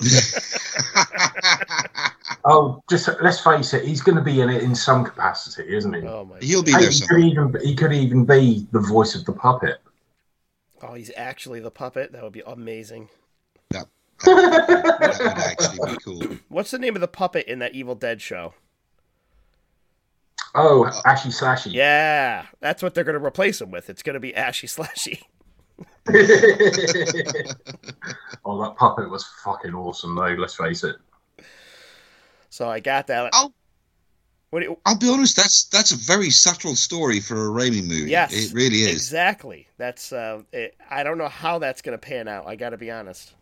Oh, 2.46 2.82
just 2.90 3.08
let's 3.22 3.40
face 3.40 3.72
it, 3.72 3.86
he's 3.86 4.02
going 4.02 4.16
to 4.16 4.22
be 4.22 4.42
in 4.42 4.50
it 4.50 4.62
in 4.62 4.74
some 4.74 5.02
capacity, 5.02 5.74
isn't 5.74 5.94
he? 5.94 6.02
Oh 6.02 6.26
my! 6.26 6.38
He'll 6.40 6.62
be 6.62 6.72
Hey, 6.72 6.80
there 6.80 6.90
he 6.90 7.00
could 7.00 7.20
even 7.20 7.56
he 7.62 7.74
could 7.74 7.92
even 7.92 8.26
be 8.26 8.66
the 8.70 8.80
voice 8.80 9.14
of 9.14 9.24
the 9.24 9.32
puppet. 9.32 9.80
Oh, 10.82 10.92
he's 10.92 11.10
actually 11.16 11.60
the 11.60 11.70
puppet. 11.70 12.12
That 12.12 12.22
would 12.22 12.34
be 12.34 12.42
amazing. 12.46 13.08
That 13.70 13.86
would 14.26 15.38
actually 15.38 15.92
be 15.92 15.98
cool. 16.04 16.36
What's 16.48 16.70
the 16.70 16.78
name 16.78 16.94
of 16.94 17.00
the 17.00 17.08
puppet 17.08 17.46
in 17.46 17.60
that 17.60 17.74
Evil 17.74 17.94
Dead 17.94 18.20
show? 18.20 18.52
Oh, 20.54 20.84
Ashy 21.06 21.30
Slashy. 21.30 21.72
Yeah, 21.72 22.46
that's 22.60 22.82
what 22.82 22.94
they're 22.94 23.04
going 23.04 23.18
to 23.18 23.24
replace 23.24 23.60
him 23.60 23.70
with. 23.70 23.88
It's 23.88 24.02
going 24.02 24.14
to 24.14 24.20
be 24.20 24.34
Ashy 24.34 24.66
Slashy. 24.66 25.22
oh, 28.44 28.62
that 28.62 28.74
puppet 28.76 29.10
was 29.10 29.24
fucking 29.44 29.74
awesome, 29.74 30.14
though. 30.14 30.34
Let's 30.38 30.54
face 30.54 30.84
it. 30.84 30.96
So 32.50 32.68
I 32.68 32.80
got 32.80 33.06
that. 33.08 33.30
Oh. 33.34 33.52
What 34.50 34.60
do 34.60 34.66
you, 34.66 34.78
I'll 34.86 34.96
be 34.96 35.08
honest, 35.08 35.34
that's 35.36 35.64
that's 35.64 35.90
a 35.90 35.96
very 35.96 36.30
subtle 36.30 36.76
story 36.76 37.18
for 37.18 37.34
a 37.34 37.50
Raimi 37.50 37.82
movie. 37.82 38.08
yes, 38.10 38.32
It 38.32 38.52
really 38.54 38.82
is. 38.82 38.92
exactly. 38.92 39.66
That's 39.78 40.12
uh, 40.12 40.42
it, 40.52 40.76
I 40.88 41.02
don't 41.02 41.18
know 41.18 41.28
how 41.28 41.58
that's 41.58 41.82
going 41.82 41.98
to 41.98 42.06
pan 42.06 42.28
out. 42.28 42.46
I 42.46 42.54
got 42.54 42.70
to 42.70 42.76
be 42.76 42.88
honest. 42.92 43.34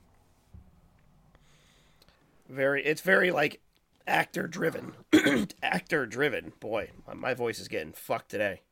Very, 2.48 2.82
it's 2.84 3.02
very 3.02 3.30
like 3.30 3.60
actor 4.06 4.46
driven. 4.46 4.94
actor 5.62 6.06
driven. 6.06 6.52
Boy, 6.60 6.88
my- 7.06 7.12
my 7.14 7.34
voice 7.34 7.58
is 7.58 7.68
getting 7.68 7.92
fucked 7.92 8.30
today. 8.30 8.62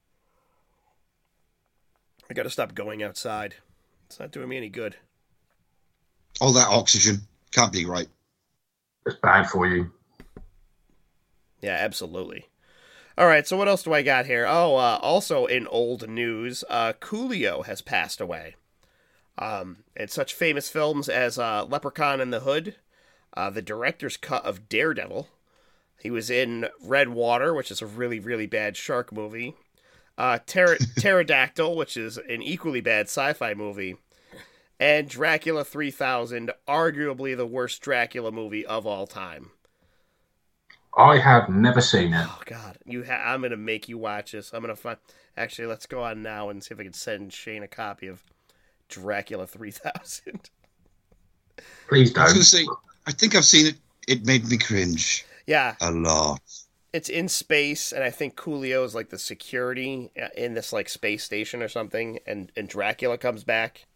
I 2.31 2.33
got 2.33 2.45
to 2.45 2.51
stop 2.51 2.77
going 2.77 3.03
outside. 3.03 3.57
It's 4.07 4.21
not 4.21 4.31
doing 4.31 4.49
me 4.49 4.57
any 4.57 4.69
good. 4.69 4.97
All 6.41 6.53
that 6.53 6.69
oxygen 6.69 7.23
can't 7.51 7.73
be 7.73 7.85
right. 7.85 8.07
It's 9.05 9.17
bad 9.17 9.51
for 9.51 9.67
you. 9.67 9.91
Yeah, 11.61 11.77
absolutely. 11.79 12.47
All 13.19 13.27
right, 13.27 13.47
so 13.47 13.57
what 13.57 13.67
else 13.67 13.83
do 13.83 13.93
I 13.93 14.03
got 14.03 14.27
here? 14.27 14.47
Oh, 14.49 14.77
uh, 14.77 15.01
also 15.03 15.47
in 15.47 15.67
old 15.67 16.09
news, 16.09 16.63
uh, 16.71 16.93
Coolio 17.01 17.67
has 17.67 17.83
passed 17.83 18.21
away. 18.21 18.55
Um, 19.37 19.79
in 19.97 20.09
such 20.09 20.33
famous 20.33 20.69
films 20.69 21.09
as 21.09 21.37
uh, 21.37 21.65
Leprechaun 21.65 22.21
in 22.21 22.31
the 22.31 22.41
Hood, 22.41 22.77
uh, 23.35 23.51
the 23.51 23.61
director's 23.61 24.17
cut 24.17 24.45
of 24.45 24.69
Daredevil. 24.69 25.29
He 26.01 26.11
was 26.11 26.31
in 26.31 26.69
Red 26.81 27.09
Water, 27.09 27.53
which 27.53 27.73
is 27.73 27.83
a 27.83 27.87
really, 27.87 28.21
really 28.21 28.47
bad 28.47 28.77
shark 28.77 29.13
movie. 29.13 29.57
Uh, 30.21 30.39
Pter- 30.39 30.77
Pterodactyl, 30.99 31.75
which 31.75 31.97
is 31.97 32.19
an 32.19 32.43
equally 32.43 32.83
bad 32.83 33.07
sci-fi 33.07 33.55
movie. 33.55 33.97
And 34.79 35.09
Dracula 35.09 35.65
3000, 35.65 36.53
arguably 36.69 37.35
the 37.35 37.47
worst 37.47 37.81
Dracula 37.81 38.31
movie 38.31 38.67
of 38.67 38.87
all 38.87 39.07
time. 39.07 39.53
I 40.95 41.17
have 41.17 41.49
never 41.49 41.81
seen 41.81 42.13
it. 42.13 42.27
Oh 42.29 42.43
God, 42.45 42.77
you 42.85 43.05
ha- 43.05 43.33
I'm 43.33 43.41
gonna 43.41 43.57
make 43.57 43.89
you 43.89 43.97
watch 43.97 44.33
this. 44.33 44.53
I'm 44.53 44.61
gonna 44.61 44.77
find. 44.77 44.99
Actually, 45.39 45.69
let's 45.69 45.87
go 45.87 46.03
on 46.03 46.23
now 46.23 46.51
and 46.51 46.63
see 46.63 46.75
if 46.75 46.81
I 46.81 46.85
can 46.85 46.93
send 46.93 47.33
Shane 47.33 47.63
a 47.63 47.69
copy 47.69 48.07
of 48.07 48.23
Dracula 48.89 49.47
3000. 49.47 50.51
Please 51.89 52.15
I 52.15 52.25
was 52.25 52.33
don't. 52.33 52.35
going 52.35 52.37
to 52.37 52.45
say, 52.45 52.67
I 53.07 53.13
think 53.13 53.35
I've 53.35 53.45
seen 53.45 53.67
it. 53.67 53.77
It 54.07 54.27
made 54.27 54.47
me 54.49 54.59
cringe 54.59 55.25
yeah, 55.47 55.77
a 55.81 55.91
lot. 55.91 56.41
It's 56.93 57.09
in 57.09 57.29
space, 57.29 57.93
and 57.93 58.03
I 58.03 58.11
think 58.11 58.37
Coolio 58.37 58.85
is 58.85 58.95
like 58.95 59.11
the 59.11 59.19
security 59.19 60.11
uh, 60.21 60.29
in 60.37 60.55
this 60.55 60.73
like 60.73 60.89
space 60.89 61.25
station 61.25 61.63
or 61.63 61.69
something, 61.69 62.19
and 62.27 62.51
and 62.57 62.69
Dracula 62.69 63.19
comes 63.19 63.45
back. 63.45 63.87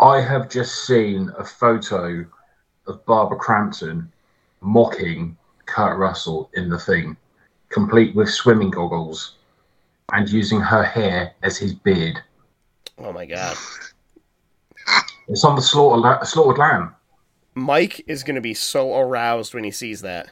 I 0.00 0.20
have 0.20 0.50
just 0.50 0.86
seen 0.86 1.30
a 1.38 1.44
photo 1.44 2.26
of 2.86 3.06
Barbara 3.06 3.38
Crampton 3.38 4.10
mocking 4.60 5.36
Kurt 5.66 5.96
Russell 5.98 6.50
in 6.54 6.68
the 6.68 6.78
thing, 6.78 7.16
complete 7.68 8.14
with 8.14 8.28
swimming 8.28 8.70
goggles 8.70 9.36
and 10.12 10.28
using 10.28 10.60
her 10.60 10.82
hair 10.82 11.32
as 11.42 11.56
his 11.56 11.72
beard. 11.72 12.20
Oh 12.98 13.12
my 13.12 13.24
God, 13.24 13.56
It's 15.28 15.44
on 15.44 15.56
the 15.56 15.62
slaughter 15.62 16.00
la- 16.00 16.22
slaughtered 16.24 16.58
lamb. 16.58 16.94
Mike 17.54 18.02
is 18.06 18.22
gonna 18.22 18.40
be 18.40 18.54
so 18.54 18.98
aroused 18.98 19.54
when 19.54 19.64
he 19.64 19.70
sees 19.70 20.02
that. 20.02 20.30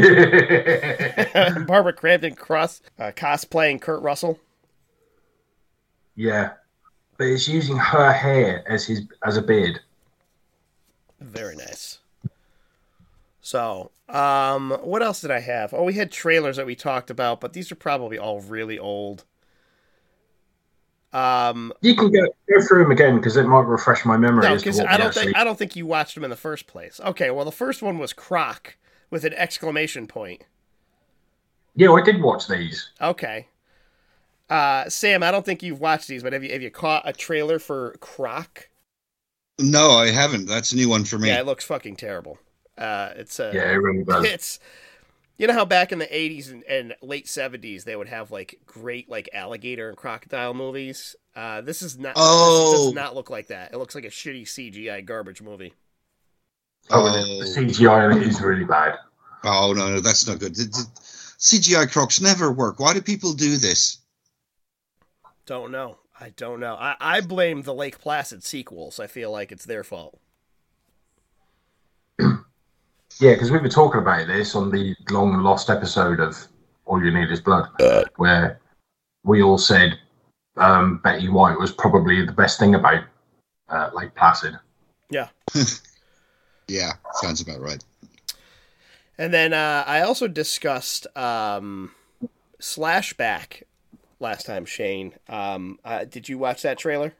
Barbara 1.66 1.92
Crampton 1.92 2.34
cross 2.34 2.80
uh, 2.98 3.12
cosplaying 3.16 3.80
Kurt 3.80 4.02
Russell. 4.02 4.38
yeah, 6.16 6.52
but 7.18 7.26
it's 7.28 7.48
using 7.48 7.76
her 7.76 8.12
hair 8.12 8.64
as 8.70 8.86
his 8.86 9.02
as 9.24 9.36
a 9.36 9.42
beard. 9.42 9.80
Very 11.20 11.56
nice. 11.56 11.98
So, 13.40 13.90
um, 14.08 14.70
what 14.82 15.02
else 15.02 15.20
did 15.20 15.30
I 15.30 15.40
have? 15.40 15.74
Oh, 15.74 15.84
we 15.84 15.94
had 15.94 16.10
trailers 16.10 16.56
that 16.56 16.66
we 16.66 16.74
talked 16.74 17.10
about, 17.10 17.40
but 17.40 17.52
these 17.52 17.70
are 17.70 17.74
probably 17.76 18.18
all 18.18 18.40
really 18.40 18.78
old. 18.78 19.24
Um, 21.12 21.72
You 21.80 21.94
can 21.94 22.10
go 22.10 22.20
go 22.52 22.60
through 22.66 22.82
them 22.84 22.90
again 22.90 23.16
because 23.16 23.36
it 23.36 23.44
might 23.44 23.60
refresh 23.66 24.04
my 24.04 24.16
memory. 24.16 24.48
no, 24.48 24.56
because 24.56 24.80
I 24.80 24.96
don't 24.96 25.08
actually- 25.08 25.24
think 25.26 25.36
I 25.36 25.44
don't 25.44 25.56
think 25.58 25.76
you 25.76 25.86
watched 25.86 26.14
them 26.16 26.24
in 26.24 26.30
the 26.30 26.36
first 26.36 26.66
place. 26.66 27.00
Okay, 27.04 27.30
well, 27.30 27.44
the 27.44 27.52
first 27.52 27.82
one 27.82 27.98
was 27.98 28.12
Croc 28.12 28.76
with 29.10 29.24
an 29.24 29.34
exclamation 29.34 30.06
point. 30.06 30.44
Yeah, 31.76 31.92
I 31.92 32.02
did 32.02 32.22
watch 32.22 32.46
these. 32.46 32.90
Okay. 33.00 33.48
Uh, 34.48 34.88
Sam, 34.88 35.22
I 35.22 35.30
don't 35.30 35.44
think 35.44 35.62
you've 35.62 35.80
watched 35.80 36.06
these, 36.08 36.22
but 36.22 36.32
have 36.32 36.44
you 36.44 36.52
have 36.52 36.62
you 36.62 36.70
caught 36.70 37.08
a 37.08 37.12
trailer 37.12 37.58
for 37.58 37.96
Croc? 38.00 38.68
No, 39.58 39.90
I 39.92 40.10
haven't. 40.10 40.46
That's 40.46 40.72
a 40.72 40.76
new 40.76 40.88
one 40.88 41.04
for 41.04 41.18
me. 41.18 41.28
Yeah, 41.28 41.40
it 41.40 41.46
looks 41.46 41.64
fucking 41.64 41.96
terrible. 41.96 42.38
Uh, 42.76 43.10
it's 43.16 43.38
a 43.40 43.50
Yeah, 43.54 43.70
it 43.70 43.74
really 43.76 44.04
does. 44.04 44.24
it's 44.24 44.58
you 45.38 45.46
know 45.46 45.52
how 45.54 45.64
back 45.64 45.92
in 45.92 45.98
the 45.98 46.06
80s 46.06 46.50
and, 46.52 46.62
and 46.64 46.94
late 47.02 47.26
70s 47.26 47.84
they 47.84 47.96
would 47.96 48.08
have 48.08 48.30
like 48.30 48.60
great 48.66 49.08
like 49.08 49.28
alligator 49.32 49.88
and 49.88 49.96
crocodile 49.96 50.54
movies 50.54 51.16
uh 51.34 51.60
this 51.60 51.82
is 51.82 51.98
not 51.98 52.12
oh. 52.16 52.70
this 52.72 52.80
Oh. 52.80 52.84
does 52.86 52.94
not 52.94 53.14
look 53.14 53.30
like 53.30 53.48
that 53.48 53.72
it 53.72 53.78
looks 53.78 53.94
like 53.94 54.04
a 54.04 54.08
shitty 54.10 54.42
cgi 54.44 55.04
garbage 55.04 55.42
movie 55.42 55.74
Oh, 56.90 57.06
and 57.06 57.40
the. 57.40 57.44
CGI 57.44 58.12
in 58.12 58.18
it 58.22 58.26
is 58.28 58.40
really 58.40 58.64
bad. 58.64 58.98
Oh 59.44 59.72
no, 59.76 59.90
no, 59.90 60.00
that's 60.00 60.26
not 60.26 60.38
good. 60.38 60.54
The- 60.54 60.64
the 60.64 60.88
CGI 61.38 61.90
crocs 61.92 62.20
never 62.20 62.50
work. 62.52 62.80
Why 62.80 62.94
do 62.94 63.02
people 63.02 63.32
do 63.34 63.56
this? 63.56 63.98
don't 65.46 65.70
know 65.70 65.98
i 66.20 66.30
don't 66.30 66.60
know 66.60 66.74
i, 66.74 66.96
I 67.00 67.20
blame 67.20 67.62
the 67.62 67.74
lake 67.74 67.98
placid 67.98 68.42
sequels 68.42 68.98
i 68.98 69.06
feel 69.06 69.30
like 69.30 69.52
it's 69.52 69.64
their 69.66 69.84
fault 69.84 70.18
Yeah, 73.20 73.34
because 73.34 73.52
we 73.52 73.58
were 73.58 73.68
talking 73.68 74.00
about 74.00 74.26
this 74.26 74.56
on 74.56 74.70
the 74.70 74.96
long 75.10 75.40
lost 75.40 75.70
episode 75.70 76.18
of 76.18 76.36
All 76.84 77.00
You 77.00 77.12
Need 77.12 77.30
Is 77.30 77.40
Blood, 77.40 77.68
where 78.16 78.58
we 79.22 79.40
all 79.40 79.56
said 79.56 79.96
um, 80.56 80.98
Betty 80.98 81.28
White 81.28 81.56
was 81.56 81.70
probably 81.70 82.26
the 82.26 82.32
best 82.32 82.58
thing 82.58 82.74
about 82.74 83.04
uh, 83.68 83.90
Lake 83.94 84.16
Placid. 84.16 84.58
Yeah. 85.10 85.28
Yeah, 86.68 86.92
sounds 87.20 87.40
about 87.40 87.60
right. 87.60 87.82
And 89.18 89.32
then 89.32 89.52
uh, 89.52 89.84
I 89.86 90.00
also 90.00 90.26
discussed 90.28 91.06
um, 91.16 91.92
Slashback 92.60 93.62
last 94.20 94.46
time, 94.46 94.64
Shane. 94.64 95.12
Um, 95.28 95.78
uh, 95.84 96.04
did 96.04 96.28
you 96.28 96.38
watch 96.38 96.62
that 96.62 96.78
trailer? 96.78 97.12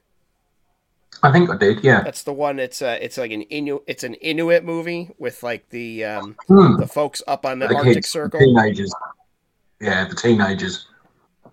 I 1.22 1.30
think 1.30 1.48
I 1.48 1.56
did, 1.56 1.84
yeah. 1.84 2.02
That's 2.02 2.24
the 2.24 2.32
one. 2.32 2.58
It's 2.58 2.82
uh, 2.82 2.98
it's 3.00 3.16
like 3.16 3.30
an 3.30 3.44
Inu- 3.44 3.82
It's 3.86 4.02
an 4.02 4.14
Inuit 4.14 4.64
movie 4.64 5.10
with 5.18 5.42
like 5.44 5.68
the 5.70 6.04
um, 6.04 6.36
Hmm. 6.48 6.76
the 6.76 6.88
folks 6.88 7.22
up 7.28 7.46
on 7.46 7.60
the, 7.60 7.68
The 7.68 7.74
Arctic 7.76 7.94
kids, 7.94 8.06
the 8.08 8.10
Circle. 8.10 8.40
teenagers. 8.40 8.92
Yeah, 9.80 10.06
the 10.08 10.16
teenagers. 10.16 10.86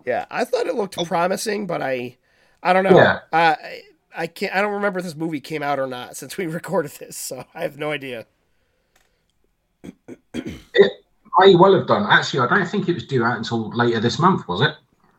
Yeah, 0.05 0.25
I 0.31 0.45
thought 0.45 0.65
it 0.65 0.73
looked 0.75 0.97
Oh. 0.97 1.05
promising, 1.05 1.67
but 1.67 1.81
I, 1.83 2.17
I 2.63 2.73
don't 2.73 2.83
know. 2.83 2.95
Yeah. 2.97 3.19
Uh, 3.31 3.55
I, 4.15 4.23
I 4.23 4.27
can't. 4.27 4.55
I 4.55 4.61
don't 4.61 4.73
remember 4.73 4.99
if 4.99 5.05
this 5.05 5.15
movie 5.15 5.39
came 5.41 5.63
out 5.63 5.79
or 5.79 5.87
not 5.87 6.15
since 6.17 6.37
we 6.37 6.45
recorded 6.47 6.91
this, 6.93 7.17
so 7.17 7.45
I 7.53 7.61
have 7.61 7.77
no 7.77 7.91
idea. 7.91 8.25
May 11.39 11.55
well 11.55 11.73
have 11.73 11.87
done. 11.87 12.05
Actually, 12.09 12.41
I 12.41 12.47
don't 12.47 12.67
think 12.67 12.87
it 12.87 12.93
was 12.93 13.05
due 13.05 13.23
out 13.23 13.37
until 13.37 13.69
later 13.69 13.99
this 13.99 14.19
month, 14.19 14.47
was 14.47 14.61
it? 14.61 14.75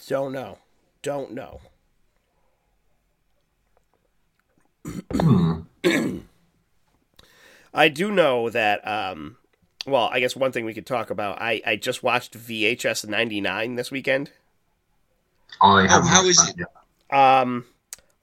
Don't 0.07 0.33
know. 0.33 0.59
Don't 1.03 1.33
know. 1.33 1.61
I 7.75 7.89
do 7.89 8.11
know 8.11 8.51
that. 8.51 8.87
Um, 8.87 9.37
well, 9.87 10.09
I 10.13 10.21
guess 10.21 10.37
one 10.37 10.53
thing 10.53 10.65
we 10.65 10.75
could 10.75 10.87
talk 10.87 11.11
about. 11.11 11.41
I 11.41 11.61
I 11.67 11.77
just 11.77 12.03
watched 12.03 12.39
VHS 12.39 13.07
'99 13.09 13.75
this 13.75 13.91
weekend. 13.91 14.31
I 15.61 15.87
haven't 15.89 16.09
how 16.09 16.25
watched 16.25 16.39
that 16.39 16.55
it? 16.57 16.67
yet. 17.11 17.19
Um, 17.19 17.65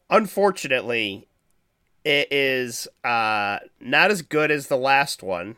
unfortunately, 0.10 1.28
it 2.04 2.32
is 2.32 2.88
uh 3.04 3.60
not 3.80 4.12
as 4.12 4.22
good 4.22 4.52
as 4.52 4.68
the 4.68 4.78
last 4.78 5.22
one, 5.22 5.58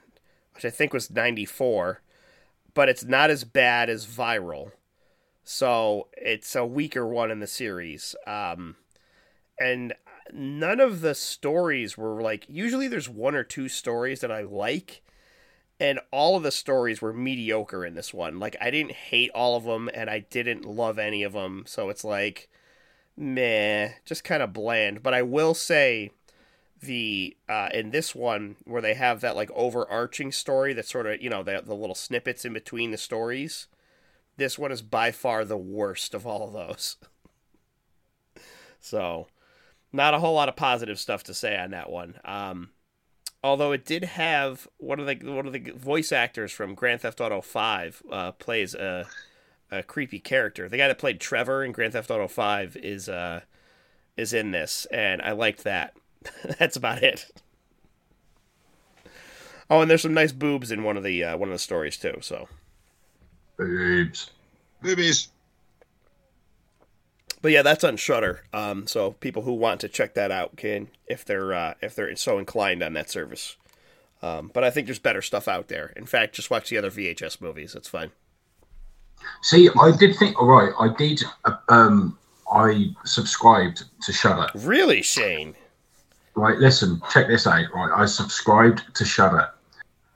which 0.54 0.66
I 0.66 0.70
think 0.70 0.94
was 0.94 1.12
'94, 1.12 2.02
but 2.74 2.90
it's 2.90 3.04
not 3.04 3.30
as 3.30 3.44
bad 3.44 3.90
as 3.90 4.06
Viral. 4.06 4.72
So 5.44 6.08
it's 6.14 6.56
a 6.56 6.66
weaker 6.66 7.06
one 7.06 7.32
in 7.32 7.40
the 7.40 7.48
series. 7.48 8.16
Um, 8.28 8.76
and 9.60 9.94
none 10.34 10.80
of 10.80 11.02
the 11.02 11.16
stories 11.16 11.98
were 11.98 12.22
like. 12.22 12.46
Usually, 12.48 12.88
there's 12.88 13.10
one 13.10 13.36
or 13.36 13.44
two 13.44 13.68
stories 13.68 14.22
that 14.22 14.32
I 14.32 14.42
like. 14.44 15.02
And 15.80 16.00
all 16.12 16.38
of 16.38 16.44
the 16.44 16.52
stories 16.52 17.02
were 17.02 17.12
mediocre 17.12 17.84
in 17.84 17.96
this 17.96 18.14
one. 18.14 18.40
Like 18.40 18.56
I 18.62 18.70
didn't 18.70 18.92
hate 18.92 19.32
all 19.34 19.56
of 19.56 19.64
them, 19.64 19.90
and 19.94 20.10
I 20.10 20.20
didn't 20.20 20.64
love 20.64 21.00
any 21.00 21.24
of 21.24 21.34
them. 21.34 21.64
So 21.66 21.90
it's 21.90 22.04
like, 22.04 22.50
meh, 23.18 23.90
just 24.06 24.24
kind 24.24 24.44
of 24.44 24.54
bland. 24.54 25.04
But 25.04 25.14
I 25.14 25.22
will 25.22 25.54
say, 25.54 26.12
the 26.82 27.38
uh, 27.48 27.70
in 27.74 27.92
this 27.92 28.16
one 28.16 28.56
where 28.66 28.82
they 28.82 28.96
have 28.96 29.22
that 29.22 29.36
like 29.36 29.52
overarching 29.52 30.32
story 30.32 30.74
that 30.74 30.88
sort 30.88 31.06
of 31.06 31.22
you 31.22 31.30
know 31.30 31.44
the 31.44 31.62
the 31.64 31.76
little 31.76 31.96
snippets 31.96 32.44
in 32.44 32.54
between 32.54 32.92
the 32.92 32.98
stories. 32.98 33.68
This 34.38 34.58
one 34.58 34.72
is 34.72 34.82
by 34.82 35.12
far 35.12 35.46
the 35.46 35.58
worst 35.58 36.14
of 36.14 36.26
all 36.26 36.48
of 36.48 36.54
those. 36.54 36.98
so, 38.80 39.28
not 39.94 40.14
a 40.14 40.20
whole 40.20 40.34
lot 40.34 40.50
of 40.50 40.56
positive 40.56 41.00
stuff 41.00 41.24
to 41.26 41.34
say 41.34 41.58
on 41.58 41.72
that 41.72 41.92
one. 41.92 42.16
Um, 42.26 42.70
although 43.44 43.72
it 43.72 43.86
did 43.86 44.04
have 44.04 44.68
one 44.78 45.00
of 45.00 45.06
the 45.06 45.32
one 45.32 45.46
of 45.46 45.54
the 45.54 45.72
voice 45.72 46.12
actors 46.12 46.52
from 46.52 46.74
Grand 46.74 47.02
Theft 47.02 47.22
Auto 47.22 47.42
Five 47.42 48.02
uh, 48.12 48.32
plays 48.32 48.74
a 48.74 49.08
a 49.72 49.84
creepy 49.84 50.20
character. 50.20 50.68
The 50.68 50.78
guy 50.78 50.88
that 50.88 50.98
played 51.00 51.20
Trevor 51.20 51.64
in 51.64 51.72
Grand 51.72 51.94
Theft 51.94 52.12
Auto 52.12 52.28
Five 52.28 52.76
is 52.78 53.08
uh 53.10 53.42
is 54.18 54.34
in 54.34 54.52
this, 54.52 54.86
and 54.92 55.22
I 55.22 55.32
liked 55.32 55.64
that. 55.64 55.96
That's 56.60 56.76
about 56.76 57.04
it. 57.04 57.26
Oh, 59.70 59.80
and 59.82 59.90
there's 59.90 60.02
some 60.02 60.14
nice 60.14 60.34
boobs 60.34 60.70
in 60.70 60.84
one 60.84 60.98
of 60.98 61.04
the 61.04 61.24
uh, 61.24 61.38
one 61.38 61.48
of 61.50 61.54
the 61.54 61.60
stories 61.60 61.96
too. 61.98 62.18
So, 62.22 62.50
Boobs. 63.58 64.32
Movies. 64.82 65.30
but 67.42 67.52
yeah, 67.52 67.62
that's 67.62 67.84
on 67.84 67.96
Shudder. 67.96 68.42
Um, 68.52 68.88
so 68.88 69.12
people 69.12 69.44
who 69.44 69.54
want 69.54 69.80
to 69.82 69.88
check 69.88 70.16
that 70.16 70.32
out 70.32 70.58
can, 70.58 70.90
if 71.08 71.24
they're 71.24 71.54
uh, 71.54 71.74
if 71.82 71.96
they're 71.96 72.14
so 72.18 72.38
inclined 72.38 72.84
on 72.84 72.94
that 72.94 73.10
service. 73.10 73.56
Um, 74.22 74.52
but 74.54 74.64
I 74.64 74.70
think 74.72 74.88
there's 74.88 75.00
better 75.00 75.22
stuff 75.22 75.48
out 75.48 75.68
there. 75.68 75.94
In 75.96 76.06
fact, 76.06 76.36
just 76.36 76.52
watch 76.52 76.70
the 76.70 76.78
other 76.78 76.92
VHS 76.92 77.40
movies. 77.42 77.74
It's 77.74 77.88
fine. 77.88 78.12
See, 79.42 79.70
I 79.82 79.92
did 79.92 80.16
think. 80.18 80.40
All 80.40 80.48
right, 80.48 80.72
I 80.80 80.94
did. 80.96 81.24
Uh, 81.46 81.56
um, 81.70 82.18
I 82.52 82.94
subscribed 83.06 83.84
to 84.04 84.14
Shudder. 84.14 84.48
Really, 84.56 85.02
Shane? 85.02 85.56
Right, 86.36 86.58
listen, 86.58 87.02
check 87.12 87.28
this 87.28 87.48
out. 87.48 87.66
Right, 87.74 87.92
I 87.96 88.06
subscribed 88.06 88.94
to 88.96 89.06
Shudder, 89.06 89.50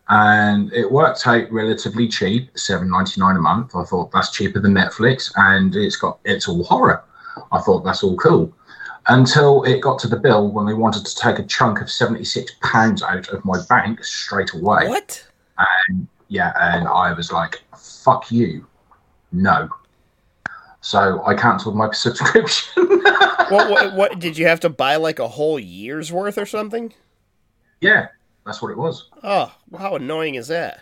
and 0.10 0.72
it 0.74 0.90
worked 0.92 1.26
out 1.28 1.52
relatively 1.52 2.08
cheap, 2.08 2.58
seven 2.58 2.90
ninety 2.90 3.20
nine 3.20 3.36
a 3.36 3.42
month. 3.42 3.76
I 3.76 3.84
thought 3.84 4.12
that's 4.12 4.32
cheaper 4.32 4.60
than 4.60 4.74
Netflix, 4.74 5.32
and 5.36 5.76
it's 5.76 5.98
got 5.98 6.20
it's 6.24 6.48
all 6.48 6.64
horror. 6.64 7.04
I 7.52 7.60
thought 7.60 7.84
that's 7.84 8.04
all 8.04 8.16
cool. 8.18 8.54
Until 9.08 9.64
it 9.64 9.82
got 9.82 10.00
to 10.00 10.08
the 10.08 10.16
bill 10.18 10.52
when 10.52 10.66
they 10.66 10.74
wanted 10.74 11.06
to 11.06 11.16
take 11.16 11.38
a 11.38 11.44
chunk 11.44 11.82
of 11.82 11.92
seventy 11.92 12.24
six 12.24 12.54
pounds 12.62 13.04
out 13.04 13.28
of 13.30 13.44
my 13.44 13.60
bank 13.68 14.04
straight 14.04 14.54
away. 14.54 14.88
What? 14.88 15.26
And 15.90 16.08
Yeah, 16.28 16.54
and 16.60 16.88
I 16.88 17.14
was 17.14 17.32
like, 17.32 17.62
"Fuck 17.78 18.32
you, 18.32 18.66
no." 19.36 19.70
So 20.82 21.24
I 21.26 21.34
cancelled 21.36 21.76
my 21.76 21.92
subscription. 21.94 22.88
what, 22.88 23.70
what? 23.70 23.94
What? 23.96 24.20
Did 24.20 24.38
you 24.38 24.46
have 24.48 24.60
to 24.62 24.70
buy 24.70 24.96
like 24.98 25.20
a 25.20 25.28
whole 25.28 25.60
year's 25.60 26.12
worth 26.12 26.38
or 26.38 26.46
something? 26.46 26.94
yeah, 27.82 28.08
that's 28.46 28.62
what 28.62 28.72
it 28.72 28.78
was. 28.78 29.10
Oh, 29.24 29.54
how 29.78 29.96
annoying 29.96 30.36
is 30.36 30.48
that? 30.48 30.82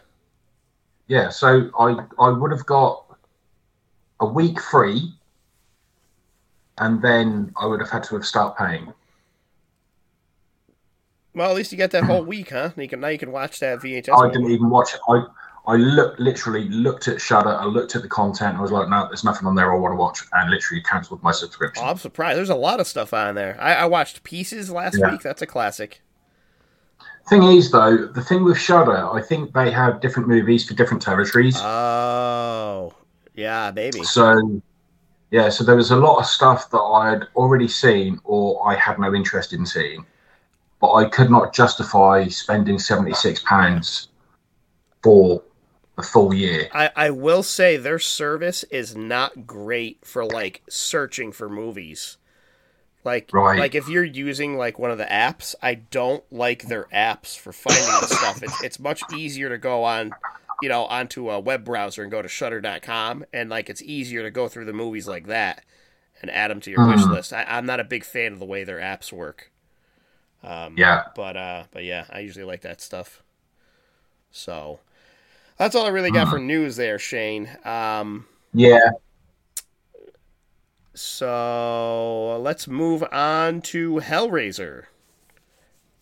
Yeah, 1.08 1.30
so 1.30 1.70
I 1.80 1.98
I 2.20 2.30
would 2.30 2.52
have 2.52 2.66
got 2.66 3.06
a 4.20 4.26
week 4.26 4.60
free, 4.62 5.12
and 6.78 7.02
then 7.02 7.54
I 7.60 7.66
would 7.66 7.80
have 7.82 7.90
had 7.90 8.04
to 8.04 8.16
have 8.16 8.26
start 8.26 8.58
paying. 8.58 8.94
Well, 11.36 11.50
at 11.50 11.56
least 11.56 11.72
you 11.72 11.78
got 11.78 11.92
that 11.92 12.04
whole 12.06 12.24
week, 12.26 12.52
huh? 12.52 12.72
You 12.78 12.88
can 12.88 13.00
now 13.00 13.08
you 13.08 13.18
can 13.18 13.32
watch 13.32 13.60
that 13.60 13.80
VHS. 13.80 14.10
I 14.18 14.28
movie. 14.28 14.34
didn't 14.38 14.52
even 14.52 14.70
watch. 14.70 14.96
I 15.10 15.26
I 15.66 15.76
looked 15.78 16.20
literally 16.20 16.68
looked 16.68 17.08
at 17.08 17.22
Shudder. 17.22 17.50
I 17.50 17.64
looked 17.66 17.96
at 17.96 18.02
the 18.02 18.10
content. 18.10 18.58
I 18.58 18.62
was 18.62 18.72
like, 18.72 18.90
no, 18.90 19.08
there's 19.08 19.24
nothing 19.24 19.48
on 19.48 19.56
there 19.56 19.72
I 19.72 19.78
want 19.78 19.94
to 19.94 19.96
watch, 19.96 20.22
and 20.34 20.52
literally 20.52 20.84
cancelled 20.84 21.24
my 21.24 21.32
subscription. 21.32 21.84
Oh, 21.86 21.90
I'm 21.90 21.98
surprised. 21.98 22.38
There's 22.38 22.50
a 22.50 22.56
lot 22.56 22.82
of 22.82 22.88
stuff 22.88 23.14
on 23.14 23.36
there. 23.36 23.58
I, 23.62 23.76
I 23.76 23.86
watched 23.86 24.24
Pieces 24.24 24.70
last 24.70 24.98
Yeah. 24.98 25.12
week. 25.12 25.22
That's 25.22 25.42
a 25.42 25.48
classic. 25.48 26.02
Thing 27.30 27.44
is, 27.44 27.72
though, 27.72 28.08
the 28.08 28.22
thing 28.22 28.44
with 28.44 28.58
Shudder, 28.58 29.10
I 29.10 29.22
think 29.22 29.54
they 29.54 29.72
have 29.72 30.02
different 30.02 30.28
movies 30.28 30.68
for 30.68 30.74
different 30.74 31.02
territories. 31.02 31.56
Oh, 31.58 32.94
yeah, 33.34 33.72
maybe. 33.74 34.04
So, 34.04 34.62
yeah, 35.32 35.48
so 35.48 35.64
there 35.64 35.78
was 35.78 35.92
a 35.92 35.96
lot 35.96 36.20
of 36.20 36.26
stuff 36.26 36.70
that 36.72 36.82
I 36.82 37.12
had 37.12 37.28
already 37.38 37.70
seen 37.70 38.20
or 38.26 38.68
I 38.68 38.76
had 38.76 39.00
no 39.00 39.16
interest 39.16 39.54
in 39.54 39.66
seeing, 39.66 40.06
but 40.82 40.92
I 40.92 41.06
could 41.08 41.32
not 41.32 41.54
justify 41.54 42.28
spending 42.28 42.78
seventy 42.78 43.14
six 43.14 43.40
pounds 43.40 44.10
for 45.02 45.42
the 45.96 46.04
full 46.04 46.34
year. 46.34 46.70
I, 46.72 46.90
I 46.96 47.10
will 47.12 47.44
say 47.44 47.78
their 47.78 48.00
service 48.00 48.64
is 48.66 48.96
not 48.96 49.46
great 49.46 50.06
for 50.06 50.26
like 50.26 50.64
searching 50.70 51.32
for 51.32 51.50
movies. 51.50 52.18
Like 53.04 53.34
Right. 53.34 53.54
like 53.54 53.76
if 53.76 53.88
you're 53.90 54.04
using 54.06 54.58
like 54.58 54.80
one 54.80 54.92
of 54.92 54.98
the 55.00 55.06
apps, 55.06 55.56
I 55.62 55.76
don't 55.76 56.24
like 56.32 56.64
their 56.64 56.86
apps 56.94 57.38
for 57.38 57.54
finding 57.54 58.00
the 58.00 58.08
stuff. 58.08 58.44
It's 58.44 58.62
it's 58.62 58.80
much 58.80 59.06
easier 59.10 59.50
to 59.50 59.58
go 59.60 59.84
on, 59.84 60.16
you 60.60 60.70
know, 60.70 60.86
onto 60.86 61.30
a 61.32 61.40
web 61.40 61.66
browser 61.66 62.04
and 62.04 62.12
go 62.12 62.22
to 62.22 62.30
shudder.com 62.30 63.26
and 63.34 63.50
like 63.50 63.70
it's 63.70 63.82
easier 63.84 64.24
to 64.24 64.32
go 64.32 64.48
through 64.50 64.66
the 64.66 64.74
movies 64.74 65.08
like 65.08 65.28
that 65.28 65.66
and 66.22 66.32
add 66.32 66.52
them 66.52 66.62
to 66.62 66.72
your 66.72 66.84
wish 66.84 67.08
Mhm. 67.08 67.10
list. 67.10 67.34
I, 67.34 67.46
I'm 67.48 67.66
not 67.66 67.80
a 67.82 67.86
big 67.86 68.06
fan 68.06 68.34
of 68.34 68.40
the 68.40 68.46
way 68.46 68.64
their 68.64 68.80
apps 68.80 69.14
work. 69.14 69.52
Um, 70.44 70.78
Yeah. 70.78 71.04
but 71.16 71.38
uh, 71.38 71.66
but 71.72 71.84
yeah, 71.86 72.06
I 72.10 72.20
usually 72.20 72.46
like 72.46 72.62
that 72.62 72.82
stuff. 72.82 73.24
So 74.32 74.80
that's 75.58 75.76
all 75.76 75.86
I 75.86 75.90
really 75.90 76.12
got 76.12 76.30
for 76.30 76.40
news 76.40 76.76
there, 76.76 77.00
Shane. 77.00 77.50
Um, 77.66 78.26
Yeah, 78.54 78.90
so 80.96 82.38
let's 82.42 82.68
move 82.68 83.04
on 83.12 83.62
to 83.62 83.96
Hellraiser 83.96 84.84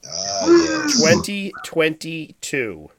Ah, 0.05 0.47
yes. 0.47 0.97
2022. 0.99 2.89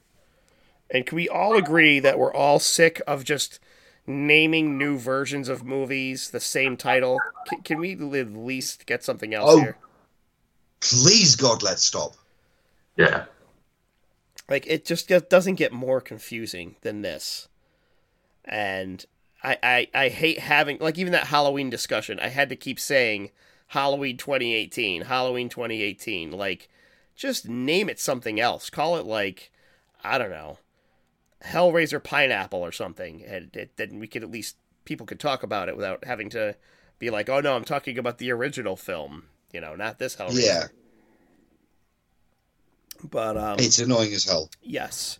And 0.89 1.05
can 1.05 1.15
we 1.15 1.27
all 1.29 1.55
agree 1.55 1.99
that 1.99 2.17
we're 2.17 2.33
all 2.33 2.59
sick 2.59 3.01
of 3.05 3.23
just 3.23 3.59
naming 4.07 4.77
new 4.77 4.97
versions 4.97 5.49
of 5.49 5.63
movies 5.63 6.29
the 6.31 6.39
same 6.39 6.77
title? 6.77 7.19
Can, 7.47 7.61
can 7.61 7.79
we 7.79 7.93
at 7.93 8.31
least 8.33 8.85
get 8.85 9.03
something 9.03 9.33
else 9.33 9.51
Oh. 9.51 9.59
here? 9.59 9.77
Please, 10.79 11.35
God, 11.35 11.61
let's 11.63 11.83
stop. 11.83 12.13
yeah. 12.97 13.25
Like 14.49 14.65
it 14.67 14.85
just 14.85 15.07
doesn't 15.29 15.55
get 15.55 15.71
more 15.71 16.01
confusing 16.01 16.75
than 16.81 17.01
this. 17.01 17.47
And 18.45 19.05
I, 19.43 19.57
I, 19.63 19.87
I 19.93 20.09
hate 20.09 20.39
having 20.39 20.77
like 20.79 20.97
even 20.97 21.13
that 21.13 21.27
Halloween 21.27 21.69
discussion. 21.69 22.19
I 22.19 22.27
had 22.27 22.49
to 22.49 22.55
keep 22.55 22.79
saying 22.79 23.31
Halloween 23.67 24.17
2018, 24.17 25.03
Halloween 25.03 25.49
2018. 25.49 26.31
Like, 26.31 26.69
just 27.15 27.47
name 27.47 27.89
it 27.89 27.99
something 27.99 28.39
else. 28.39 28.69
Call 28.69 28.97
it 28.97 29.05
like 29.05 29.51
I 30.03 30.17
don't 30.17 30.31
know, 30.31 30.57
Hellraiser 31.45 32.03
Pineapple 32.03 32.59
or 32.59 32.71
something, 32.71 33.23
and 33.23 33.67
then 33.77 33.99
we 33.99 34.07
could 34.07 34.23
at 34.23 34.31
least 34.31 34.57
people 34.85 35.05
could 35.05 35.19
talk 35.19 35.43
about 35.43 35.69
it 35.69 35.77
without 35.77 36.03
having 36.05 36.29
to 36.31 36.55
be 36.99 37.09
like, 37.09 37.29
oh 37.29 37.39
no, 37.39 37.55
I'm 37.55 37.63
talking 37.63 37.97
about 37.97 38.17
the 38.17 38.31
original 38.31 38.75
film. 38.75 39.23
You 39.51 39.61
know, 39.61 39.75
not 39.75 39.99
this 39.99 40.15
Hellraiser. 40.15 40.45
Yeah, 40.45 40.67
But 43.03 43.37
um, 43.37 43.55
it's 43.59 43.79
annoying 43.79 44.13
as 44.13 44.23
hell. 44.25 44.49
Yes. 44.61 45.19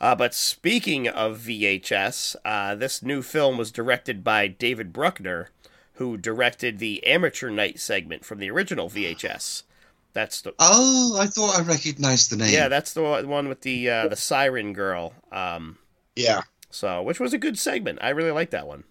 Uh, 0.00 0.14
but 0.14 0.32
speaking 0.32 1.08
of 1.08 1.38
VHS, 1.38 2.36
uh, 2.44 2.74
this 2.76 3.02
new 3.02 3.20
film 3.22 3.56
was 3.58 3.72
directed 3.72 4.22
by 4.22 4.46
David 4.46 4.92
Bruckner, 4.92 5.50
who 5.94 6.16
directed 6.16 6.78
the 6.78 7.04
Amateur 7.04 7.50
Night 7.50 7.80
segment 7.80 8.24
from 8.24 8.38
the 8.38 8.48
original 8.50 8.88
VHS. 8.88 9.64
That's 10.12 10.40
the 10.40 10.54
Oh, 10.60 11.18
I 11.20 11.26
thought 11.26 11.58
I 11.58 11.62
recognized 11.62 12.30
the 12.30 12.36
name. 12.36 12.52
yeah, 12.52 12.68
that's 12.68 12.92
the 12.92 13.02
one 13.26 13.48
with 13.48 13.62
the 13.62 13.90
uh, 13.90 14.08
the 14.08 14.16
siren 14.16 14.72
girl. 14.72 15.12
Um, 15.32 15.78
yeah. 16.16 16.42
so 16.70 17.02
which 17.02 17.18
was 17.20 17.32
a 17.32 17.38
good 17.38 17.58
segment. 17.58 17.98
I 18.00 18.10
really 18.10 18.30
like 18.30 18.50
that 18.50 18.66
one. 18.66 18.84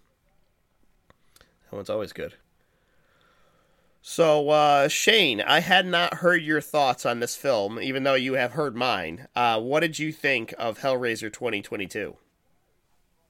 That 1.70 1.76
one's 1.76 1.90
always 1.90 2.14
good. 2.14 2.36
So 4.02 4.50
uh, 4.50 4.88
Shane, 4.88 5.42
I 5.42 5.60
had 5.60 5.86
not 5.86 6.16
heard 6.16 6.42
your 6.42 6.62
thoughts 6.62 7.06
on 7.06 7.20
this 7.20 7.36
film, 7.36 7.80
even 7.80 8.04
though 8.04 8.14
you 8.14 8.34
have 8.34 8.54
heard 8.54 8.76
mine. 8.76 9.28
Uh, 9.36 9.60
what 9.60 9.82
did 9.82 10.00
you 10.00 10.12
think 10.12 10.54
of 10.58 10.80
Hellraiser 10.80 11.32
2022? 11.32 12.16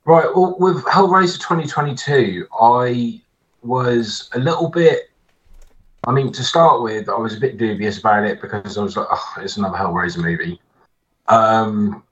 Right, 0.06 0.26
well, 0.35 0.56
with 0.60 0.84
Hellraiser 0.85 1.39
2022, 1.39 2.48
I 2.61 3.22
was 3.64 4.30
a 4.34 4.39
little 4.39 4.69
bit. 4.69 5.10
I 6.06 6.11
mean, 6.11 6.31
to 6.31 6.44
start 6.44 6.81
with, 6.81 7.10
I 7.10 7.18
was 7.18 7.35
a 7.35 7.39
bit 7.39 7.57
dubious 7.57 7.99
about 7.99 8.23
it 8.26 8.39
because 8.39 8.77
I 8.77 8.84
was 8.84 8.95
like, 8.95 9.07
oh, 9.10 9.34
it's 9.39 9.57
another 9.57 9.77
Hellraiser 9.77 10.19
movie. 10.19 10.61
Um, 11.27 12.03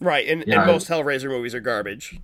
Right, 0.00 0.28
and, 0.28 0.42
and 0.48 0.66
most 0.66 0.88
Hellraiser 0.88 1.28
movies 1.28 1.54
are 1.54 1.60
garbage. 1.60 2.18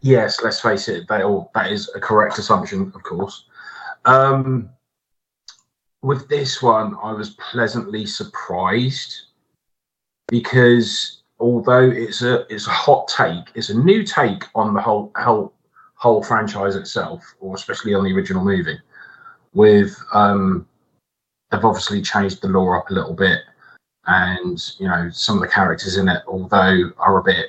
yes, 0.00 0.40
let's 0.42 0.60
face 0.60 0.88
it, 0.88 1.06
that, 1.08 1.22
all, 1.22 1.50
that 1.54 1.70
is 1.72 1.90
a 1.94 2.00
correct 2.00 2.38
assumption, 2.38 2.92
of 2.94 3.02
course. 3.02 3.44
Um, 4.04 4.70
with 6.02 6.28
this 6.28 6.62
one, 6.62 6.96
I 7.02 7.12
was 7.12 7.30
pleasantly 7.50 8.06
surprised 8.06 9.14
because 10.28 11.22
although 11.38 11.90
it's 11.90 12.22
a 12.22 12.46
it's 12.52 12.66
a 12.66 12.70
hot 12.70 13.08
take, 13.08 13.50
it's 13.54 13.70
a 13.70 13.78
new 13.78 14.04
take 14.04 14.44
on 14.54 14.74
the 14.74 14.80
whole 14.80 15.12
whole 15.16 15.54
whole 15.94 16.22
franchise 16.22 16.76
itself, 16.76 17.22
or 17.40 17.54
especially 17.54 17.94
on 17.94 18.04
the 18.04 18.12
original 18.12 18.44
movie. 18.44 18.78
With 19.54 19.96
um, 20.12 20.66
they've 21.50 21.64
obviously 21.64 22.02
changed 22.02 22.42
the 22.42 22.48
lore 22.48 22.78
up 22.78 22.90
a 22.90 22.94
little 22.94 23.14
bit, 23.14 23.40
and 24.06 24.58
you 24.78 24.88
know 24.88 25.08
some 25.10 25.36
of 25.36 25.42
the 25.42 25.48
characters 25.48 25.96
in 25.96 26.08
it, 26.08 26.22
although 26.26 26.92
are 26.98 27.18
a 27.18 27.22
bit 27.22 27.46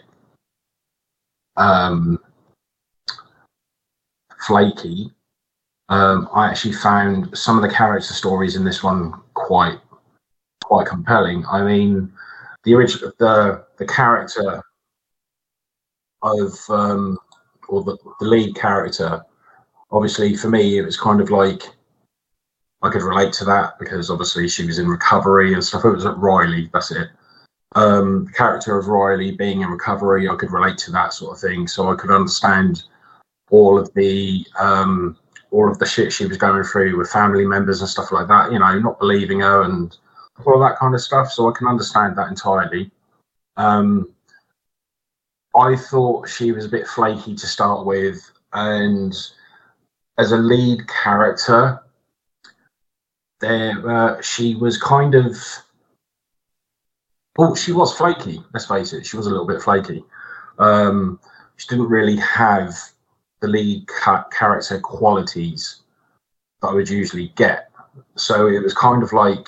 um, 1.57 2.19
flaky. 4.39 5.11
Um, 5.89 6.27
I 6.33 6.47
actually 6.47 6.73
found 6.73 7.37
some 7.37 7.57
of 7.57 7.63
the 7.63 7.75
character 7.75 8.13
stories 8.13 8.55
in 8.55 8.65
this 8.65 8.83
one 8.83 9.13
quite 9.33 9.79
quite 10.63 10.87
compelling. 10.87 11.45
I 11.45 11.63
mean, 11.63 12.11
the 12.63 12.73
original 12.73 13.11
the 13.19 13.65
the 13.77 13.85
character 13.85 14.63
of 16.23 16.57
um, 16.69 17.19
or 17.67 17.83
the, 17.83 17.97
the 18.19 18.25
lead 18.25 18.55
character, 18.55 19.21
obviously 19.91 20.35
for 20.35 20.49
me 20.49 20.77
it 20.77 20.85
was 20.85 20.97
kind 20.97 21.21
of 21.21 21.29
like 21.29 21.63
I 22.81 22.89
could 22.89 23.03
relate 23.03 23.33
to 23.33 23.45
that 23.45 23.79
because 23.79 24.09
obviously 24.09 24.47
she 24.47 24.65
was 24.65 24.79
in 24.79 24.87
recovery 24.87 25.53
and 25.53 25.63
stuff. 25.63 25.85
It 25.85 25.89
was 25.89 26.05
at 26.05 26.17
Riley, 26.17 26.69
that's 26.73 26.91
it. 26.91 27.09
Um, 27.75 28.25
the 28.25 28.31
character 28.31 28.77
of 28.77 28.87
Riley 28.87 29.31
being 29.31 29.61
in 29.61 29.69
recovery, 29.69 30.29
I 30.29 30.35
could 30.35 30.51
relate 30.51 30.77
to 30.79 30.91
that 30.91 31.13
sort 31.13 31.35
of 31.35 31.41
thing. 31.41 31.67
So 31.67 31.91
I 31.91 31.95
could 31.95 32.11
understand 32.11 32.83
all 33.49 33.77
of 33.77 33.93
the 33.95 34.45
um, 34.59 35.17
all 35.51 35.69
of 35.69 35.79
the 35.79 35.85
shit 35.85 36.11
she 36.11 36.25
was 36.25 36.37
going 36.37 36.63
through 36.63 36.97
with 36.97 37.09
family 37.09 37.45
members 37.45 37.81
and 37.81 37.89
stuff 37.89 38.11
like 38.11 38.27
that. 38.27 38.51
You 38.51 38.59
know, 38.59 38.79
not 38.79 38.99
believing 38.99 39.41
her 39.41 39.63
and 39.63 39.95
all 40.45 40.59
that 40.59 40.77
kind 40.77 40.93
of 40.93 41.01
stuff. 41.01 41.31
So 41.31 41.49
I 41.49 41.53
can 41.57 41.67
understand 41.67 42.17
that 42.17 42.29
entirely. 42.29 42.91
Um, 43.57 44.13
I 45.55 45.75
thought 45.75 46.27
she 46.27 46.51
was 46.51 46.65
a 46.65 46.69
bit 46.69 46.87
flaky 46.87 47.35
to 47.35 47.47
start 47.47 47.85
with, 47.85 48.19
and 48.53 49.15
as 50.17 50.31
a 50.31 50.37
lead 50.37 50.87
character, 50.87 51.81
there 53.39 53.89
uh, 53.89 54.21
she 54.21 54.55
was 54.55 54.77
kind 54.77 55.15
of. 55.15 55.37
Oh, 57.37 57.53
she 57.53 57.73
was 57.73 57.95
flaky. 57.95 58.41
Let's 58.53 58.65
face 58.65 58.93
it, 58.93 59.05
she 59.05 59.17
was 59.17 59.27
a 59.27 59.29
little 59.29 59.47
bit 59.47 59.61
flaky. 59.61 60.03
Um, 60.57 61.19
she 61.57 61.67
didn't 61.67 61.89
really 61.89 62.17
have 62.17 62.77
the 63.41 63.47
lead 63.47 63.87
ca- 63.87 64.25
character 64.29 64.79
qualities 64.79 65.81
that 66.61 66.69
I 66.69 66.73
would 66.73 66.89
usually 66.89 67.29
get. 67.35 67.69
So 68.15 68.47
it 68.47 68.63
was 68.63 68.73
kind 68.73 69.03
of 69.03 69.13
like 69.13 69.47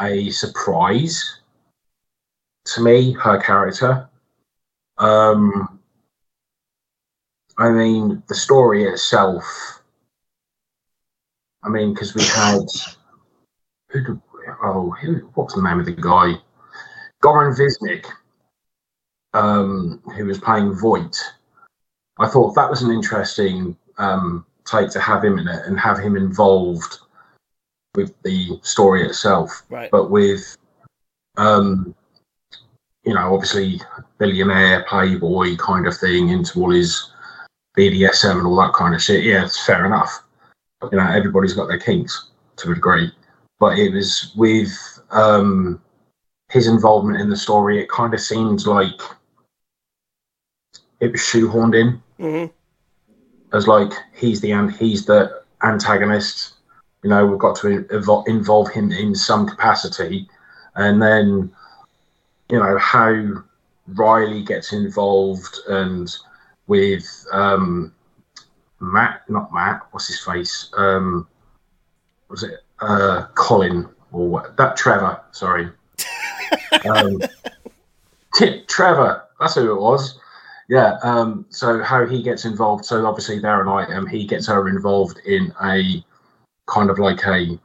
a 0.00 0.30
surprise 0.30 1.40
to 2.66 2.82
me, 2.82 3.12
her 3.12 3.40
character. 3.40 4.08
Um, 4.98 5.80
I 7.58 7.70
mean, 7.70 8.22
the 8.28 8.34
story 8.34 8.84
itself. 8.84 9.44
I 11.62 11.68
mean, 11.68 11.94
because 11.94 12.14
we 12.14 12.22
had 12.22 12.60
who? 13.88 14.04
Did, 14.04 14.20
oh, 14.62 14.94
who? 15.00 15.14
What 15.34 15.46
was 15.46 15.54
the 15.54 15.62
name 15.62 15.80
of 15.80 15.86
the 15.86 15.92
guy? 15.92 16.34
Goran 17.22 17.56
Visnik, 17.56 18.06
um, 19.32 20.02
who 20.16 20.26
was 20.26 20.38
playing 20.38 20.74
Voight. 20.74 21.18
I 22.18 22.28
thought 22.28 22.54
that 22.54 22.70
was 22.70 22.82
an 22.82 22.90
interesting 22.90 23.76
um, 23.98 24.46
take 24.66 24.90
to 24.90 25.00
have 25.00 25.24
him 25.24 25.38
in 25.38 25.48
it 25.48 25.66
and 25.66 25.78
have 25.78 25.98
him 25.98 26.16
involved 26.16 26.98
with 27.94 28.14
the 28.22 28.58
story 28.62 29.06
itself. 29.06 29.62
Right. 29.70 29.90
but 29.90 30.10
with 30.10 30.56
um 31.38 31.94
you 33.04 33.14
know 33.14 33.34
obviously 33.34 33.80
billionaire 34.18 34.84
playboy 34.88 35.56
kind 35.56 35.86
of 35.86 35.96
thing 35.96 36.30
into 36.30 36.60
all 36.60 36.70
his 36.70 37.10
bdsm 37.76 38.38
and 38.38 38.46
all 38.46 38.56
that 38.56 38.74
kind 38.74 38.94
of 38.94 39.02
shit. 39.02 39.24
Yeah 39.24 39.44
it's 39.44 39.64
fair 39.64 39.86
enough. 39.86 40.22
You 40.90 40.98
know 40.98 41.10
everybody's 41.10 41.54
got 41.54 41.68
their 41.68 41.78
kinks 41.78 42.30
to 42.56 42.70
a 42.70 42.74
degree. 42.74 43.10
But 43.58 43.78
it 43.78 43.92
was 43.92 44.32
with 44.36 44.72
um 45.10 45.80
his 46.50 46.66
involvement 46.66 47.20
in 47.20 47.30
the 47.30 47.36
story 47.36 47.80
it 47.80 47.88
kind 47.88 48.14
of 48.14 48.20
seemed 48.20 48.66
like 48.66 49.00
it 51.00 51.12
was 51.12 51.20
shoehorned 51.20 51.74
in 51.74 52.02
hmm 52.18 52.46
as 53.52 53.66
like 53.66 53.92
he's 54.14 54.40
the 54.40 54.52
and 54.52 54.72
he's 54.72 55.06
the 55.06 55.42
antagonist. 55.62 56.54
You 57.02 57.10
know, 57.10 57.26
we've 57.26 57.38
got 57.38 57.56
to 57.56 57.84
invo- 57.84 58.26
involve 58.26 58.70
him 58.70 58.90
in 58.90 59.14
some 59.14 59.46
capacity, 59.48 60.28
and 60.74 61.00
then 61.00 61.52
you 62.48 62.58
know 62.58 62.78
how 62.78 63.42
Riley 63.88 64.42
gets 64.42 64.72
involved 64.72 65.58
and 65.68 66.14
with 66.66 67.26
um, 67.32 67.92
Matt, 68.80 69.22
not 69.28 69.52
Matt, 69.52 69.82
what's 69.92 70.08
his 70.08 70.20
face? 70.20 70.70
Um, 70.76 71.28
was 72.28 72.42
it 72.42 72.60
uh, 72.80 73.26
Colin 73.34 73.88
or 74.10 74.28
what? 74.28 74.56
that 74.56 74.76
Trevor? 74.76 75.20
Sorry, 75.30 75.70
um, 76.90 77.20
Trevor. 78.66 79.22
That's 79.38 79.54
who 79.54 79.70
it 79.70 79.80
was. 79.80 80.18
Yeah. 80.68 80.98
Um, 81.02 81.46
so 81.48 81.82
how 81.82 82.06
he 82.06 82.22
gets 82.22 82.44
involved? 82.44 82.84
So 82.84 83.06
obviously 83.06 83.38
they're 83.38 83.62
an 83.62 83.68
item. 83.68 84.06
He 84.06 84.26
gets 84.26 84.46
her 84.48 84.68
involved 84.68 85.18
in 85.26 85.52
a 85.62 86.04
kind 86.66 86.90
of 86.90 86.98
like 86.98 87.24
a 87.26 87.58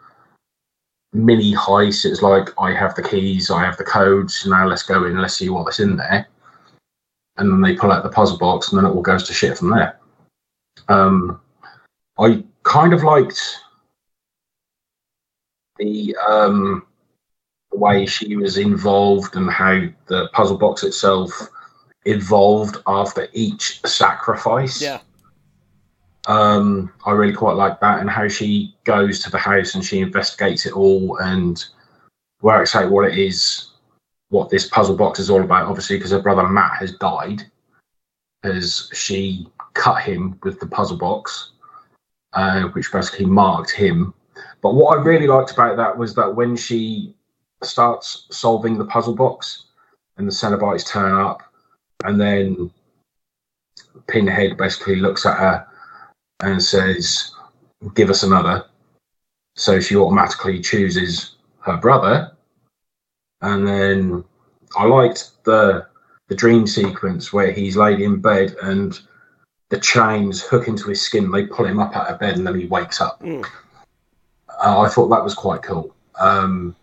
mini 1.13 1.53
heist. 1.53 2.05
It's 2.05 2.21
like 2.21 2.49
I 2.59 2.73
have 2.73 2.95
the 2.95 3.03
keys, 3.03 3.49
I 3.49 3.63
have 3.63 3.77
the 3.77 3.83
codes. 3.83 4.45
Now 4.45 4.67
let's 4.67 4.83
go 4.83 5.05
in. 5.05 5.19
Let's 5.19 5.35
see 5.35 5.49
what's 5.49 5.79
in 5.79 5.97
there. 5.97 6.27
And 7.37 7.51
then 7.51 7.61
they 7.61 7.75
pull 7.75 7.91
out 7.91 8.03
the 8.03 8.09
puzzle 8.09 8.37
box, 8.37 8.71
and 8.71 8.77
then 8.77 8.89
it 8.89 8.93
all 8.93 9.01
goes 9.01 9.23
to 9.23 9.33
shit 9.33 9.57
from 9.57 9.71
there. 9.71 9.99
Um, 10.89 11.41
I 12.19 12.43
kind 12.63 12.93
of 12.93 13.03
liked 13.03 13.39
the 15.77 16.15
um, 16.27 16.85
the 17.71 17.77
way 17.77 18.05
she 18.05 18.35
was 18.35 18.57
involved 18.57 19.35
and 19.35 19.49
how 19.49 19.81
the 20.07 20.29
puzzle 20.33 20.57
box 20.57 20.83
itself 20.83 21.31
evolved 22.05 22.77
after 22.87 23.27
each 23.33 23.81
sacrifice. 23.85 24.81
Yeah. 24.81 24.99
Um, 26.27 26.93
I 27.05 27.11
really 27.11 27.33
quite 27.33 27.55
like 27.55 27.79
that, 27.79 27.99
and 27.99 28.09
how 28.09 28.27
she 28.27 28.75
goes 28.83 29.19
to 29.19 29.31
the 29.31 29.37
house 29.39 29.73
and 29.75 29.83
she 29.83 29.99
investigates 29.99 30.65
it 30.65 30.73
all 30.73 31.17
and 31.17 31.63
works 32.41 32.75
out 32.75 32.91
what 32.91 33.11
it 33.11 33.17
is, 33.17 33.71
what 34.29 34.49
this 34.49 34.67
puzzle 34.67 34.95
box 34.95 35.19
is 35.19 35.29
all 35.29 35.41
about. 35.41 35.67
Obviously, 35.67 35.97
because 35.97 36.11
her 36.11 36.21
brother 36.21 36.47
Matt 36.47 36.77
has 36.77 36.93
died, 36.97 37.43
as 38.43 38.89
she 38.93 39.47
cut 39.73 40.01
him 40.01 40.39
with 40.43 40.59
the 40.59 40.67
puzzle 40.67 40.97
box, 40.97 41.51
uh, 42.33 42.63
which 42.69 42.91
basically 42.91 43.25
marked 43.25 43.71
him. 43.71 44.13
But 44.61 44.75
what 44.75 44.97
I 44.97 45.01
really 45.01 45.27
liked 45.27 45.51
about 45.51 45.77
that 45.77 45.97
was 45.97 46.13
that 46.15 46.35
when 46.35 46.55
she 46.55 47.15
starts 47.63 48.27
solving 48.29 48.77
the 48.77 48.85
puzzle 48.85 49.15
box 49.15 49.65
and 50.17 50.27
the 50.27 50.31
Cenobites 50.31 50.87
turn 50.87 51.13
up, 51.13 51.50
and 52.03 52.19
then 52.19 52.71
Pinhead 54.07 54.57
basically 54.57 54.97
looks 54.97 55.25
at 55.25 55.37
her 55.37 55.67
and 56.41 56.61
says, 56.61 57.31
Give 57.95 58.09
us 58.09 58.23
another. 58.23 58.65
So 59.55 59.79
she 59.79 59.95
automatically 59.95 60.61
chooses 60.61 61.35
her 61.61 61.77
brother. 61.77 62.31
And 63.41 63.67
then 63.67 64.23
I 64.77 64.85
liked 64.85 65.43
the 65.43 65.87
the 66.27 66.35
dream 66.35 66.65
sequence 66.65 67.33
where 67.33 67.51
he's 67.51 67.75
laid 67.75 67.99
in 67.99 68.21
bed 68.21 68.55
and 68.63 68.97
the 69.67 69.79
chains 69.79 70.41
hook 70.41 70.67
into 70.67 70.87
his 70.87 71.01
skin. 71.01 71.29
They 71.29 71.45
pull 71.45 71.65
him 71.65 71.79
up 71.79 71.95
out 71.95 72.07
of 72.07 72.19
bed 72.19 72.37
and 72.37 72.47
then 72.47 72.57
he 72.57 72.67
wakes 72.67 73.01
up. 73.01 73.19
Mm. 73.21 73.45
Uh, 74.63 74.79
I 74.79 74.87
thought 74.87 75.09
that 75.09 75.23
was 75.23 75.33
quite 75.33 75.61
cool. 75.61 75.93
Um, 76.19 76.75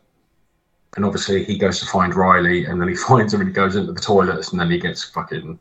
and 0.96 1.04
obviously 1.04 1.44
he 1.44 1.58
goes 1.58 1.80
to 1.80 1.86
find 1.86 2.14
Riley 2.14 2.64
and 2.64 2.80
then 2.80 2.88
he 2.88 2.94
finds 3.08 3.32
her 3.32 3.38
and 3.38 3.48
he 3.48 3.54
goes 3.54 3.76
into 3.76 3.92
the 3.92 4.00
toilets 4.00 4.50
and 4.50 4.60
then 4.60 4.70
he 4.70 4.78
gets 4.78 5.04
fucking 5.04 5.58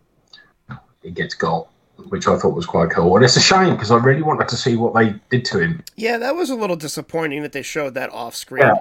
he 1.04 1.12
gets 1.12 1.36
got, 1.36 1.70
which 2.10 2.28
I 2.28 2.38
thought 2.38 2.54
was 2.54 2.66
quite 2.66 2.90
cool. 2.90 3.16
And 3.16 3.24
it's 3.24 3.38
a 3.38 3.42
shame 3.42 3.74
because 3.74 3.92
I 3.92 3.98
really 3.98 4.24
wanted 4.24 4.48
to 4.50 4.58
see 4.58 4.76
what 4.76 4.94
they 4.94 5.16
did 5.30 5.46
to 5.46 5.60
him. 5.60 5.84
Yeah, 5.96 6.18
that 6.18 6.36
was 6.36 6.50
a 6.50 6.56
little 6.56 6.76
disappointing 6.76 7.44
that 7.44 7.54
they 7.54 7.62
showed 7.62 7.94
that 7.94 8.12
off 8.12 8.36
screen. 8.36 8.64
Yeah. 8.64 8.76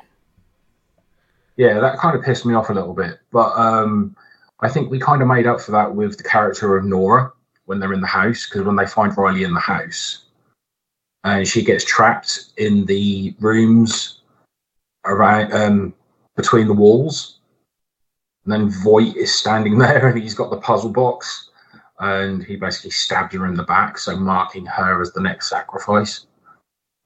Yeah, 1.56 1.81
that 1.81 1.98
kind 1.98 2.16
of 2.16 2.23
pissed 2.23 2.44
me 2.44 2.55
off 2.55 2.68
a 2.68 2.74
little 2.74 2.93
bit. 2.93 3.18
But 3.32 3.56
um, 3.56 4.14
I 4.60 4.68
think 4.68 4.90
we 4.90 4.98
kind 4.98 5.23
of 5.23 5.28
made 5.28 5.47
up 5.47 5.60
for 5.60 5.73
that 5.73 5.94
with 5.94 6.18
the 6.18 6.23
character 6.23 6.77
of 6.77 6.85
Nora 6.85 7.32
when 7.64 7.78
they're 7.78 7.94
in 7.94 8.01
the 8.01 8.06
house 8.06 8.47
because 8.47 8.66
when 8.66 8.77
they 8.77 8.86
find 8.86 9.16
Riley 9.16 9.44
in 9.44 9.55
the 9.55 9.60
house 9.60 10.27
and 11.24 11.47
she 11.47 11.64
gets 11.64 11.85
trapped 11.85 12.52
in 12.56 12.85
the 12.85 13.35
rooms 13.40 14.20
around 15.05 15.52
um, 15.52 15.94
between 16.37 16.69
the 16.69 16.75
walls. 16.75 17.39
And 18.45 18.53
then 18.53 18.71
Voight 18.71 19.17
is 19.17 19.35
standing 19.35 19.79
there 19.79 20.09
and 20.09 20.23
he's 20.23 20.35
got 20.35 20.51
the 20.51 20.59
puzzle 20.59 20.91
box 20.91 21.51
and 21.99 22.45
he 22.45 22.57
basically 22.57 22.91
stabbed 22.91 23.33
her 23.33 23.47
in 23.47 23.55
the 23.55 23.65
back, 23.65 23.99
so 23.99 24.17
marking 24.17 24.67
her 24.67 25.01
as 25.01 25.13
the 25.13 25.21
next 25.21 25.49
sacrifice. 25.49 26.27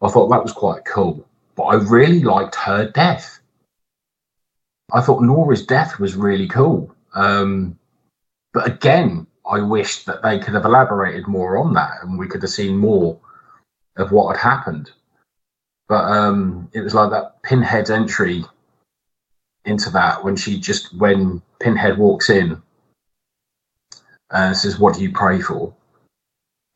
I 0.02 0.09
thought 0.09 0.28
that 0.28 0.43
was 0.43 0.52
quite 0.52 0.85
cool. 0.85 1.27
But 1.55 1.65
I 1.65 1.74
really 1.74 2.23
liked 2.23 2.57
her 2.57 2.90
death. 2.90 3.39
I 4.93 5.01
thought 5.01 5.23
Nora's 5.23 5.65
death 5.65 6.01
was 6.01 6.16
really 6.16 6.48
cool. 6.48 6.93
Um, 7.15 7.78
but 8.52 8.66
again, 8.66 9.27
I 9.48 9.61
wish 9.61 10.05
that 10.05 10.23
they 10.23 10.39
could 10.39 10.55
have 10.55 10.65
elaborated 10.65 11.28
more 11.28 11.59
on 11.59 11.73
that 11.74 12.02
and 12.02 12.19
we 12.19 12.27
could 12.27 12.43
have 12.43 12.51
seen 12.51 12.77
more 12.77 13.19
of 13.97 14.11
what 14.11 14.36
had 14.36 14.43
happened. 14.43 14.90
But 15.89 16.05
um, 16.05 16.69
it 16.73 16.81
was 16.81 16.94
like 16.94 17.11
that 17.11 17.43
Pinhead's 17.43 17.90
entry 17.90 18.44
into 19.65 19.91
that 19.91 20.24
when 20.24 20.37
she 20.37 20.59
just 20.59 20.97
when 20.99 21.43
Pinhead 21.61 21.99
walks 21.99 22.31
in 22.31 22.61
and 24.31 24.57
says, 24.57 24.78
"What 24.78 24.95
do 24.95 25.03
you 25.03 25.12
pray 25.12 25.41
for?" 25.41 25.74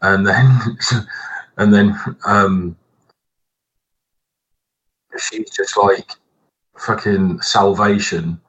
and 0.05 0.27
then 0.27 0.61
and 1.57 1.75
then 1.75 1.99
um, 2.27 2.77
she's 5.19 5.51
just 5.51 5.77
like 5.77 6.11
fucking 6.77 7.41
salvation. 7.41 8.41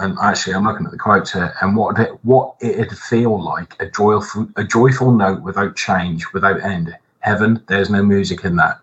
And 0.00 0.18
actually, 0.20 0.54
I'm 0.54 0.64
looking 0.64 0.86
at 0.86 0.90
the 0.90 0.98
quotes 0.98 1.32
here, 1.32 1.54
and 1.60 1.76
what 1.76 1.98
it, 2.00 2.10
what 2.24 2.56
it'd 2.60 2.98
feel 2.98 3.40
like 3.40 3.80
a 3.80 3.88
joyful 3.88 4.48
a 4.56 4.64
joyful 4.64 5.12
note 5.12 5.42
without 5.42 5.76
change, 5.76 6.24
without 6.32 6.62
end. 6.62 6.96
Heaven, 7.20 7.62
there's 7.68 7.90
no 7.90 8.02
music 8.02 8.44
in 8.44 8.56
that. 8.56 8.80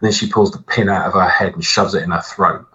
then 0.00 0.12
she 0.12 0.30
pulls 0.30 0.50
the 0.50 0.62
pin 0.62 0.88
out 0.88 1.06
of 1.06 1.12
her 1.12 1.28
head 1.28 1.52
and 1.52 1.62
shoves 1.64 1.94
it 1.94 2.02
in 2.02 2.12
her 2.12 2.22
throat. 2.22 2.66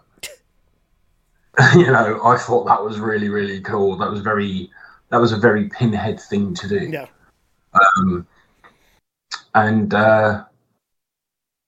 you 1.76 1.88
know, 1.92 2.22
I 2.24 2.38
thought 2.38 2.66
that 2.66 2.84
was 2.84 3.00
really 3.00 3.30
really 3.30 3.62
cool. 3.62 3.98
That 3.98 4.10
was 4.10 4.22
very 4.22 4.70
that 5.10 5.20
was 5.20 5.32
a 5.32 5.38
very 5.38 5.70
pinhead 5.70 6.20
thing 6.20 6.54
to 6.56 6.68
do. 6.68 6.90
Yeah. 6.90 7.08
Um, 7.74 8.28
and 9.56 9.94
uh, 9.94 10.46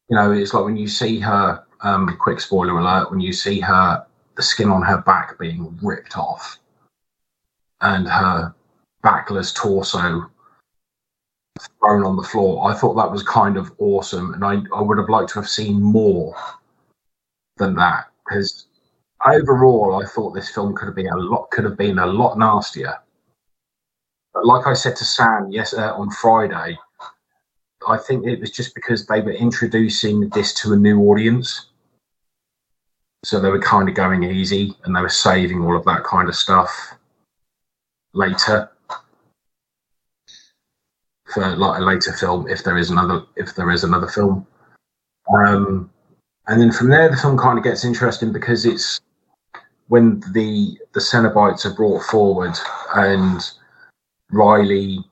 you 0.09 0.15
know, 0.15 0.31
it's 0.31 0.53
like 0.53 0.65
when 0.65 0.77
you 0.77 0.88
see 0.88 1.19
her. 1.19 1.63
Um, 1.84 2.15
quick 2.19 2.39
spoiler 2.39 2.77
alert: 2.77 3.09
when 3.09 3.22
you 3.22 3.34
see 3.34 3.59
her, 3.59 4.05
the 4.35 4.43
skin 4.43 4.69
on 4.69 4.84
her 4.84 5.01
back 5.01 5.39
being 5.39 5.80
ripped 5.81 6.15
off, 6.15 6.59
and 7.81 8.07
her 8.07 8.53
backless 9.01 9.51
torso 9.51 10.30
thrown 11.80 12.05
on 12.05 12.15
the 12.18 12.23
floor. 12.23 12.69
I 12.69 12.76
thought 12.76 12.93
that 12.95 13.11
was 13.11 13.23
kind 13.23 13.57
of 13.57 13.72
awesome, 13.80 14.35
and 14.35 14.45
I, 14.45 14.61
I 14.76 14.81
would 14.81 14.99
have 14.99 15.09
liked 15.09 15.30
to 15.31 15.39
have 15.39 15.49
seen 15.49 15.81
more 15.81 16.35
than 17.57 17.76
that 17.76 18.09
because 18.26 18.68
overall, 19.26 20.02
I 20.02 20.06
thought 20.06 20.34
this 20.34 20.49
film 20.49 20.76
could 20.76 20.85
have 20.85 20.95
been 20.95 21.10
a 21.10 21.18
lot 21.18 21.49
could 21.52 21.64
have 21.64 21.77
been 21.77 21.99
a 21.99 22.06
lot 22.06 22.38
nastier. 22.38 22.98
But 24.34 24.45
like 24.45 24.68
I 24.68 24.73
said 24.73 24.95
to 24.98 25.06
Sam 25.06 25.49
yes 25.52 25.73
uh, 25.73 25.93
on 25.95 26.10
Friday, 26.11 26.77
I 27.88 27.98
think 27.98 28.26
it 28.26 28.39
was 28.39 28.52
just 28.52 28.76
because 28.76 29.06
they 29.06 29.22
were 29.22 29.31
introducing 29.31 30.30
this 30.30 30.53
to 30.56 30.73
a 30.73 30.77
new 30.77 31.02
audience. 31.02 31.68
So 33.23 33.39
they 33.39 33.49
were 33.49 33.60
kind 33.60 33.88
of 33.88 33.95
going 33.95 34.23
easy 34.23 34.76
and 34.84 34.95
they 34.95 35.02
were 35.02 35.10
saving 35.10 35.64
all 35.64 35.77
of 35.77 35.85
that 35.85 36.03
kind 36.03 36.27
of 36.27 36.35
stuff 36.35 36.93
later 38.14 38.69
for 41.31 41.56
like 41.56 41.80
a 41.80 41.84
later 41.84 42.14
film 42.14 42.48
if 42.49 42.64
there 42.64 42.77
is 42.77 42.89
another 42.89 43.23
if 43.35 43.56
there 43.56 43.72
is 43.72 43.84
another 43.84 44.07
film. 44.07 44.45
Um, 45.34 45.91
and 46.48 46.60
then 46.60 46.72
from 46.72 46.89
there 46.89 47.10
the 47.10 47.18
film 47.18 47.38
kind 47.38 47.57
of 47.57 47.64
gets 47.64 47.85
interesting 47.85 48.34
because 48.34 48.65
it's 48.65 48.99
when 49.91 50.22
the 50.31 50.77
the 50.93 51.01
Cenobites 51.01 51.65
are 51.65 51.73
brought 51.73 52.01
forward 52.03 52.57
and 52.95 53.41
Riley 54.31 55.03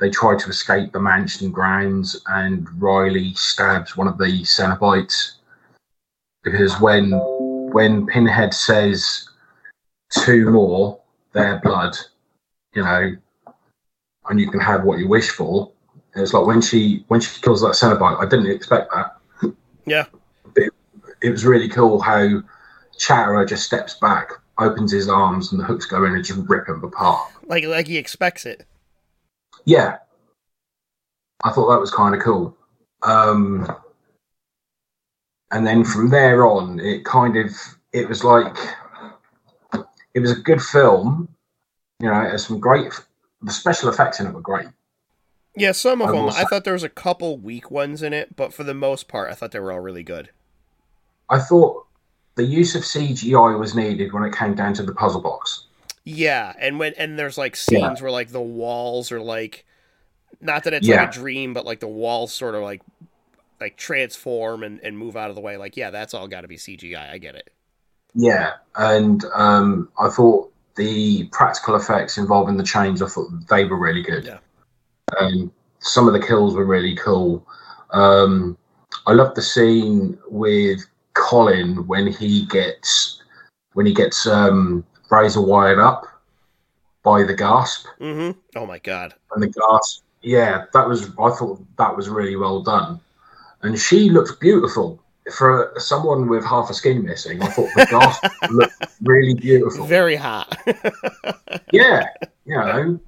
they 0.00 0.08
try 0.08 0.34
to 0.34 0.48
escape 0.48 0.92
the 0.92 1.00
mansion 1.00 1.50
grounds 1.50 2.22
and 2.28 2.66
Riley 2.80 3.34
stabs 3.34 3.98
one 3.98 4.08
of 4.08 4.16
the 4.16 4.42
Cenobites 4.42 5.32
because 6.42 6.80
when 6.80 7.10
when 7.74 8.06
Pinhead 8.06 8.54
says 8.54 9.28
two 10.10 10.50
more 10.50 10.98
their 11.34 11.58
blood, 11.58 11.94
you 12.72 12.82
know, 12.82 13.14
and 14.30 14.40
you 14.40 14.50
can 14.50 14.60
have 14.60 14.84
what 14.84 15.00
you 15.00 15.06
wish 15.06 15.28
for. 15.28 15.70
It's 16.16 16.32
like 16.32 16.46
when 16.46 16.62
she 16.62 17.04
when 17.08 17.20
she 17.20 17.42
kills 17.42 17.60
that 17.60 17.74
Cenobite, 17.74 18.24
I 18.24 18.26
didn't 18.26 18.50
expect 18.50 18.90
that. 18.94 19.52
Yeah. 19.84 20.06
It, 20.56 20.72
it 21.20 21.28
was 21.28 21.44
really 21.44 21.68
cool 21.68 22.00
how 22.00 22.42
Chatterer 22.98 23.44
just 23.44 23.64
steps 23.64 23.94
back, 23.94 24.30
opens 24.58 24.92
his 24.92 25.08
arms, 25.08 25.52
and 25.52 25.60
the 25.60 25.64
hooks 25.64 25.86
go 25.86 26.04
in 26.04 26.14
and 26.14 26.24
just 26.24 26.40
rip 26.48 26.68
him 26.68 26.82
apart. 26.84 27.30
Like 27.46 27.64
like 27.64 27.86
he 27.86 27.98
expects 27.98 28.46
it. 28.46 28.66
Yeah, 29.64 29.98
I 31.42 31.50
thought 31.50 31.70
that 31.70 31.80
was 31.80 31.90
kind 31.90 32.14
of 32.14 32.20
cool. 32.20 32.56
Um, 33.02 33.70
and 35.50 35.66
then 35.66 35.84
from 35.84 36.10
there 36.10 36.46
on, 36.46 36.80
it 36.80 37.04
kind 37.04 37.36
of 37.36 37.50
it 37.92 38.08
was 38.08 38.24
like 38.24 38.56
it 40.14 40.20
was 40.20 40.32
a 40.32 40.40
good 40.40 40.62
film. 40.62 41.28
You 42.00 42.08
know, 42.10 42.20
it 42.22 42.30
has 42.30 42.46
some 42.46 42.60
great. 42.60 42.92
The 43.42 43.52
special 43.52 43.88
effects 43.88 44.20
in 44.20 44.26
it 44.26 44.32
were 44.32 44.40
great. 44.40 44.66
Yeah, 45.56 45.72
some 45.72 46.02
of 46.02 46.08
I 46.08 46.12
them. 46.12 46.28
I 46.30 46.44
thought 46.44 46.64
there 46.64 46.72
was 46.72 46.82
a 46.82 46.88
couple 46.88 47.38
weak 47.38 47.70
ones 47.70 48.02
in 48.02 48.12
it, 48.12 48.34
but 48.34 48.52
for 48.52 48.64
the 48.64 48.74
most 48.74 49.06
part, 49.06 49.30
I 49.30 49.34
thought 49.34 49.52
they 49.52 49.60
were 49.60 49.70
all 49.70 49.80
really 49.80 50.02
good. 50.02 50.30
I 51.28 51.38
thought 51.38 51.83
the 52.36 52.44
use 52.44 52.74
of 52.74 52.82
CGI 52.82 53.58
was 53.58 53.74
needed 53.74 54.12
when 54.12 54.24
it 54.24 54.34
came 54.34 54.54
down 54.54 54.74
to 54.74 54.82
the 54.82 54.94
puzzle 54.94 55.20
box. 55.20 55.66
Yeah, 56.04 56.52
and 56.58 56.78
when 56.78 56.94
and 56.94 57.18
there's 57.18 57.38
like 57.38 57.56
Yeah. 57.68 57.88
scenes 57.88 58.02
where 58.02 58.10
like 58.10 58.30
the 58.30 58.40
walls 58.40 59.10
are 59.12 59.20
like, 59.20 59.64
not 60.40 60.64
that 60.64 60.74
it's 60.74 60.86
Yeah. 60.86 60.96
like 60.96 61.08
a 61.08 61.12
dream, 61.12 61.54
but 61.54 61.64
like 61.64 61.80
the 61.80 61.88
walls 61.88 62.32
sort 62.34 62.54
of 62.54 62.62
like 62.62 62.82
like 63.60 63.76
transform 63.76 64.62
and, 64.62 64.80
and 64.80 64.98
move 64.98 65.16
out 65.16 65.30
of 65.30 65.36
the 65.36 65.40
way. 65.40 65.56
Like, 65.56 65.76
yeah, 65.76 65.90
that's 65.90 66.12
all 66.12 66.28
got 66.28 66.42
to 66.42 66.48
be 66.48 66.56
CGI. 66.56 67.10
I 67.12 67.18
get 67.18 67.36
it. 67.36 67.50
Yeah, 68.14 68.52
and 68.76 69.24
um, 69.34 69.88
I 69.98 70.08
thought 70.08 70.52
the 70.76 71.28
practical 71.32 71.76
effects 71.76 72.18
involving 72.18 72.56
the 72.56 72.64
chains, 72.64 73.00
I 73.00 73.06
thought 73.06 73.28
they 73.48 73.64
were 73.64 73.78
really 73.78 74.02
good. 74.02 74.24
Yeah. 74.24 74.38
Um, 75.18 75.52
some 75.78 76.06
of 76.06 76.14
the 76.14 76.20
kills 76.20 76.54
were 76.54 76.64
really 76.64 76.96
cool. 76.96 77.46
Um, 77.90 78.58
I 79.06 79.12
loved 79.12 79.36
the 79.36 79.42
scene 79.42 80.18
with 80.28 80.84
Colin 81.14 81.86
when 81.86 82.06
he 82.06 82.46
gets 82.46 83.22
when 83.72 83.86
he 83.86 83.94
gets 83.94 84.26
um, 84.26 84.84
razor 85.10 85.40
wired 85.40 85.78
up 85.78 86.06
by 87.02 87.22
the 87.22 87.34
gasp 87.34 87.86
Mm-hmm. 88.00 88.38
Oh 88.56 88.66
my 88.66 88.78
god. 88.78 89.14
and 89.32 89.42
the 89.42 89.48
gasp. 89.48 90.02
Yeah, 90.22 90.64
that 90.72 90.88
was 90.88 91.10
I 91.18 91.30
thought 91.30 91.60
that 91.76 91.94
was 91.96 92.08
really 92.08 92.36
well 92.36 92.62
done, 92.62 92.98
and 93.62 93.78
she 93.78 94.08
looked 94.10 94.40
beautiful 94.40 94.98
for 95.36 95.72
someone 95.78 96.28
with 96.28 96.44
half 96.44 96.70
a 96.70 96.74
skin 96.74 97.04
missing. 97.04 97.42
I 97.42 97.48
thought 97.48 97.68
the 97.76 97.86
gasp 97.90 98.24
looked 98.50 98.74
really 99.02 99.34
beautiful. 99.34 99.86
Very 99.86 100.16
hot. 100.16 100.56
Yeah, 101.72 102.02
you 102.46 102.56
know, 102.56 103.00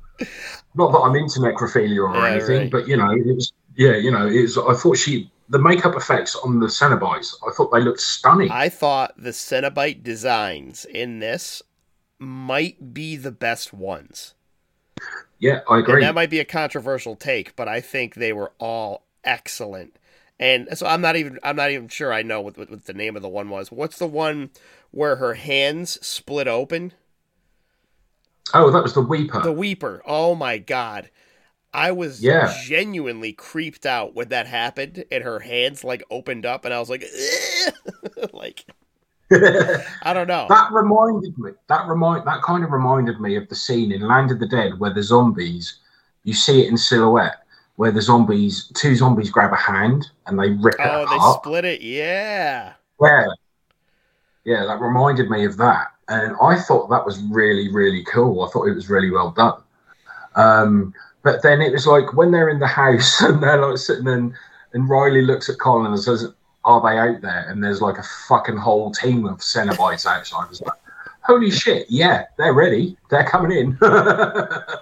Not 0.75 0.93
that 0.93 0.99
I'm 0.99 1.15
into 1.17 1.41
necrophilia 1.41 2.09
or 2.09 2.15
Yeah, 2.17 2.27
anything, 2.33 2.61
right. 2.63 2.71
but 2.71 2.89
you 2.89 2.97
know, 2.97 3.11
it 3.13 3.25
was 3.27 3.53
yeah, 3.77 3.97
you 3.97 4.11
know, 4.11 4.27
it 4.27 4.43
was. 4.43 4.59
I 4.59 4.75
thought 4.75 4.97
she 4.99 5.31
the 5.49 5.59
makeup 5.59 5.95
effects 5.95 6.35
on 6.37 6.61
the 6.61 6.67
Cenobites, 6.67 7.35
I 7.47 7.53
thought 7.53 7.73
they 7.73 7.81
looked 7.81 8.01
stunning. 8.01 8.51
I 8.51 8.69
thought 8.69 9.15
the 9.17 9.31
Cenobite 9.31 10.03
designs 10.03 10.85
in 10.85 11.21
this 11.21 11.63
might 12.19 12.95
be 12.95 13.17
the 13.17 13.31
best 13.31 13.73
ones. 13.73 14.35
yeah, 15.39 15.61
I 15.69 15.79
agree. 15.79 15.95
And 15.95 16.03
that 16.03 16.15
might 16.15 16.31
be 16.31 16.41
a 16.41 16.45
controversial 16.45 17.17
take, 17.17 17.55
but 17.57 17.69
I 17.69 17.81
think 17.81 18.15
they 18.15 18.33
were 18.33 18.53
all 18.59 19.05
excellent. 19.25 19.97
And 20.39 20.69
so 20.77 20.87
I'm 20.87 21.01
not 21.01 21.17
even 21.17 21.39
I'm 21.43 21.57
not 21.57 21.71
even 21.71 21.89
sure 21.89 22.13
I 22.13 22.23
know 22.23 22.41
what, 22.41 22.59
what, 22.59 22.71
what 22.71 22.85
the 22.85 22.93
name 22.93 23.17
of 23.17 23.23
the 23.23 23.29
one 23.29 23.49
was. 23.49 23.73
What's 23.73 23.99
the 23.99 24.07
one 24.07 24.51
where 24.91 25.17
her 25.17 25.35
hands 25.35 26.05
split 26.07 26.47
open? 26.47 26.93
oh, 28.55 28.71
that 28.71 28.83
was 28.83 28.95
the 28.95 29.03
Weeper. 29.03 29.43
The 29.43 29.53
Weeper. 29.53 30.03
Oh 30.07 30.35
my 30.35 30.59
god. 30.59 31.11
I 31.77 31.93
was 31.93 32.23
Yeah. 32.23 32.53
genuinely 32.65 33.33
creeped 33.33 33.87
out 33.87 34.15
when 34.15 34.31
that 34.31 34.47
happened 34.47 35.05
and 35.13 35.23
her 35.23 35.39
hands 35.41 35.85
like 35.85 36.03
opened 36.11 36.47
up 36.47 36.65
and 36.65 36.73
I 36.75 36.81
was 36.81 36.91
like 36.91 37.05
like 38.33 38.65
I 39.33 40.13
don't 40.13 40.29
know. 40.29 40.47
That 40.49 40.71
reminded 40.73 41.37
me. 41.37 41.51
That 41.69 41.89
remind. 41.89 42.27
That 42.27 42.43
kind 42.43 42.63
of 42.65 42.71
reminded 42.71 43.21
me 43.21 43.35
of 43.37 43.49
the 43.49 43.57
scene 43.57 43.91
in 43.93 44.03
Land 44.03 44.31
of 44.31 44.39
the 44.39 44.47
Dead 44.47 44.79
where 44.79 44.93
the 44.95 45.03
zombies. 45.03 45.81
You 46.23 46.33
see 46.33 46.63
it 46.63 46.69
in 46.69 46.77
silhouette, 46.77 47.37
where 47.77 47.91
the 47.93 48.03
zombies, 48.03 48.71
two 48.75 48.95
zombies 48.97 49.31
grab 49.31 49.53
a 49.53 49.57
hand 49.57 50.07
and 50.27 50.39
they 50.39 50.51
rip 50.51 50.75
it 50.75 50.81
Oh, 50.81 51.07
they 51.09 51.17
apart. 51.17 51.41
split 51.43 51.65
it. 51.65 51.81
Yeah. 51.81 52.75
Yeah, 53.01 53.27
yeah, 54.45 54.65
that 54.65 54.81
reminded 54.81 55.29
me 55.29 55.45
of 55.45 55.57
that, 55.57 55.89
and 56.09 56.37
I 56.41 56.57
thought 56.61 56.89
that 56.91 57.05
was 57.05 57.21
really, 57.25 57.73
really 57.73 58.05
cool. 58.05 58.45
I 58.45 58.51
thought 58.51 58.67
it 58.69 58.75
was 58.75 58.89
really 58.89 59.11
well 59.11 59.31
done. 59.33 59.61
Um, 60.37 60.95
but 61.27 61.43
then 61.43 61.61
it 61.61 61.73
was 61.73 61.89
like 61.89 62.15
when 62.15 62.31
they're 62.31 62.51
in 62.51 62.61
the 62.61 62.69
house 62.69 63.21
and 63.23 63.43
they're 63.43 63.61
like 63.61 63.79
sitting 63.79 64.07
and 64.07 64.33
and 64.73 64.89
Riley 64.89 65.23
looks 65.23 65.49
at 65.49 65.59
Colin 65.59 65.91
and 65.91 66.01
says, 66.01 66.33
"Are 66.65 66.81
they 66.81 66.99
out 66.99 67.21
there?" 67.21 67.49
And 67.49 67.65
there's 67.65 67.81
like 67.81 67.99
a 67.99 68.05
fucking 68.29 68.59
whole 68.59 68.93
team 68.93 69.27
of 69.27 69.39
Cenobites 69.39 70.07
outside. 70.07 70.49
Like, 70.65 70.79
"Holy 71.23 71.51
shit! 71.51 71.87
Yeah, 71.89 72.27
they're 72.39 72.53
ready. 72.53 72.97
They're 73.11 73.27
coming 73.27 73.59
in." 73.59 73.73
but 73.81 74.79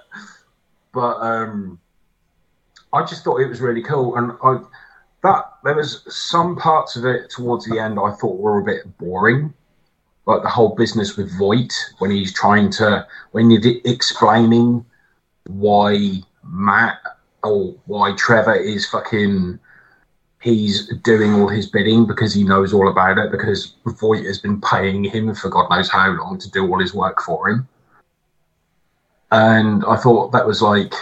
um, 0.93 1.79
I 2.93 3.05
just 3.07 3.25
thought 3.25 3.41
it 3.41 3.49
was 3.49 3.62
really 3.62 3.83
cool, 3.83 4.16
and 4.16 4.33
I 4.43 4.59
that 5.23 5.45
there 5.65 5.77
was 5.77 6.03
some 6.15 6.57
parts 6.57 6.97
of 6.97 7.07
it 7.07 7.31
towards 7.31 7.65
the 7.65 7.79
end 7.79 7.99
I 7.99 8.11
thought 8.11 8.39
were 8.39 8.59
a 8.59 8.65
bit 8.65 8.99
boring, 8.99 9.55
like 10.27 10.43
the 10.43 10.51
whole 10.51 10.75
business 10.75 11.16
with 11.16 11.33
Voight 11.39 11.73
when 12.01 12.11
he's 12.11 12.35
trying 12.35 12.71
to 12.73 13.07
when 13.33 13.51
you're 13.51 13.77
explaining 13.85 14.85
why 15.47 16.23
Matt 16.47 16.99
or 17.43 17.75
why 17.87 18.15
Trevor 18.16 18.55
is 18.55 18.89
fucking 18.89 19.59
he's 20.45 20.89
doing 20.99 21.33
all 21.35 21.49
his 21.49 21.71
bidding 21.71 22.07
because 22.07 22.35
he 22.35 22.45
knows 22.45 22.75
all 22.75 22.91
about 22.91 23.16
it 23.16 23.31
because 23.31 23.77
Voight 23.87 24.27
has 24.27 24.39
been 24.39 24.61
paying 24.61 25.03
him 25.03 25.35
for 25.35 25.49
God 25.49 25.71
knows 25.71 25.91
how 25.91 26.11
long 26.11 26.39
to 26.39 26.51
do 26.51 26.69
all 26.69 26.81
his 26.81 26.93
work 26.93 27.23
for 27.23 27.49
him. 27.49 27.66
And 29.33 29.85
I 29.87 29.97
thought 29.97 30.33
that 30.33 30.47
was 30.47 30.61
like 30.61 30.93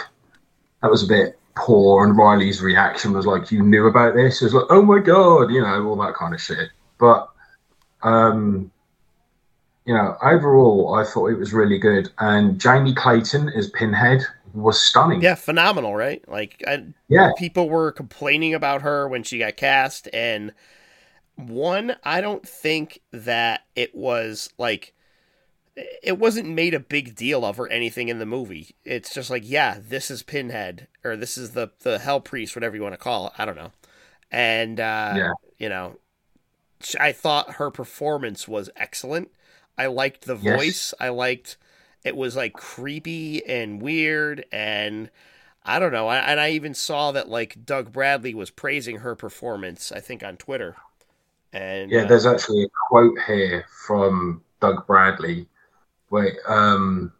that 0.81 0.89
was 0.89 1.03
a 1.03 1.07
bit 1.07 1.37
poor 1.55 2.05
and 2.05 2.17
Riley's 2.17 2.61
reaction 2.61 3.11
was 3.11 3.25
like, 3.25 3.51
You 3.51 3.61
knew 3.63 3.87
about 3.87 4.15
this? 4.15 4.41
It 4.41 4.45
was 4.45 4.53
like, 4.53 4.65
Oh 4.69 4.81
my 4.81 4.99
god, 4.99 5.51
you 5.51 5.61
know, 5.61 5.87
all 5.87 5.97
that 5.97 6.15
kind 6.15 6.33
of 6.33 6.41
shit. 6.41 6.69
But 6.97 7.29
um 8.01 8.71
you 9.85 9.93
know, 9.93 10.15
overall 10.23 10.95
I 10.95 11.03
thought 11.03 11.31
it 11.31 11.37
was 11.37 11.51
really 11.51 11.77
good. 11.77 12.09
And 12.19 12.59
Jamie 12.61 12.95
Clayton 12.95 13.49
is 13.49 13.69
Pinhead 13.69 14.25
was 14.53 14.81
stunning. 14.81 15.21
Yeah, 15.21 15.35
phenomenal, 15.35 15.95
right? 15.95 16.27
Like 16.27 16.63
I, 16.67 16.85
Yeah. 17.09 17.31
people 17.37 17.69
were 17.69 17.91
complaining 17.91 18.53
about 18.53 18.81
her 18.81 19.07
when 19.07 19.23
she 19.23 19.39
got 19.39 19.57
cast 19.57 20.07
and 20.13 20.53
one 21.35 21.95
i 22.03 22.21
don't 22.21 22.47
think 22.47 23.01
that 23.11 23.61
it 23.75 23.95
was 23.95 24.49
like 24.57 24.93
it 26.03 26.19
wasn't 26.19 26.47
made 26.47 26.73
a 26.73 26.79
big 26.79 27.15
deal 27.15 27.43
of 27.43 27.59
or 27.59 27.67
anything 27.69 28.07
in 28.07 28.19
the 28.19 28.25
movie 28.25 28.75
it's 28.83 29.13
just 29.13 29.29
like 29.29 29.43
yeah 29.45 29.77
this 29.81 30.11
is 30.11 30.21
pinhead 30.21 30.87
or 31.03 31.15
this 31.17 31.37
is 31.37 31.51
the 31.51 31.71
the 31.81 31.99
hell 31.99 32.21
priest 32.21 32.55
whatever 32.55 32.75
you 32.75 32.81
want 32.83 32.93
to 32.93 32.97
call 32.97 33.27
it 33.27 33.33
i 33.37 33.45
don't 33.45 33.55
know 33.55 33.71
and 34.31 34.79
uh 34.79 35.19
Yeah. 35.19 35.33
you 35.57 35.69
know 35.69 35.97
i 36.99 37.11
thought 37.11 37.53
her 37.53 37.71
performance 37.71 38.47
was 38.47 38.69
excellent 38.75 39.31
i 39.77 39.85
liked 39.85 40.25
the 40.25 40.35
Yes. 40.41 40.53
voice 40.53 40.93
i 40.99 41.09
liked 41.09 41.57
it 42.03 42.15
was 42.15 42.35
like 42.35 42.53
creepy 42.53 43.45
and 43.45 43.81
weird 43.81 44.45
and 44.51 45.09
I 45.65 45.79
don't 45.79 45.93
know. 45.93 46.07
I, 46.07 46.17
and 46.17 46.39
I 46.39 46.51
even 46.51 46.73
saw 46.73 47.11
that 47.13 47.29
like 47.29 47.65
Doug 47.65 47.93
Bradley 47.93 48.33
was 48.33 48.49
praising 48.49 48.97
her 48.97 49.15
performance. 49.15 49.91
I 49.91 49.99
think 49.99 50.23
on 50.23 50.37
Twitter. 50.37 50.75
And 51.53 51.89
Yeah, 51.89 52.01
uh, 52.01 52.07
there's 52.07 52.25
actually 52.25 52.63
a 52.63 52.67
quote 52.89 53.17
here 53.25 53.65
from 53.85 54.41
Doug 54.59 54.85
Bradley. 54.87 55.47
Wait, 56.09 56.33
um, 56.47 57.13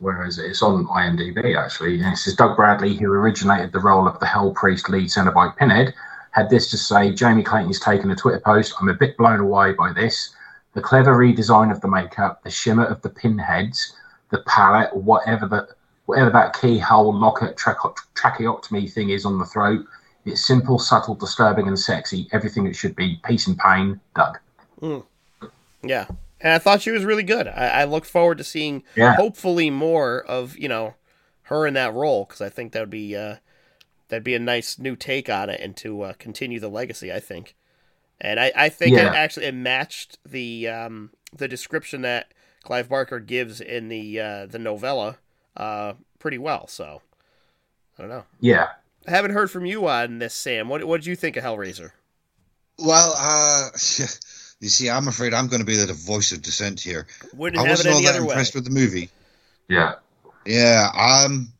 where 0.00 0.26
is 0.26 0.38
it? 0.38 0.46
It's 0.46 0.62
on 0.62 0.86
IMDb 0.86 1.56
actually. 1.56 2.00
And 2.02 2.12
it 2.12 2.16
says 2.16 2.34
Doug 2.34 2.56
Bradley, 2.56 2.96
who 2.96 3.10
originated 3.10 3.72
the 3.72 3.80
role 3.80 4.06
of 4.06 4.18
the 4.20 4.26
Hell 4.26 4.52
Priest 4.52 4.90
lead 4.90 5.08
Cenobite 5.08 5.56
Pinhead, 5.56 5.94
had 6.32 6.50
this 6.50 6.70
to 6.70 6.78
say: 6.78 7.12
Jamie 7.12 7.42
Clayton's 7.42 7.80
taken 7.80 8.10
a 8.10 8.16
Twitter 8.16 8.40
post. 8.40 8.74
I'm 8.80 8.88
a 8.88 8.94
bit 8.94 9.16
blown 9.16 9.40
away 9.40 9.72
by 9.72 9.92
this. 9.92 10.34
The 10.74 10.80
clever 10.80 11.16
redesign 11.16 11.72
of 11.72 11.80
the 11.80 11.88
makeup, 11.88 12.42
the 12.44 12.50
shimmer 12.50 12.84
of 12.84 13.02
the 13.02 13.08
pinheads, 13.10 13.94
the 14.30 14.42
palette, 14.46 14.94
whatever 14.94 15.46
the 15.46 15.68
whatever 16.06 16.30
that 16.30 16.58
keyhole 16.60 17.12
locket 17.14 17.56
trache- 17.56 17.96
tracheotomy 18.14 18.88
thing 18.88 19.10
is 19.10 19.24
on 19.24 19.38
the 19.38 19.44
throat. 19.46 19.84
It's 20.24 20.44
simple, 20.46 20.78
subtle, 20.78 21.14
disturbing, 21.14 21.66
and 21.68 21.78
sexy. 21.78 22.28
Everything 22.32 22.66
it 22.66 22.76
should 22.76 22.94
be. 22.94 23.20
Peace 23.24 23.46
and 23.46 23.56
pain, 23.58 24.00
Doug. 24.14 24.38
yeah. 25.82 26.06
And 26.42 26.54
I 26.54 26.58
thought 26.58 26.82
she 26.82 26.90
was 26.90 27.04
really 27.04 27.22
good. 27.22 27.48
I, 27.48 27.82
I 27.82 27.84
look 27.84 28.04
forward 28.04 28.38
to 28.38 28.44
seeing 28.44 28.82
Yeah. 28.96 29.14
hopefully 29.14 29.70
more 29.70 30.22
of 30.22 30.56
you 30.58 30.68
know 30.68 30.94
her 31.44 31.66
in 31.66 31.74
that 31.74 31.92
role 31.94 32.24
because 32.24 32.40
I 32.40 32.48
think 32.48 32.72
that 32.72 32.80
would 32.80 32.90
be 32.90 33.16
uh, 33.16 33.36
that'd 34.08 34.24
be 34.24 34.34
a 34.34 34.38
nice 34.38 34.78
new 34.78 34.96
take 34.96 35.28
on 35.28 35.50
it 35.50 35.60
and 35.60 35.76
to 35.78 36.02
uh, 36.02 36.12
continue 36.18 36.60
the 36.60 36.68
legacy. 36.68 37.12
I 37.12 37.20
think, 37.20 37.54
and 38.20 38.38
I, 38.38 38.52
I 38.54 38.68
think 38.68 38.96
it 38.96 39.04
actually 39.04 39.46
it 39.46 39.54
matched 39.54 40.18
the 40.24 40.68
um, 40.68 41.10
the 41.36 41.48
description 41.48 42.02
that 42.02 42.32
Clive 42.62 42.88
Barker 42.88 43.20
gives 43.20 43.60
in 43.60 43.88
the 43.88 44.20
uh, 44.20 44.46
the 44.46 44.58
novella 44.58 45.18
uh, 45.56 45.94
pretty 46.18 46.38
well. 46.38 46.66
So 46.66 47.02
I 47.98 48.02
don't 48.02 48.10
know. 48.10 48.24
Yeah. 48.40 48.68
I 49.06 49.12
haven't 49.12 49.32
heard 49.32 49.50
from 49.50 49.64
you 49.64 49.88
on 49.88 50.18
this, 50.18 50.34
Sam. 50.34 50.68
What 50.68 50.84
what 50.84 51.00
did 51.00 51.06
you 51.06 51.16
think 51.16 51.36
of 51.36 51.44
Hellraiser? 51.44 51.92
Well, 52.78 53.14
uh, 53.16 53.70
you 54.60 54.68
see, 54.68 54.90
I'm 54.90 55.08
afraid 55.08 55.34
I'm 55.34 55.48
going 55.48 55.60
to 55.60 55.66
be 55.66 55.76
the 55.76 55.92
voice 55.92 56.32
of 56.32 56.42
dissent 56.42 56.80
here. 56.80 57.06
Wouldn't 57.34 57.58
I 57.58 57.68
have 57.68 57.80
it 57.80 57.86
wasn't 57.86 57.94
all 57.94 58.02
that 58.02 58.14
other 58.16 58.24
way. 58.24 58.28
impressed 58.32 58.54
with 58.54 58.64
the 58.64 58.70
movie. 58.70 59.10
Yeah. 59.68 59.94
Yeah, 60.46 60.88
um, 60.96 61.52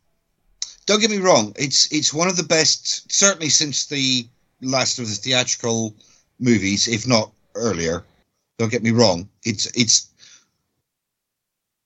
don't 0.86 1.00
get 1.00 1.10
me 1.10 1.18
wrong. 1.18 1.52
It's 1.56 1.92
it's 1.92 2.14
one 2.14 2.28
of 2.28 2.36
the 2.36 2.42
best, 2.42 3.12
certainly 3.12 3.50
since 3.50 3.86
the 3.86 4.26
last 4.62 4.98
of 4.98 5.06
the 5.06 5.14
theatrical 5.14 5.94
movies, 6.40 6.88
if 6.88 7.06
not 7.06 7.32
earlier. 7.54 8.04
Don't 8.58 8.70
get 8.70 8.82
me 8.82 8.90
wrong. 8.90 9.28
It's 9.44 9.66
it's 9.66 10.08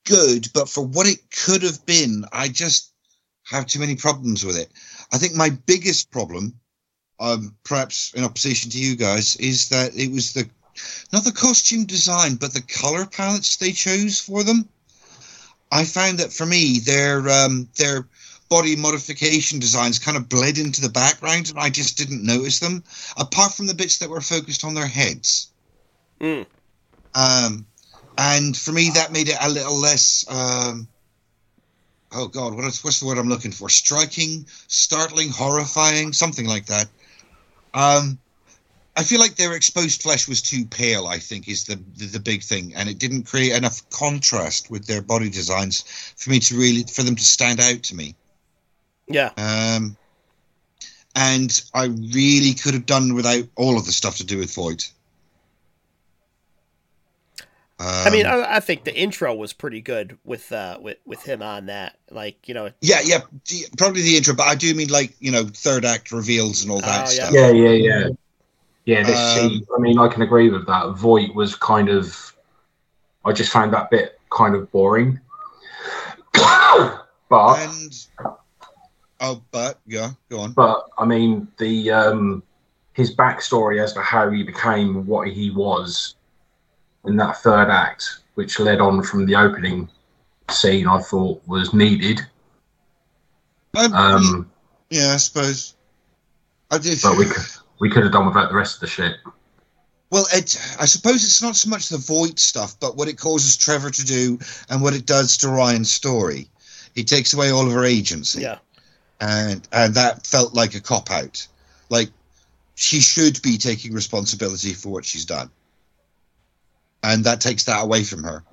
good, 0.06 0.48
but 0.52 0.68
for 0.68 0.84
what 0.84 1.06
it 1.06 1.30
could 1.30 1.62
have 1.62 1.84
been, 1.86 2.24
I 2.32 2.48
just 2.48 2.92
have 3.44 3.66
too 3.66 3.78
many 3.78 3.96
problems 3.96 4.44
with 4.44 4.56
it. 4.56 4.70
I 5.12 5.18
think 5.18 5.34
my 5.34 5.50
biggest 5.50 6.10
problem, 6.10 6.58
um, 7.20 7.54
perhaps 7.64 8.12
in 8.14 8.24
opposition 8.24 8.70
to 8.70 8.78
you 8.78 8.96
guys, 8.96 9.36
is 9.36 9.68
that 9.68 9.94
it 9.94 10.10
was 10.10 10.32
the 10.32 10.48
not 11.12 11.24
the 11.24 11.32
costume 11.32 11.84
design, 11.84 12.34
but 12.34 12.52
the 12.52 12.62
color 12.62 13.06
palettes 13.06 13.56
they 13.56 13.72
chose 13.72 14.18
for 14.18 14.42
them. 14.42 14.68
I 15.70 15.84
found 15.84 16.18
that 16.18 16.32
for 16.32 16.46
me, 16.46 16.80
their 16.80 17.28
um, 17.28 17.68
their 17.76 18.06
body 18.54 18.76
modification 18.76 19.58
designs 19.58 19.98
kind 19.98 20.16
of 20.16 20.28
bled 20.28 20.58
into 20.58 20.80
the 20.80 20.88
background, 20.88 21.50
and 21.50 21.58
I 21.58 21.70
just 21.70 21.98
didn't 21.98 22.22
notice 22.22 22.60
them, 22.60 22.84
apart 23.16 23.52
from 23.52 23.66
the 23.66 23.74
bits 23.74 23.98
that 23.98 24.08
were 24.08 24.20
focused 24.20 24.62
on 24.62 24.74
their 24.74 24.86
heads. 24.86 25.50
Mm. 26.20 26.46
Um, 27.16 27.66
and 28.16 28.56
for 28.56 28.70
me, 28.70 28.90
that 28.94 29.10
made 29.10 29.28
it 29.28 29.38
a 29.40 29.50
little 29.50 29.74
less. 29.74 30.24
Um, 30.28 30.86
oh 32.12 32.28
God, 32.28 32.54
what 32.54 32.64
is, 32.66 32.84
what's 32.84 33.00
the 33.00 33.06
word 33.06 33.18
I'm 33.18 33.28
looking 33.28 33.50
for? 33.50 33.68
Striking, 33.68 34.46
startling, 34.68 35.30
horrifying, 35.30 36.12
something 36.12 36.46
like 36.46 36.66
that. 36.66 36.86
Um, 37.74 38.20
I 38.96 39.02
feel 39.02 39.18
like 39.18 39.34
their 39.34 39.56
exposed 39.56 40.00
flesh 40.00 40.28
was 40.28 40.40
too 40.40 40.64
pale. 40.64 41.08
I 41.08 41.18
think 41.18 41.48
is 41.48 41.64
the, 41.64 41.82
the 41.96 42.06
the 42.06 42.20
big 42.20 42.44
thing, 42.44 42.72
and 42.76 42.88
it 42.88 43.00
didn't 43.00 43.24
create 43.24 43.56
enough 43.56 43.82
contrast 43.90 44.70
with 44.70 44.86
their 44.86 45.02
body 45.02 45.28
designs 45.28 45.82
for 46.16 46.30
me 46.30 46.38
to 46.38 46.56
really 46.56 46.84
for 46.84 47.02
them 47.02 47.16
to 47.16 47.24
stand 47.24 47.58
out 47.58 47.82
to 47.88 47.96
me. 47.96 48.14
Yeah. 49.06 49.30
Um, 49.36 49.96
and 51.14 51.62
I 51.74 51.84
really 51.86 52.54
could 52.54 52.74
have 52.74 52.86
done 52.86 53.14
without 53.14 53.44
all 53.56 53.78
of 53.78 53.86
the 53.86 53.92
stuff 53.92 54.16
to 54.16 54.24
do 54.24 54.38
with 54.38 54.54
Voight. 54.54 54.90
I 57.78 58.10
mean, 58.10 58.24
Um, 58.24 58.32
I, 58.32 58.56
I 58.56 58.60
think 58.60 58.84
the 58.84 58.96
intro 58.96 59.34
was 59.34 59.52
pretty 59.52 59.80
good 59.80 60.16
with 60.24 60.52
uh 60.52 60.78
with 60.80 60.98
with 61.04 61.22
him 61.24 61.42
on 61.42 61.66
that. 61.66 61.98
Like, 62.10 62.48
you 62.48 62.54
know, 62.54 62.70
yeah, 62.80 63.00
yeah, 63.04 63.20
probably 63.76 64.02
the 64.02 64.16
intro, 64.16 64.34
but 64.34 64.46
I 64.46 64.54
do 64.54 64.72
mean 64.74 64.88
like 64.88 65.14
you 65.20 65.32
know 65.32 65.44
third 65.44 65.84
act 65.84 66.12
reveals 66.12 66.62
and 66.62 66.70
all 66.70 66.80
that 66.80 67.08
Oh, 67.08 67.10
yeah. 67.12 67.26
stuff. 67.26 67.34
Yeah, 67.34 67.50
yeah, 67.50 67.70
yeah. 67.70 68.08
Yeah, 68.86 69.02
this 69.02 69.38
Um, 69.38 69.66
I 69.76 69.80
mean, 69.80 69.98
I 69.98 70.08
can 70.08 70.22
agree 70.22 70.50
with 70.50 70.66
that. 70.66 70.90
Voight 70.96 71.34
was 71.34 71.54
kind 71.56 71.88
of, 71.88 72.34
I 73.24 73.32
just 73.32 73.50
found 73.50 73.72
that 73.72 73.90
bit 73.90 74.20
kind 74.30 74.54
of 74.54 74.70
boring. 74.72 75.20
but, 76.34 77.58
And 77.58 78.06
oh, 79.24 79.42
but 79.50 79.80
yeah, 79.86 80.10
go 80.28 80.40
on. 80.40 80.52
but 80.52 80.86
I 80.98 81.04
mean, 81.04 81.48
the 81.58 81.90
um, 81.90 82.42
his 82.92 83.14
backstory 83.14 83.82
as 83.82 83.92
to 83.94 84.00
how 84.00 84.30
he 84.30 84.42
became 84.42 85.06
what 85.06 85.28
he 85.28 85.50
was 85.50 86.14
in 87.04 87.16
that 87.16 87.38
third 87.38 87.68
act, 87.70 88.20
which 88.34 88.58
led 88.60 88.80
on 88.80 89.02
from 89.02 89.26
the 89.26 89.34
opening 89.36 89.88
scene, 90.50 90.86
I 90.86 91.00
thought 91.00 91.42
was 91.46 91.74
needed. 91.74 92.20
Um, 93.76 93.92
Um, 93.92 94.50
yeah, 94.90 95.12
I 95.14 95.16
suppose. 95.16 95.74
I 96.70 96.78
did. 96.78 96.98
but 97.02 97.16
we 97.18 97.24
could 97.32 97.44
we 97.80 97.90
could 97.90 98.04
have 98.04 98.12
done 98.12 98.26
without 98.26 98.48
the 98.50 98.56
rest 98.56 98.76
of 98.76 98.80
the 98.80 98.86
shit. 98.86 99.16
Well, 100.10 100.26
it, 100.32 100.56
I 100.78 100.84
suppose 100.84 101.24
it's 101.24 101.42
not 101.42 101.56
so 101.56 101.68
much 101.68 101.88
the 101.88 101.98
Voight 101.98 102.38
stuff, 102.38 102.78
but 102.78 102.96
what 102.96 103.08
it 103.08 103.18
causes 103.18 103.56
Trevor 103.56 103.90
to 103.90 104.04
do 104.04 104.38
and 104.70 104.80
what 104.80 104.94
it 104.94 105.06
does 105.06 105.36
to 105.38 105.48
Ryan's 105.48 105.90
story. 105.90 106.48
It 106.94 107.08
takes 107.08 107.34
away 107.34 107.50
all 107.50 107.66
of 107.66 107.72
her 107.72 107.84
agency. 107.84 108.42
yeah. 108.42 108.58
And 109.24 109.66
and 109.72 109.94
that 109.94 110.26
felt 110.26 110.54
like 110.54 110.74
a 110.74 110.80
cop 110.80 111.10
out. 111.10 111.46
Like 111.88 112.10
she 112.74 113.00
should 113.00 113.40
be 113.42 113.56
taking 113.56 113.92
responsibility 113.94 114.74
for 114.74 114.90
what 114.90 115.04
she's 115.04 115.24
done, 115.24 115.50
and 117.02 117.24
that 117.24 117.40
takes 117.40 117.64
that 117.64 117.82
away 117.82 118.04
from 118.04 118.22
her. 118.22 118.44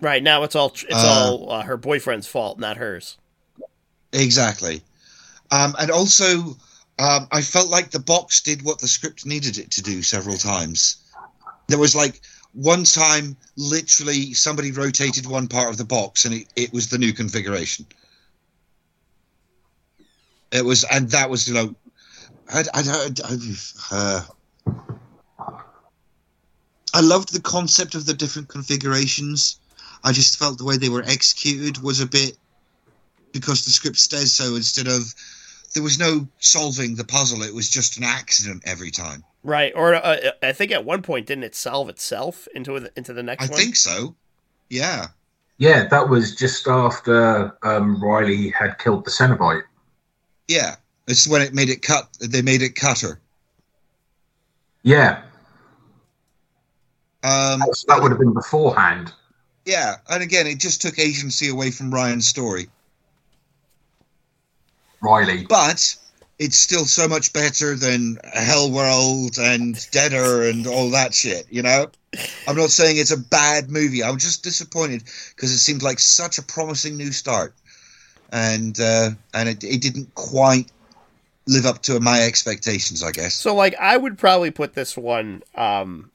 Right 0.00 0.22
now, 0.22 0.42
it's 0.42 0.54
all 0.54 0.68
it's 0.68 1.04
Uh, 1.04 1.08
all 1.08 1.50
uh, 1.50 1.62
her 1.62 1.76
boyfriend's 1.76 2.26
fault, 2.26 2.58
not 2.58 2.76
hers. 2.76 3.16
Exactly, 4.12 4.82
um, 5.50 5.74
and 5.78 5.90
also 5.90 6.58
um, 6.98 7.26
I 7.32 7.40
felt 7.40 7.70
like 7.70 7.90
the 7.90 8.00
box 8.00 8.42
did 8.42 8.62
what 8.62 8.80
the 8.80 8.88
script 8.88 9.24
needed 9.24 9.56
it 9.56 9.70
to 9.72 9.82
do 9.82 10.02
several 10.02 10.36
times. 10.36 10.96
There 11.68 11.78
was 11.78 11.94
like 11.94 12.20
one 12.52 12.84
time, 12.84 13.34
literally, 13.56 14.34
somebody 14.34 14.72
rotated 14.72 15.24
one 15.24 15.48
part 15.48 15.70
of 15.70 15.78
the 15.78 15.86
box, 15.86 16.26
and 16.26 16.34
it, 16.34 16.48
it 16.54 16.72
was 16.72 16.88
the 16.88 16.98
new 16.98 17.14
configuration. 17.14 17.86
It 20.52 20.64
was, 20.64 20.84
and 20.84 21.10
that 21.10 21.30
was, 21.30 21.48
you 21.48 21.54
know, 21.54 21.74
I, 22.52 22.60
I, 22.74 22.82
I, 22.82 23.08
I, 23.24 23.36
uh, 23.90 24.22
I 26.94 27.00
loved 27.00 27.32
the 27.32 27.40
concept 27.40 27.94
of 27.94 28.04
the 28.04 28.14
different 28.14 28.48
configurations. 28.48 29.58
I 30.04 30.12
just 30.12 30.38
felt 30.38 30.58
the 30.58 30.64
way 30.64 30.76
they 30.76 30.90
were 30.90 31.02
executed 31.02 31.82
was 31.82 32.00
a 32.00 32.06
bit 32.06 32.36
because 33.32 33.64
the 33.64 33.70
script 33.70 33.96
says 33.96 34.32
so. 34.32 34.56
Instead 34.56 34.88
of 34.88 35.14
there 35.74 35.82
was 35.82 35.98
no 35.98 36.28
solving 36.38 36.96
the 36.96 37.04
puzzle; 37.04 37.42
it 37.42 37.54
was 37.54 37.70
just 37.70 37.96
an 37.96 38.04
accident 38.04 38.62
every 38.66 38.90
time. 38.90 39.24
Right, 39.42 39.72
or 39.74 39.94
uh, 39.94 40.32
I 40.42 40.52
think 40.52 40.70
at 40.70 40.84
one 40.84 41.02
point 41.02 41.26
didn't 41.26 41.44
it 41.44 41.54
solve 41.54 41.88
itself 41.88 42.46
into 42.54 42.78
the, 42.78 42.92
into 42.96 43.12
the 43.12 43.22
next 43.22 43.44
I 43.44 43.50
one? 43.50 43.58
think 43.58 43.76
so. 43.76 44.14
Yeah. 44.68 45.06
Yeah, 45.58 45.86
that 45.88 46.08
was 46.08 46.34
just 46.34 46.66
after 46.66 47.56
um, 47.62 48.02
Riley 48.02 48.50
had 48.50 48.78
killed 48.78 49.04
the 49.04 49.10
Cenobite. 49.10 49.62
Yeah, 50.48 50.76
it's 51.06 51.26
when 51.26 51.42
it 51.42 51.54
made 51.54 51.68
it 51.70 51.82
cut. 51.82 52.08
They 52.20 52.42
made 52.42 52.62
it 52.62 52.74
cutter. 52.74 53.20
Yeah, 54.82 55.22
Um, 57.24 57.60
that's- 57.60 57.84
that 57.86 58.02
would 58.02 58.10
have 58.10 58.18
been 58.18 58.32
beforehand. 58.34 59.12
yeah, 59.64 59.96
and 60.08 60.22
again, 60.24 60.46
it 60.48 60.58
just 60.58 60.82
took 60.82 60.98
agency 60.98 61.48
away 61.48 61.70
from 61.70 61.94
Ryan's 61.94 62.26
story, 62.26 62.68
Riley. 65.00 65.46
but 65.46 65.94
it's 66.40 66.58
still 66.58 66.84
so 66.84 67.06
much 67.06 67.32
better 67.32 67.76
than 67.76 68.16
Hellworld 68.36 69.38
and 69.38 69.78
Deader 69.92 70.48
and 70.48 70.66
all 70.66 70.90
that 70.90 71.14
shit. 71.14 71.46
You 71.48 71.62
know, 71.62 71.90
I'm 72.48 72.56
not 72.56 72.70
saying 72.72 72.96
it's 72.96 73.12
a 73.12 73.16
bad 73.16 73.70
movie. 73.70 74.02
I'm 74.02 74.18
just 74.18 74.42
disappointed 74.42 75.04
because 75.36 75.52
it 75.52 75.58
seemed 75.58 75.82
like 75.82 76.00
such 76.00 76.38
a 76.38 76.42
promising 76.42 76.96
new 76.96 77.12
start, 77.12 77.54
and 78.32 78.78
uh, 78.80 79.10
and 79.34 79.48
it, 79.48 79.62
it 79.62 79.80
didn't 79.80 80.14
quite 80.14 80.72
live 81.46 81.66
up 81.66 81.82
to 81.82 82.00
my 82.00 82.22
expectations. 82.22 83.02
I 83.02 83.12
guess. 83.12 83.34
So, 83.34 83.54
like, 83.54 83.74
I 83.80 83.96
would 83.96 84.18
probably 84.18 84.50
put 84.50 84.74
this 84.74 84.96
one. 84.96 85.42
Um, 85.54 86.10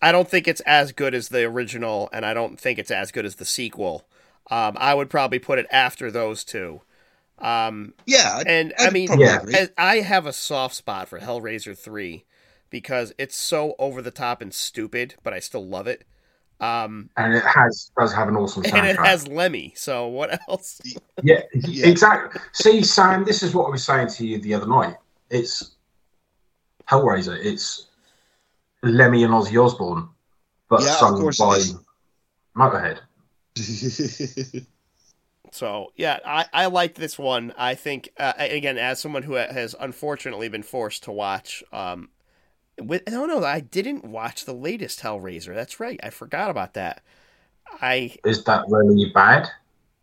I 0.00 0.12
don't 0.12 0.28
think 0.28 0.46
it's 0.46 0.60
as 0.62 0.92
good 0.92 1.14
as 1.14 1.28
the 1.28 1.44
original, 1.44 2.08
and 2.12 2.24
I 2.24 2.32
don't 2.34 2.58
think 2.60 2.78
it's 2.78 2.90
as 2.90 3.10
good 3.10 3.24
as 3.26 3.36
the 3.36 3.44
sequel. 3.44 4.04
Um, 4.50 4.76
I 4.78 4.94
would 4.94 5.10
probably 5.10 5.38
put 5.40 5.58
it 5.58 5.66
after 5.72 6.10
those 6.10 6.44
two. 6.44 6.82
Um, 7.38 7.94
Yeah, 8.06 8.36
I'd- 8.36 8.48
and 8.50 8.72
I 8.78 8.86
I'd 8.86 8.92
mean, 8.92 9.08
Yeah. 9.18 9.66
I 9.76 9.96
have 9.96 10.24
a 10.26 10.32
soft 10.32 10.74
spot 10.74 11.08
for 11.08 11.18
Hellraiser 11.20 11.76
three 11.76 12.24
because 12.70 13.12
it's 13.18 13.36
so 13.36 13.74
over 13.78 14.00
the 14.00 14.10
top 14.10 14.40
and 14.40 14.54
stupid, 14.54 15.14
but 15.22 15.32
I 15.32 15.40
still 15.40 15.66
love 15.66 15.86
it. 15.86 16.04
Um, 16.60 17.10
and 17.16 17.34
it 17.34 17.44
has 17.44 17.90
does 17.98 18.14
have 18.14 18.28
an 18.28 18.36
awesome 18.36 18.62
soundtrack. 18.62 18.78
and 18.78 18.86
it 18.86 18.96
has 18.96 19.28
Lemmy. 19.28 19.74
So 19.76 20.06
what 20.08 20.40
else? 20.48 20.80
yeah, 21.22 21.40
Yeah. 21.52 21.86
exactly. 21.88 22.40
See, 22.52 22.82
Sam, 22.82 23.24
this 23.24 23.42
is 23.42 23.54
what 23.54 23.66
I 23.66 23.70
was 23.70 23.84
saying 23.84 24.08
to 24.08 24.26
you 24.26 24.38
the 24.38 24.54
other 24.54 24.66
night. 24.66 24.96
It's 25.30 25.72
Hellraiser. 26.88 27.36
It's 27.44 27.88
Lemmy 28.82 29.24
and 29.24 29.34
Ozzy 29.34 29.62
Osbourne, 29.62 30.08
but 30.70 30.82
Yeah, 30.82 30.96
sung 30.96 31.20
by 31.38 31.56
is. 31.56 31.74
Motorhead. 32.56 33.00
So 35.52 35.92
yeah, 35.96 36.18
I, 36.26 36.44
I 36.52 36.66
like 36.66 36.94
this 36.96 37.18
one. 37.18 37.54
I 37.56 37.76
think 37.76 38.10
uh, 38.18 38.32
again, 38.36 38.76
as 38.76 39.00
someone 39.00 39.22
who 39.22 39.34
has 39.34 39.74
unfortunately 39.78 40.48
been 40.48 40.62
forced 40.64 41.04
to 41.04 41.12
watch, 41.12 41.62
um, 41.72 42.10
with, 42.80 43.02
no, 43.08 43.26
no, 43.26 43.44
I 43.44 43.60
didn't 43.60 44.04
watch 44.04 44.44
the 44.44 44.52
latest 44.54 45.00
Hellraiser. 45.00 45.54
That's 45.54 45.80
right, 45.80 45.98
I 46.02 46.10
forgot 46.10 46.50
about 46.50 46.74
that. 46.74 47.02
I 47.80 48.16
Is 48.24 48.44
that 48.44 48.64
really 48.68 49.10
bad? 49.12 49.48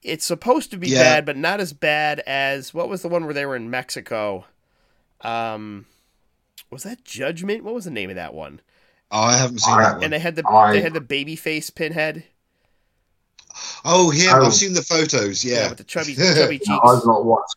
it's 0.03 0.25
supposed 0.25 0.69
to 0.71 0.77
be 0.77 0.89
Yeah. 0.89 1.03
bad, 1.03 1.25
but 1.25 1.37
not 1.37 1.59
as 1.61 1.71
bad 1.73 2.19
as 2.21 2.73
what 2.73 2.89
was 2.89 3.01
the 3.01 3.07
one 3.07 3.23
where 3.25 3.33
they 3.33 3.45
were 3.45 3.55
in 3.55 3.69
Mexico. 3.69 4.45
Um, 5.21 5.85
was 6.69 6.83
that 6.83 7.05
Judgment? 7.05 7.63
What 7.63 7.73
was 7.73 7.85
the 7.85 7.91
name 7.91 8.09
of 8.09 8.17
that 8.17 8.33
one? 8.33 8.59
oh, 9.11 9.21
I 9.21 9.37
haven't 9.37 9.59
seen 9.59 9.75
I- 9.75 9.83
that 9.83 9.93
one. 9.95 10.03
And 10.03 10.11
they 10.13 10.19
had 10.19 10.35
the 10.35 10.43
I- 10.47 10.73
they 10.73 10.81
had 10.81 10.93
the 10.93 10.99
baby 11.01 11.35
face 11.35 11.69
pinhead. 11.69 12.23
Oh, 13.85 14.09
him! 14.09 14.29
Oh. 14.33 14.45
I've 14.45 14.53
seen 14.53 14.73
the 14.73 14.81
photos. 14.81 15.45
Yeah, 15.45 15.69
with 15.69 15.77
the 15.77 15.83
chubby 15.83 16.15
chubby 16.35 16.57
cheeks. 16.57 16.67
No, 16.69 16.79
I've 16.83 17.05
not 17.05 17.23
watched. 17.23 17.55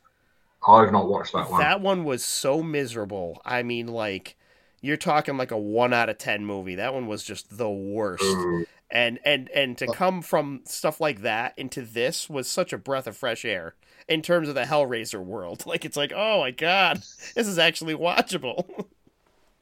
I've 0.69 0.93
not 0.93 1.09
watched 1.09 1.33
that 1.33 1.51
one. 1.51 1.61
That 1.61 1.81
one 1.81 2.05
was 2.05 2.25
so 2.25 2.63
miserable. 2.63 3.41
I 3.45 3.63
mean, 3.63 3.87
like 3.87 4.37
you're 4.81 4.97
talking 4.97 5.37
like 5.37 5.51
a 5.51 5.59
one 5.59 5.93
out 5.93 6.09
of 6.09 6.19
ten 6.19 6.45
movie. 6.45 6.77
That 6.77 6.95
one 6.95 7.07
was 7.07 7.23
just 7.23 7.57
the 7.57 7.71
worst. 7.71 8.25
Mm. 8.25 8.67
And 8.91 9.19
and 9.25 9.49
and 9.51 9.79
to 9.79 9.89
uh, 9.89 9.93
come 9.93 10.23
from 10.23 10.61
stuff 10.65 11.01
like 11.01 11.23
that 11.23 11.55
into 11.57 11.83
this 11.83 12.31
was 12.31 12.49
such 12.49 12.73
a 12.73 12.79
breath 12.79 13.07
of 13.07 13.17
fresh 13.17 13.45
air 13.45 13.75
in 14.09 14.23
terms 14.23 14.49
of 14.49 14.55
the 14.55 14.63
Hellraiser 14.63 15.23
world. 15.23 15.65
Like 15.67 15.85
it's 15.85 15.97
like, 15.97 16.13
oh 16.15 16.41
my 16.41 16.53
god, 16.53 16.99
this 17.35 17.47
is 17.47 17.59
actually 17.59 17.95
watchable. 17.95 18.87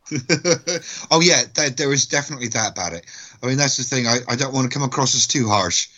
oh 1.11 1.23
yeah, 1.23 1.43
that, 1.55 1.77
there 1.79 1.93
is 1.93 2.07
definitely 2.07 2.49
that 2.49 2.73
about 2.73 2.93
it. 2.93 3.07
I 3.43 3.47
mean, 3.47 3.57
that's 3.57 3.79
the 3.79 3.85
thing. 3.85 4.07
I, 4.07 4.19
I 4.29 4.37
don't 4.37 4.53
want 4.53 4.71
to 4.71 4.79
come 4.79 4.87
across 4.87 5.15
as 5.15 5.27
too 5.27 5.49
harsh. 5.49 5.89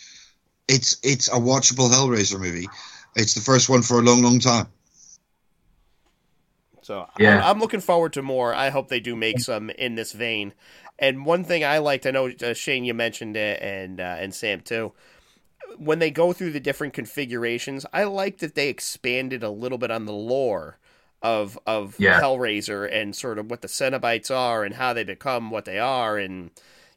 It's 0.69 0.97
it's 1.03 1.27
a 1.27 1.39
watchable 1.39 1.89
Hellraiser 1.89 2.39
movie. 2.39 2.67
It's 3.15 3.33
the 3.33 3.41
first 3.41 3.67
one 3.67 3.81
for 3.81 3.99
a 3.99 4.01
long, 4.01 4.21
long 4.21 4.39
time. 4.39 4.67
So 6.87 7.05
Yeah. 7.19 7.45
I, 7.45 7.51
am 7.51 7.59
looking 7.59 7.81
forward 7.81 8.13
to 8.13 8.21
more. 8.21 8.53
I 8.53 8.69
hope 8.69 8.87
they 8.87 9.01
do 9.01 9.13
make 9.13 9.41
some 9.41 9.69
in 9.71 9.95
this 9.95 10.13
vein. 10.13 10.53
And 10.97 11.25
one 11.25 11.43
thing 11.43 11.65
I 11.65 11.79
liked, 11.79 12.05
I 12.05 12.11
know 12.11 12.31
uh, 12.41 12.53
Shane, 12.53 12.85
you 12.85 12.93
mentioned 12.93 13.35
it, 13.35 13.61
and 13.61 13.99
uh, 13.99 14.15
and 14.17 14.33
Sam 14.33 14.61
too. 14.61 14.93
When 15.77 15.99
they 15.99 16.09
go 16.09 16.31
through 16.31 16.51
the 16.51 16.61
different 16.61 16.93
configurations, 16.93 17.85
I 17.91 18.05
like 18.05 18.37
that 18.37 18.55
they 18.55 18.69
expanded 18.69 19.43
a 19.43 19.49
little 19.49 19.77
bit 19.77 19.91
on 19.91 20.05
the 20.05 20.13
lore 20.13 20.77
of 21.21 21.59
of 21.67 21.99
Yeah. 21.99 22.21
Hellraiser 22.21 22.89
and 22.89 23.13
sort 23.13 23.37
of 23.37 23.51
what 23.51 23.61
the 23.61 23.67
Cenobites 23.67 24.31
are 24.31 24.63
and 24.63 24.75
how 24.75 24.93
they 24.93 25.03
become 25.03 25.51
what 25.51 25.65
they 25.65 25.79
are 25.79 26.17
and 26.17 26.51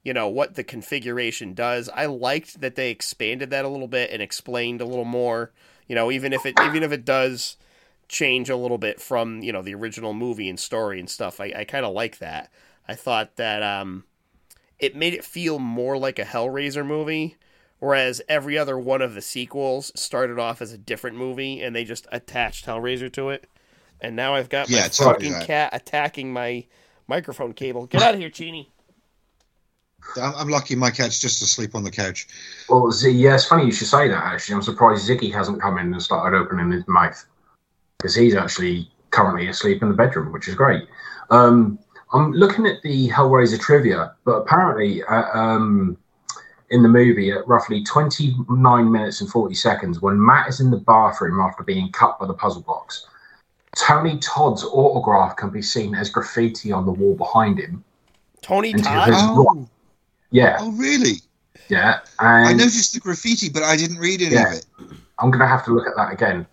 you 0.04 0.14
know 0.14 0.28
what 0.28 0.54
the 0.54 0.62
configuration 0.62 1.52
does. 1.52 1.88
I 1.88 2.06
liked 2.06 2.60
that 2.60 2.76
they 2.76 2.92
expanded 2.92 3.50
that 3.50 3.64
a 3.64 3.68
little 3.68 3.88
bit 3.88 4.10
and 4.12 4.22
explained 4.22 4.80
a 4.80 4.86
little 4.86 5.04
more. 5.04 5.50
You 5.88 5.96
know, 5.96 6.12
even 6.12 6.32
if 6.32 6.46
it 6.46 6.54
even 6.60 6.84
if 6.84 6.92
it 6.92 7.04
does 7.04 7.56
change 8.10 8.50
a 8.50 8.56
little 8.56 8.78
bit 8.78 9.00
from 9.00 9.42
you 9.42 9.52
know 9.52 9.62
the 9.62 9.74
original 9.76 10.14
movie 10.14 10.50
and 10.50 10.60
story 10.60 11.00
and 11.00 11.10
stuff. 11.10 11.40
I, 11.40 11.54
I 11.56 11.64
kind 11.64 11.86
of 11.86 11.94
like 11.94 12.18
that. 12.18 12.52
I 12.88 12.96
thought 12.96 13.36
that 13.36 13.62
um, 13.62 14.04
it 14.78 14.96
made 14.96 15.14
it 15.14 15.24
feel 15.24 15.58
more 15.58 15.98
like 15.98 16.18
a 16.18 16.24
Hellraiser 16.24 16.86
movie, 16.86 17.36
whereas 17.80 18.22
every 18.28 18.58
other 18.58 18.78
one 18.78 19.02
of 19.02 19.14
the 19.14 19.22
sequels 19.22 19.92
started 19.94 20.38
off 20.38 20.62
as 20.62 20.72
a 20.72 20.78
different 20.78 21.16
movie 21.16 21.62
and 21.62 21.76
they 21.76 21.84
just 21.84 22.06
attached 22.12 22.66
Hellraiser 22.66 23.12
to 23.14 23.30
it. 23.30 23.48
And 24.00 24.16
now 24.16 24.34
I've 24.34 24.50
got 24.50 24.68
Yeah, 24.68 24.86
my 24.86 24.86
it's 24.86 25.00
fucking 25.00 25.32
that. 25.32 25.50
cat 25.50 25.70
attacking 25.74 26.32
my 26.32 26.66
microphone 27.08 27.52
cable. 27.54 27.86
Get 27.86 28.02
out 28.02 28.14
of 28.14 28.20
here, 28.20 28.30
Chini. 28.30 28.72
I'm, 30.16 30.34
I'm 30.36 30.48
lucky 30.48 30.74
my 30.76 30.90
cat's 30.90 31.20
just 31.20 31.42
asleep 31.42 31.74
on 31.74 31.84
the 31.84 31.90
couch. 31.90 32.26
Well, 32.68 32.90
Z, 32.90 33.10
yeah, 33.10 33.34
it's 33.34 33.46
funny 33.46 33.66
you 33.66 33.72
should 33.72 33.86
say 33.88 34.08
that. 34.08 34.24
Actually, 34.24 34.54
I'm 34.56 34.62
surprised 34.62 35.08
Ziggy 35.08 35.32
hasn't 35.32 35.60
come 35.60 35.78
in 35.78 35.92
and 35.92 36.02
started 36.02 36.36
opening 36.36 36.70
his 36.70 36.86
mouth 36.88 37.24
because 38.00 38.14
he's 38.14 38.34
actually 38.34 38.90
currently 39.10 39.48
asleep 39.48 39.82
in 39.82 39.88
the 39.88 39.94
bedroom, 39.94 40.32
which 40.32 40.48
is 40.48 40.54
great. 40.54 40.88
Um, 41.30 41.78
I'm 42.12 42.32
looking 42.32 42.66
at 42.66 42.82
the 42.82 43.08
Hellraiser 43.10 43.60
trivia, 43.60 44.14
but 44.24 44.32
apparently, 44.32 45.02
uh, 45.04 45.38
um, 45.38 45.98
in 46.70 46.82
the 46.82 46.88
movie, 46.88 47.30
at 47.30 47.46
roughly 47.46 47.84
29 47.84 48.90
minutes 48.90 49.20
and 49.20 49.30
40 49.30 49.54
seconds, 49.54 50.00
when 50.00 50.24
Matt 50.24 50.48
is 50.48 50.60
in 50.60 50.70
the 50.70 50.78
bathroom 50.78 51.40
after 51.40 51.62
being 51.62 51.92
cut 51.92 52.18
by 52.18 52.26
the 52.26 52.34
puzzle 52.34 52.62
box, 52.62 53.06
Tony 53.76 54.18
Todd's 54.18 54.64
autograph 54.64 55.36
can 55.36 55.50
be 55.50 55.62
seen 55.62 55.94
as 55.94 56.10
graffiti 56.10 56.72
on 56.72 56.86
the 56.86 56.92
wall 56.92 57.16
behind 57.16 57.58
him. 57.58 57.84
Tony 58.42 58.72
Todd. 58.74 59.10
Oh, 59.12 59.68
Yeah, 60.30 60.56
oh, 60.60 60.72
really? 60.72 61.16
yeah, 61.68 62.00
I 62.18 62.52
noticed 62.52 62.94
the 62.94 63.00
graffiti, 63.00 63.48
but 63.48 63.62
I 63.62 63.76
didn't 63.76 63.98
read 63.98 64.22
any 64.22 64.34
Yeah. 64.34 64.52
of 64.52 64.58
it. 64.58 64.66
I'm 65.18 65.30
going 65.30 65.40
to 65.40 65.46
have 65.46 65.64
to 65.66 65.72
look 65.72 65.86
at 65.86 65.94
that 65.96 66.12
again. 66.12 66.46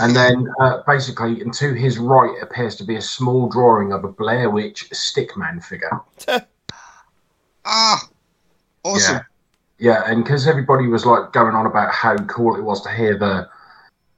And 0.00 0.14
then, 0.14 0.48
uh, 0.60 0.82
basically, 0.86 1.40
and 1.40 1.52
to 1.54 1.72
his 1.74 1.98
right 1.98 2.34
appears 2.42 2.76
to 2.76 2.84
be 2.84 2.96
a 2.96 3.02
small 3.02 3.48
drawing 3.48 3.92
of 3.92 4.04
a 4.04 4.08
Blair 4.08 4.50
Witch 4.50 4.88
Stickman 4.90 5.62
figure. 5.62 6.00
ah, 7.64 8.08
awesome. 8.84 9.20
Yeah, 9.78 9.92
yeah, 9.92 10.10
and 10.10 10.22
because 10.22 10.46
everybody 10.46 10.86
was 10.86 11.04
like 11.04 11.32
going 11.32 11.54
on 11.54 11.66
about 11.66 11.92
how 11.92 12.16
cool 12.16 12.56
it 12.56 12.62
was 12.62 12.82
to 12.82 12.90
hear 12.90 13.18
the 13.18 13.48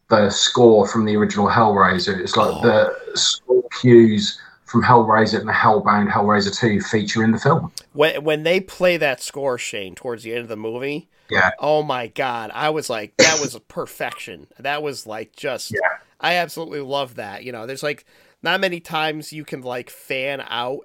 the 0.09 0.31
score 0.31 0.87
from 0.87 1.05
the 1.05 1.17
original 1.17 1.49
Hellraiser. 1.49 2.19
It's 2.19 2.37
like 2.37 2.63
the 2.63 2.95
score 3.15 3.65
cues 3.81 4.41
from 4.65 4.83
Hellraiser 4.83 5.39
and 5.39 5.49
the 5.49 5.53
Hellbound 5.53 6.11
Hellraiser 6.11 6.57
Two 6.57 6.81
feature 6.81 7.25
in 7.25 7.33
the 7.33 7.39
film. 7.39 7.73
When 7.93 8.23
when 8.25 8.43
they 8.43 8.61
play 8.61 8.97
that 8.99 9.23
score, 9.23 9.59
Shane, 9.59 9.95
towards 9.95 10.23
the 10.23 10.33
end 10.33 10.43
of 10.43 10.49
the 10.49 10.57
movie, 10.57 11.09
Yeah, 11.31 11.51
oh 11.59 11.83
my 11.83 12.09
god, 12.09 12.51
I 12.55 12.71
was 12.71 12.91
like, 12.91 13.17
that 13.19 13.39
was 13.41 13.59
perfection. 13.69 14.49
That 14.59 14.83
was 14.83 15.07
like 15.07 15.35
just, 15.37 15.81
Yeah. 15.81 15.99
I 16.21 16.35
absolutely 16.37 16.81
love 16.81 17.17
that. 17.17 17.45
You 17.45 17.53
know, 17.53 17.67
there's 17.67 17.83
like 17.83 18.05
not 18.43 18.61
many 18.61 18.81
times 18.81 19.33
you 19.33 19.45
can 19.45 19.63
like 19.63 19.91
fan 19.91 20.43
out 20.49 20.81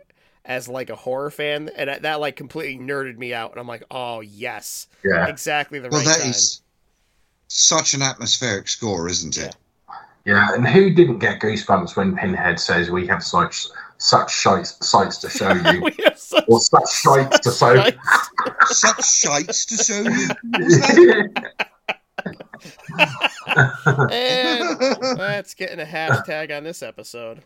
as 0.45 0.67
like 0.67 0.89
a 0.89 0.95
horror 0.95 1.31
fan, 1.31 1.69
and 1.75 1.89
that, 1.89 2.01
that 2.03 2.19
like 2.19 2.35
completely 2.35 2.83
nerded 2.83 3.17
me 3.17 3.33
out. 3.33 3.51
And 3.51 3.59
I'm 3.59 3.67
like, 3.67 3.83
oh 3.91 4.21
yes, 4.21 4.87
yeah, 5.03 5.25
exactly 5.25 5.79
the 5.79 5.91
Well, 5.91 6.01
right 6.01 6.03
that 6.03 6.21
time. 6.21 6.29
is 6.29 6.61
such 7.49 7.93
an 7.93 8.01
atmospheric 8.01 8.67
score, 8.69 9.09
isn't 9.09 9.37
it? 9.37 9.55
yeah. 10.25 10.53
And 10.53 10.67
who 10.67 10.89
didn't 10.93 11.19
get 11.19 11.39
goosebumps 11.41 11.95
when 11.95 12.15
Pinhead 12.15 12.59
says, 12.59 12.89
"We 12.89 13.07
have 13.07 13.23
such 13.23 13.67
such 13.99 14.33
sights, 14.33 14.77
sights 14.87 15.17
to 15.21 15.29
show 15.29 15.53
you," 15.53 15.81
we 15.81 15.91
such, 16.15 16.43
or 16.47 16.59
such 16.59 16.85
sights 16.87 17.39
to 17.41 17.51
show? 17.51 17.73
Right? 17.75 17.97
Such 18.67 19.05
shites 19.05 19.65
to 19.67 19.83
show 19.83 20.01
you. 20.01 20.27
What 20.49 20.61
was 20.61 20.79
that? 20.79 21.53
and 24.11 25.17
that's 25.19 25.53
getting 25.53 25.79
a 25.79 25.85
hashtag 25.85 26.55
on 26.55 26.63
this 26.63 26.81
episode. 26.83 27.43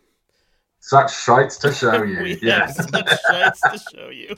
such 0.80 1.14
shites 1.26 1.58
to 1.58 1.72
show 1.74 2.02
we 2.02 2.12
you. 2.12 2.26
have 2.36 2.42
Yeah. 2.44 2.68
such 2.68 3.10
sights 3.22 3.62
to 3.62 3.80
show 3.96 4.10
you. 4.10 4.36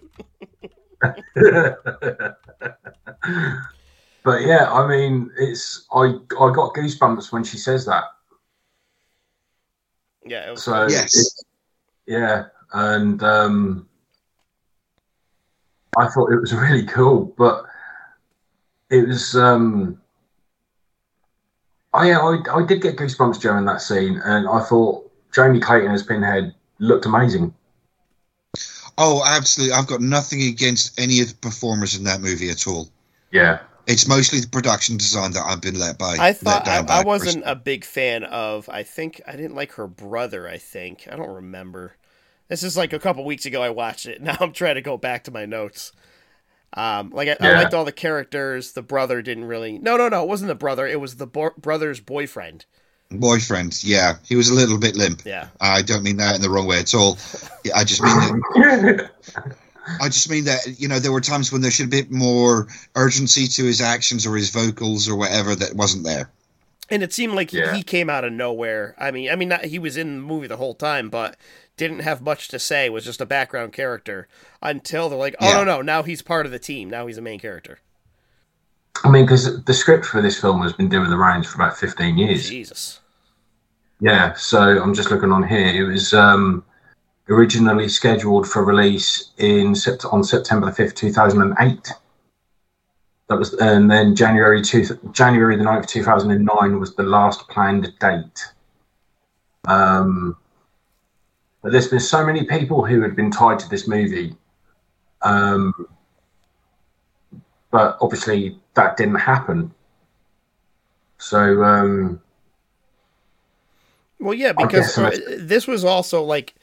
but 4.23 4.41
yeah, 4.41 4.71
I 4.71 4.87
mean, 4.87 5.31
it's 5.37 5.85
I 5.93 6.15
I 6.39 6.51
got 6.51 6.73
goosebumps 6.73 7.31
when 7.31 7.43
she 7.43 7.57
says 7.57 7.85
that. 7.85 8.03
Yeah, 10.25 10.47
it 10.47 10.51
was 10.51 10.63
So 10.63 10.87
Yes. 10.87 11.15
it's- 11.15 11.43
yeah, 12.07 12.45
and 12.73 13.21
um, 13.23 13.87
I 15.97 16.07
thought 16.07 16.31
it 16.31 16.39
was 16.39 16.53
really 16.53 16.85
cool, 16.85 17.33
but 17.37 17.65
it 18.89 19.07
was. 19.07 19.35
Um, 19.35 20.01
I, 21.93 22.11
I 22.11 22.37
I 22.53 22.65
did 22.65 22.81
get 22.81 22.97
goosebumps 22.97 23.39
during 23.39 23.65
that 23.65 23.81
scene, 23.81 24.21
and 24.23 24.47
I 24.47 24.61
thought 24.61 25.09
Jamie 25.33 25.59
Clayton 25.59 25.91
as 25.91 26.03
Pinhead 26.03 26.53
looked 26.79 27.05
amazing. 27.05 27.53
Oh, 28.97 29.23
absolutely. 29.25 29.75
I've 29.75 29.87
got 29.87 30.01
nothing 30.01 30.41
against 30.43 30.97
any 30.99 31.19
of 31.19 31.29
the 31.29 31.35
performers 31.35 31.97
in 31.97 32.05
that 32.05 32.21
movie 32.21 32.49
at 32.49 32.67
all. 32.67 32.89
Yeah, 33.31 33.59
It's 33.87 34.07
mostly 34.07 34.39
the 34.39 34.47
production 34.47 34.97
design 34.97 35.31
that 35.33 35.43
I've 35.45 35.61
been 35.61 35.77
let 35.79 35.97
by. 35.97 36.15
I 36.19 36.35
let 36.43 36.63
thought 36.65 36.67
I, 36.67 36.81
by 36.81 37.01
I 37.01 37.03
wasn't 37.03 37.43
personally. 37.43 37.51
a 37.51 37.55
big 37.55 37.85
fan 37.85 38.23
of. 38.23 38.67
I 38.69 38.83
think 38.83 39.21
I 39.27 39.33
didn't 39.35 39.55
like 39.55 39.73
her 39.73 39.87
brother. 39.87 40.47
I 40.47 40.57
think 40.57 41.07
I 41.11 41.15
don't 41.15 41.29
remember. 41.29 41.95
This 42.47 42.63
is 42.63 42.77
like 42.77 42.93
a 42.93 42.99
couple 42.99 43.23
weeks 43.25 43.45
ago. 43.45 43.61
I 43.63 43.69
watched 43.69 44.05
it. 44.05 44.21
Now 44.23 44.37
I'm 44.39 44.53
trying 44.53 44.75
to 44.75 44.81
go 44.81 44.97
back 44.97 45.23
to 45.25 45.31
my 45.31 45.45
notes. 45.45 45.91
Um, 46.73 47.11
like 47.11 47.29
I, 47.29 47.37
I 47.39 47.53
liked 47.53 47.73
all 47.73 47.85
the 47.85 47.91
characters. 47.91 48.73
The 48.73 48.81
brother 48.81 49.21
didn't 49.21 49.45
really. 49.45 49.77
No, 49.79 49.95
no, 49.97 50.09
no. 50.09 50.23
It 50.23 50.27
wasn't 50.27 50.49
the 50.49 50.55
brother. 50.55 50.85
It 50.87 50.99
was 50.99 51.15
the 51.15 51.27
bo- 51.27 51.53
brother's 51.57 51.99
boyfriend. 52.01 52.65
boyfriend. 53.11 53.81
Yeah, 53.83 54.15
he 54.25 54.35
was 54.35 54.49
a 54.49 54.53
little 54.53 54.77
bit 54.77 54.95
limp. 54.95 55.21
Yeah. 55.25 55.47
I 55.61 55.81
don't 55.83 56.03
mean 56.03 56.17
that 56.17 56.35
in 56.35 56.41
the 56.41 56.49
wrong 56.49 56.67
way 56.67 56.79
at 56.79 56.93
all. 56.93 57.17
I 57.73 57.83
just 57.83 58.01
mean 58.01 58.13
that. 58.19 59.11
I 60.01 60.09
just 60.09 60.29
mean 60.29 60.45
that 60.45 60.79
you 60.79 60.87
know 60.87 60.99
there 60.99 61.11
were 61.11 61.21
times 61.21 61.51
when 61.51 61.61
there 61.61 61.71
should 61.71 61.89
be 61.89 61.99
a 61.99 62.03
bit 62.03 62.11
more 62.11 62.67
urgency 62.95 63.47
to 63.47 63.63
his 63.65 63.81
actions 63.81 64.25
or 64.25 64.35
his 64.35 64.49
vocals 64.49 65.07
or 65.09 65.15
whatever 65.15 65.55
that 65.55 65.75
wasn't 65.75 66.03
there. 66.05 66.29
And 66.89 67.01
it 67.01 67.13
seemed 67.13 67.33
like 67.33 67.49
he, 67.51 67.57
Yeah. 67.59 67.73
he 67.73 67.81
came 67.81 68.09
out 68.09 68.23
of 68.23 68.31
nowhere. 68.33 68.95
I 68.99 69.09
mean, 69.09 69.31
I 69.31 69.35
mean, 69.35 69.49
not, 69.49 69.65
he 69.65 69.79
was 69.79 69.97
in 69.97 70.17
the 70.17 70.21
movie 70.21 70.45
the 70.47 70.57
whole 70.57 70.75
time, 70.75 71.09
but 71.09 71.35
didn't 71.77 71.99
have 72.01 72.21
much 72.21 72.47
to 72.49 72.59
say. 72.59 72.89
Was 72.89 73.05
just 73.05 73.21
a 73.21 73.25
background 73.25 73.73
character 73.73 74.27
until 74.61 75.09
they're 75.09 75.17
like, 75.17 75.35
oh 75.39 75.49
Yeah. 75.49 75.63
no, 75.63 75.63
no, 75.63 75.81
now 75.81 76.03
he's 76.03 76.21
part 76.21 76.45
of 76.45 76.51
the 76.51 76.59
team. 76.59 76.89
Now 76.89 77.07
he's 77.07 77.17
a 77.17 77.21
main 77.23 77.39
character. 77.39 77.79
I 79.03 79.09
mean, 79.09 79.25
because 79.25 79.63
the 79.65 79.73
script 79.73 80.05
for 80.05 80.21
this 80.21 80.39
film 80.39 80.61
has 80.61 80.73
been 80.73 80.87
doing 80.89 81.09
the 81.09 81.17
rounds 81.17 81.47
for 81.47 81.55
about 81.61 81.77
fifteen 81.77 82.17
years. 82.17 82.49
Jesus. 82.49 82.99
Yeah, 83.99 84.33
so 84.33 84.81
I'm 84.81 84.93
just 84.93 85.09
looking 85.11 85.31
on 85.31 85.47
here. 85.47 85.67
It 85.67 85.87
was 85.87 86.13
um, 86.13 86.63
originally 87.29 87.87
scheduled 87.87 88.47
for 88.47 88.63
release 88.63 89.31
in 89.37 89.75
on 90.11 90.23
September 90.23 90.67
the 90.67 90.71
fifth, 90.71 90.95
two 90.95 91.11
thousand 91.11 91.41
and 91.41 91.55
eight. 91.59 91.91
That 93.27 93.39
was, 93.39 93.53
and 93.55 93.89
then 93.89 94.15
January 94.15 94.61
two, 94.61 94.85
January 95.11 95.55
the 95.55 95.63
9th, 95.63 95.87
two 95.87 96.03
thousand 96.03 96.31
and 96.31 96.45
nine 96.45 96.79
was 96.79 96.95
the 96.95 97.03
last 97.03 97.47
planned 97.49 97.91
date. 97.99 98.45
Um, 99.67 100.37
but 101.63 101.71
there's 101.71 101.87
been 101.87 101.99
so 101.99 102.23
many 102.23 102.45
people 102.45 102.85
who 102.85 103.01
had 103.01 103.15
been 103.15 103.31
tied 103.31 103.57
to 103.59 103.69
this 103.69 103.87
movie, 103.87 104.35
um, 105.23 105.73
but 107.71 107.97
obviously 107.99 108.59
that 108.75 108.97
didn't 108.97 109.15
happen. 109.15 109.73
So. 111.17 111.63
Um, 111.63 112.21
Well, 114.19 114.35
yeah, 114.35 114.53
because 114.53 114.95
this 115.39 115.65
was 115.65 115.83
also 115.83 116.21
like 116.23 116.53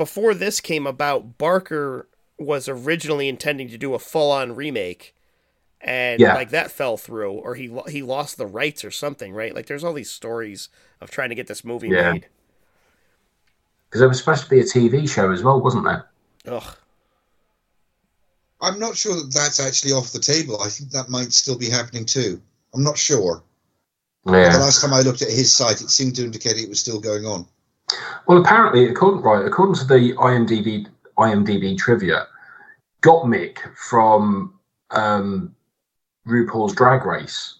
before 0.00 0.32
this 0.32 0.62
came 0.62 0.86
about. 0.86 1.36
Barker 1.36 2.08
was 2.38 2.70
originally 2.70 3.28
intending 3.28 3.68
to 3.68 3.76
do 3.76 3.92
a 3.92 3.98
full-on 3.98 4.56
remake, 4.56 5.14
and 5.78 6.18
Yeah. 6.18 6.32
like 6.32 6.48
that 6.48 6.70
fell 6.70 6.96
through, 6.96 7.32
or 7.32 7.54
he 7.54 7.70
he 7.88 8.02
lost 8.02 8.38
the 8.38 8.46
rights 8.46 8.82
or 8.82 8.90
something, 8.90 9.34
right? 9.34 9.54
Like, 9.54 9.66
there's 9.66 9.84
all 9.84 9.92
these 9.92 10.10
stories 10.10 10.70
of 11.02 11.10
trying 11.10 11.28
to 11.28 11.34
get 11.34 11.48
this 11.48 11.66
movie 11.66 11.88
Yeah. 11.88 12.12
made. 12.12 12.28
Because 13.90 14.00
it 14.00 14.06
was 14.06 14.16
supposed 14.16 14.44
to 14.44 14.48
be 14.48 14.60
a 14.60 14.64
TV 14.64 15.06
show 15.06 15.30
as 15.32 15.42
well, 15.42 15.60
wasn't 15.60 15.84
there? 15.84 16.08
Ugh. 16.46 16.76
I'm 18.62 18.78
not 18.78 18.96
sure 18.96 19.16
that 19.16 19.34
that's 19.34 19.60
actually 19.60 19.92
off 19.92 20.12
the 20.12 20.18
table. 20.18 20.62
I 20.62 20.70
think 20.70 20.92
that 20.92 21.10
might 21.10 21.34
still 21.34 21.58
be 21.58 21.68
happening 21.68 22.06
too. 22.06 22.40
I'm 22.72 22.82
not 22.82 22.96
sure. 22.96 23.42
The 24.24 24.32
last 24.32 24.80
time 24.80 24.94
I 24.94 25.00
looked 25.00 25.20
at 25.20 25.28
his 25.28 25.52
site, 25.54 25.82
it 25.82 25.90
seemed 25.90 26.16
to 26.16 26.24
indicate 26.24 26.56
it 26.56 26.70
was 26.70 26.80
still 26.80 27.00
going 27.00 27.26
on. 27.26 27.46
Well, 28.26 28.38
apparently, 28.38 28.88
according 28.88 29.22
right, 29.22 29.44
according 29.44 29.74
to 29.76 29.84
the 29.84 30.12
IMDb 30.14 30.86
IMDb 31.18 31.76
trivia, 31.76 32.26
Gottmik 33.02 33.58
from 33.76 34.54
um, 34.90 35.54
RuPaul's 36.26 36.74
Drag 36.74 37.04
Race 37.04 37.56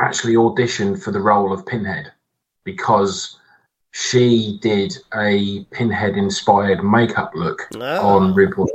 actually 0.00 0.34
auditioned 0.34 1.02
for 1.02 1.10
the 1.10 1.20
role 1.20 1.52
of 1.52 1.66
Pinhead 1.66 2.12
because 2.64 3.38
she 3.92 4.58
did 4.62 4.96
a 5.14 5.64
Pinhead-inspired 5.70 6.84
makeup 6.84 7.32
look 7.34 7.68
Oh. 7.74 8.06
on 8.06 8.34
RuPaul's. 8.34 8.70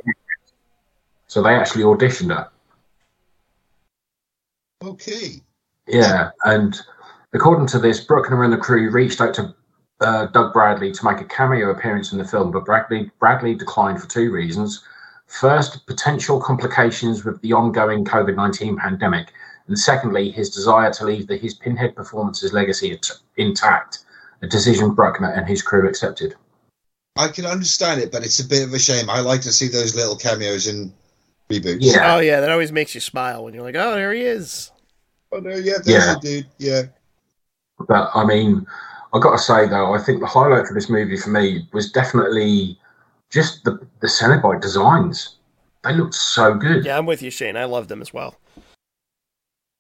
So 1.28 1.42
they 1.42 1.56
actually 1.56 1.84
auditioned 1.84 2.36
her. 2.36 2.50
Okay. 4.84 5.42
Yeah, 5.88 6.32
and 6.46 6.80
according 7.34 7.68
to 7.68 7.80
this, 7.80 8.02
Bruckner 8.02 8.44
and 8.44 8.54
the 8.54 8.58
crew 8.58 8.90
reached 8.90 9.22
out 9.22 9.34
to 9.36 9.56
uh, 10.04 10.26
Doug 10.28 10.54
Bradley 10.54 10.92
to 10.92 11.06
make 11.06 11.20
a 11.22 11.26
cameo 11.26 11.72
appearance 11.72 12.12
in 12.12 12.18
the 12.18 12.26
film, 12.26 12.52
but 12.52 12.66
Bradley 12.66 13.10
Bradley 13.20 13.56
declined 13.56 14.02
for 14.02 14.08
two 14.08 14.32
reasons. 14.32 14.84
First, 15.28 15.88
potential 15.88 16.40
complications 16.40 17.26
with 17.26 17.42
the 17.42 17.54
ongoing 17.54 18.06
COVID 18.06 18.36
nineteen 18.36 18.78
pandemic, 18.78 19.32
and 19.68 19.78
secondly, 19.80 20.30
his 20.32 20.50
desire 20.50 20.92
to 20.94 21.06
leave 21.06 21.28
the, 21.28 21.38
his 21.38 21.54
Pinhead 21.56 21.96
performance's 21.96 22.54
legacy 22.54 22.92
at- 22.94 23.10
intact. 23.38 24.00
A 24.42 24.48
decision 24.48 24.94
Bruckner 24.94 25.30
and 25.32 25.48
his 25.48 25.62
crew 25.62 25.88
accepted. 25.88 26.36
I 27.16 27.30
can 27.30 27.46
understand 27.46 28.02
it, 28.02 28.12
but 28.12 28.26
it's 28.26 28.40
a 28.40 28.46
bit 28.46 28.64
of 28.68 28.74
a 28.74 28.80
shame. 28.80 29.10
I 29.10 29.22
like 29.22 29.40
to 29.42 29.54
see 29.54 29.70
those 29.70 29.96
little 29.96 30.18
cameos 30.18 30.68
in 30.68 30.92
reboots. 31.50 31.78
Yeah. 31.80 32.16
Oh 32.16 32.20
yeah, 32.20 32.42
that 32.42 32.50
always 32.52 32.72
makes 32.72 32.94
you 32.94 33.00
smile 33.00 33.46
when 33.46 33.54
you're 33.54 33.64
like, 33.64 33.76
oh, 33.76 33.96
there 33.96 34.12
he 34.12 34.22
is. 34.22 34.72
Oh 35.32 35.40
no, 35.40 35.52
yeah, 35.52 35.78
there's 35.84 35.88
Yeah. 35.88 36.14
the 36.16 36.20
dude. 36.20 36.48
Yeah. 36.58 36.82
But 37.88 38.12
I 38.14 38.26
mean, 38.26 38.68
I 39.14 39.20
got 39.20 39.32
to 39.32 39.38
say 39.38 39.68
though, 39.68 39.94
I 39.94 40.00
think 40.00 40.20
the 40.20 40.28
highlight 40.28 40.68
for 40.68 40.74
this 40.74 40.90
movie 40.90 41.18
for 41.18 41.30
me 41.30 41.68
was 41.72 41.92
definitely 41.92 42.80
just 43.30 43.64
the 43.64 43.80
the 44.00 44.08
Cenobite 44.08 44.62
designs. 44.62 45.36
They 45.84 45.94
looked 45.94 46.16
so 46.16 46.56
good. 46.56 46.86
Yeah, 46.86 46.98
I'm 46.98 47.06
with 47.06 47.22
you, 47.22 47.30
Shane. 47.30 47.58
I 47.58 47.66
love 47.66 47.90
them 47.90 48.02
as 48.02 48.14
well. 48.14 48.36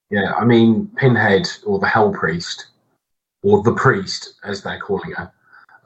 Yeah, 0.10 0.34
I 0.34 0.46
mean, 0.46 0.92
Pinhead 0.98 1.48
or 1.66 1.80
the 1.80 1.88
Hell 1.88 2.12
Priest, 2.12 2.68
or 3.42 3.64
the 3.64 3.74
Priest 3.74 4.36
as 4.44 4.62
they're 4.62 4.80
calling 4.80 5.12
her. 5.14 5.32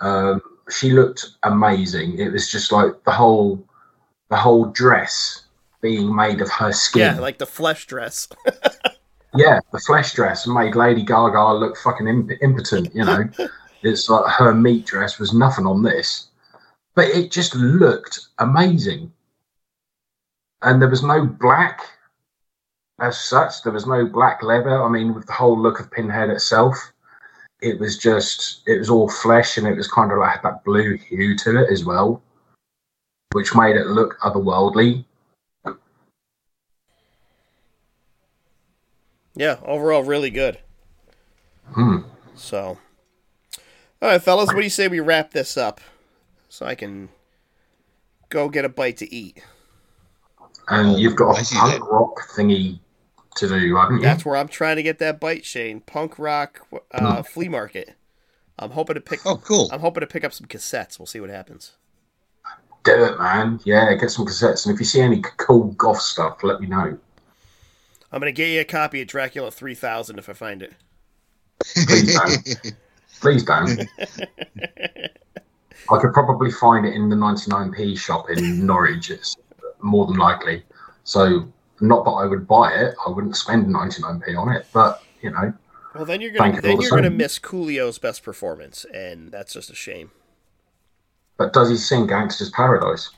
Um, 0.02 0.42
she 0.70 0.92
looked 0.92 1.26
amazing. 1.44 2.18
It 2.18 2.32
was 2.32 2.52
just 2.52 2.72
like 2.72 2.92
the 3.06 3.12
whole, 3.12 3.64
the 4.30 4.36
whole 4.36 4.66
dress 4.66 5.44
being 5.82 6.14
made 6.14 6.42
of 6.42 6.50
her 6.50 6.74
skin. 6.74 7.16
Yeah, 7.16 7.20
like 7.20 7.38
the 7.38 7.46
flesh 7.46 7.86
dress. 7.86 8.28
Yeah, 9.38 9.60
the 9.72 9.80
flesh 9.80 10.14
dress 10.14 10.48
made 10.48 10.76
Lady 10.76 11.04
Gaga 11.04 11.54
look 11.54 11.78
fucking 11.78 12.08
imp- 12.08 12.42
impotent. 12.42 12.94
You 12.94 13.06
know, 13.06 13.30
it's 13.84 14.10
like 14.10 14.32
her 14.34 14.54
meat 14.54 14.86
dress 14.86 15.20
was 15.20 15.34
nothing 15.34 15.66
on 15.66 15.84
this, 15.84 16.28
but 16.96 17.08
it 17.10 17.32
just 17.32 17.56
looked 17.56 18.28
amazing. 18.40 19.12
And 20.62 20.82
there 20.82 20.90
was 20.90 21.04
no 21.04 21.26
black 21.26 21.82
as 23.00 23.20
such. 23.20 23.62
There 23.64 23.74
was 23.74 23.86
no 23.86 24.06
black 24.06 24.42
leather. 24.42 24.82
I 24.82 24.90
mean, 24.90 25.14
with 25.14 25.28
the 25.28 25.34
whole 25.34 25.60
look 25.60 25.80
of 25.80 25.92
Pinhead 25.92 26.30
itself, 26.30 26.76
it 27.62 27.80
was 27.80 27.98
just 27.98 28.62
it 28.68 28.78
was 28.78 28.90
all 28.90 29.10
flesh, 29.10 29.58
and 29.58 29.68
it 29.68 29.76
was 29.76 29.88
kind 29.88 30.12
of 30.12 30.20
like 30.20 30.42
that 30.44 30.64
blue 30.64 30.98
hue 30.98 31.36
to 31.38 31.62
it 31.64 31.72
as 31.72 31.86
well, 31.86 32.22
which 33.34 33.56
made 33.56 33.76
it 33.76 33.88
look 33.88 34.18
otherworldly. 34.22 35.06
Yeah, 39.38 39.58
overall, 39.64 40.04
really 40.04 40.30
good. 40.30 40.60
Hmm. 41.74 42.00
So, 42.36 42.78
all 44.02 44.10
right, 44.10 44.22
fellas, 44.22 44.48
what 44.48 44.58
do 44.58 44.64
you 44.64 44.70
say 44.70 44.88
we 44.88 45.00
wrap 45.00 45.32
this 45.32 45.58
up 45.58 45.82
so 46.50 46.66
I 46.66 46.76
can 46.76 47.10
go 48.30 48.50
get 48.50 48.66
a 48.66 48.70
bite 48.70 48.98
to 48.98 49.14
eat? 49.14 49.44
And 50.70 51.00
you've 51.00 51.16
got 51.16 51.40
a 51.40 51.56
punk 51.56 51.74
that. 51.74 51.82
rock 51.90 52.20
thingy 52.36 52.80
to 53.36 53.48
do, 53.48 53.76
haven't 53.76 53.98
you? 53.98 54.04
That's 54.04 54.26
where 54.26 54.36
I'm 54.36 54.48
trying 54.48 54.76
to 54.76 54.84
get 54.84 55.00
that 55.00 55.20
bite, 55.20 55.46
Shane. 55.46 55.82
Punk 55.82 56.20
rock 56.20 56.68
uh, 56.92 57.24
flea 57.24 57.48
market. 57.48 57.96
I'm 58.60 58.72
hoping 58.72 58.96
to 58.96 59.02
pick. 59.02 59.26
Oh, 59.26 59.38
cool. 59.38 59.70
I'm 59.72 59.80
hoping 59.80 60.02
to 60.02 60.08
pick 60.08 60.24
up 60.24 60.34
some 60.34 60.48
cassettes. 60.48 61.00
We'll 61.00 61.06
see 61.06 61.20
what 61.20 61.30
happens. 61.30 61.74
Do 62.84 63.04
it, 63.04 63.20
man. 63.20 63.60
Yeah, 63.66 63.94
get 63.96 64.10
some 64.10 64.26
cassettes. 64.26 64.66
And 64.66 64.74
if 64.74 64.80
you 64.80 64.86
see 64.86 65.02
any 65.02 65.22
cool 65.38 65.66
goth 65.74 66.02
stuff, 66.02 66.44
let 66.44 66.60
me 66.60 66.68
know. 66.68 66.98
I'm 68.12 68.20
gonna 68.20 68.32
get 68.32 68.50
you 68.50 68.62
a 68.62 68.66
copy 68.66 69.02
of 69.02 69.08
Dracula 69.08 69.52
3000 69.52 70.18
if 70.18 70.30
I 70.30 70.34
find 70.34 70.62
it. 70.64 70.74
Please 71.86 72.14
don't. 72.16 72.74
Please 73.22 73.44
don't. 73.44 73.82
I 75.90 76.00
could 76.00 76.14
probably 76.14 76.52
find 76.52 76.86
it 76.86 76.94
in 76.94 77.10
the 77.10 77.16
99p 77.16 77.98
shop 77.98 78.30
in 78.30 78.66
Norwich. 78.66 79.10
It's 79.10 79.36
more 79.82 80.06
than 80.06 80.18
likely. 80.18 80.64
So, 81.04 81.48
not 81.80 82.04
that 82.06 82.12
I 82.12 82.26
would 82.26 82.48
buy 82.48 82.74
it. 82.74 82.94
I 83.06 83.10
wouldn't 83.10 83.36
spend 83.38 83.68
99p 83.68 84.38
on 84.38 84.50
it. 84.54 84.66
But, 84.74 85.02
you 85.22 85.32
know, 85.32 85.54
Well, 85.96 86.06
then 86.06 86.20
you're 86.22 86.32
gonna 86.32 86.62
then 86.62 86.82
you're 86.82 86.90
gonna 86.92 87.10
miss 87.10 87.40
Coolio's 87.40 87.98
best 88.00 88.24
performance, 88.24 88.86
and 88.94 89.32
that's 89.32 89.54
just 89.54 89.70
a 89.70 89.76
shame. 89.76 90.12
but 91.38 91.54
does 91.54 91.70
he 91.70 91.78
sing 91.78 92.08
Gangsta's 92.08 92.50
Paradise? 92.50 93.10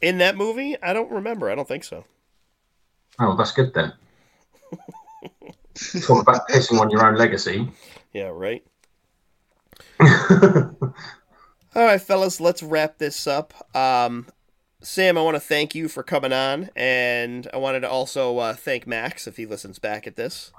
In 0.00 0.18
that 0.18 0.36
movie, 0.36 0.76
I 0.82 0.92
don't 0.92 1.10
remember. 1.10 1.50
I 1.50 1.54
don't 1.54 1.68
think 1.68 1.84
so. 1.84 2.04
Oh, 3.18 3.36
that's 3.36 3.52
good 3.52 3.72
then. 3.74 3.92
Talk 6.02 6.22
about 6.22 6.48
pissing 6.48 6.80
on 6.80 6.90
your 6.90 7.06
own 7.06 7.16
legacy. 7.16 7.68
Yeah, 8.12 8.30
right. 8.32 8.64
All 10.00 11.84
right, 11.84 12.00
fellas, 12.00 12.40
let's 12.40 12.62
wrap 12.62 12.98
this 12.98 13.26
up. 13.26 13.52
Um, 13.76 14.26
Sam, 14.80 15.18
I 15.18 15.22
want 15.22 15.34
to 15.34 15.40
thank 15.40 15.74
you 15.74 15.88
for 15.88 16.02
coming 16.02 16.32
on, 16.32 16.70
and 16.76 17.48
I 17.52 17.56
wanted 17.56 17.80
to 17.80 17.90
also 17.90 18.38
uh, 18.38 18.54
thank 18.54 18.86
Max 18.86 19.26
if 19.26 19.36
he 19.36 19.46
listens 19.46 19.78
back 19.78 20.06
at 20.06 20.14
this. 20.14 20.52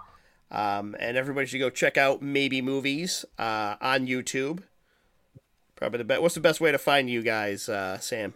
Um, 0.51 0.95
and 0.99 1.15
everybody 1.15 1.47
should 1.47 1.59
go 1.59 1.69
check 1.69 1.97
out 1.97 2.21
Maybe 2.21 2.61
Movies 2.61 3.25
uh, 3.39 3.75
on 3.79 4.07
YouTube. 4.07 4.63
Probably 5.75 5.99
the 5.99 6.03
best. 6.03 6.21
What's 6.21 6.35
the 6.35 6.41
best 6.41 6.61
way 6.61 6.71
to 6.71 6.77
find 6.77 7.09
you 7.09 7.21
guys, 7.21 7.69
uh, 7.69 7.99
Sam? 7.99 8.33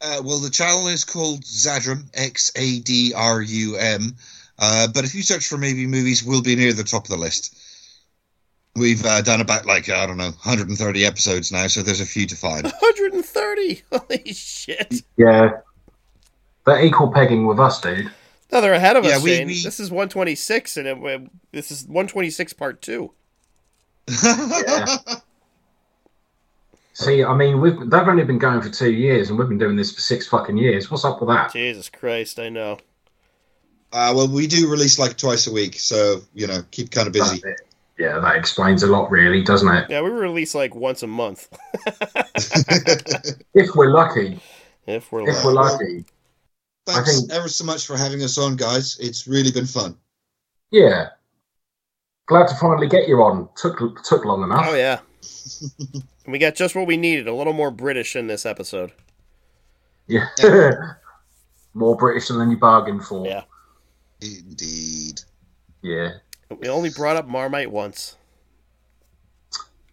Uh, 0.00 0.20
well, 0.24 0.38
the 0.38 0.50
channel 0.50 0.86
is 0.88 1.04
called 1.04 1.42
Xadrum, 1.42 2.04
X 2.14 2.52
A 2.56 2.80
D 2.80 3.12
R 3.16 3.40
U 3.40 3.76
M. 3.76 4.16
Uh, 4.58 4.86
but 4.92 5.04
if 5.04 5.14
you 5.14 5.22
search 5.22 5.46
for 5.46 5.58
maybe 5.58 5.86
movies, 5.86 6.22
we'll 6.24 6.42
be 6.42 6.54
near 6.56 6.72
the 6.72 6.84
top 6.84 7.04
of 7.04 7.10
the 7.10 7.16
list. 7.16 7.56
We've 8.76 9.04
uh, 9.04 9.22
done 9.22 9.40
about 9.40 9.66
like 9.66 9.88
I 9.88 10.06
don't 10.06 10.16
know 10.16 10.30
130 10.30 11.04
episodes 11.06 11.52
now, 11.52 11.66
so 11.68 11.82
there's 11.82 12.00
a 12.00 12.06
few 12.06 12.26
to 12.26 12.36
find. 12.36 12.62
130. 12.80 13.82
Holy 13.92 14.32
shit! 14.32 15.02
yeah. 15.16 15.50
They're 16.66 16.84
equal 16.84 17.12
pegging 17.12 17.46
with 17.46 17.60
us, 17.60 17.80
dude. 17.80 18.10
No, 18.52 18.60
they're 18.60 18.72
ahead 18.74 18.96
of 18.96 19.04
Yeah, 19.04 19.16
us. 19.16 19.22
we- 19.22 19.30
Shane. 19.36 19.46
we- 19.48 19.62
This 19.62 19.78
is 19.80 19.90
126, 19.90 20.76
and 20.78 20.86
it, 20.88 21.30
this 21.52 21.70
is 21.70 21.82
126 21.86 22.52
part 22.54 22.80
two. 22.82 23.12
See, 26.92 27.24
I 27.24 27.34
mean, 27.34 27.60
we've 27.60 27.78
they've 27.90 28.08
only 28.08 28.22
been 28.24 28.38
going 28.38 28.62
for 28.62 28.68
two 28.70 28.92
years, 28.92 29.28
and 29.28 29.38
we've 29.38 29.48
been 29.48 29.58
doing 29.58 29.74
this 29.76 29.92
for 29.92 30.00
six 30.00 30.28
fucking 30.28 30.56
years. 30.56 30.90
What's 30.90 31.04
up 31.04 31.20
with 31.20 31.28
that? 31.28 31.52
Jesus 31.52 31.88
Christ, 31.88 32.38
I 32.38 32.48
know. 32.50 32.78
Uh, 33.94 34.12
well, 34.14 34.26
we 34.28 34.46
do 34.46 34.68
release 34.68 34.98
like 34.98 35.16
twice 35.16 35.46
a 35.46 35.52
week, 35.52 35.78
so 35.78 36.20
you 36.34 36.46
know, 36.46 36.62
keep 36.72 36.90
kind 36.90 37.06
of 37.06 37.12
busy. 37.12 37.40
Yeah, 37.98 38.18
that 38.18 38.34
explains 38.34 38.82
a 38.82 38.88
lot, 38.88 39.08
really, 39.10 39.42
doesn't 39.42 39.68
it? 39.72 39.88
Yeah, 39.88 40.02
we 40.02 40.10
release 40.10 40.52
like 40.54 40.74
once 40.74 41.04
a 41.04 41.06
month 41.06 41.46
If 43.54 43.74
we're 43.76 43.92
lucky, 43.92 44.40
if 44.86 45.12
we're 45.12 45.28
if 45.28 45.36
lucky. 45.36 45.46
we're 45.46 45.52
lucky, 45.52 46.04
Thanks 46.86 47.20
think- 47.20 47.32
ever 47.32 47.48
so 47.48 47.64
much 47.64 47.86
for 47.86 47.96
having 47.96 48.22
us 48.22 48.36
on, 48.36 48.56
guys. 48.56 48.98
It's 48.98 49.26
really 49.28 49.52
been 49.52 49.66
fun. 49.66 49.96
yeah. 50.70 51.10
Glad 52.26 52.48
to 52.48 52.54
finally 52.56 52.88
get 52.88 53.06
you 53.06 53.22
on. 53.22 53.48
Took 53.54 54.02
took 54.02 54.24
long 54.24 54.42
enough. 54.42 54.66
Oh 54.68 54.74
yeah. 54.74 55.00
we 56.26 56.38
got 56.38 56.54
just 56.54 56.74
what 56.74 56.86
we 56.86 56.96
needed. 56.96 57.28
A 57.28 57.34
little 57.34 57.52
more 57.52 57.70
British 57.70 58.16
in 58.16 58.26
this 58.28 58.46
episode. 58.46 58.92
Yeah. 60.08 60.26
More 61.74 61.96
British 61.96 62.28
than 62.28 62.50
you 62.50 62.56
bargained 62.56 63.04
for. 63.04 63.26
Yeah. 63.26 63.42
Indeed. 64.24 65.20
Yeah. 65.82 66.12
We 66.58 66.68
only 66.68 66.90
brought 66.90 67.16
up 67.16 67.26
Marmite 67.26 67.70
once. 67.70 68.16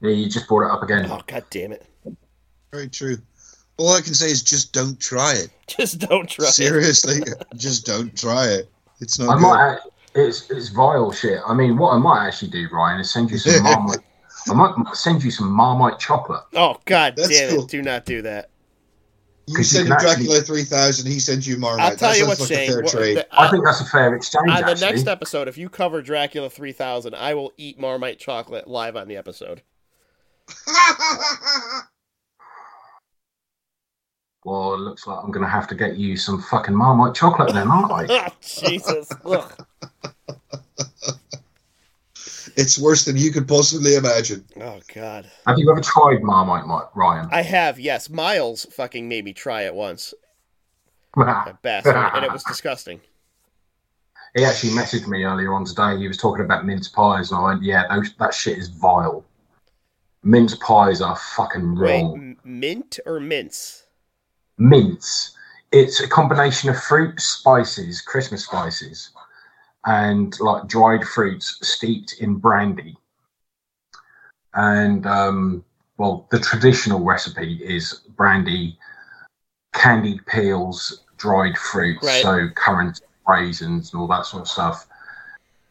Yeah, 0.02 0.12
you 0.12 0.30
just 0.30 0.48
brought 0.48 0.66
it 0.68 0.72
up 0.72 0.84
again. 0.84 1.06
Oh 1.10 1.22
god 1.28 1.44
damn 1.50 1.72
it! 1.74 1.86
Very 2.72 2.88
true. 2.90 3.18
All 3.78 3.94
I 3.94 4.02
can 4.02 4.14
say 4.14 4.28
is 4.28 4.44
just 4.44 4.74
don't 4.74 5.00
try 5.00 5.34
it. 5.34 5.50
Just 5.68 6.00
don't 6.00 6.30
try. 6.30 6.46
it. 6.46 6.52
Seriously, 6.52 7.22
just 7.56 7.86
don't 7.86 8.16
try 8.16 8.46
it. 8.48 8.70
It's 9.00 9.18
not 9.18 9.30
I 9.30 9.34
good. 9.36 9.42
might. 9.42 9.78
It's 10.14 10.52
it's 10.52 10.70
vile 10.70 11.12
shit. 11.12 11.40
I 11.48 11.54
mean, 11.54 11.78
what 11.78 11.92
I 11.94 11.98
might 11.98 12.28
actually 12.28 12.52
do, 12.52 12.68
Ryan, 12.72 13.00
is 13.00 13.12
send 13.12 13.32
you 13.32 13.38
some 13.40 13.64
marmite. 13.64 14.00
I 14.50 14.54
might 14.54 14.76
send 14.96 15.24
you 15.24 15.32
some 15.32 15.50
marmite 15.52 15.98
chocolate. 16.00 16.44
Oh 16.54 16.78
god 16.86 17.16
That's 17.16 17.30
damn 17.30 17.56
cool. 17.56 17.64
it! 17.64 17.70
Do 17.70 17.82
not 17.82 18.06
do 18.06 18.22
that. 18.24 18.51
You 19.48 19.56
'Cause 19.58 19.74
you 19.74 19.80
send 19.80 19.88
can 19.88 19.98
him 20.00 20.08
actually- 20.10 20.26
Dracula 20.28 20.42
3000, 20.42 21.12
he 21.12 21.20
sends 21.20 21.48
you 21.48 21.58
Marmite. 21.58 21.92
I'll 21.92 21.98
tell 21.98 22.10
that 22.12 22.18
you 22.20 22.26
sounds 22.26 22.40
what, 22.40 22.50
like 22.50 22.58
Shane. 22.60 22.70
a 22.70 22.74
fair 22.74 22.82
what- 22.84 22.92
trade. 22.92 23.18
the- 23.18 23.28
I 23.40 23.50
think 23.52 23.66
that's 23.66 23.82
a 23.82 23.86
fair 23.86 24.16
exchange. 24.16 24.50
on 24.50 24.62
the 24.62 24.68
actually. 24.72 24.86
next 24.92 25.08
episode, 25.08 25.48
if 25.48 25.58
you 25.58 25.68
cover 25.70 26.02
Dracula 26.02 26.50
3000, 26.50 27.16
I 27.16 27.34
will 27.34 27.52
eat 27.58 27.80
Marmite 27.80 28.20
chocolate 28.20 28.68
live 28.68 28.96
on 28.96 29.08
the 29.08 29.18
episode. 29.18 29.62
Well, 34.44 34.74
it 34.74 34.78
looks 34.80 35.06
like 35.06 35.20
I'm 35.24 35.30
going 35.32 35.46
to 35.46 35.52
have 35.52 35.68
to 35.68 35.76
get 35.76 35.98
you 35.98 36.18
some 36.18 36.42
fucking 36.42 36.74
marmite 36.76 37.14
chocolate 37.14 37.54
then, 37.54 37.68
aren't 37.68 37.92
I? 38.10 38.32
Jesus. 38.42 39.08
Ugh. 39.24 39.66
it's 42.56 42.78
worse 42.80 43.06
than 43.06 43.18
you 43.18 43.32
could 43.32 43.48
possibly 43.48 43.96
imagine. 43.96 44.46
Oh, 44.60 44.80
God. 44.94 45.30
Have 45.48 45.58
you 45.60 45.70
ever 45.72 45.82
tried 45.82 46.22
marmite, 46.24 46.68
Mi- 46.68 46.90
Ryan? 46.96 47.28
I 47.32 47.42
have, 47.42 47.80
yes. 47.80 48.10
Miles 48.10 48.66
fucking 48.72 49.08
made 49.08 49.26
me 49.26 49.34
try 49.34 49.64
it 49.64 49.74
once. 49.76 50.14
That 51.16 51.62
bastard. 51.62 51.96
and 51.96 52.24
it 52.24 52.32
was 52.32 52.44
disgusting. 52.46 53.02
he 54.36 54.46
actually 54.46 54.72
messaged 54.72 55.08
me 55.08 55.24
earlier 55.26 55.54
on 55.54 55.66
today. 55.66 55.98
He 55.98 56.08
was 56.08 56.18
talking 56.18 56.46
about 56.46 56.66
mince 56.66 56.88
pies, 56.88 57.32
and 57.32 57.40
I 57.42 57.44
went, 57.44 57.64
"Yeah, 57.64 57.84
those, 57.90 58.14
that 58.20 58.34
shit 58.34 58.58
is 58.58 58.70
vile. 58.70 59.26
Mince 60.24 60.56
pies 60.56 61.02
are 61.02 61.18
fucking 61.36 61.76
Wait, 61.76 62.02
wrong. 62.02 62.16
m- 62.16 62.38
mint 62.46 63.00
or 63.06 63.20
mince? 63.20 63.84
mince. 64.58 65.36
It's 65.74 66.00
a 66.00 66.08
combination 66.08 66.70
of 66.70 66.82
fruit, 66.82 67.20
spices, 67.20 68.02
Christmas 68.02 68.46
spices, 68.46 69.10
and 69.86 70.40
like 70.40 70.68
dried 70.68 71.04
fruits 71.06 71.58
steeped 71.62 72.16
in 72.20 72.36
brandy. 72.36 72.98
And 74.54 75.06
um, 75.08 75.64
well, 75.98 76.28
the 76.32 76.40
traditional 76.40 77.04
recipe 77.04 77.56
is 77.64 78.02
brandy, 78.16 78.78
candied 79.74 80.26
peels, 80.26 81.04
dried 81.18 81.58
fruits, 81.58 82.04
Right. 82.04 82.22
so 82.22 82.50
currants, 82.56 83.02
raisins, 83.28 83.94
and 83.94 84.02
all 84.02 84.08
that 84.08 84.26
sort 84.26 84.42
of 84.42 84.48
stuff. 84.48 84.88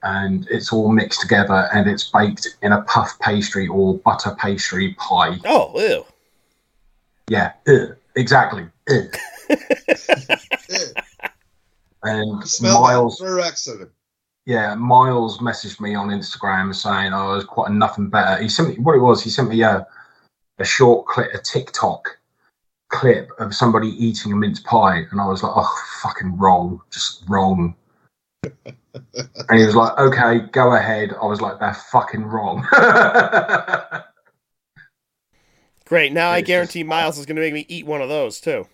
And 0.02 0.46
it's 0.50 0.72
all 0.72 0.90
mixed 0.90 1.20
together 1.20 1.68
and 1.74 1.88
it's 1.88 2.10
baked 2.10 2.48
in 2.62 2.72
a 2.72 2.80
puff 2.82 3.18
pastry 3.20 3.68
or 3.68 3.98
butter 3.98 4.34
pastry 4.38 4.94
pie. 4.94 5.36
Oh, 5.44 5.78
ew. 5.78 6.06
Yeah, 7.28 7.52
ugh, 7.68 7.96
exactly. 8.16 8.66
ugh. 8.90 9.14
and 12.02 12.48
Smell 12.48 12.80
Miles, 12.80 13.18
that 13.18 13.24
for 13.24 13.40
accident. 13.40 13.90
Yeah, 14.46 14.74
Miles 14.74 15.38
messaged 15.38 15.80
me 15.80 15.94
on 15.94 16.08
Instagram 16.08 16.74
saying, 16.74 17.12
"Oh, 17.12 17.32
there's 17.32 17.44
quite 17.44 17.70
nothing 17.70 18.08
better." 18.08 18.42
He 18.42 18.48
sent 18.48 18.68
me 18.70 18.76
what 18.76 18.96
it 18.96 19.00
was. 19.00 19.22
He 19.22 19.30
sent 19.30 19.48
me 19.48 19.62
a 19.62 19.86
a 20.58 20.64
short 20.64 21.06
clip, 21.06 21.32
a 21.32 21.38
TikTok 21.38 22.18
clip 22.88 23.30
of 23.38 23.54
somebody 23.54 23.88
eating 23.88 24.32
a 24.32 24.36
mince 24.36 24.60
pie, 24.60 25.04
and 25.10 25.20
I 25.20 25.26
was 25.26 25.42
like, 25.42 25.52
"Oh, 25.54 25.84
fucking 26.02 26.36
wrong, 26.38 26.80
just 26.90 27.22
wrong." 27.28 27.74
and 28.44 29.58
he 29.58 29.66
was 29.66 29.74
like, 29.76 29.98
"Okay, 29.98 30.40
go 30.52 30.74
ahead." 30.74 31.14
I 31.20 31.26
was 31.26 31.40
like, 31.40 31.58
"They're 31.60 31.74
fucking 31.74 32.24
wrong." 32.24 32.66
Great. 35.84 36.12
Now 36.12 36.30
I 36.30 36.38
It's 36.38 36.46
guarantee 36.46 36.84
Miles 36.84 37.18
is 37.18 37.26
going 37.26 37.34
to 37.36 37.42
make 37.42 37.52
me 37.52 37.66
eat 37.68 37.84
one 37.84 38.00
of 38.00 38.08
those 38.08 38.40
too. 38.40 38.66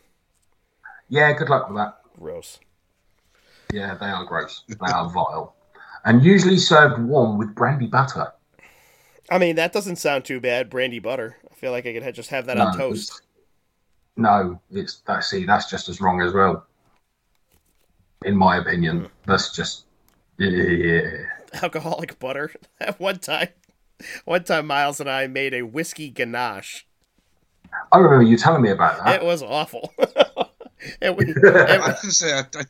yeah, 1.09 1.33
good 1.33 1.49
luck 1.49 1.69
with 1.69 1.77
that. 1.79 1.99
Gross. 2.19 2.61
Yeah, 3.73 3.95
they 3.95 4.07
are 4.07 4.25
gross. 4.25 4.63
They 4.69 4.93
are 4.93 5.09
vile, 5.11 5.56
and 6.07 6.25
usually 6.25 6.57
served 6.57 6.99
warm 7.03 7.37
with 7.37 7.55
brandy 7.55 7.87
butter. 7.87 8.33
I 9.31 9.39
mean, 9.39 9.57
that 9.57 9.73
doesn't 9.73 9.97
sound 9.97 10.25
too 10.25 10.41
bad. 10.41 10.71
Brandy 10.71 11.01
butter. 11.01 11.37
I 11.51 11.55
feel 11.55 11.73
like 11.73 11.85
I 11.85 11.93
could 11.93 12.15
just 12.15 12.31
have 12.31 12.47
that 12.47 12.59
on 12.59 12.77
toast. 12.77 13.11
it's- 13.11 13.21
No, 14.17 14.61
it's 14.71 15.01
that. 15.07 15.25
See, 15.25 15.45
that's 15.45 15.69
just 15.69 15.89
as 15.89 16.01
wrong 16.01 16.23
as 16.23 16.33
well. 16.33 16.65
In 18.25 18.37
my 18.37 18.57
opinion, 18.57 19.01
Hmm. 19.01 19.07
that's 19.31 19.55
just 19.55 19.85
yeah. 20.39 21.11
Alcoholic 21.63 22.19
butter. 22.19 22.53
At 22.81 22.99
one 23.01 23.19
time, 23.19 23.49
one 24.25 24.45
time, 24.45 24.67
Miles 24.67 25.01
and 25.01 25.11
I 25.11 25.27
made 25.27 25.55
a 25.55 25.63
whiskey 25.63 26.11
ganache. 26.11 26.87
I 27.93 27.99
remember 27.99 28.23
you 28.25 28.37
telling 28.37 28.63
me 28.63 28.71
about 28.71 29.05
that. 29.05 29.23
It 29.23 29.25
was 29.27 29.43
awful. 29.43 29.93
and 31.03 31.17
we, 31.19 31.25
I 31.27 31.29
and, 31.29 31.83
was 31.83 32.01
gonna 32.01 32.13
say 32.13 32.33
I, 32.33 32.41
I 32.41 32.65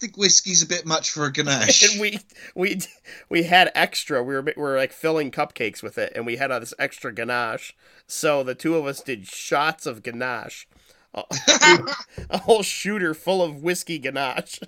think 0.00 0.16
whiskey's 0.16 0.62
a 0.62 0.66
bit 0.66 0.84
much 0.86 1.10
for 1.10 1.24
a 1.24 1.32
ganache. 1.32 1.82
and 1.92 2.00
we 2.00 2.18
we 2.54 2.80
we 3.28 3.44
had 3.44 3.70
extra. 3.74 4.22
We 4.22 4.34
were 4.34 4.42
we 4.42 4.52
were 4.56 4.76
like 4.76 4.92
filling 4.92 5.30
cupcakes 5.30 5.82
with 5.82 5.98
it, 5.98 6.12
and 6.14 6.26
we 6.26 6.36
had 6.36 6.50
all 6.50 6.60
this 6.60 6.74
extra 6.78 7.12
ganache. 7.12 7.74
So 8.06 8.42
the 8.42 8.54
two 8.54 8.76
of 8.76 8.86
us 8.86 9.00
did 9.00 9.26
shots 9.26 9.86
of 9.86 10.02
ganache. 10.02 10.66
A, 11.14 11.24
a 12.30 12.38
whole 12.38 12.62
shooter 12.62 13.14
full 13.14 13.42
of 13.42 13.62
whiskey 13.62 13.98
ganache. 13.98 14.60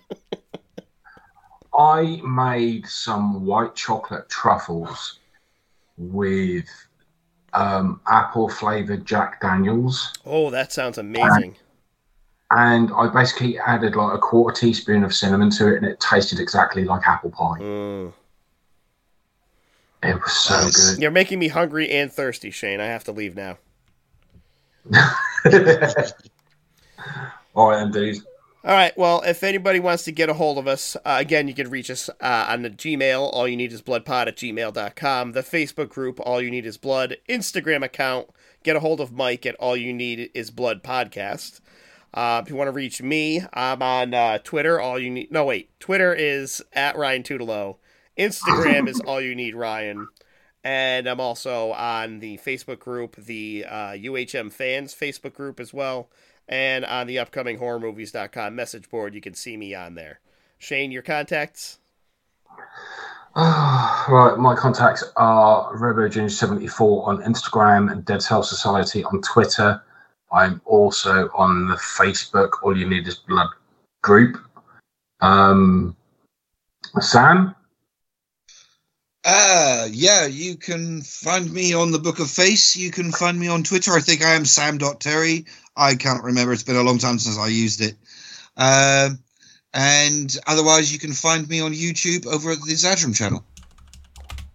I 1.78 2.20
made 2.24 2.86
some 2.86 3.44
white 3.44 3.74
chocolate 3.74 4.28
truffles 4.28 5.18
with 5.98 6.64
um, 7.52 8.00
apple 8.06 8.48
flavored 8.48 9.04
Jack 9.06 9.40
Daniels, 9.40 10.12
Oh, 10.24 10.50
that 10.50 10.72
sounds 10.72 10.98
amazing. 10.98 11.28
and 11.44 11.56
I 12.50 13.10
basically 13.12 13.58
added 13.58 13.94
like 13.96 14.14
a 14.14 14.18
quarter 14.18 14.58
teaspoon 14.58 15.04
of 15.04 15.14
cinnamon 15.14 15.50
to 15.50 15.68
it, 15.72 15.76
and 15.76 15.86
it 15.86 16.00
tasted 16.00 16.40
exactly 16.40 16.84
like 16.84 17.06
apple 17.06 17.30
pie. 17.30 17.58
Mm. 17.60 18.12
It 20.02 20.14
was 20.14 20.32
so 20.32 20.54
Nice. 20.62 20.90
good. 20.92 21.02
You're 21.02 21.10
making 21.10 21.38
me 21.40 21.48
hungry 21.48 21.90
and 21.90 22.12
thirsty, 22.12 22.50
Shane. 22.50 22.80
I 22.80 22.86
have 22.86 23.04
to 23.04 23.12
leave 23.12 23.34
now. 23.36 23.58
All 27.54 27.70
right, 27.70 27.78
then, 27.80 27.90
dude. 27.90 28.18
All 28.64 28.72
right. 28.74 28.96
Well, 28.98 29.22
if 29.22 29.42
anybody 29.42 29.80
wants 29.80 30.04
to 30.04 30.12
get 30.12 30.28
a 30.28 30.34
hold 30.34 30.58
of 30.58 30.66
us, 30.68 30.96
uh, 30.96 31.16
again, 31.18 31.48
you 31.48 31.54
can 31.54 31.70
reach 31.70 31.90
us 31.90 32.08
uh, 32.20 32.46
on 32.48 32.62
the 32.62 32.70
Gmail. 32.70 33.20
All 33.32 33.48
you 33.48 33.56
need 33.56 33.72
is 33.72 33.82
bloodpod 33.82 34.26
at 34.28 34.36
gmail.com. 34.36 35.32
The 35.32 35.42
Facebook 35.42 35.88
group, 35.88 36.20
All 36.20 36.40
You 36.42 36.50
Need 36.50 36.66
Is 36.66 36.76
Blood. 36.76 37.16
Instagram 37.28 37.84
account, 37.84 38.28
get 38.64 38.76
a 38.76 38.80
hold 38.80 39.00
of 39.00 39.12
Mike 39.12 39.46
at 39.46 39.54
All 39.56 39.76
You 39.76 39.92
Need 39.92 40.30
Is 40.34 40.50
Blood 40.50 40.82
Podcast. 40.82 41.60
Uh, 42.14 42.40
if 42.42 42.50
you 42.50 42.56
want 42.56 42.68
to 42.68 42.72
reach 42.72 43.02
me, 43.02 43.42
I'm 43.52 43.82
on 43.82 44.14
uh, 44.14 44.38
Twitter. 44.38 44.80
All 44.80 44.98
you 44.98 45.10
need, 45.10 45.30
no 45.30 45.44
wait, 45.44 45.78
Twitter 45.78 46.14
is 46.14 46.62
at 46.72 46.96
Ryan 46.96 47.22
Tutelo. 47.22 47.76
Instagram 48.18 48.88
is 48.88 49.00
All 49.00 49.20
You 49.20 49.34
Need 49.34 49.54
Ryan, 49.54 50.08
and 50.64 51.06
I'm 51.06 51.20
also 51.20 51.72
on 51.72 52.18
the 52.18 52.38
Facebook 52.38 52.80
group, 52.80 53.16
the 53.16 53.64
uh, 53.68 53.92
UHM 53.92 54.52
fans 54.52 54.94
Facebook 54.94 55.34
group 55.34 55.60
as 55.60 55.72
well, 55.72 56.10
and 56.48 56.84
on 56.84 57.06
the 57.06 57.18
upcoming 57.18 57.58
horrormovies.com 57.58 58.54
message 58.56 58.90
board. 58.90 59.14
You 59.14 59.20
can 59.20 59.34
see 59.34 59.56
me 59.56 59.74
on 59.74 59.94
there. 59.94 60.20
Shane, 60.58 60.90
your 60.90 61.02
contacts? 61.02 61.78
right, 63.36 64.34
my 64.36 64.56
contacts 64.56 65.04
are 65.16 65.72
RoboGinge74 65.76 67.06
on 67.06 67.22
Instagram 67.22 67.92
and 67.92 68.04
Dead 68.04 68.20
Cell 68.20 68.42
Society 68.42 69.04
on 69.04 69.20
Twitter. 69.22 69.80
I'm 70.32 70.60
also 70.64 71.30
on 71.34 71.68
the 71.68 71.76
Facebook 71.76 72.50
All 72.62 72.76
You 72.76 72.88
Need 72.88 73.08
Is 73.08 73.16
Blood 73.16 73.48
group. 74.02 74.38
Um, 75.20 75.96
Sam? 77.00 77.54
Ah, 79.24 79.86
yeah, 79.90 80.26
you 80.26 80.56
can 80.56 81.02
find 81.02 81.52
me 81.52 81.74
on 81.74 81.90
the 81.90 81.98
Book 81.98 82.18
of 82.18 82.30
Face. 82.30 82.76
You 82.76 82.90
can 82.90 83.12
find 83.12 83.38
me 83.38 83.48
on 83.48 83.62
Twitter. 83.62 83.92
I 83.92 84.00
think 84.00 84.22
I 84.22 84.34
am 84.34 84.44
sam.terry. 84.44 85.44
I 85.76 85.94
can't 85.94 86.22
remember. 86.22 86.52
It's 86.52 86.62
been 86.62 86.76
a 86.76 86.82
long 86.82 86.98
time 86.98 87.18
since 87.18 87.38
I 87.38 87.48
used 87.48 87.80
it. 87.80 87.96
Um, 88.56 89.18
and 89.74 90.36
otherwise, 90.46 90.92
you 90.92 90.98
can 90.98 91.12
find 91.12 91.48
me 91.48 91.60
on 91.60 91.72
YouTube 91.72 92.26
over 92.26 92.52
at 92.52 92.58
the 92.62 92.72
Xadrum 92.72 93.14
channel. 93.14 93.44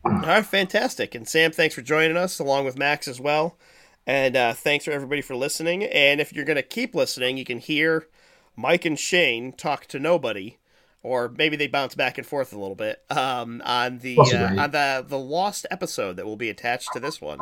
All 0.05 0.11
right, 0.11 0.45
fantastic. 0.45 1.15
And 1.15 1.27
Sam, 1.27 1.51
thanks 1.51 1.75
for 1.75 1.81
joining 1.81 2.17
us, 2.17 2.39
along 2.39 2.65
with 2.65 2.77
Max 2.77 3.07
as 3.07 3.21
well. 3.21 3.57
And 4.05 4.35
uh, 4.35 4.53
thanks 4.53 4.85
for 4.85 4.91
everybody 4.91 5.21
for 5.21 5.35
listening. 5.35 5.83
And 5.85 6.19
if 6.19 6.33
you're 6.33 6.45
going 6.45 6.57
to 6.57 6.61
keep 6.63 6.93
listening, 6.93 7.37
you 7.37 7.45
can 7.45 7.59
hear 7.59 8.07
Mike 8.55 8.83
and 8.85 8.99
Shane 8.99 9.53
talk 9.53 9.85
to 9.87 9.99
nobody, 9.99 10.57
or 11.01 11.29
maybe 11.29 11.55
they 11.55 11.67
bounce 11.67 11.95
back 11.95 12.17
and 12.17 12.27
forth 12.27 12.51
a 12.53 12.59
little 12.59 12.75
bit 12.75 13.01
um, 13.09 13.61
on 13.65 13.99
the 13.99 14.17
uh, 14.19 14.61
on 14.63 14.71
the 14.71 15.05
the 15.07 15.17
lost 15.17 15.65
episode 15.71 16.17
that 16.17 16.25
will 16.25 16.35
be 16.35 16.49
attached 16.49 16.91
to 16.93 16.99
this 16.99 17.21
one. 17.21 17.39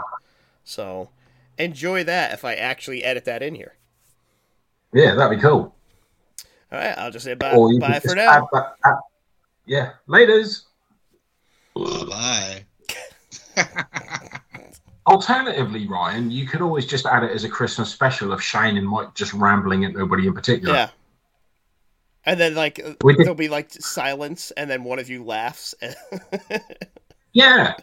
So 0.64 1.10
enjoy 1.58 2.04
that 2.04 2.32
if 2.34 2.46
I 2.46 2.54
actually 2.54 3.04
edit 3.04 3.26
that 3.26 3.42
in 3.42 3.56
here. 3.56 3.76
Yeah, 4.94 5.16
that'd 5.16 5.38
be 5.38 5.42
cool. 5.42 5.74
All 6.72 6.80
right, 6.80 6.98
I'll 6.98 7.12
just 7.12 7.26
say 7.26 7.34
bye, 7.34 7.54
bye 7.80 8.00
could 8.00 8.10
for 8.12 8.16
now. 8.16 8.32
add 8.32 8.44
that- 8.54 8.76
add- 8.86 8.96
yeah, 9.66 9.92
laters. 10.08 10.64
Bye. 11.76 12.66
Alternatively, 15.08 15.88
Ryan, 15.88 16.30
you 16.30 16.46
could 16.46 16.62
always 16.62 16.86
just 16.86 17.06
add 17.06 17.24
it 17.24 17.32
as 17.32 17.44
a 17.44 17.50
Christmas 17.50 17.92
special 17.92 18.32
of 18.32 18.42
Shane 18.44 18.78
and 18.78 18.88
Mike 18.88 19.14
just 19.16 19.34
rambling 19.34 19.84
at 19.86 19.94
nobody 19.94 20.28
in 20.28 20.34
particular. 20.34 20.74
Yeah. 20.74 20.90
And 22.24 22.40
then 22.40 22.54
like 22.54 22.80
We 23.04 23.16
there'll 23.16 23.34
be 23.34 23.50
like 23.50 23.72
silence, 23.72 24.52
and 24.52 24.70
then 24.70 24.84
one 24.84 25.00
of 25.00 25.10
you 25.10 25.24
laughs. 25.24 25.74
Yeah, 27.34 27.76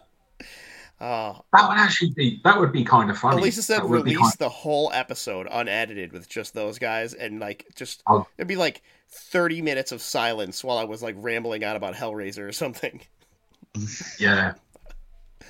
oh, 1.00 1.40
that 1.54 1.68
would 1.68 1.78
actually 1.78 2.10
be 2.10 2.38
that 2.44 2.60
would 2.60 2.70
be 2.70 2.84
kind 2.84 3.10
of 3.10 3.16
funny. 3.16 3.38
At 3.38 3.42
least 3.42 3.56
instead 3.56 3.78
That 3.78 3.84
of 3.84 3.90
would 3.90 4.04
be 4.04 4.10
release 4.10 4.20
kind- 4.20 4.34
the 4.40 4.50
whole 4.50 4.90
episode 4.92 5.48
unedited 5.50 6.12
with 6.12 6.28
just 6.28 6.52
those 6.52 6.78
guys 6.78 7.14
and 7.14 7.40
like 7.40 7.64
just 7.74 8.02
Oh. 8.06 8.26
it'd 8.36 8.46
be 8.46 8.56
like 8.56 8.82
thirty 9.08 9.62
minutes 9.62 9.90
of 9.90 10.02
silence 10.02 10.62
while 10.62 10.76
I 10.76 10.84
was 10.84 11.02
like 11.02 11.14
rambling 11.18 11.64
on 11.64 11.76
about 11.76 11.94
Hellraiser 11.94 12.46
or 12.46 12.52
something. 12.52 13.00
Yeah, 14.18 14.52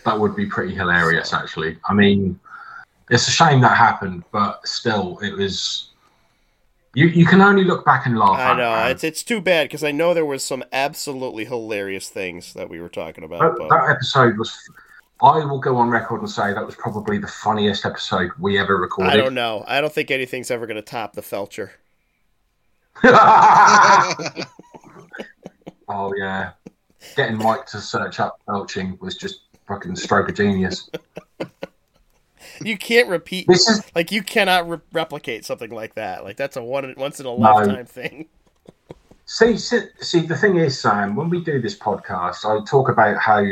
that 0.05 0.19
would 0.19 0.37
be 0.37 0.47
pretty 0.47 0.75
hilarious. 0.75 1.33
Actually, 1.33 1.79
I 1.89 1.95
mean, 1.95 2.39
it's 3.11 3.29
a 3.29 3.31
shame 3.31 3.61
that 3.61 3.77
happened, 3.77 4.25
but 4.33 4.67
still, 4.67 5.19
it 5.21 5.37
was. 5.37 5.91
You 6.95 7.07
you 7.07 7.27
can 7.27 7.41
only 7.41 7.65
look 7.65 7.85
back 7.85 8.07
and 8.07 8.19
laugh. 8.19 8.39
I 8.39 8.57
know 8.57 8.91
it's 8.91 9.05
it's 9.05 9.23
too 9.23 9.41
bad 9.41 9.65
because 9.65 9.85
I 9.85 9.93
know 9.93 10.15
there 10.15 10.25
was 10.25 10.43
some 10.43 10.65
absolutely 10.73 11.45
hilarious 11.45 12.09
things 12.09 12.55
that 12.55 12.69
we 12.69 12.81
were 12.81 12.89
talking 12.89 13.25
about. 13.25 13.59
That, 13.59 13.69
that 13.69 13.91
episode 13.91 14.39
was. 14.39 14.57
I 15.21 15.45
will 15.45 15.59
go 15.59 15.77
on 15.77 15.91
record 15.91 16.21
and 16.21 16.31
say 16.31 16.55
that 16.55 16.65
was 16.65 16.77
probably 16.77 17.19
the 17.19 17.27
funniest 17.27 17.85
episode 17.85 18.31
we 18.39 18.57
ever 18.57 18.77
recorded. 18.77 19.13
I 19.13 19.17
don't 19.17 19.35
know. 19.35 19.65
I 19.67 19.81
don't 19.81 19.93
think 19.93 20.13
anything's 20.13 20.49
ever 20.49 20.65
going 20.65 20.77
to 20.77 20.83
top 20.83 21.15
the 21.15 21.23
Felcher. 21.23 21.71
oh 25.89 26.13
yeah, 26.17 26.53
getting 27.17 27.37
Mike 27.37 27.67
to 27.67 27.81
search 27.81 28.21
up 28.21 28.41
belching 28.47 28.97
was 29.01 29.17
just 29.17 29.48
fucking 29.69 29.97
stroke 29.97 30.29
of 30.31 30.35
genius. 30.35 30.91
You 32.65 32.77
can't 32.77 33.09
repeat 33.09 33.47
This 33.47 33.69
is 33.69 33.83
like 33.95 34.11
you 34.11 34.23
cannot 34.23 34.69
re- 34.69 34.79
replicate 34.93 35.45
something 35.45 35.71
like 35.71 35.95
that. 35.95 36.25
Like 36.25 36.37
that's 36.37 36.57
a 36.57 36.63
one 36.63 36.93
once 36.97 37.21
in 37.21 37.27
a 37.27 37.33
lifetime 37.33 37.87
thing. 37.87 38.27
see, 39.27 39.57
see 39.57 39.81
see 40.01 40.21
the 40.21 40.37
thing 40.37 40.57
is, 40.57 40.81
Sam, 40.81 41.15
when 41.15 41.31
we 41.31 41.43
do 41.43 41.61
this 41.61 41.79
podcast, 41.79 42.45
I 42.45 42.65
talk 42.65 42.89
about 42.89 43.19
how 43.19 43.45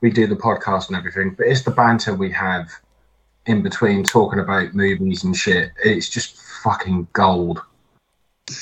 we 0.00 0.10
do 0.10 0.26
the 0.26 0.36
podcast 0.36 0.88
and 0.88 0.96
everything, 0.96 1.34
but 1.36 1.46
it's 1.46 1.62
the 1.62 1.70
banter 1.70 2.14
we 2.14 2.30
have 2.32 2.70
in 3.46 3.62
between 3.62 4.02
talking 4.02 4.40
about 4.40 4.74
movies 4.74 5.22
and 5.24 5.36
shit. 5.36 5.70
It's 5.84 6.08
just 6.08 6.36
fucking 6.64 7.08
gold. 7.12 7.62
It 8.48 8.54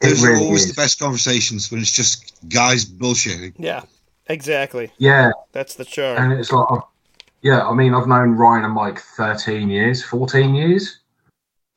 Those 0.00 0.24
are 0.24 0.36
always 0.36 0.64
is. 0.64 0.74
the 0.74 0.80
best 0.80 0.98
conversations 0.98 1.70
when 1.70 1.80
it's 1.80 1.92
just 1.92 2.34
guys 2.48 2.84
bullshitting. 2.84 3.54
Yeah, 3.56 3.82
exactly. 4.28 4.90
Yeah, 4.98 5.30
That's 5.52 5.74
the 5.74 5.84
charm. 5.84 6.18
and 6.22 6.38
it's 6.38 6.52
like, 6.52 6.66
I've- 6.70 6.82
yeah, 7.42 7.66
I 7.66 7.74
mean, 7.74 7.92
I've 7.94 8.06
known 8.06 8.32
Ryan 8.32 8.64
and 8.64 8.72
Mike 8.74 9.00
13 9.00 9.68
years, 9.68 10.02
14 10.04 10.54
years, 10.54 11.00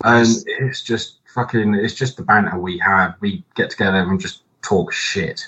and 0.03 0.27
Yes. 0.27 0.43
it's 0.47 0.83
just 0.83 1.19
fucking, 1.33 1.73
it's 1.73 1.95
just 1.95 2.17
the 2.17 2.23
banter 2.23 2.59
we 2.59 2.77
have. 2.79 3.15
We 3.19 3.43
get 3.55 3.71
together 3.71 3.97
and 3.97 4.19
just 4.19 4.43
talk 4.61 4.93
shit, 4.93 5.41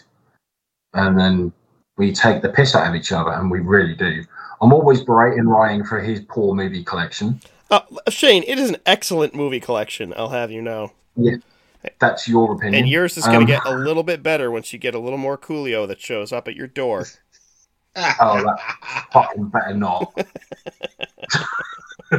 and 0.93 1.19
then 1.19 1.51
we 1.97 2.13
take 2.13 2.41
the 2.41 2.49
piss 2.49 2.73
out 2.75 2.87
of 2.89 2.95
each 2.95 3.11
other, 3.11 3.31
and 3.31 3.51
we 3.51 3.59
really 3.59 3.93
do. 3.93 4.23
I'm 4.59 4.73
always 4.73 5.01
berating 5.03 5.47
Ryan 5.47 5.83
for 5.85 5.99
his 5.99 6.21
poor 6.27 6.55
movie 6.55 6.83
collection. 6.83 7.39
Uh, 7.69 7.81
Shane, 8.09 8.43
it 8.47 8.57
is 8.57 8.69
an 8.69 8.77
excellent 8.87 9.35
movie 9.35 9.59
collection. 9.59 10.13
I'll 10.17 10.29
have 10.29 10.49
you 10.51 10.61
know. 10.63 10.93
That's 11.99 12.27
your 12.27 12.53
opinion. 12.53 12.75
And 12.75 12.89
yours 12.89 13.17
is 13.17 13.25
going 13.25 13.45
to 13.47 13.53
Um, 13.57 13.63
get 13.63 13.65
a 13.65 13.75
little 13.77 14.03
bit 14.03 14.21
better 14.23 14.49
once 14.51 14.71
you 14.73 14.79
get 14.79 14.93
a 14.95 14.99
little 14.99 15.17
more 15.17 15.37
Coolio 15.37 15.87
that 15.87 15.99
shows 16.01 16.31
up 16.31 16.47
at 16.47 16.55
your 16.55 16.67
door. 16.67 17.05
Oh, 18.19 18.43
that 18.43 19.07
fucking 19.11 19.45
better 19.47 19.73
not. 19.73 20.13
All 22.11 22.17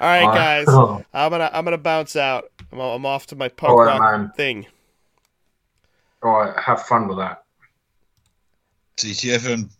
right, 0.00 0.24
Uh, 0.24 0.34
guys, 0.34 0.66
oh, 0.68 1.04
I'm 1.14 1.30
gonna 1.30 1.48
I'm 1.52 1.62
gonna 1.64 1.78
bounce 1.78 2.16
out. 2.16 2.50
I'm, 2.72 2.80
I'm 2.80 3.06
off 3.06 3.26
to 3.28 3.36
my 3.36 3.48
punk 3.48 3.70
All 3.70 3.78
right, 3.84 3.98
rock 3.98 4.20
man. 4.20 4.32
thing. 4.36 4.66
all 6.22 6.32
right, 6.40 6.58
have 6.58 6.82
fun 6.82 7.06
with 7.06 7.18
that. 7.18 7.44
TTFN. 8.96 9.70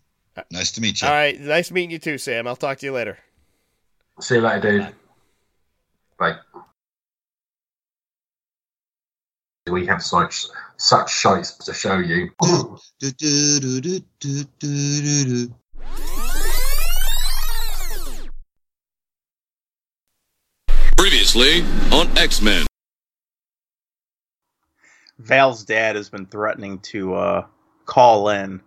Nice 0.53 0.71
to 0.73 0.81
meet 0.81 1.03
you. 1.03 1.09
All 1.09 1.15
right, 1.15 1.39
nice 1.41 1.73
meeting 1.73 1.91
you 1.91 1.99
too, 1.99 2.17
Sam. 2.17 2.47
I'll 2.47 2.55
talk 2.57 2.79
to 2.79 2.87
you 2.87 2.93
later. 2.93 3.19
See 4.21 4.37
you 4.37 4.41
later, 4.41 4.71
dude. 4.79 4.95
Bye. 6.19 6.37
We 9.71 9.87
have 9.87 10.03
such 10.03 10.47
such 10.77 11.11
shites 11.13 11.57
to 11.59 11.75
show 11.75 11.99
you. 11.99 12.31
Previously 20.97 21.63
on 21.93 22.19
X 22.19 22.41
Men. 22.43 22.67
Val's 25.19 25.65
dad 25.65 25.97
has 25.97 26.09
been 26.09 26.27
threatening 26.27 26.79
to 26.81 27.15
uh, 27.15 27.47
call 27.87 28.29
in 28.29 28.61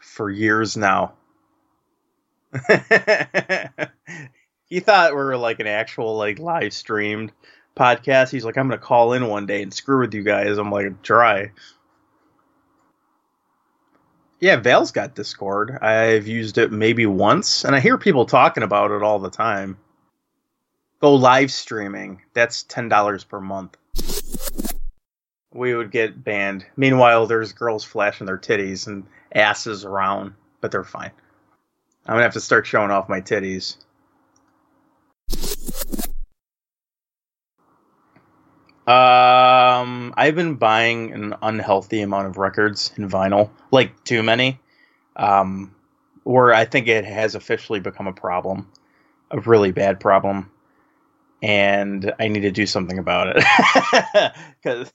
for 0.00 0.28
years 0.30 0.76
now. 0.76 1.14
he 4.66 4.80
thought 4.80 5.12
we 5.12 5.16
were 5.16 5.36
like 5.36 5.60
an 5.60 5.66
actual 5.66 6.16
like 6.16 6.38
live 6.38 6.72
streamed 6.72 7.32
podcast. 7.76 8.30
He's 8.30 8.44
like, 8.44 8.56
I'm 8.56 8.68
gonna 8.68 8.78
call 8.78 9.12
in 9.12 9.28
one 9.28 9.46
day 9.46 9.62
and 9.62 9.72
screw 9.72 10.00
with 10.00 10.14
you 10.14 10.22
guys. 10.22 10.58
I'm 10.58 10.70
like, 10.70 11.02
try. 11.02 11.50
Yeah, 14.40 14.56
Val's 14.56 14.90
got 14.90 15.14
Discord. 15.14 15.78
I've 15.80 16.26
used 16.26 16.58
it 16.58 16.72
maybe 16.72 17.06
once, 17.06 17.64
and 17.64 17.76
I 17.76 17.80
hear 17.80 17.96
people 17.96 18.26
talking 18.26 18.64
about 18.64 18.90
it 18.90 19.02
all 19.02 19.20
the 19.20 19.30
time. 19.30 19.78
Go 21.00 21.14
live 21.14 21.52
streaming. 21.52 22.22
That's 22.34 22.64
ten 22.64 22.88
dollars 22.88 23.24
per 23.24 23.40
month 23.40 23.76
we 25.54 25.74
would 25.74 25.90
get 25.90 26.24
banned. 26.24 26.64
Meanwhile, 26.76 27.26
there's 27.26 27.52
girls 27.52 27.84
flashing 27.84 28.26
their 28.26 28.38
titties 28.38 28.86
and 28.86 29.06
asses 29.34 29.84
around, 29.84 30.34
but 30.60 30.70
they're 30.70 30.84
fine. 30.84 31.10
I'm 32.06 32.14
gonna 32.14 32.22
have 32.22 32.32
to 32.34 32.40
start 32.40 32.66
showing 32.66 32.90
off 32.90 33.08
my 33.08 33.20
titties. 33.20 33.76
Um, 38.86 40.12
I've 40.16 40.34
been 40.34 40.56
buying 40.56 41.12
an 41.12 41.34
unhealthy 41.40 42.00
amount 42.00 42.26
of 42.26 42.36
records 42.36 42.92
in 42.96 43.08
vinyl, 43.08 43.50
like 43.70 44.02
too 44.04 44.22
many. 44.22 44.60
Um, 45.14 45.74
where 46.24 46.52
I 46.54 46.64
think 46.64 46.88
it 46.88 47.04
has 47.04 47.34
officially 47.34 47.80
become 47.80 48.06
a 48.06 48.12
problem, 48.12 48.70
a 49.30 49.40
really 49.40 49.72
bad 49.72 50.00
problem, 50.00 50.50
and 51.42 52.12
I 52.18 52.28
need 52.28 52.40
to 52.40 52.50
do 52.50 52.66
something 52.66 52.98
about 52.98 53.36
it. 53.36 54.32
Because 54.62 54.92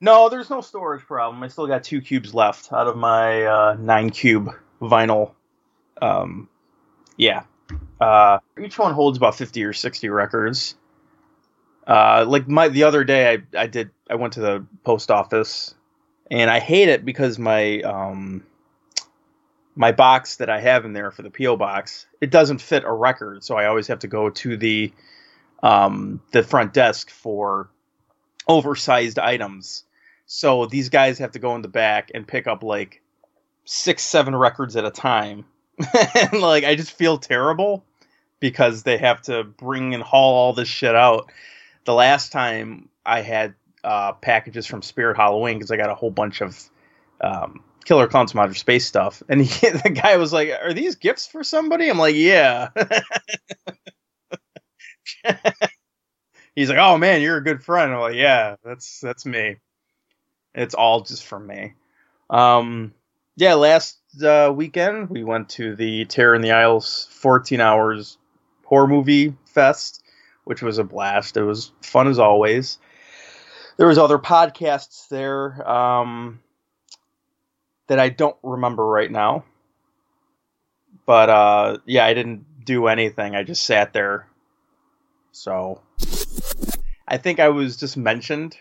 no, 0.00 0.28
there's 0.28 0.50
no 0.50 0.60
storage 0.60 1.02
problem. 1.02 1.42
I 1.42 1.48
still 1.48 1.66
got 1.66 1.84
two 1.84 2.00
cubes 2.00 2.34
left 2.34 2.72
out 2.72 2.86
of 2.86 2.96
my 2.96 3.44
uh, 3.44 3.76
nine 3.78 4.10
cube 4.10 4.50
vinyl. 4.80 5.32
Um, 6.00 6.48
yeah. 7.16 7.44
Uh, 8.00 8.38
each 8.62 8.78
one 8.78 8.92
holds 8.92 9.16
about 9.16 9.36
fifty 9.36 9.64
or 9.64 9.72
sixty 9.72 10.08
records. 10.08 10.74
Uh, 11.86 12.24
like 12.26 12.48
my 12.48 12.68
the 12.68 12.82
other 12.84 13.04
day, 13.04 13.32
I 13.34 13.62
I 13.62 13.66
did 13.66 13.90
I 14.10 14.16
went 14.16 14.34
to 14.34 14.40
the 14.40 14.66
post 14.84 15.10
office, 15.10 15.74
and 16.30 16.50
I 16.50 16.58
hate 16.58 16.88
it 16.88 17.04
because 17.04 17.38
my 17.38 17.80
um 17.82 18.44
my 19.76 19.92
box 19.92 20.36
that 20.36 20.50
I 20.50 20.60
have 20.60 20.84
in 20.84 20.94
there 20.94 21.10
for 21.10 21.22
the 21.22 21.30
PO 21.30 21.56
box 21.56 22.06
it 22.20 22.30
doesn't 22.30 22.60
fit 22.60 22.84
a 22.84 22.92
record, 22.92 23.44
so 23.44 23.56
I 23.56 23.66
always 23.66 23.86
have 23.88 24.00
to 24.00 24.08
go 24.08 24.30
to 24.30 24.56
the 24.56 24.92
um 25.62 26.20
the 26.32 26.42
front 26.42 26.72
desk 26.72 27.10
for 27.10 27.68
oversized 28.48 29.18
items. 29.18 29.84
So 30.26 30.66
these 30.66 30.88
guys 30.88 31.18
have 31.18 31.32
to 31.32 31.38
go 31.38 31.54
in 31.54 31.62
the 31.62 31.68
back 31.68 32.10
and 32.14 32.26
pick 32.26 32.46
up 32.46 32.62
like 32.62 33.00
six, 33.64 34.02
seven 34.02 34.34
records 34.34 34.76
at 34.76 34.84
a 34.84 34.90
time. 34.90 35.44
and 36.14 36.40
like 36.40 36.64
I 36.64 36.74
just 36.74 36.92
feel 36.92 37.18
terrible 37.18 37.84
because 38.40 38.82
they 38.82 38.96
have 38.98 39.22
to 39.22 39.44
bring 39.44 39.94
and 39.94 40.02
haul 40.02 40.34
all 40.34 40.52
this 40.52 40.68
shit 40.68 40.94
out. 40.94 41.30
The 41.86 41.94
last 41.94 42.32
time 42.32 42.90
I 43.04 43.22
had 43.22 43.54
uh, 43.82 44.12
packages 44.12 44.66
from 44.66 44.82
Spirit 44.82 45.16
Halloween 45.16 45.56
because 45.56 45.70
I 45.70 45.76
got 45.76 45.90
a 45.90 45.94
whole 45.94 46.10
bunch 46.10 46.42
of 46.42 46.62
um, 47.20 47.62
Killer 47.84 48.08
Klowns 48.08 48.32
from 48.32 48.40
Outer 48.40 48.54
Space 48.54 48.84
stuff, 48.84 49.22
and 49.28 49.40
he, 49.40 49.70
the 49.84 49.90
guy 49.90 50.16
was 50.16 50.32
like, 50.32 50.50
"Are 50.50 50.72
these 50.74 50.96
gifts 50.96 51.26
for 51.26 51.44
somebody?" 51.44 51.88
I'm 51.88 51.98
like, 51.98 52.16
"Yeah." 52.16 52.70
He's 56.56 56.68
like, 56.68 56.78
"Oh 56.78 56.98
man, 56.98 57.22
you're 57.22 57.36
a 57.36 57.44
good 57.44 57.62
friend." 57.62 57.92
I'm 57.92 58.00
like, 58.00 58.16
"Yeah, 58.16 58.56
that's 58.64 59.00
that's 59.00 59.24
me." 59.24 59.56
It's 60.54 60.74
all 60.74 61.02
just 61.02 61.24
for 61.24 61.38
me. 61.38 61.74
Um, 62.30 62.92
yeah, 63.36 63.54
last 63.54 63.98
uh, 64.24 64.52
weekend 64.54 65.10
we 65.10 65.22
went 65.22 65.50
to 65.50 65.76
the 65.76 66.06
Terror 66.06 66.34
in 66.34 66.42
the 66.42 66.52
Aisles 66.52 67.08
14 67.12 67.60
hours 67.60 68.18
horror 68.64 68.88
movie 68.88 69.36
fest, 69.44 70.02
which 70.46 70.62
was 70.62 70.78
a 70.78 70.84
blast. 70.84 71.36
It 71.36 71.42
was 71.42 71.72
fun 71.82 72.06
as 72.06 72.20
always. 72.20 72.78
There 73.78 73.88
was 73.88 73.98
other 73.98 74.16
podcasts 74.16 75.08
there 75.08 75.68
um, 75.68 76.38
that 77.88 77.98
I 77.98 78.10
don't 78.10 78.36
remember 78.44 78.86
right 78.86 79.10
now, 79.10 79.44
but 81.04 81.28
uh, 81.28 81.78
yeah, 81.84 82.06
I 82.06 82.14
didn't 82.14 82.64
do 82.64 82.86
anything. 82.86 83.34
I 83.34 83.42
just 83.42 83.64
sat 83.64 83.92
there. 83.92 84.28
So 85.32 85.82
I 87.08 87.18
think 87.18 87.40
I 87.40 87.48
was 87.48 87.76
just 87.76 87.96
mentioned. 87.96 88.56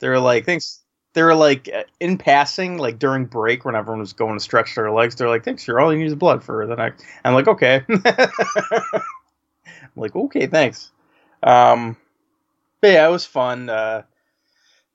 They 0.00 0.08
were 0.08 0.18
like, 0.18 0.44
thanks. 0.44 0.80
They 1.12 1.22
were 1.22 1.36
like 1.36 1.70
uh, 1.72 1.84
in 2.00 2.18
passing, 2.18 2.78
like 2.78 2.98
during 2.98 3.26
break 3.26 3.64
when 3.64 3.76
everyone 3.76 4.00
was 4.00 4.12
going 4.12 4.36
to 4.36 4.42
stretch 4.42 4.74
their 4.74 4.90
legs. 4.90 5.14
They're 5.14 5.28
like, 5.28 5.44
thanks, 5.44 5.68
you're 5.68 5.80
all 5.80 5.92
you 5.92 6.00
need 6.00 6.06
is 6.06 6.16
blood 6.16 6.42
for 6.42 6.66
the 6.66 6.74
next. 6.74 7.04
I'm 7.24 7.34
like, 7.34 7.46
okay. 7.46 7.84
I'm 9.94 10.02
like, 10.02 10.16
okay, 10.16 10.46
thanks. 10.46 10.90
Um, 11.42 11.96
but 12.80 12.92
yeah, 12.92 13.08
it 13.08 13.10
was 13.10 13.24
fun. 13.24 13.68
Uh, 13.68 14.02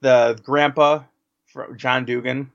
the 0.01 0.39
grandpa, 0.43 1.03
John 1.76 2.05
Dugan, 2.05 2.51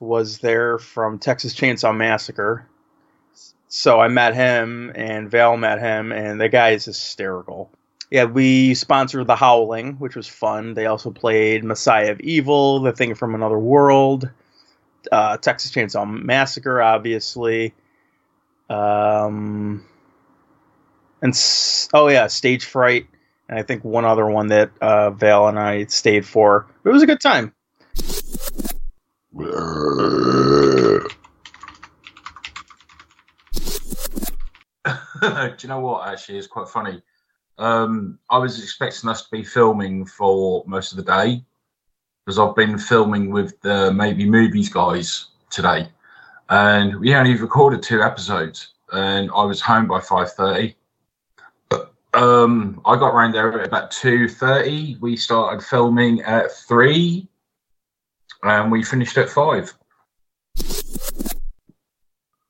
was 0.00 0.38
there 0.38 0.78
from 0.78 1.18
Texas 1.18 1.54
Chainsaw 1.54 1.96
Massacre. 1.96 2.66
So 3.68 4.00
I 4.00 4.08
met 4.08 4.34
him, 4.34 4.92
and 4.94 5.30
Val 5.30 5.56
met 5.56 5.80
him, 5.80 6.12
and 6.12 6.40
the 6.40 6.48
guy 6.48 6.70
is 6.70 6.84
hysterical. 6.84 7.70
Yeah, 8.10 8.24
we 8.24 8.74
sponsored 8.74 9.26
The 9.26 9.36
Howling, 9.36 9.94
which 9.94 10.14
was 10.14 10.28
fun. 10.28 10.74
They 10.74 10.84
also 10.84 11.10
played 11.10 11.64
Messiah 11.64 12.10
of 12.12 12.20
Evil, 12.20 12.80
The 12.80 12.92
Thing 12.92 13.14
from 13.14 13.34
Another 13.34 13.58
World, 13.58 14.28
uh, 15.10 15.38
Texas 15.38 15.70
Chainsaw 15.70 16.06
Massacre, 16.06 16.82
obviously. 16.82 17.72
Um, 18.68 19.86
and 21.22 21.34
oh 21.94 22.08
yeah, 22.08 22.26
Stage 22.26 22.64
Fright, 22.64 23.06
and 23.48 23.58
I 23.58 23.62
think 23.62 23.84
one 23.84 24.04
other 24.04 24.26
one 24.26 24.48
that 24.48 24.70
uh, 24.80 25.10
Val 25.10 25.48
and 25.48 25.58
I 25.58 25.84
stayed 25.86 26.26
for. 26.26 26.66
It 26.84 26.90
was 26.90 27.02
a 27.02 27.06
good 27.06 27.20
time. 27.20 27.54
Do 35.22 35.54
you 35.60 35.68
know 35.68 35.78
what? 35.78 36.08
Actually, 36.08 36.38
it's 36.38 36.48
quite 36.48 36.68
funny. 36.68 37.00
Um, 37.58 38.18
I 38.28 38.38
was 38.38 38.60
expecting 38.60 39.08
us 39.08 39.22
to 39.22 39.30
be 39.30 39.44
filming 39.44 40.04
for 40.04 40.64
most 40.66 40.90
of 40.90 40.96
the 40.96 41.04
day 41.04 41.44
because 42.24 42.38
I've 42.38 42.56
been 42.56 42.78
filming 42.78 43.30
with 43.30 43.60
the 43.60 43.92
maybe 43.92 44.28
movies 44.28 44.68
guys 44.68 45.26
today, 45.50 45.88
and 46.48 46.98
we 46.98 47.14
only 47.14 47.36
recorded 47.36 47.82
two 47.82 48.02
episodes, 48.02 48.72
and 48.92 49.30
I 49.34 49.44
was 49.44 49.60
home 49.60 49.86
by 49.86 50.00
five 50.00 50.32
thirty. 50.32 50.74
Um, 52.14 52.80
I 52.84 52.96
got 52.96 53.14
around 53.14 53.32
there 53.32 53.60
at 53.60 53.66
about 53.66 53.90
two 53.90 54.28
thirty. 54.28 54.96
We 55.00 55.16
started 55.16 55.64
filming 55.64 56.20
at 56.22 56.52
three, 56.52 57.28
and 58.42 58.70
we 58.70 58.82
finished 58.84 59.16
at 59.16 59.30
five. 59.30 59.72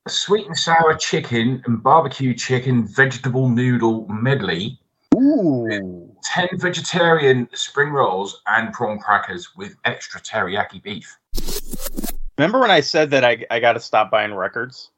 Sweet 0.08 0.46
and 0.46 0.56
sour 0.56 0.96
chicken 0.96 1.62
and 1.66 1.80
barbecue 1.80 2.34
chicken 2.34 2.88
vegetable 2.88 3.48
noodle 3.48 4.08
medley. 4.08 4.80
Ooh. 5.14 6.08
10 6.24 6.48
vegetarian 6.54 7.48
spring 7.52 7.90
rolls 7.90 8.42
and 8.46 8.72
prawn 8.72 8.98
crackers 8.98 9.54
with 9.56 9.76
extra 9.84 10.20
teriyaki 10.20 10.82
beef. 10.82 11.18
Remember 12.38 12.58
when 12.58 12.70
I 12.70 12.80
said 12.80 13.10
that 13.10 13.24
I 13.24 13.44
I 13.50 13.60
got 13.60 13.74
to 13.74 13.80
stop 13.80 14.10
buying 14.10 14.34
records? 14.34 14.90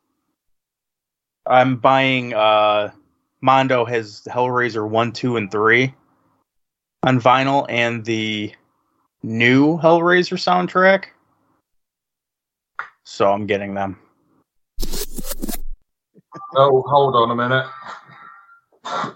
I'm 1.47 1.77
buying. 1.77 2.33
uh 2.33 2.93
Mondo 3.45 3.85
has 3.85 4.23
Hellraiser 4.27 4.89
one, 4.89 5.13
two, 5.13 5.37
and 5.37 5.51
three 5.51 5.95
on 7.03 7.21
vinyl, 7.21 7.67
and 7.69 8.03
the 8.03 8.55
new 9.23 9.77
Hellraiser 9.77 10.39
soundtrack. 10.39 11.09
So 13.05 13.31
I'm 13.31 13.47
getting 13.47 13.75
them. 13.75 13.99
Oh, 16.57 16.83
hold 16.87 17.17
on 17.17 17.33
a 17.33 17.35
minute. 17.35 17.67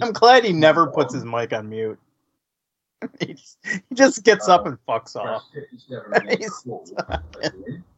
I'm 0.00 0.12
glad 0.12 0.44
he 0.44 0.52
never 0.52 0.86
puts 0.86 1.12
his 1.12 1.24
mic 1.24 1.52
on 1.52 1.68
mute. 1.68 1.98
he, 3.20 3.34
just, 3.34 3.58
he 3.64 3.96
just 3.96 4.22
gets 4.22 4.46
up 4.46 4.64
and 4.66 4.78
fucks 4.86 5.16
off. 5.16 5.42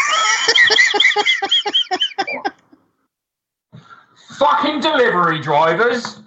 Fucking 4.37 4.79
delivery 4.79 5.39
drivers! 5.41 6.21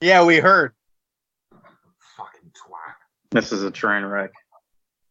Yeah, 0.00 0.24
we 0.24 0.38
heard. 0.38 0.72
Fucking 2.16 2.50
twat. 2.50 2.94
This 3.30 3.52
is 3.52 3.62
a 3.62 3.70
train 3.70 4.04
wreck. 4.04 4.32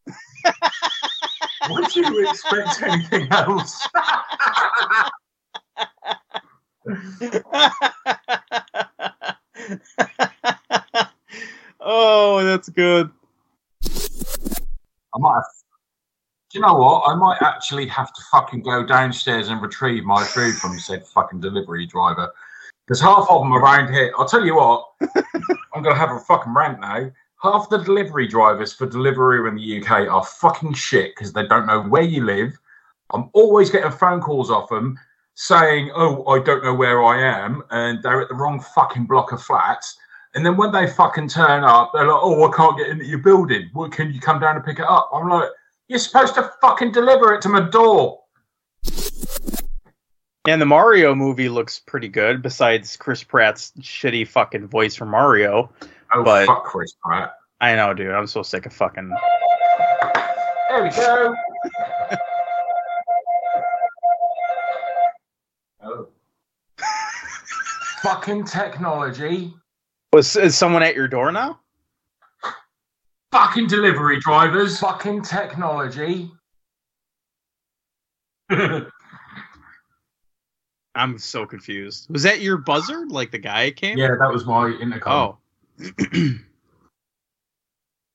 Would 1.70 1.96
you 1.96 2.28
expect 2.28 2.82
anything 2.82 3.26
else? 3.32 3.88
oh, 11.80 12.44
that's 12.44 12.68
good. 12.68 13.10
I 15.14 15.18
might 15.18 15.36
have. 15.36 15.63
You 16.54 16.60
know 16.60 16.74
what? 16.74 17.08
I 17.08 17.16
might 17.16 17.42
actually 17.42 17.88
have 17.88 18.12
to 18.12 18.22
fucking 18.30 18.62
go 18.62 18.86
downstairs 18.86 19.48
and 19.48 19.60
retrieve 19.60 20.04
my 20.04 20.22
food 20.22 20.54
from 20.54 20.78
said 20.78 21.04
fucking 21.04 21.40
delivery 21.40 21.84
driver. 21.84 22.32
Because 22.86 23.00
half 23.00 23.26
of 23.28 23.42
them 23.42 23.52
around 23.52 23.92
here, 23.92 24.12
I'll 24.16 24.28
tell 24.28 24.46
you 24.46 24.54
what, 24.54 24.86
I'm 25.74 25.82
going 25.82 25.96
to 25.96 26.00
have 26.00 26.12
a 26.12 26.20
fucking 26.20 26.54
rant 26.54 26.80
now. 26.80 27.10
Half 27.42 27.70
the 27.70 27.78
delivery 27.78 28.28
drivers 28.28 28.72
for 28.72 28.86
Deliveroo 28.86 29.48
in 29.48 29.56
the 29.56 29.82
UK 29.82 30.08
are 30.08 30.24
fucking 30.24 30.74
shit 30.74 31.16
because 31.16 31.32
they 31.32 31.44
don't 31.44 31.66
know 31.66 31.82
where 31.82 32.02
you 32.02 32.24
live. 32.24 32.56
I'm 33.12 33.30
always 33.32 33.68
getting 33.68 33.90
phone 33.90 34.20
calls 34.20 34.48
off 34.48 34.68
them 34.68 34.96
saying, 35.34 35.90
oh, 35.96 36.24
I 36.28 36.40
don't 36.40 36.62
know 36.62 36.74
where 36.74 37.02
I 37.02 37.20
am, 37.20 37.64
and 37.70 38.00
they're 38.00 38.22
at 38.22 38.28
the 38.28 38.34
wrong 38.36 38.60
fucking 38.60 39.06
block 39.06 39.32
of 39.32 39.42
flats. 39.42 39.98
And 40.36 40.46
then 40.46 40.56
when 40.56 40.70
they 40.70 40.86
fucking 40.86 41.28
turn 41.28 41.64
up, 41.64 41.90
they're 41.92 42.06
like, 42.06 42.20
oh, 42.22 42.48
I 42.48 42.56
can't 42.56 42.78
get 42.78 42.90
into 42.90 43.06
your 43.06 43.18
building. 43.18 43.70
Well, 43.74 43.90
can 43.90 44.12
you 44.12 44.20
come 44.20 44.38
down 44.38 44.54
and 44.54 44.64
pick 44.64 44.78
it 44.78 44.86
up? 44.88 45.10
I'm 45.12 45.28
like, 45.28 45.48
you're 45.88 45.98
supposed 45.98 46.34
to 46.34 46.50
fucking 46.60 46.92
deliver 46.92 47.34
it 47.34 47.42
to 47.42 47.48
my 47.48 47.60
door. 47.68 48.20
And 50.46 50.60
the 50.60 50.66
Mario 50.66 51.14
movie 51.14 51.48
looks 51.48 51.78
pretty 51.78 52.08
good, 52.08 52.42
besides 52.42 52.96
Chris 52.96 53.22
Pratt's 53.22 53.72
shitty 53.80 54.28
fucking 54.28 54.68
voice 54.68 54.94
for 54.94 55.06
Mario. 55.06 55.72
Oh, 56.12 56.22
But- 56.22 56.46
fuck 56.46 56.64
Chris 56.64 56.94
Pratt. 57.02 57.34
I 57.60 57.74
know, 57.76 57.94
dude. 57.94 58.10
I'm 58.10 58.26
so 58.26 58.42
sick 58.42 58.66
of 58.66 58.74
fucking. 58.74 59.08
There 60.68 60.82
we 60.82 60.90
go. 60.90 61.34
oh. 65.82 66.08
fucking 68.02 68.44
technology. 68.44 69.54
Was 70.12 70.36
is 70.36 70.58
someone 70.58 70.82
at 70.82 70.94
your 70.94 71.08
door 71.08 71.32
now? 71.32 71.58
Fucking 73.34 73.66
delivery 73.66 74.20
drivers. 74.20 74.78
Fucking 74.78 75.22
technology. 75.22 76.30
I'm 80.94 81.18
so 81.18 81.44
confused. 81.44 82.08
Was 82.10 82.22
that 82.22 82.42
your 82.42 82.58
buzzard? 82.58 83.10
Like 83.10 83.32
the 83.32 83.38
guy 83.38 83.72
came? 83.72 83.98
yeah, 83.98 84.14
that 84.20 84.32
was 84.32 84.46
my 84.46 84.68
intercom. 84.80 85.36
Oh. 85.80 85.90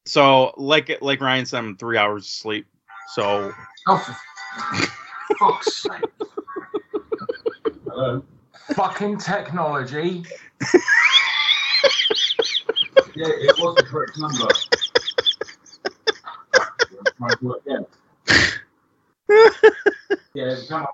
so, 0.05 0.53
like 0.55 0.97
like 1.01 1.19
Ryan 1.19 1.45
said, 1.45 1.57
I'm 1.57 1.75
three 1.75 1.97
hours 1.97 2.23
of 2.23 2.29
sleep. 2.29 2.65
So 3.09 3.51
Oh, 3.89 3.97
for 3.97 4.15
fuck's 5.37 5.83
sake. 5.83 6.01
Hello. 7.89 8.23
Fucking 8.73 9.17
technology. 9.17 10.23
yeah, 13.15 13.27
it 13.27 13.59
was 13.59 13.75
the 13.75 13.83
correct 13.83 14.17
number. 14.17 14.47
Try 17.19 17.29
to 17.29 17.61
do. 17.65 17.85
Yeah, 20.33 20.55
come 20.67 20.81
on. 20.83 20.87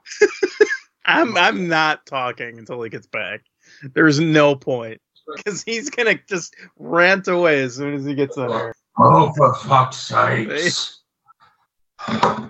I'm 1.05 1.37
I'm 1.37 1.67
not 1.67 2.05
talking 2.05 2.57
until 2.57 2.81
he 2.81 2.89
gets 2.89 3.07
back. 3.07 3.41
There's 3.93 4.19
no 4.19 4.55
point 4.55 5.01
because 5.35 5.63
he's 5.63 5.89
gonna 5.89 6.19
just 6.27 6.55
rant 6.77 7.27
away 7.27 7.61
as 7.61 7.75
soon 7.75 7.93
as 7.93 8.05
he 8.05 8.15
gets 8.15 8.37
in 8.37 8.49
here. 8.49 8.73
Oh, 8.97 9.31
for 9.33 9.53
fuck's 9.53 9.97
sakes. 9.97 11.01
Are 12.07 12.49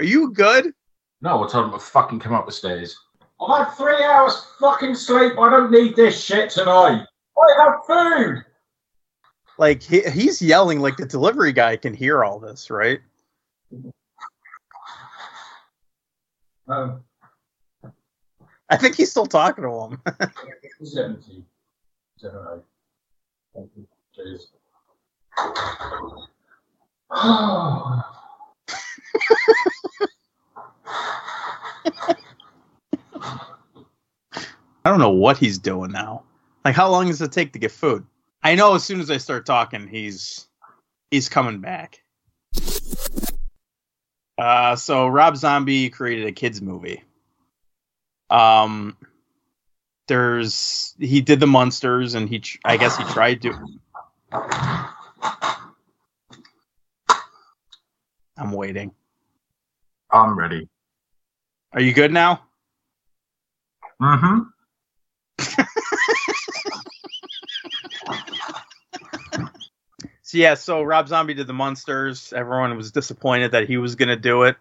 you 0.00 0.32
good? 0.32 0.72
No, 1.20 1.44
I 1.44 1.48
told 1.48 1.66
him 1.66 1.72
to 1.72 1.78
fucking 1.78 2.20
come 2.20 2.32
up 2.32 2.46
the 2.46 2.52
stairs. 2.52 2.96
I've 3.40 3.66
had 3.66 3.74
three 3.74 4.02
hours 4.02 4.46
fucking 4.58 4.94
sleep. 4.94 5.38
I 5.38 5.50
don't 5.50 5.70
need 5.70 5.94
this 5.94 6.18
shit 6.22 6.48
tonight. 6.50 7.04
I 7.38 7.62
have 7.62 7.84
food. 7.86 8.44
Like 9.60 9.82
he, 9.82 10.00
he's 10.00 10.40
yelling 10.40 10.80
like 10.80 10.96
the 10.96 11.04
delivery 11.04 11.52
guy 11.52 11.76
can 11.76 11.92
hear 11.92 12.24
all 12.24 12.38
this, 12.38 12.70
right? 12.70 12.98
Um, 16.66 17.04
I 18.70 18.78
think 18.78 18.96
he's 18.96 19.10
still 19.10 19.26
talking 19.26 19.64
to 19.64 19.70
him. 19.70 20.02
70. 20.82 21.44
70. 22.16 22.62
Thank 23.54 23.70
you. 23.76 23.86
Cheers. 24.14 24.48
I 27.12 28.02
don't 34.86 35.00
know 35.00 35.10
what 35.10 35.36
he's 35.36 35.58
doing 35.58 35.92
now. 35.92 36.22
Like, 36.64 36.74
how 36.74 36.90
long 36.90 37.08
does 37.08 37.20
it 37.20 37.30
take 37.30 37.52
to 37.52 37.58
get 37.58 37.72
food? 37.72 38.06
I 38.42 38.54
know 38.54 38.74
as 38.74 38.84
soon 38.84 39.00
as 39.00 39.10
I 39.10 39.18
start 39.18 39.44
talking, 39.44 39.86
he's 39.86 40.46
he's 41.10 41.28
coming 41.28 41.60
back. 41.60 42.02
Uh, 44.38 44.74
so 44.76 45.06
Rob 45.06 45.36
Zombie 45.36 45.90
created 45.90 46.26
a 46.26 46.32
kids 46.32 46.62
movie. 46.62 47.02
Um, 48.30 48.96
there's 50.08 50.94
he 50.98 51.20
did 51.20 51.40
the 51.40 51.46
Munsters, 51.46 52.14
and 52.14 52.28
he 52.28 52.38
tr- 52.38 52.58
I 52.64 52.76
guess 52.78 52.96
he 52.96 53.04
tried 53.04 53.42
to. 53.42 53.52
I'm 58.38 58.52
waiting. 58.52 58.92
I'm 60.10 60.38
ready. 60.38 60.68
Are 61.72 61.80
you 61.80 61.92
good 61.92 62.12
now? 62.12 62.42
Mm-hmm. 64.00 64.40
So 70.30 70.38
yeah, 70.38 70.54
so 70.54 70.82
Rob 70.82 71.08
Zombie 71.08 71.34
did 71.34 71.48
the 71.48 71.52
Munsters. 71.52 72.32
Everyone 72.32 72.76
was 72.76 72.92
disappointed 72.92 73.50
that 73.50 73.68
he 73.68 73.78
was 73.78 73.96
gonna 73.96 74.14
do 74.14 74.44
it, 74.44 74.54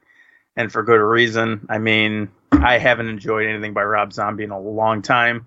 and 0.56 0.72
for 0.72 0.82
good 0.82 0.96
reason. 0.96 1.68
I 1.70 1.78
mean, 1.78 2.32
I 2.52 2.80
haven't 2.80 3.08
enjoyed 3.08 3.48
anything 3.48 3.74
by 3.74 3.84
Rob 3.84 4.12
Zombie 4.12 4.46
in 4.46 4.50
a 4.50 4.60
long 4.60 5.04
time. 5.04 5.46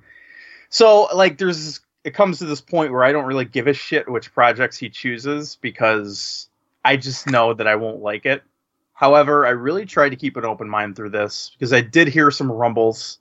So, 0.69 1.09
like, 1.13 1.39
there's 1.39 1.81
it 2.05 2.15
comes 2.15 2.39
to 2.39 2.45
this 2.45 2.61
point 2.61 2.93
where 2.93 3.03
I 3.03 3.11
don't 3.11 3.25
really 3.25 3.47
give 3.47 3.67
a 3.67 3.73
shit 3.73 4.09
which 4.09 4.33
projects 4.33 4.79
he 4.79 4.89
chooses 4.91 5.57
because 5.61 6.49
I 6.85 6.99
just 6.99 7.27
know 7.27 7.53
that 7.55 7.67
I 7.67 7.75
won't 7.75 8.01
like 8.01 8.25
it. 8.25 8.45
However, 8.95 9.45
I 9.45 9.51
really 9.51 9.87
tried 9.87 10.11
to 10.11 10.17
keep 10.17 10.37
an 10.37 10.45
open 10.45 10.69
mind 10.69 10.95
through 10.95 11.11
this 11.11 11.51
because 11.51 11.73
I 11.73 11.81
did 11.81 12.07
hear 12.07 12.31
some 12.31 12.53
rumbles 12.53 13.19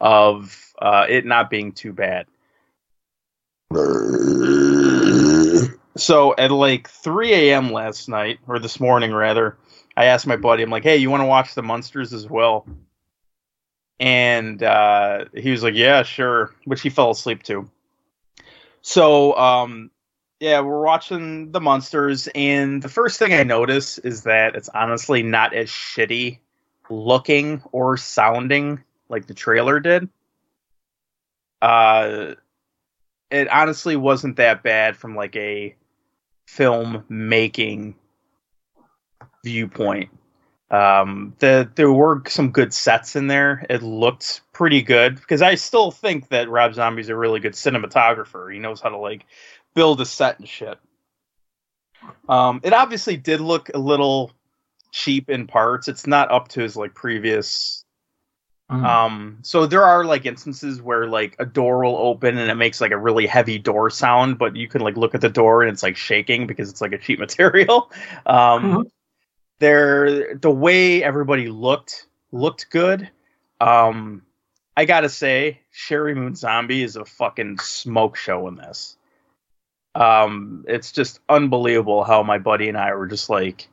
of 0.00 0.74
uh, 0.82 1.06
it 1.08 1.24
not 1.24 1.48
being 1.48 1.70
too 1.70 1.92
bad. 1.92 2.26
So 6.00 6.34
at 6.38 6.50
like 6.50 6.88
3 6.88 7.32
a.m. 7.34 7.72
last 7.72 8.08
night, 8.08 8.38
or 8.48 8.58
this 8.58 8.80
morning 8.80 9.12
rather, 9.12 9.58
I 9.96 10.06
asked 10.06 10.26
my 10.26 10.36
buddy, 10.36 10.62
I'm 10.62 10.70
like, 10.70 10.82
hey, 10.82 10.96
you 10.96 11.10
want 11.10 11.20
to 11.20 11.26
watch 11.26 11.54
the 11.54 11.62
Munsters 11.62 12.14
as 12.14 12.26
well? 12.26 12.66
And 13.98 14.62
uh, 14.62 15.26
he 15.36 15.50
was 15.50 15.62
like, 15.62 15.74
yeah, 15.74 16.02
sure, 16.02 16.54
which 16.64 16.80
he 16.80 16.88
fell 16.88 17.10
asleep 17.10 17.42
to. 17.44 17.68
So, 18.80 19.36
um, 19.36 19.90
yeah, 20.40 20.60
we're 20.60 20.82
watching 20.82 21.52
the 21.52 21.60
Munsters, 21.60 22.28
and 22.34 22.82
the 22.82 22.88
first 22.88 23.18
thing 23.18 23.34
I 23.34 23.42
notice 23.42 23.98
is 23.98 24.22
that 24.22 24.56
it's 24.56 24.70
honestly 24.70 25.22
not 25.22 25.52
as 25.52 25.68
shitty 25.68 26.38
looking 26.88 27.62
or 27.72 27.98
sounding 27.98 28.82
like 29.10 29.26
the 29.26 29.34
trailer 29.34 29.80
did. 29.80 30.08
Uh, 31.60 32.36
it 33.30 33.48
honestly 33.48 33.96
wasn't 33.96 34.36
that 34.36 34.62
bad 34.62 34.96
from 34.96 35.14
like 35.14 35.36
a 35.36 35.76
film 36.50 37.04
making 37.08 37.94
viewpoint. 39.44 40.10
Um, 40.68 41.34
the 41.38 41.70
there 41.76 41.92
were 41.92 42.22
some 42.26 42.50
good 42.50 42.74
sets 42.74 43.14
in 43.14 43.28
there. 43.28 43.64
It 43.70 43.82
looked 43.82 44.40
pretty 44.52 44.82
good 44.82 45.16
because 45.16 45.42
I 45.42 45.54
still 45.54 45.92
think 45.92 46.28
that 46.28 46.48
Rob 46.48 46.74
Zombie's 46.74 47.08
a 47.08 47.16
really 47.16 47.38
good 47.38 47.52
cinematographer. 47.52 48.52
He 48.52 48.58
knows 48.58 48.80
how 48.80 48.88
to 48.88 48.98
like 48.98 49.26
build 49.74 50.00
a 50.00 50.04
set 50.04 50.40
and 50.40 50.48
shit. 50.48 50.78
Um, 52.28 52.60
it 52.64 52.72
obviously 52.72 53.16
did 53.16 53.40
look 53.40 53.70
a 53.72 53.78
little 53.78 54.32
cheap 54.90 55.30
in 55.30 55.46
parts. 55.46 55.86
It's 55.86 56.06
not 56.06 56.32
up 56.32 56.48
to 56.48 56.60
his 56.60 56.76
like 56.76 56.94
previous. 56.94 57.79
Mm. 58.70 58.84
Um, 58.84 59.38
so 59.42 59.66
there 59.66 59.82
are 59.82 60.04
like 60.04 60.26
instances 60.26 60.80
where 60.80 61.06
like 61.08 61.34
a 61.40 61.44
door 61.44 61.82
will 61.82 61.96
open 61.96 62.38
and 62.38 62.50
it 62.50 62.54
makes 62.54 62.80
like 62.80 62.92
a 62.92 62.96
really 62.96 63.26
heavy 63.26 63.58
door 63.58 63.90
sound, 63.90 64.38
but 64.38 64.54
you 64.54 64.68
can 64.68 64.80
like 64.80 64.96
look 64.96 65.14
at 65.14 65.20
the 65.20 65.28
door 65.28 65.62
and 65.62 65.72
it's 65.72 65.82
like 65.82 65.96
shaking 65.96 66.46
because 66.46 66.70
it's 66.70 66.80
like 66.80 66.92
a 66.92 66.98
cheap 66.98 67.18
material. 67.26 67.90
Um, 68.26 68.62
Mhm. 68.62 68.90
there 69.58 70.36
the 70.36 70.50
way 70.50 71.02
everybody 71.02 71.48
looked 71.48 72.06
looked 72.30 72.70
good. 72.70 73.10
Um, 73.60 74.22
I 74.76 74.84
gotta 74.84 75.08
say, 75.08 75.60
Sheri 75.74 76.14
Moon 76.14 76.36
Zombie 76.36 76.84
is 76.84 76.94
a 76.94 77.04
fucking 77.04 77.58
smoke 77.58 78.16
show 78.16 78.46
in 78.46 78.54
this. 78.54 78.96
Um, 79.96 80.64
it's 80.68 80.92
just 80.92 81.18
unbelievable 81.28 82.04
how 82.04 82.22
my 82.22 82.38
buddy 82.38 82.68
and 82.68 82.78
I 82.78 82.94
were 82.94 83.08
just 83.08 83.28
like 83.28 83.68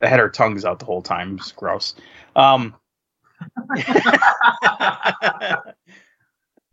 I 0.00 0.06
had 0.08 0.20
our 0.20 0.30
tongues 0.30 0.64
out 0.64 0.78
the 0.78 0.86
whole 0.86 1.02
time. 1.02 1.36
It's 1.36 1.52
gross. 1.52 1.94
Um, 2.34 2.74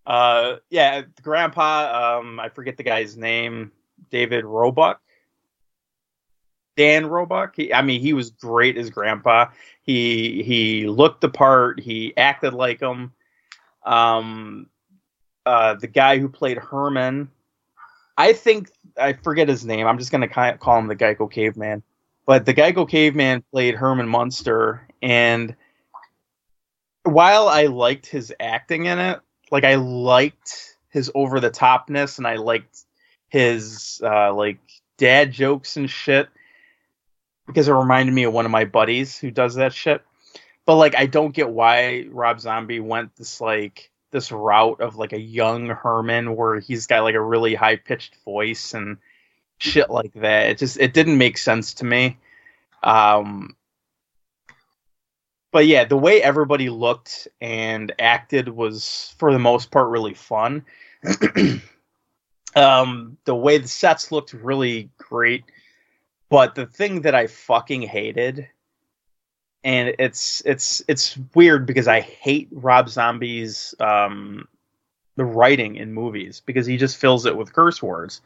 uh, 0.06 0.56
yeah, 0.70 1.02
Grandpa. 1.22 2.20
Um, 2.20 2.40
I 2.40 2.50
forget 2.50 2.78
the 2.78 2.84
guy's 2.84 3.18
name. 3.18 3.72
David 4.10 4.46
Roebuck. 4.46 5.02
Dan 6.76 7.06
Roebuck. 7.06 7.56
He, 7.56 7.74
I 7.74 7.82
mean, 7.82 8.02
he 8.02 8.14
was 8.14 8.32
great 8.32 8.78
as 8.78 8.90
Grandpa. 8.90 9.48
He 9.82 10.44
he 10.44 10.88
looked 10.88 11.22
the 11.22 11.30
part. 11.30 11.80
He 11.80 12.16
acted 12.18 12.54
like 12.54 12.80
him. 12.80 13.12
Um, 13.86 14.68
uh, 15.46 15.76
the 15.76 15.88
guy 15.88 16.18
who 16.18 16.30
played 16.30 16.58
Herman. 16.58 17.30
I 18.18 18.34
think 18.34 18.72
I 18.98 19.14
forget 19.14 19.48
his 19.48 19.66
name. 19.66 19.88
I'm 19.88 19.98
just 19.98 20.12
gonna 20.12 20.28
call 20.28 20.80
him 20.80 20.88
the 20.88 20.96
Geico 20.96 21.32
Caveman. 21.32 21.84
But 22.26 22.46
the 22.46 22.54
Geico 22.54 22.88
Caveman 22.88 23.44
played 23.52 23.76
Herman 23.76 24.08
Munster, 24.08 24.88
and 25.02 25.56
while 27.04 27.48
I 27.48 27.66
liked 27.66 28.06
his 28.06 28.34
acting 28.40 28.86
in 28.86 29.00
it, 29.00 29.20
like 29.52 29.64
I 29.64 29.76
liked 29.76 30.78
his 30.90 31.12
over 31.14 31.40
the 31.40 31.52
topness, 31.52 32.18
and 32.18 32.28
I 32.28 32.36
liked 32.36 32.84
his 33.30 34.02
uh, 34.04 34.34
like 34.34 34.60
dad 34.98 35.32
jokes 35.32 35.78
and 35.78 35.90
shit 35.90 36.30
because 37.48 37.68
it 37.68 37.74
reminded 37.74 38.14
me 38.14 38.24
of 38.24 38.34
one 38.34 38.46
of 38.46 38.52
my 38.52 38.66
buddies 38.66 39.18
who 39.18 39.32
does 39.32 39.56
that 39.56 39.74
shit. 39.74 40.02
But 40.66 40.76
like, 40.76 40.96
I 40.96 41.08
don't 41.08 41.36
get 41.36 41.50
why 41.50 42.08
Rob 42.10 42.40
Zombie 42.40 42.80
went 42.80 43.16
this 43.16 43.42
like 43.42 43.92
this 44.12 44.32
route 44.32 44.80
of 44.80 44.96
like 44.96 45.12
a 45.12 45.20
young 45.20 45.68
Herman 45.70 46.36
where 46.36 46.60
he's 46.60 46.88
got 46.88 47.04
like 47.04 47.16
a 47.16 47.22
really 47.22 47.56
high 47.56 47.76
pitched 47.76 48.16
voice 48.24 48.74
and 48.74 48.98
shit 49.58 49.90
like 49.90 50.14
that. 50.14 50.52
It 50.52 50.58
just 50.60 50.80
it 50.80 50.94
didn't 50.94 51.18
make 51.18 51.38
sense 51.38 51.74
to 51.76 51.86
me. 51.86 52.18
Um, 52.82 53.56
but 55.54 55.68
yeah, 55.68 55.86
the 55.86 55.96
way 55.96 56.22
everybody 56.22 56.70
looked 56.70 57.28
and 57.40 57.94
acted 58.00 58.50
was 58.50 59.14
for 59.20 59.32
the 59.32 59.40
most 59.40 59.70
part 59.70 59.88
really 59.90 60.16
fun. 60.16 60.66
um, 62.56 63.18
the 63.26 63.36
way 63.36 63.60
the 63.60 63.68
sets 63.68 64.12
looked 64.12 64.34
really 64.34 64.90
great. 64.98 65.44
But 66.30 66.56
the 66.56 66.66
thing 66.66 67.02
that 67.02 67.14
I 67.14 67.28
fucking 67.28 67.84
hated, 67.84 68.50
and 69.64 69.94
it's 70.00 70.42
it's 70.44 70.82
it's 70.88 71.20
weird 71.36 71.68
because 71.68 71.88
I 71.88 72.02
hate 72.02 72.48
Rob 72.52 72.90
Zombie's 72.90 73.76
um, 73.80 74.48
the 75.18 75.26
writing 75.26 75.76
in 75.76 75.94
movies 75.94 76.42
because 76.44 76.66
he 76.66 76.78
just 76.78 76.98
fills 76.98 77.28
it 77.28 77.38
with 77.38 77.54
curse 77.54 77.84
words, 77.84 78.22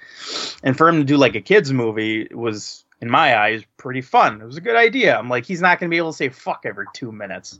and 0.64 0.78
for 0.78 0.88
him 0.88 1.00
to 1.00 1.04
do 1.04 1.18
like 1.18 1.36
a 1.36 1.42
kids 1.42 1.74
movie 1.74 2.30
was 2.32 2.86
in 3.02 3.10
my 3.10 3.38
eyes 3.38 3.64
pretty 3.78 4.02
fun. 4.02 4.42
It 4.42 4.46
was 4.46 4.58
a 4.58 4.62
good 4.62 4.76
idea. 4.76 5.18
I'm 5.18 5.30
like 5.30 5.46
he's 5.46 5.62
not 5.62 5.80
going 5.80 5.90
to 5.90 5.94
be 5.94 5.98
able 5.98 6.12
to 6.12 6.18
say 6.18 6.30
fuck 6.30 6.64
every 6.66 6.86
two 6.94 7.12
minutes, 7.12 7.60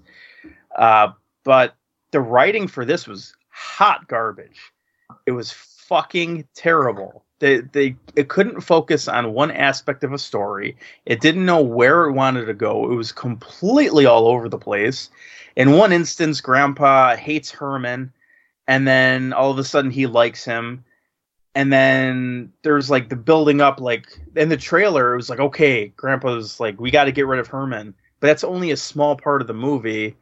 uh, 0.76 1.10
but 1.44 1.76
the 2.12 2.20
writing 2.20 2.68
for 2.68 2.86
this 2.86 3.08
was 3.08 3.36
hot 3.50 4.08
garbage. 4.08 4.60
It 5.26 5.32
was 5.32 5.52
fucking 5.52 6.48
terrible. 6.54 7.24
They 7.40 7.60
they 7.60 7.96
it 8.16 8.30
couldn't 8.30 8.62
focus 8.62 9.08
on 9.08 9.34
one 9.34 9.52
aspect 9.52 10.04
of 10.04 10.14
a 10.14 10.18
story. 10.18 10.76
It 11.06 11.22
didn't 11.22 11.46
know 11.46 11.62
where 11.62 12.06
it 12.06 12.14
wanted 12.14 12.46
to 12.46 12.54
go. 12.54 12.92
It 12.92 12.96
was 12.96 13.12
completely 13.12 14.06
all 14.06 14.28
over 14.28 14.50
the 14.50 14.58
place. 14.58 15.10
In 15.56 15.72
one 15.72 15.92
instance, 15.92 16.42
Grandpa 16.42 17.16
hates 17.16 17.52
Herman, 17.52 18.12
and 18.68 18.88
then 18.88 19.34
all 19.34 19.52
of 19.52 19.60
a 19.60 19.64
sudden 19.64 19.92
he 19.92 20.08
likes 20.08 20.44
him. 20.44 20.84
And 21.58 21.74
then 21.74 22.54
there's 22.62 22.92
like 22.92 23.10
the 23.10 23.16
building 23.16 23.62
up, 23.62 23.82
like 23.82 24.06
in 24.36 24.50
the 24.50 24.58
trailer, 24.58 25.12
it 25.12 25.18
was 25.18 25.28
like, 25.28 25.40
okay, 25.40 25.88
Grandpa's 25.88 26.60
like, 26.60 26.80
we 26.80 26.92
got 26.92 27.06
to 27.06 27.12
get 27.12 27.26
rid 27.26 27.40
of 27.40 27.48
Herman, 27.48 27.96
but 28.20 28.28
that's 28.28 28.44
only 28.44 28.70
a 28.70 28.78
small 28.78 29.18
part 29.18 29.42
of 29.42 29.48
the 29.48 29.56
movie. 29.56 30.16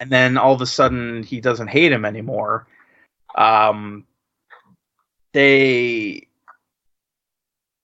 And 0.00 0.10
then 0.10 0.36
all 0.36 0.52
of 0.52 0.60
a 0.60 0.66
sudden 0.66 1.22
he 1.22 1.40
doesn't 1.40 1.68
hate 1.68 1.92
him 1.92 2.04
anymore. 2.04 2.66
Um, 3.36 4.04
they 5.32 6.26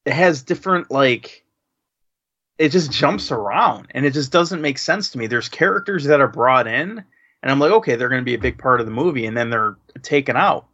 it 0.04 0.12
has 0.12 0.42
different 0.42 0.90
like 0.90 1.44
it 2.58 2.70
just 2.70 2.90
jumps 2.90 3.30
around 3.30 3.86
and 3.92 4.04
it 4.04 4.14
just 4.14 4.32
doesn't 4.32 4.60
make 4.60 4.78
sense 4.78 5.10
to 5.10 5.18
me 5.18 5.28
there's 5.28 5.48
characters 5.48 6.02
that 6.06 6.20
are 6.20 6.26
brought 6.26 6.66
in 6.66 7.04
and 7.42 7.52
i'm 7.52 7.60
like 7.60 7.70
okay 7.70 7.94
they're 7.94 8.08
going 8.08 8.20
to 8.20 8.24
be 8.24 8.34
a 8.34 8.38
big 8.38 8.58
part 8.58 8.80
of 8.80 8.86
the 8.86 8.92
movie 8.92 9.26
and 9.26 9.36
then 9.36 9.48
they're 9.48 9.76
taken 10.02 10.36
out 10.36 10.66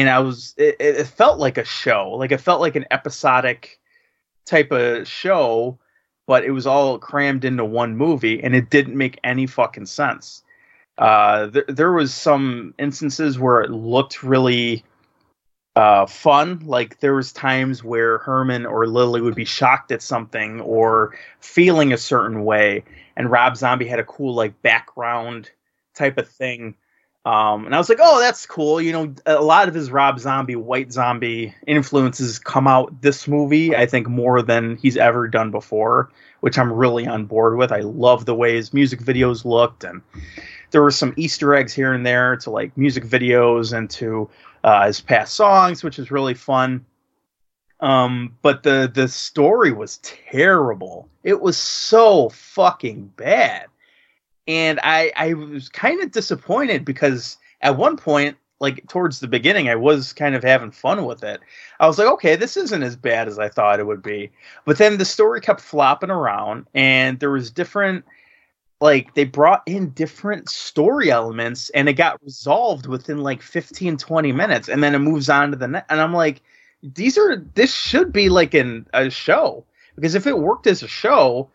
and 0.00 0.10
i 0.10 0.18
was 0.18 0.54
it, 0.56 0.76
it 0.78 1.06
felt 1.06 1.38
like 1.38 1.58
a 1.58 1.64
show 1.64 2.10
like 2.10 2.32
it 2.32 2.40
felt 2.40 2.60
like 2.60 2.76
an 2.76 2.86
episodic 2.90 3.78
type 4.44 4.70
of 4.70 5.06
show 5.06 5.78
but 6.26 6.44
it 6.44 6.50
was 6.50 6.66
all 6.66 6.98
crammed 6.98 7.44
into 7.44 7.64
one 7.64 7.96
movie 7.96 8.42
and 8.42 8.54
it 8.54 8.70
didn't 8.70 8.96
make 8.96 9.18
any 9.24 9.46
fucking 9.46 9.86
sense 9.86 10.42
uh, 10.98 11.48
th- 11.48 11.66
there 11.68 11.92
was 11.92 12.14
some 12.14 12.74
instances 12.78 13.38
where 13.38 13.60
it 13.60 13.70
looked 13.70 14.22
really 14.22 14.82
uh, 15.76 16.06
fun. 16.06 16.60
Like 16.64 17.00
there 17.00 17.14
was 17.14 17.32
times 17.32 17.84
where 17.84 18.18
Herman 18.18 18.66
or 18.66 18.86
Lily 18.86 19.20
would 19.20 19.34
be 19.34 19.44
shocked 19.44 19.92
at 19.92 20.02
something 20.02 20.60
or 20.62 21.14
feeling 21.40 21.92
a 21.92 21.98
certain 21.98 22.44
way, 22.44 22.82
and 23.16 23.30
Rob 23.30 23.56
Zombie 23.56 23.86
had 23.86 24.00
a 24.00 24.04
cool 24.04 24.34
like 24.34 24.60
background 24.62 25.50
type 25.94 26.18
of 26.18 26.28
thing. 26.28 26.74
Um, 27.26 27.66
and 27.66 27.74
I 27.74 27.78
was 27.78 27.88
like, 27.88 27.98
oh, 28.00 28.20
that's 28.20 28.46
cool. 28.46 28.80
You 28.80 28.92
know, 28.92 29.14
a 29.26 29.42
lot 29.42 29.66
of 29.66 29.74
his 29.74 29.90
Rob 29.90 30.20
Zombie, 30.20 30.54
White 30.54 30.92
Zombie 30.92 31.52
influences 31.66 32.38
come 32.38 32.68
out 32.68 33.02
this 33.02 33.26
movie. 33.26 33.74
I 33.74 33.84
think 33.84 34.08
more 34.08 34.42
than 34.42 34.76
he's 34.76 34.96
ever 34.96 35.26
done 35.26 35.50
before, 35.50 36.08
which 36.38 36.56
I'm 36.56 36.72
really 36.72 37.04
on 37.04 37.24
board 37.24 37.56
with. 37.56 37.72
I 37.72 37.80
love 37.80 38.26
the 38.26 38.34
way 38.36 38.54
his 38.54 38.72
music 38.72 39.00
videos 39.00 39.44
looked, 39.44 39.82
and 39.82 40.02
there 40.70 40.82
were 40.82 40.92
some 40.92 41.14
Easter 41.16 41.52
eggs 41.56 41.74
here 41.74 41.92
and 41.92 42.06
there 42.06 42.36
to 42.36 42.50
like 42.50 42.78
music 42.78 43.04
videos 43.04 43.76
and 43.76 43.90
to 43.90 44.30
uh, 44.62 44.86
his 44.86 45.00
past 45.00 45.34
songs, 45.34 45.82
which 45.82 45.98
is 45.98 46.12
really 46.12 46.34
fun. 46.34 46.86
Um, 47.80 48.36
but 48.40 48.62
the 48.62 48.88
the 48.94 49.08
story 49.08 49.72
was 49.72 49.98
terrible. 49.98 51.08
It 51.24 51.40
was 51.40 51.56
so 51.56 52.28
fucking 52.28 53.14
bad, 53.16 53.66
and 54.46 54.80
I 54.82 55.12
I 55.16 55.34
was 55.34 55.68
kind 55.68 56.02
of 56.02 56.12
disappointed 56.12 56.84
because 56.84 57.38
at 57.60 57.76
one 57.76 57.96
point, 57.96 58.36
like 58.60 58.86
towards 58.88 59.20
the 59.20 59.28
beginning, 59.28 59.68
I 59.68 59.76
was 59.76 60.12
kind 60.12 60.34
of 60.34 60.42
having 60.44 60.70
fun 60.70 61.04
with 61.04 61.24
it. 61.24 61.40
I 61.80 61.86
was 61.86 61.98
like, 61.98 62.08
okay, 62.08 62.36
this 62.36 62.56
isn't 62.56 62.82
as 62.82 62.96
bad 62.96 63.28
as 63.28 63.38
I 63.38 63.48
thought 63.48 63.80
it 63.80 63.86
would 63.86 64.02
be. 64.02 64.30
But 64.64 64.78
then 64.78 64.98
the 64.98 65.04
story 65.04 65.40
kept 65.40 65.60
flopping 65.60 66.10
around, 66.10 66.66
and 66.74 67.18
there 67.20 67.30
was 67.30 67.50
different 67.50 68.04
like 68.80 69.14
they 69.14 69.24
brought 69.24 69.62
in 69.66 69.90
different 69.90 70.48
story 70.48 71.10
elements 71.10 71.70
and 71.70 71.88
it 71.88 71.94
got 71.94 72.22
resolved 72.22 72.86
within 72.86 73.18
like 73.18 73.40
15 73.40 73.96
20 73.96 74.32
minutes 74.32 74.68
and 74.68 74.82
then 74.82 74.94
it 74.94 74.98
moves 74.98 75.28
on 75.28 75.50
to 75.50 75.56
the 75.56 75.66
next 75.66 75.90
and 75.90 76.00
i'm 76.00 76.12
like 76.12 76.42
these 76.82 77.16
are 77.16 77.36
this 77.54 77.74
should 77.74 78.12
be 78.12 78.28
like 78.28 78.54
in 78.54 78.86
a 78.92 79.08
show 79.08 79.64
because 79.94 80.14
if 80.14 80.26
it 80.26 80.38
worked 80.38 80.66
as 80.66 80.82
a 80.82 80.88
show 80.88 81.50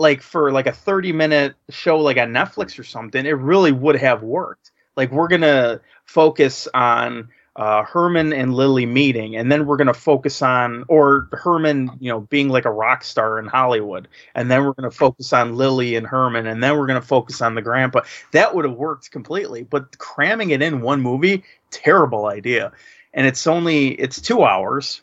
like 0.00 0.22
for 0.22 0.50
like 0.50 0.66
a 0.66 0.72
30 0.72 1.12
minute 1.12 1.54
show 1.68 1.98
like 1.98 2.16
on 2.16 2.32
netflix 2.32 2.78
or 2.78 2.84
something 2.84 3.26
it 3.26 3.36
really 3.36 3.72
would 3.72 3.96
have 3.96 4.22
worked 4.22 4.70
like 4.96 5.12
we're 5.12 5.28
gonna 5.28 5.80
focus 6.06 6.66
on 6.74 7.28
uh, 7.56 7.84
Herman 7.84 8.32
and 8.32 8.54
Lily 8.54 8.86
meeting, 8.86 9.36
and 9.36 9.50
then 9.50 9.66
we're 9.66 9.76
to 9.88 9.92
focus 9.94 10.40
on, 10.40 10.84
or 10.88 11.28
Herman, 11.32 11.90
you 11.98 12.10
know, 12.10 12.20
being 12.20 12.48
like 12.48 12.64
a 12.64 12.70
rock 12.70 13.04
star 13.04 13.38
in 13.38 13.46
Hollywood, 13.46 14.08
and 14.34 14.50
then 14.50 14.64
we're 14.64 14.72
to 14.90 14.96
focus 14.96 15.32
on 15.32 15.56
Lily 15.56 15.96
and 15.96 16.06
Herman, 16.06 16.46
and 16.46 16.62
then 16.62 16.78
we're 16.78 16.86
to 16.86 17.06
focus 17.06 17.42
on 17.42 17.54
the 17.54 17.62
grandpa. 17.62 18.02
That 18.32 18.54
would 18.54 18.64
have 18.64 18.74
worked 18.74 19.10
completely, 19.10 19.64
but 19.64 19.98
cramming 19.98 20.50
it 20.50 20.62
in 20.62 20.80
one 20.80 21.00
movie, 21.00 21.44
terrible 21.70 22.26
idea. 22.26 22.72
And 23.12 23.26
it's 23.26 23.46
only 23.46 23.88
it's 23.88 24.20
two 24.20 24.44
hours, 24.44 25.02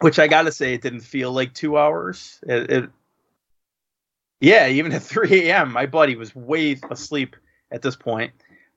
which 0.00 0.18
I 0.18 0.28
got 0.28 0.42
to 0.42 0.52
say, 0.52 0.74
it 0.74 0.82
didn't 0.82 1.00
feel 1.00 1.32
like 1.32 1.52
two 1.52 1.76
hours. 1.76 2.38
It, 2.46 2.70
it 2.70 2.90
yeah, 4.42 4.68
even 4.68 4.92
at 4.92 5.02
3 5.14 5.48
a.m., 5.48 5.72
my 5.72 5.86
buddy 5.86 6.16
was 6.16 6.36
way 6.36 6.78
asleep 6.90 7.36
at 7.70 7.80
this 7.80 7.96
point 7.96 8.32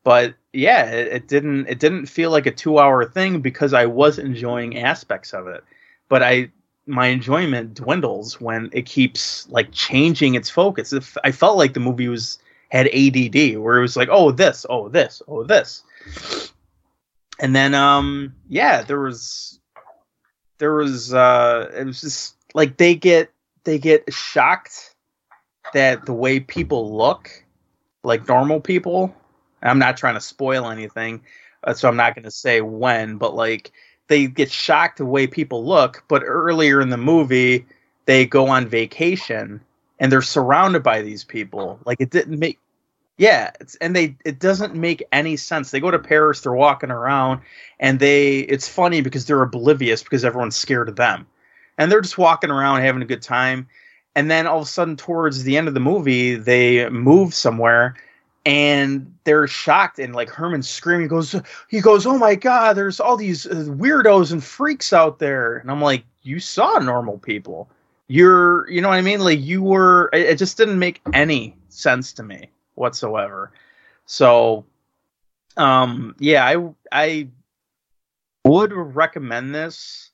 but 0.05 0.35
yeah, 0.53 0.85
it, 0.85 1.07
it, 1.07 1.27
didn't 1.27 1.67
it 1.67 1.79
didn't 1.79 2.05
feel 2.05 2.29
like 2.29 2.45
a 2.45 2.51
two 2.51 2.77
hour 2.77 3.03
thing 3.05 3.41
because 3.41 3.73
I 3.73 3.87
was 3.87 4.19
enjoying 4.19 4.77
aspects 4.77 5.33
of 5.33 5.47
it. 5.47 5.63
But 6.07 6.21
I 6.21 6.51
my 6.85 7.07
enjoyment 7.07 7.73
dwindles 7.73 8.39
when 8.39 8.69
it 8.71 8.85
keeps 8.85 9.49
like 9.49 9.71
changing 9.71 10.35
its 10.35 10.49
focus. 10.49 10.93
If 10.93 11.17
I 11.23 11.31
felt 11.31 11.57
like 11.57 11.73
the 11.73 11.79
movie 11.79 12.07
was 12.07 12.37
had 12.69 12.87
ADD 12.87 13.57
where 13.57 13.79
it 13.79 13.81
was 13.81 13.97
like, 13.97 14.09
oh 14.11 14.31
this, 14.31 14.63
oh 14.69 14.89
this, 14.89 15.23
oh 15.27 15.43
this. 15.43 15.83
And 17.39 17.55
then 17.55 17.73
um 17.73 18.35
yeah, 18.47 18.83
there 18.83 18.99
was 18.99 19.59
there 20.59 20.75
was 20.75 21.15
uh 21.15 21.71
it 21.75 21.83
was 21.83 21.99
just 21.99 22.35
like 22.53 22.77
they 22.77 22.93
get 22.93 23.31
they 23.63 23.79
get 23.79 24.13
shocked 24.13 24.94
that 25.75 26.05
the 26.05 26.13
way 26.13 26.39
people 26.39 26.97
look 26.97 27.29
like 28.03 28.27
normal 28.27 28.59
people 28.59 29.13
I'm 29.65 29.79
not 29.79 29.97
trying 29.97 30.15
to 30.15 30.21
spoil 30.21 30.69
anything, 30.69 31.21
uh, 31.63 31.73
so 31.73 31.87
I'm 31.87 31.95
not 31.95 32.15
going 32.15 32.23
to 32.25 32.31
say 32.31 32.61
when, 32.61 33.17
but 33.17 33.35
like 33.35 33.71
they 34.07 34.27
get 34.27 34.51
shocked 34.51 34.97
the 34.97 35.05
way 35.05 35.27
people 35.27 35.65
look. 35.65 36.03
But 36.07 36.23
earlier 36.25 36.81
in 36.81 36.89
the 36.89 36.97
movie, 36.97 37.65
they 38.05 38.25
go 38.25 38.47
on 38.47 38.67
vacation 38.67 39.61
and 39.99 40.11
they're 40.11 40.21
surrounded 40.21 40.83
by 40.83 41.01
these 41.01 41.23
people. 41.23 41.79
Like 41.85 41.99
it 41.99 42.11
didn't 42.11 42.37
make, 42.37 42.59
yeah, 43.17 43.51
and 43.81 43.95
they 43.95 44.15
it 44.25 44.39
doesn't 44.39 44.75
make 44.75 45.03
any 45.11 45.37
sense. 45.37 45.71
They 45.71 45.79
go 45.79 45.91
to 45.91 45.99
Paris, 45.99 46.41
they're 46.41 46.53
walking 46.53 46.91
around, 46.91 47.41
and 47.79 47.99
they 47.99 48.39
it's 48.39 48.67
funny 48.67 49.01
because 49.01 49.25
they're 49.25 49.41
oblivious 49.41 50.03
because 50.03 50.25
everyone's 50.25 50.57
scared 50.57 50.89
of 50.89 50.97
them, 50.97 51.25
and 51.77 51.91
they're 51.91 52.01
just 52.01 52.17
walking 52.17 52.51
around 52.51 52.81
having 52.81 53.01
a 53.01 53.05
good 53.05 53.21
time. 53.21 53.67
And 54.15 54.31
then 54.31 54.47
all 54.47 54.59
of 54.59 54.63
a 54.63 54.67
sudden, 54.67 54.95
towards 54.95 55.43
the 55.43 55.57
end 55.57 55.67
of 55.67 55.73
the 55.73 55.79
movie, 55.79 56.35
they 56.35 56.89
move 56.89 57.33
somewhere 57.33 57.95
and 58.45 59.13
they're 59.23 59.47
shocked 59.47 59.97
and 59.97 60.15
like 60.15 60.29
Herman 60.29 60.61
screaming 60.61 61.07
goes 61.07 61.35
he 61.67 61.81
goes 61.81 62.05
oh 62.05 62.17
my 62.17 62.35
god 62.35 62.77
there's 62.77 62.99
all 62.99 63.17
these 63.17 63.47
uh, 63.47 63.65
weirdos 63.67 64.31
and 64.31 64.43
freaks 64.43 64.93
out 64.93 65.19
there. 65.19 65.57
And 65.57 65.71
I'm 65.71 65.81
like 65.81 66.03
you 66.21 66.39
saw 66.39 66.77
normal 66.77 67.17
people. 67.17 67.69
You're 68.07 68.69
you 68.69 68.81
know 68.81 68.89
what 68.89 68.97
I 68.97 69.01
mean? 69.01 69.19
Like 69.19 69.41
you 69.41 69.63
were 69.63 70.09
it 70.13 70.37
just 70.37 70.57
didn't 70.57 70.79
make 70.79 71.01
any 71.13 71.55
sense 71.69 72.13
to 72.13 72.23
me 72.23 72.49
whatsoever. 72.75 73.51
So 74.05 74.65
um 75.57 76.15
yeah 76.19 76.45
I 76.45 76.69
I 76.91 77.27
would 78.43 78.71
recommend 78.73 79.55
this 79.55 80.11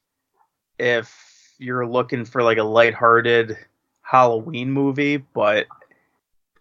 if 0.79 1.53
you're 1.57 1.85
looking 1.85 2.23
for 2.23 2.41
like 2.41 2.57
a 2.57 2.63
lighthearted 2.63 3.57
Halloween 4.11 4.71
movie 4.71 5.15
but 5.15 5.67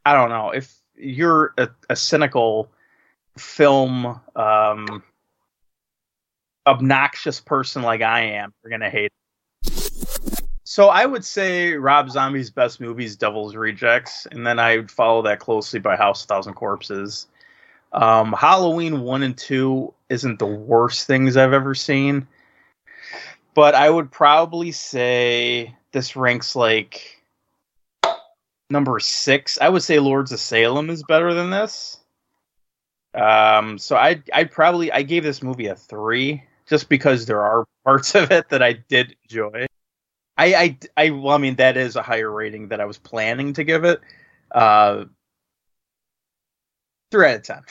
I 0.06 0.14
don't 0.14 0.28
know 0.28 0.50
if 0.50 0.72
you're 0.96 1.52
a, 1.58 1.68
a 1.88 1.96
cynical 1.96 2.70
film 3.36 4.20
um, 4.36 5.02
obnoxious 6.66 7.40
person 7.40 7.82
like 7.82 8.02
I 8.02 8.20
am, 8.20 8.52
you're 8.62 8.70
gonna 8.70 8.90
hate. 8.90 9.12
It. 9.64 10.42
So 10.64 10.88
I 10.88 11.04
would 11.04 11.24
say 11.24 11.72
Rob 11.72 12.10
Zombie's 12.10 12.50
best 12.50 12.80
movie 12.80 13.04
is 13.04 13.16
Devil's 13.16 13.56
Rejects, 13.56 14.26
and 14.30 14.46
then 14.46 14.58
I 14.58 14.76
would 14.76 14.90
follow 14.90 15.22
that 15.22 15.40
closely 15.40 15.80
by 15.80 15.96
House 15.96 16.22
of 16.22 16.28
Thousand 16.28 16.54
Corpses. 16.54 17.26
Um, 17.92 18.32
Halloween 18.32 19.00
one 19.00 19.24
and 19.24 19.36
two 19.36 19.92
isn't 20.08 20.38
the 20.38 20.46
worst 20.46 21.08
things 21.08 21.36
I've 21.36 21.52
ever 21.52 21.74
seen, 21.74 22.28
but 23.54 23.74
I 23.74 23.90
would 23.90 24.12
probably 24.12 24.70
say 24.70 25.74
this 25.90 26.14
ranks 26.14 26.54
like 26.54 27.19
number 28.70 28.98
six. 29.00 29.58
I 29.60 29.68
would 29.68 29.82
say 29.82 29.98
Lords 29.98 30.32
of 30.32 30.40
Salem 30.40 30.90
is 30.90 31.02
better 31.02 31.34
than 31.34 31.50
this. 31.50 31.98
Um, 33.14 33.78
so 33.78 33.96
I 33.96 34.22
I 34.32 34.44
probably 34.44 34.92
I 34.92 35.02
gave 35.02 35.24
this 35.24 35.42
movie 35.42 35.66
a 35.66 35.74
three 35.74 36.44
just 36.66 36.88
because 36.88 37.26
there 37.26 37.42
are 37.42 37.66
parts 37.84 38.14
of 38.14 38.30
it 38.30 38.48
that 38.50 38.62
I 38.62 38.74
did 38.74 39.16
enjoy. 39.24 39.66
I 40.38 40.54
I 40.54 40.78
I 40.96 41.10
well 41.10 41.34
I 41.34 41.38
mean 41.38 41.56
that 41.56 41.76
is 41.76 41.96
a 41.96 42.02
higher 42.02 42.30
rating 42.30 42.68
that 42.68 42.80
I 42.80 42.84
was 42.84 42.98
planning 42.98 43.52
to 43.54 43.64
give 43.64 43.84
it. 43.84 44.00
Uh, 44.52 45.06
three 47.10 47.26
out 47.26 47.50
of 47.50 47.64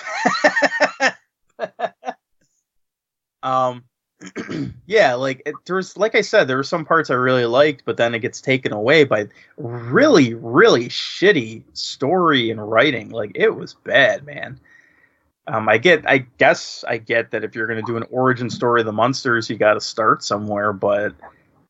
ten. 1.58 1.94
um, 3.44 3.84
yeah, 4.86 5.14
like 5.14 5.42
it, 5.46 5.56
was, 5.72 5.96
like 5.96 6.16
I 6.16 6.22
said, 6.22 6.48
there 6.48 6.58
were 6.58 6.64
some 6.64 6.86
parts 6.86 7.10
I 7.10 7.14
really 7.14 7.46
liked, 7.46 7.84
but 7.86 7.98
then 7.98 8.14
it 8.14 8.20
gets 8.20 8.42
taken 8.42 8.74
away 8.74 9.06
by 9.06 9.28
really, 9.58 10.34
really 10.34 10.90
shitty 10.90 11.64
story 11.74 12.52
and 12.52 12.70
writing. 12.70 13.10
Like 13.10 13.32
it 13.36 13.56
was 13.56 13.76
bad, 13.76 14.26
man. 14.26 14.60
Um, 15.48 15.68
I 15.68 15.78
get, 15.78 16.08
I 16.08 16.20
guess, 16.38 16.84
I 16.88 16.98
get 16.98 17.32
that 17.32 17.44
if 17.44 17.56
you're 17.56 17.66
going 17.66 17.84
to 17.84 17.92
do 17.92 17.98
an 17.98 18.06
origin 18.12 18.50
story 18.50 18.82
of 18.82 18.86
the 18.86 18.92
Munsters, 18.92 19.50
you 19.50 19.58
got 19.58 19.74
to 19.74 19.82
start 19.82 20.24
somewhere, 20.24 20.74
but 20.74 21.14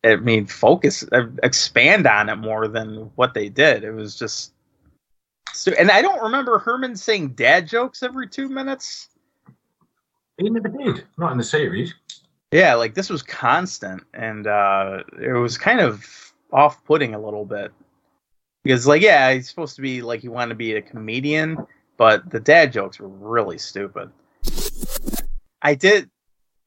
I 0.04 0.16
mean, 0.18 0.48
focus, 0.48 1.06
uh, 1.12 1.28
expand 1.44 2.08
on 2.08 2.30
it 2.30 2.36
more 2.36 2.68
than 2.68 3.12
what 3.16 3.34
they 3.34 3.48
did. 3.48 3.84
It 3.84 3.92
was 3.92 4.18
just, 4.18 4.54
and 5.78 5.92
I 5.92 6.02
don't 6.02 6.22
remember 6.22 6.60
Herman 6.60 6.96
saying 6.96 7.30
dad 7.30 7.68
jokes 7.68 8.04
every 8.04 8.28
two 8.28 8.50
minutes. 8.50 9.10
He 10.38 10.50
never 10.50 10.70
did, 10.70 11.06
not 11.18 11.34
in 11.34 11.38
the 11.38 11.44
series. 11.44 11.94
Yeah, 12.52 12.74
like 12.76 12.96
this 12.96 13.10
was 13.10 13.22
constant, 13.22 14.04
and 14.14 14.48
uh, 14.48 15.04
it 15.22 15.34
was 15.34 15.58
kind 15.58 15.80
of 15.80 16.34
off-putting 16.52 17.14
a 17.14 17.20
little 17.20 17.46
bit 17.46 17.72
because, 18.64 18.88
like, 18.88 19.04
yeah, 19.04 19.32
he's 19.34 19.48
supposed 19.48 19.76
to 19.76 19.84
be 19.84 20.02
like 20.02 20.22
he 20.22 20.30
wanted 20.30 20.50
to 20.50 20.56
be 20.56 20.74
a 20.74 20.82
comedian, 20.82 21.58
but 21.96 22.28
the 22.32 22.40
dad 22.40 22.74
jokes 22.74 23.00
were 23.00 23.08
really 23.08 23.60
stupid. 23.60 24.10
I 25.62 25.76
did, 25.76 26.10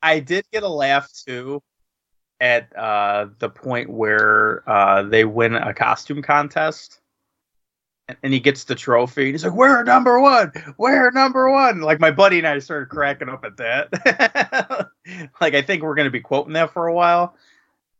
I 0.02 0.20
did 0.20 0.44
get 0.52 0.62
a 0.62 0.68
laugh 0.68 1.10
too 1.26 1.60
at 2.40 2.76
uh, 2.76 3.26
the 3.40 3.48
point 3.48 3.90
where 3.90 4.62
uh, 4.70 5.02
they 5.02 5.24
win 5.24 5.56
a 5.56 5.74
costume 5.74 6.22
contest 6.22 7.01
and 8.22 8.32
he 8.32 8.40
gets 8.40 8.64
the 8.64 8.74
trophy. 8.74 9.26
And 9.26 9.32
he's 9.32 9.44
like, 9.44 9.52
"We're 9.52 9.82
number 9.84 10.20
one. 10.20 10.52
We're 10.78 11.10
number 11.10 11.50
one." 11.50 11.80
Like 11.80 12.00
my 12.00 12.10
buddy 12.10 12.38
and 12.38 12.46
I 12.46 12.58
started 12.58 12.88
cracking 12.88 13.28
up 13.28 13.44
at 13.44 13.56
that. 13.58 14.88
like 15.40 15.54
I 15.54 15.62
think 15.62 15.82
we're 15.82 15.94
going 15.94 16.06
to 16.06 16.10
be 16.10 16.20
quoting 16.20 16.54
that 16.54 16.72
for 16.72 16.86
a 16.86 16.94
while. 16.94 17.36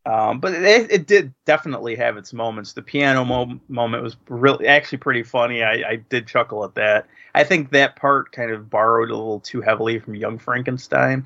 Um, 0.05 0.41
but 0.41 0.53
it, 0.53 0.91
it, 0.91 1.07
did 1.07 1.33
definitely 1.45 1.95
have 1.95 2.17
its 2.17 2.33
moments. 2.33 2.73
The 2.73 2.81
piano 2.81 3.23
mo- 3.23 3.61
moment 3.69 4.03
was 4.03 4.17
really 4.27 4.67
actually 4.67 4.97
pretty 4.97 5.23
funny. 5.23 5.63
I, 5.63 5.91
I 5.91 5.95
did 6.09 6.27
chuckle 6.27 6.65
at 6.65 6.75
that. 6.75 7.07
I 7.33 7.45
think 7.45 7.71
that 7.71 7.95
part 7.95 8.33
kind 8.33 8.51
of 8.51 8.69
borrowed 8.69 9.11
a 9.11 9.15
little 9.15 9.39
too 9.39 9.61
heavily 9.61 9.99
from 9.99 10.15
Young 10.15 10.39
Frankenstein. 10.39 11.25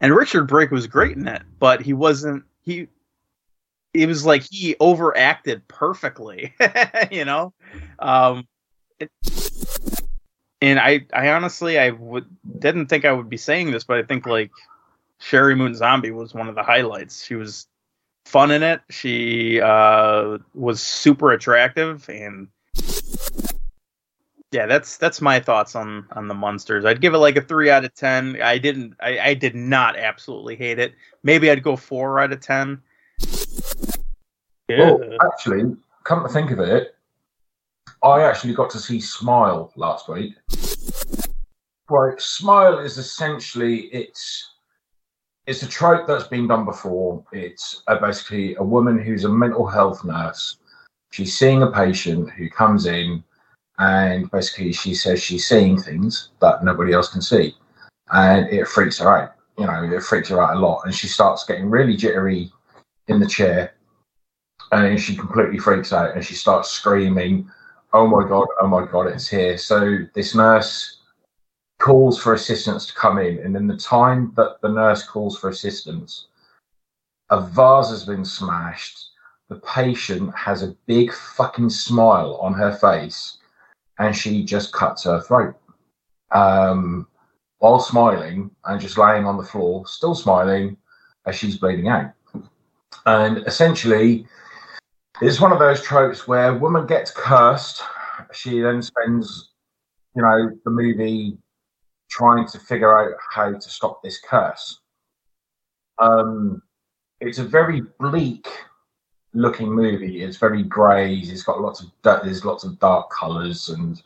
And 0.00 0.12
Richard 0.12 0.48
Brake 0.48 0.72
was 0.72 0.88
great 0.88 1.16
in 1.16 1.28
it 1.28 1.42
but 1.64 1.80
he 1.80 1.94
wasn't. 1.94 2.44
He 2.60 2.88
it 3.94 4.06
was 4.06 4.26
like 4.26 4.44
he 4.50 4.74
overacted 4.80 5.66
perfectly, 5.68 6.52
you 7.10 7.24
know. 7.24 7.54
Um, 8.00 8.46
it, 8.98 9.10
and 10.60 10.80
I, 10.80 11.06
I 11.12 11.30
honestly, 11.30 11.78
I 11.78 11.90
would 11.90 12.26
didn't 12.58 12.86
think 12.86 13.04
I 13.04 13.12
would 13.12 13.28
be 13.28 13.36
saying 13.36 13.70
this, 13.70 13.84
but 13.84 13.98
I 13.98 14.02
think 14.02 14.26
like 14.26 14.50
Sheri 15.20 15.56
Moon 15.56 15.74
Zombie 15.74 16.10
was 16.10 16.34
one 16.34 16.48
of 16.48 16.56
the 16.56 16.62
highlights. 16.62 17.24
She 17.24 17.36
was 17.36 17.68
fun 18.26 18.50
in 18.50 18.62
it. 18.62 18.80
She 18.90 19.60
uh, 19.60 20.38
was 20.54 20.82
super 20.82 21.32
attractive, 21.32 22.08
and 22.08 22.48
yeah, 24.50 24.66
that's 24.66 24.96
that's 24.96 25.20
my 25.20 25.38
thoughts 25.38 25.76
on 25.76 26.06
on 26.12 26.28
the 26.28 26.34
Munsters. 26.34 26.84
I'd 26.84 27.00
give 27.00 27.14
it 27.14 27.18
like 27.18 27.36
a 27.36 27.42
three 27.42 27.70
out 27.70 27.84
of 27.84 27.94
ten. 27.94 28.40
I 28.42 28.58
didn't. 28.58 28.94
I, 29.00 29.18
I 29.20 29.34
did 29.34 29.54
not 29.54 29.96
absolutely 29.96 30.56
hate 30.56 30.78
it. 30.78 30.94
Maybe 31.22 31.50
I'd 31.50 31.62
go 31.62 31.76
four 31.76 32.18
out 32.20 32.32
of 32.32 32.40
ten. 32.40 32.80
Well, 34.68 35.00
actually, 35.22 35.76
come 36.04 36.22
to 36.22 36.28
think 36.28 36.50
of 36.50 36.60
it, 36.60 36.94
I 38.02 38.22
actually 38.22 38.54
got 38.54 38.70
to 38.70 38.78
see 38.78 39.00
Smile 39.00 39.72
last 39.76 40.08
week. 40.08 40.34
Right, 41.90 42.18
Smile 42.20 42.78
is 42.78 42.96
essentially 42.96 43.82
it's 43.92 44.52
it's 45.46 45.62
a 45.62 45.68
trope 45.68 46.06
that's 46.06 46.28
been 46.28 46.48
done 46.48 46.64
before. 46.64 47.22
It's 47.32 47.82
uh, 47.88 47.98
basically 47.98 48.54
a 48.54 48.62
woman 48.62 48.98
who's 48.98 49.24
a 49.24 49.28
mental 49.28 49.66
health 49.66 50.02
nurse. 50.02 50.56
She's 51.12 51.36
seeing 51.36 51.62
a 51.62 51.70
patient 51.70 52.30
who 52.30 52.48
comes 52.48 52.86
in, 52.86 53.22
and 53.78 54.30
basically 54.30 54.72
she 54.72 54.94
says 54.94 55.22
she's 55.22 55.46
seeing 55.46 55.78
things 55.78 56.30
that 56.40 56.64
nobody 56.64 56.94
else 56.94 57.08
can 57.12 57.20
see, 57.20 57.54
and 58.12 58.48
it 58.48 58.66
freaks 58.66 58.98
her 58.98 59.14
out. 59.14 59.34
You 59.58 59.66
know, 59.66 59.84
it 59.84 60.02
freaks 60.02 60.30
her 60.30 60.42
out 60.42 60.56
a 60.56 60.58
lot, 60.58 60.82
and 60.86 60.94
she 60.94 61.06
starts 61.06 61.44
getting 61.44 61.68
really 61.68 61.96
jittery 61.96 62.50
in 63.08 63.20
the 63.20 63.26
chair, 63.26 63.74
and 64.72 65.00
she 65.00 65.16
completely 65.16 65.58
freaks 65.58 65.92
out, 65.92 66.14
and 66.14 66.24
she 66.24 66.34
starts 66.34 66.70
screaming, 66.70 67.50
"Oh 67.92 68.06
my 68.06 68.26
god! 68.28 68.46
Oh 68.60 68.66
my 68.66 68.86
god! 68.86 69.06
It's 69.08 69.28
here!" 69.28 69.56
So 69.58 69.98
this 70.14 70.34
nurse 70.34 71.00
calls 71.78 72.18
for 72.18 72.34
assistance 72.34 72.86
to 72.86 72.94
come 72.94 73.18
in, 73.18 73.38
and 73.38 73.56
in 73.56 73.66
the 73.66 73.76
time 73.76 74.32
that 74.36 74.60
the 74.62 74.68
nurse 74.68 75.06
calls 75.06 75.38
for 75.38 75.48
assistance, 75.50 76.28
a 77.30 77.40
vase 77.40 77.90
has 77.90 78.04
been 78.04 78.24
smashed. 78.24 79.10
The 79.48 79.56
patient 79.56 80.34
has 80.34 80.62
a 80.62 80.76
big 80.86 81.12
fucking 81.12 81.70
smile 81.70 82.36
on 82.36 82.54
her 82.54 82.72
face, 82.72 83.38
and 83.98 84.16
she 84.16 84.44
just 84.44 84.72
cuts 84.72 85.04
her 85.04 85.20
throat. 85.20 85.54
Um, 86.30 87.06
while 87.58 87.78
smiling 87.80 88.50
and 88.64 88.80
just 88.80 88.98
laying 88.98 89.26
on 89.26 89.36
the 89.36 89.44
floor, 89.44 89.86
still 89.86 90.14
smiling 90.14 90.76
as 91.26 91.36
she's 91.36 91.56
bleeding 91.56 91.88
out. 91.88 92.12
And 93.06 93.38
essentially, 93.46 94.26
it's 95.20 95.40
one 95.40 95.52
of 95.52 95.58
those 95.58 95.82
tropes 95.82 96.26
where 96.26 96.50
a 96.50 96.58
woman 96.58 96.86
gets 96.86 97.10
cursed. 97.10 97.82
She 98.32 98.60
then 98.60 98.82
spends, 98.82 99.52
you 100.14 100.22
know, 100.22 100.50
the 100.64 100.70
movie 100.70 101.38
trying 102.10 102.46
to 102.48 102.58
figure 102.58 102.96
out 102.96 103.16
how 103.30 103.52
to 103.52 103.70
stop 103.70 104.02
this 104.02 104.20
curse. 104.20 104.80
Um, 105.98 106.62
it's 107.20 107.38
a 107.38 107.44
very 107.44 107.82
bleak 108.00 108.48
looking 109.32 109.70
movie. 109.72 110.22
It's 110.22 110.36
very 110.36 110.62
grey. 110.62 111.16
It's 111.16 111.42
got 111.42 111.60
lots 111.60 111.80
of 111.80 111.90
there's 112.02 112.44
lots 112.44 112.64
of 112.64 112.78
dark 112.78 113.10
colours 113.10 113.68
and 113.68 114.02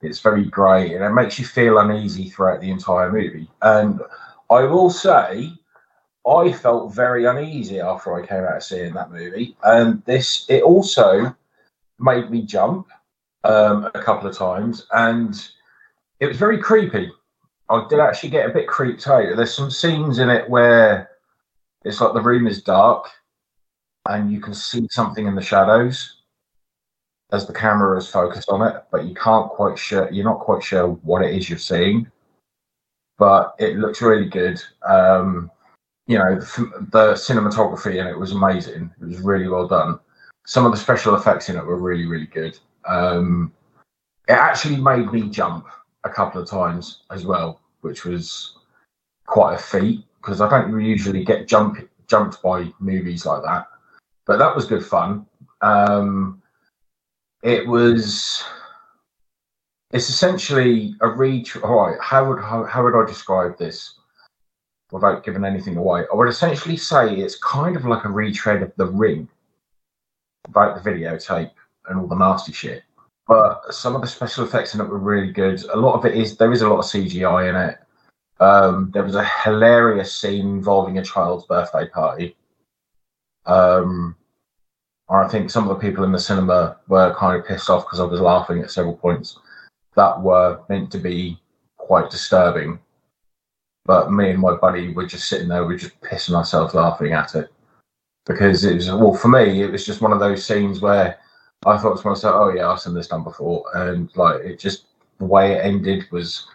it's 0.00 0.20
very 0.20 0.44
grey 0.44 0.94
and 0.94 1.04
it 1.04 1.10
makes 1.10 1.38
you 1.38 1.44
feel 1.44 1.78
uneasy 1.78 2.28
throughout 2.28 2.60
the 2.60 2.70
entire 2.70 3.10
movie. 3.10 3.48
And 3.62 4.00
I 4.50 4.62
will 4.62 4.90
say, 4.90 5.52
I 6.28 6.52
felt 6.52 6.94
very 6.94 7.24
uneasy 7.24 7.80
after 7.80 8.14
I 8.14 8.26
came 8.26 8.44
out 8.44 8.56
of 8.56 8.62
seeing 8.62 8.92
that 8.94 9.10
movie. 9.10 9.56
And 9.64 10.04
this 10.04 10.44
it 10.48 10.62
also 10.62 11.34
made 11.98 12.30
me 12.30 12.42
jump 12.42 12.88
um, 13.44 13.86
a 13.94 14.02
couple 14.02 14.28
of 14.28 14.36
times 14.36 14.86
and 14.92 15.34
it 16.20 16.26
was 16.26 16.36
very 16.36 16.58
creepy. 16.58 17.10
I 17.70 17.86
did 17.88 18.00
actually 18.00 18.30
get 18.30 18.48
a 18.48 18.52
bit 18.52 18.66
creeped 18.66 19.06
out. 19.06 19.36
There's 19.36 19.54
some 19.54 19.70
scenes 19.70 20.18
in 20.18 20.30
it 20.30 20.48
where 20.48 21.10
it's 21.84 22.00
like 22.00 22.14
the 22.14 22.20
room 22.20 22.46
is 22.46 22.62
dark 22.62 23.10
and 24.08 24.32
you 24.32 24.40
can 24.40 24.54
see 24.54 24.86
something 24.90 25.26
in 25.26 25.34
the 25.34 25.42
shadows 25.42 26.16
as 27.30 27.46
the 27.46 27.52
camera 27.52 27.98
is 27.98 28.08
focused 28.08 28.48
on 28.48 28.66
it, 28.66 28.82
but 28.90 29.04
you 29.04 29.14
can't 29.14 29.50
quite 29.50 29.78
sure 29.78 30.10
you're 30.10 30.24
not 30.24 30.40
quite 30.40 30.62
sure 30.62 30.88
what 30.88 31.22
it 31.22 31.34
is 31.34 31.48
you're 31.48 31.58
seeing. 31.58 32.10
But 33.18 33.54
it 33.58 33.76
looks 33.76 34.00
really 34.00 34.28
good. 34.28 34.62
Um, 34.88 35.50
you 36.08 36.18
know, 36.18 36.36
the, 36.36 37.12
cinematography 37.12 37.96
in 38.00 38.06
it 38.06 38.18
was 38.18 38.32
amazing. 38.32 38.90
It 39.00 39.04
was 39.04 39.20
really 39.20 39.46
well 39.46 39.68
done. 39.68 40.00
Some 40.46 40.64
of 40.64 40.72
the 40.72 40.78
special 40.78 41.14
effects 41.14 41.50
in 41.50 41.56
it 41.56 41.64
were 41.64 41.76
really, 41.76 42.06
really 42.06 42.26
good. 42.26 42.58
Um, 42.86 43.52
it 44.26 44.32
actually 44.32 44.78
made 44.78 45.12
me 45.12 45.28
jump 45.28 45.66
a 46.04 46.10
couple 46.10 46.40
of 46.40 46.48
times 46.48 47.02
as 47.10 47.26
well, 47.26 47.60
which 47.82 48.06
was 48.06 48.56
quite 49.26 49.54
a 49.54 49.58
feat 49.58 50.04
because 50.16 50.40
I 50.40 50.48
don't 50.48 50.80
usually 50.80 51.24
get 51.24 51.46
jump, 51.46 51.86
jumped 52.06 52.42
by 52.42 52.72
movies 52.80 53.26
like 53.26 53.42
that. 53.42 53.66
But 54.24 54.38
that 54.38 54.56
was 54.56 54.64
good 54.64 54.84
fun. 54.84 55.26
Um, 55.60 56.42
it 57.42 57.66
was. 57.66 58.44
It's 59.92 60.08
essentially 60.08 60.94
a 61.00 61.08
read. 61.08 61.48
All 61.62 61.86
right, 61.86 61.98
how 62.00 62.28
would 62.28 62.42
how, 62.42 62.64
how 62.64 62.84
would 62.84 62.94
I 62.94 63.06
describe 63.06 63.58
this 63.58 63.97
without 64.90 65.24
giving 65.24 65.44
anything 65.44 65.76
away? 65.76 66.04
I 66.12 66.16
would 66.16 66.28
essentially 66.28 66.76
say 66.76 67.14
it's 67.14 67.38
kind 67.38 67.76
of 67.76 67.84
like 67.84 68.04
a 68.04 68.10
retread 68.10 68.62
of 68.62 68.72
The 68.76 68.86
Ring, 68.86 69.28
about 70.46 70.82
the 70.82 70.90
videotape 70.90 71.50
and 71.86 72.00
all 72.00 72.06
the 72.06 72.14
nasty 72.14 72.52
shit 72.52 72.82
but 73.28 73.62
some 73.72 73.94
of 73.94 74.00
the 74.00 74.06
special 74.06 74.44
effects 74.44 74.74
in 74.74 74.80
it 74.80 74.88
were 74.88 74.98
really 74.98 75.30
good. 75.30 75.62
A 75.66 75.76
lot 75.76 75.94
of 75.94 76.06
it 76.06 76.16
is 76.16 76.36
there 76.36 76.50
is 76.50 76.62
a 76.62 76.68
lot 76.68 76.78
of 76.78 76.86
CGI 76.86 77.50
in 77.50 77.56
it. 77.56 77.78
Um, 78.40 78.90
there 78.94 79.04
was 79.04 79.16
a 79.16 79.24
hilarious 79.44 80.14
scene 80.14 80.46
involving 80.46 80.96
a 80.96 81.04
child's 81.04 81.44
birthday 81.44 81.86
party. 81.88 82.36
Um, 83.44 84.16
I 85.10 85.28
think 85.28 85.50
some 85.50 85.68
of 85.68 85.76
the 85.76 85.86
people 85.86 86.04
in 86.04 86.12
the 86.12 86.18
cinema 86.18 86.78
were 86.88 87.14
kind 87.14 87.38
of 87.38 87.46
pissed 87.46 87.68
off 87.68 87.84
because 87.84 88.00
I 88.00 88.04
was 88.04 88.20
laughing 88.20 88.60
at 88.60 88.70
several 88.70 88.96
points 88.96 89.38
that 89.94 90.22
were 90.22 90.60
meant 90.70 90.90
to 90.92 90.98
be 90.98 91.38
quite 91.76 92.10
disturbing. 92.10 92.78
But 93.88 94.12
me 94.12 94.28
and 94.28 94.38
my 94.38 94.54
buddy 94.54 94.92
were 94.92 95.06
just 95.06 95.28
sitting 95.28 95.48
there, 95.48 95.64
we 95.64 95.72
were 95.72 95.78
just 95.78 95.98
pissing 96.02 96.34
ourselves 96.34 96.74
laughing 96.74 97.14
at 97.14 97.34
it 97.34 97.48
because 98.26 98.62
it 98.62 98.74
was 98.74 98.90
well 98.90 99.14
for 99.14 99.28
me. 99.28 99.62
It 99.62 99.72
was 99.72 99.86
just 99.86 100.02
one 100.02 100.12
of 100.12 100.20
those 100.20 100.44
scenes 100.44 100.82
where 100.82 101.18
I 101.64 101.78
thought 101.78 101.98
to 101.98 102.08
myself, 102.08 102.34
oh 102.36 102.54
yeah, 102.54 102.68
I've 102.68 102.80
seen 102.80 102.92
this 102.92 103.08
done 103.08 103.24
before, 103.24 103.64
and 103.74 104.14
like 104.14 104.42
it 104.42 104.58
just 104.58 104.88
the 105.16 105.24
way 105.24 105.54
it 105.54 105.64
ended 105.64 106.04
was 106.12 106.46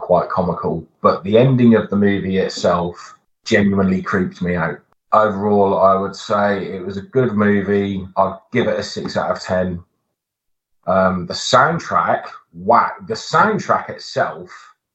quite 0.00 0.30
comical. 0.30 0.88
But 1.02 1.22
the 1.22 1.36
ending 1.36 1.74
of 1.74 1.90
the 1.90 1.96
movie 1.96 2.38
itself 2.38 3.14
genuinely 3.44 4.00
creeped 4.00 4.40
me 4.40 4.56
out. 4.56 4.78
Overall, 5.12 5.78
I 5.78 5.94
would 5.96 6.16
say 6.16 6.64
it 6.64 6.82
was 6.82 6.96
a 6.96 7.02
good 7.02 7.34
movie. 7.34 8.08
I'd 8.16 8.38
give 8.52 8.68
it 8.68 8.78
a 8.78 8.82
six 8.82 9.18
out 9.18 9.30
of 9.30 9.42
ten. 9.42 9.84
Um, 10.86 11.26
the 11.26 11.34
soundtrack, 11.34 12.24
wow, 12.54 12.92
the 13.06 13.12
soundtrack 13.12 13.90
itself, 13.90 14.50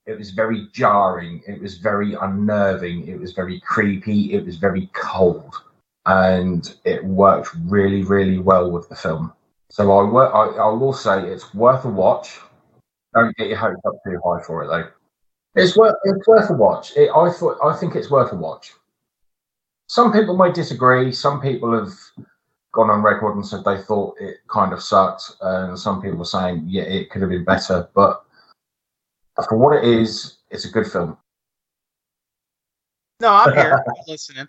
it 0.05 0.17
was 0.17 0.31
very 0.31 0.67
jarring. 0.71 1.41
It 1.47 1.61
was 1.61 1.77
very 1.77 2.13
unnerving. 2.13 3.07
It 3.07 3.19
was 3.19 3.33
very 3.33 3.59
creepy. 3.59 4.33
It 4.33 4.45
was 4.45 4.57
very 4.57 4.89
cold, 4.93 5.55
and 6.05 6.75
it 6.83 7.03
worked 7.03 7.49
really, 7.65 8.03
really 8.03 8.37
well 8.37 8.71
with 8.71 8.87
the 8.89 8.95
film. 8.95 9.33
So 9.69 9.91
I, 9.91 10.25
I, 10.25 10.45
I 10.57 10.73
will 10.73 10.93
say 10.93 11.27
it's 11.27 11.53
worth 11.53 11.85
a 11.85 11.89
watch. 11.89 12.39
Don't 13.13 13.35
get 13.37 13.47
your 13.47 13.57
hopes 13.57 13.81
up 13.85 13.95
too 14.05 14.19
high 14.23 14.41
for 14.43 14.63
it 14.63 14.67
though. 14.67 14.89
It's 15.55 15.75
worth 15.75 15.95
it's 16.03 16.27
worth 16.27 16.49
a 16.49 16.53
watch. 16.53 16.95
It, 16.95 17.09
I 17.09 17.31
thought 17.31 17.57
I 17.63 17.75
think 17.75 17.95
it's 17.95 18.11
worth 18.11 18.31
a 18.31 18.35
watch. 18.35 18.73
Some 19.87 20.11
people 20.11 20.37
may 20.37 20.51
disagree. 20.51 21.11
Some 21.11 21.41
people 21.41 21.73
have 21.73 21.93
gone 22.73 22.89
on 22.89 23.01
record 23.01 23.35
and 23.35 23.45
said 23.45 23.63
they 23.63 23.81
thought 23.81 24.15
it 24.19 24.37
kind 24.49 24.73
of 24.73 24.83
sucked, 24.83 25.31
and 25.41 25.79
some 25.79 26.01
people 26.01 26.17
were 26.17 26.25
saying 26.25 26.65
yeah 26.67 26.83
it 26.83 27.09
could 27.09 27.21
have 27.21 27.31
been 27.31 27.45
better. 27.45 27.89
But 27.95 28.24
for 29.43 29.57
what 29.57 29.75
it 29.75 29.83
is, 29.83 30.37
it's 30.49 30.65
a 30.65 30.69
good 30.69 30.87
film. 30.87 31.17
No, 33.19 33.29
I'm 33.29 33.53
here. 33.53 33.83
I'm 33.87 34.03
listening. 34.07 34.47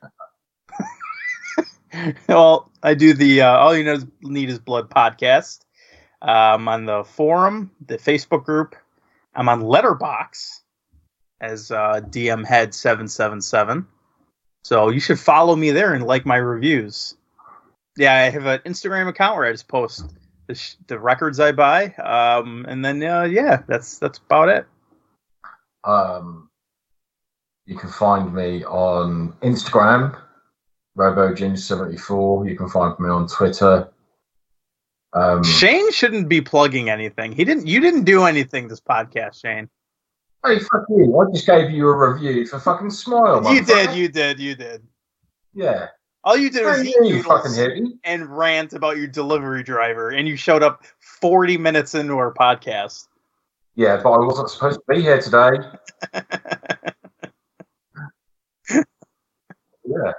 well, 2.29 2.71
I 2.83 2.95
do 2.95 3.15
the 3.15 3.43
uh, 3.43 3.57
All 3.59 3.77
You 3.77 3.85
know 3.85 3.99
Need 4.23 4.51
Is 4.51 4.59
Blood 4.59 4.91
podcast. 4.91 5.61
Uh, 6.23 6.55
I'm 6.55 6.69
on 6.69 6.87
the 6.87 7.05
forum, 7.05 7.71
the 7.87 7.99
Facebook 7.99 8.45
group. 8.45 8.75
I'm 9.35 9.49
on 9.49 9.63
Letterboxd 9.63 10.61
as 11.41 11.71
uh, 11.71 12.01
DM 12.09 12.45
Head 12.47 12.75
seven 12.75 13.09
seven 13.09 13.41
seven. 13.41 13.87
So 14.65 14.89
you 14.89 15.01
should 15.01 15.21
follow 15.21 15.55
me 15.55 15.71
there 15.71 15.95
and 15.95 16.05
like 16.05 16.27
my 16.27 16.37
reviews. 16.37 17.15
Yeah, 17.97 18.15
I 18.15 18.31
have 18.31 18.47
an 18.47 18.61
Instagram 18.67 19.09
account 19.09 19.37
where 19.37 19.47
I 19.47 19.53
just 19.53 19.69
post 19.69 20.13
the, 20.49 20.55
sh- 20.55 20.77
the 20.87 20.99
records 20.99 21.41
I 21.41 21.53
buy, 21.53 21.95
um, 21.95 22.67
and 22.69 22.85
then 22.85 23.03
uh, 23.03 23.23
yeah, 23.23 23.63
that's 23.67 23.99
that's 23.99 24.19
about 24.19 24.49
it. 24.49 24.67
Um, 25.87 26.51
you 27.65 27.77
can 27.77 27.89
find 27.91 28.35
me 28.35 28.65
on 28.65 29.33
Instagram 29.43 30.19
RoboGin74. 30.97 32.49
You 32.49 32.57
can 32.57 32.69
find 32.69 32.99
me 32.99 33.09
on 33.09 33.29
Twitter. 33.29 33.89
Um, 35.13 35.43
Shane 35.45 35.91
shouldn't 35.93 36.29
be 36.29 36.41
plugging 36.41 36.91
anything. 36.91 37.33
He 37.33 37.45
didn't. 37.45 37.67
You 37.67 37.81
didn't 37.81 38.05
do 38.05 38.25
anything 38.25 38.69
this 38.69 38.81
podcast, 38.81 39.41
Shane. 39.41 39.69
Hey, 40.45 40.59
fuck 40.59 40.85
you! 40.91 41.19
I 41.19 41.33
just 41.33 41.47
gave 41.47 41.71
you 41.71 41.89
a 41.89 42.13
review 42.13 42.47
for 42.47 42.61
fucking 42.61 42.91
Smile. 42.91 43.43
You 43.53 43.65
did, 43.65 43.97
you 43.97 44.09
did, 44.09 44.39
you 44.39 44.55
did. 44.55 44.83
Yeah. 45.55 45.89
All 46.23 46.37
you 46.37 46.51
did 46.51 46.65
was 46.65 46.83
Hey, 46.83 46.93
you 47.03 47.23
fucking 47.23 47.53
hippie. 47.53 47.93
and 48.05 48.37
rant 48.37 48.73
about 48.73 48.97
your 48.97 49.07
delivery 49.07 49.63
driver, 49.63 50.11
and 50.11 50.27
you 50.29 50.37
showed 50.37 50.63
up 50.63 50.83
40 50.99 51.57
minutes 51.57 51.95
into 51.95 52.15
our 52.19 52.35
podcast. 52.35 53.07
Yeah, 53.77 54.01
but 54.03 54.11
I 54.12 54.19
wasn't 54.19 54.51
supposed 54.51 54.81
to 54.81 54.94
be 54.94 55.03
here 55.03 55.20
today. 55.20 55.51
Yeah. 59.86 60.12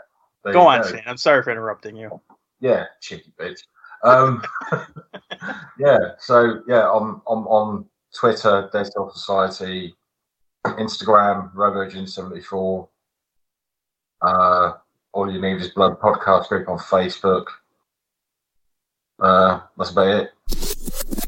Go 0.54 0.68
on, 0.68 0.88
Shane. 0.88 1.04
I'm 1.06 1.18
sorry 1.18 1.44
for 1.44 1.52
interrupting 1.52 1.96
you. 1.96 2.22
Yeah, 2.60 2.86
cheeky 3.02 3.34
bitch. 3.40 3.60
Um, 4.04 4.44
yeah, 5.80 5.98
so 6.20 6.62
yeah, 6.68 6.88
on 6.88 7.22
on 7.26 7.44
on 7.46 7.86
Twitter, 8.16 8.70
Dead 8.72 8.88
Cell 8.88 9.12
Society, 9.12 9.96
Instagram, 10.66 11.54
RoboGen74. 11.54 12.88
Uh, 14.22 14.74
all 15.12 15.32
you 15.32 15.42
need 15.42 15.62
is 15.62 15.70
blood 15.70 16.00
podcast 16.00 16.48
group 16.48 16.70
on 16.70 16.78
Facebook. 16.78 17.48
Uh, 19.20 19.62
that's 19.78 19.92
about 19.92 20.08
it. 20.08 21.27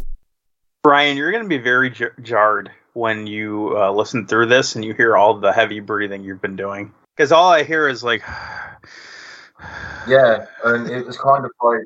Brian, 0.84 1.18
you're 1.18 1.31
going 1.31 1.43
to 1.43 1.49
be 1.49 1.57
very 1.57 1.89
j- 1.89 2.06
jarred 2.22 2.72
when 2.93 3.27
you 3.27 3.77
uh, 3.77 3.91
listen 3.91 4.26
through 4.26 4.45
this 4.45 4.76
and 4.76 4.85
you 4.85 4.93
hear 4.93 5.18
all 5.18 5.38
the 5.38 5.51
heavy 5.51 5.80
breathing 5.80 6.23
you've 6.23 6.41
been 6.41 6.56
doing. 6.56 6.93
Because 7.15 7.31
all 7.31 7.51
I 7.51 7.64
hear 7.64 7.88
is 7.88 8.03
like, 8.03 8.23
Yeah, 10.07 10.45
and 10.64 10.89
it 10.89 11.06
was 11.06 11.18
kind 11.18 11.43
of 11.43 11.51
like 11.61 11.81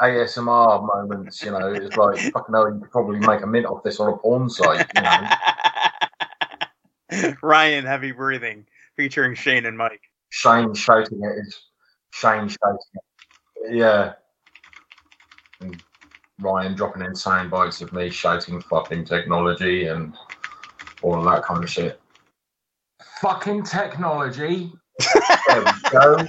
ASMR 0.00 0.86
moments, 0.86 1.42
you 1.42 1.50
know. 1.50 1.72
It 1.72 1.82
was 1.82 1.96
like, 1.96 2.32
fucking 2.32 2.54
hell, 2.54 2.72
you 2.72 2.80
could 2.80 2.90
probably 2.90 3.18
make 3.18 3.42
a 3.42 3.46
mint 3.46 3.66
off 3.66 3.82
this 3.82 3.98
on 4.00 4.12
a 4.12 4.16
porn 4.16 4.48
site, 4.48 4.86
you 4.94 5.02
know. 5.02 5.28
Ryan, 7.42 7.84
heavy 7.84 8.12
breathing, 8.12 8.66
featuring 8.96 9.34
Shane 9.34 9.66
and 9.66 9.76
Mike. 9.76 10.00
Shane 10.30 10.74
shouting 10.74 11.22
at 11.24 11.36
his 11.36 11.60
Shane 12.12 12.48
shouting. 12.48 12.78
At, 12.96 13.74
yeah. 13.74 14.12
And 15.60 15.82
Ryan 16.42 16.74
dropping 16.74 17.02
in 17.02 17.14
sound 17.14 17.50
bites 17.50 17.80
of 17.80 17.92
me 17.92 18.10
shouting 18.10 18.60
fucking 18.60 19.04
technology 19.04 19.86
and 19.86 20.14
all 21.02 21.18
of 21.18 21.24
that 21.24 21.44
kind 21.44 21.62
of 21.62 21.70
shit. 21.70 22.00
Fucking 23.20 23.64
technology. 23.64 24.72
there 25.48 25.64
we 25.64 25.90
go. 25.90 26.26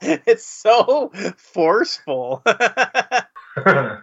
it's 0.00 0.46
so 0.46 1.10
forceful. 1.36 2.42
all 2.46 2.54
right, 3.66 4.02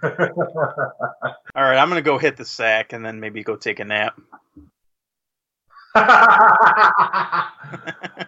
I'm 1.55 1.89
going 1.89 1.95
to 1.95 2.01
go 2.01 2.17
hit 2.17 2.37
the 2.37 2.45
sack 2.45 2.93
and 2.93 3.05
then 3.05 3.19
maybe 3.19 3.43
go 3.43 3.55
take 3.55 3.79
a 3.79 3.85
nap. 3.85 4.19
all 5.95 6.03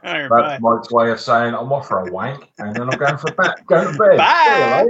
right, 0.04 0.30
bye. 0.30 0.32
That's 0.42 0.62
Mike's 0.62 0.92
way 0.92 1.12
of 1.12 1.20
saying 1.20 1.54
I'm 1.54 1.72
off 1.72 1.88
for 1.88 2.08
a 2.08 2.12
wank 2.12 2.52
and 2.58 2.76
then 2.76 2.90
I'm 2.90 2.98
going 2.98 3.18
for 3.18 3.32
bed. 3.34 3.54
Going 3.68 3.94
to 3.94 4.00
bed. 4.00 4.18
Bye. 4.18 4.90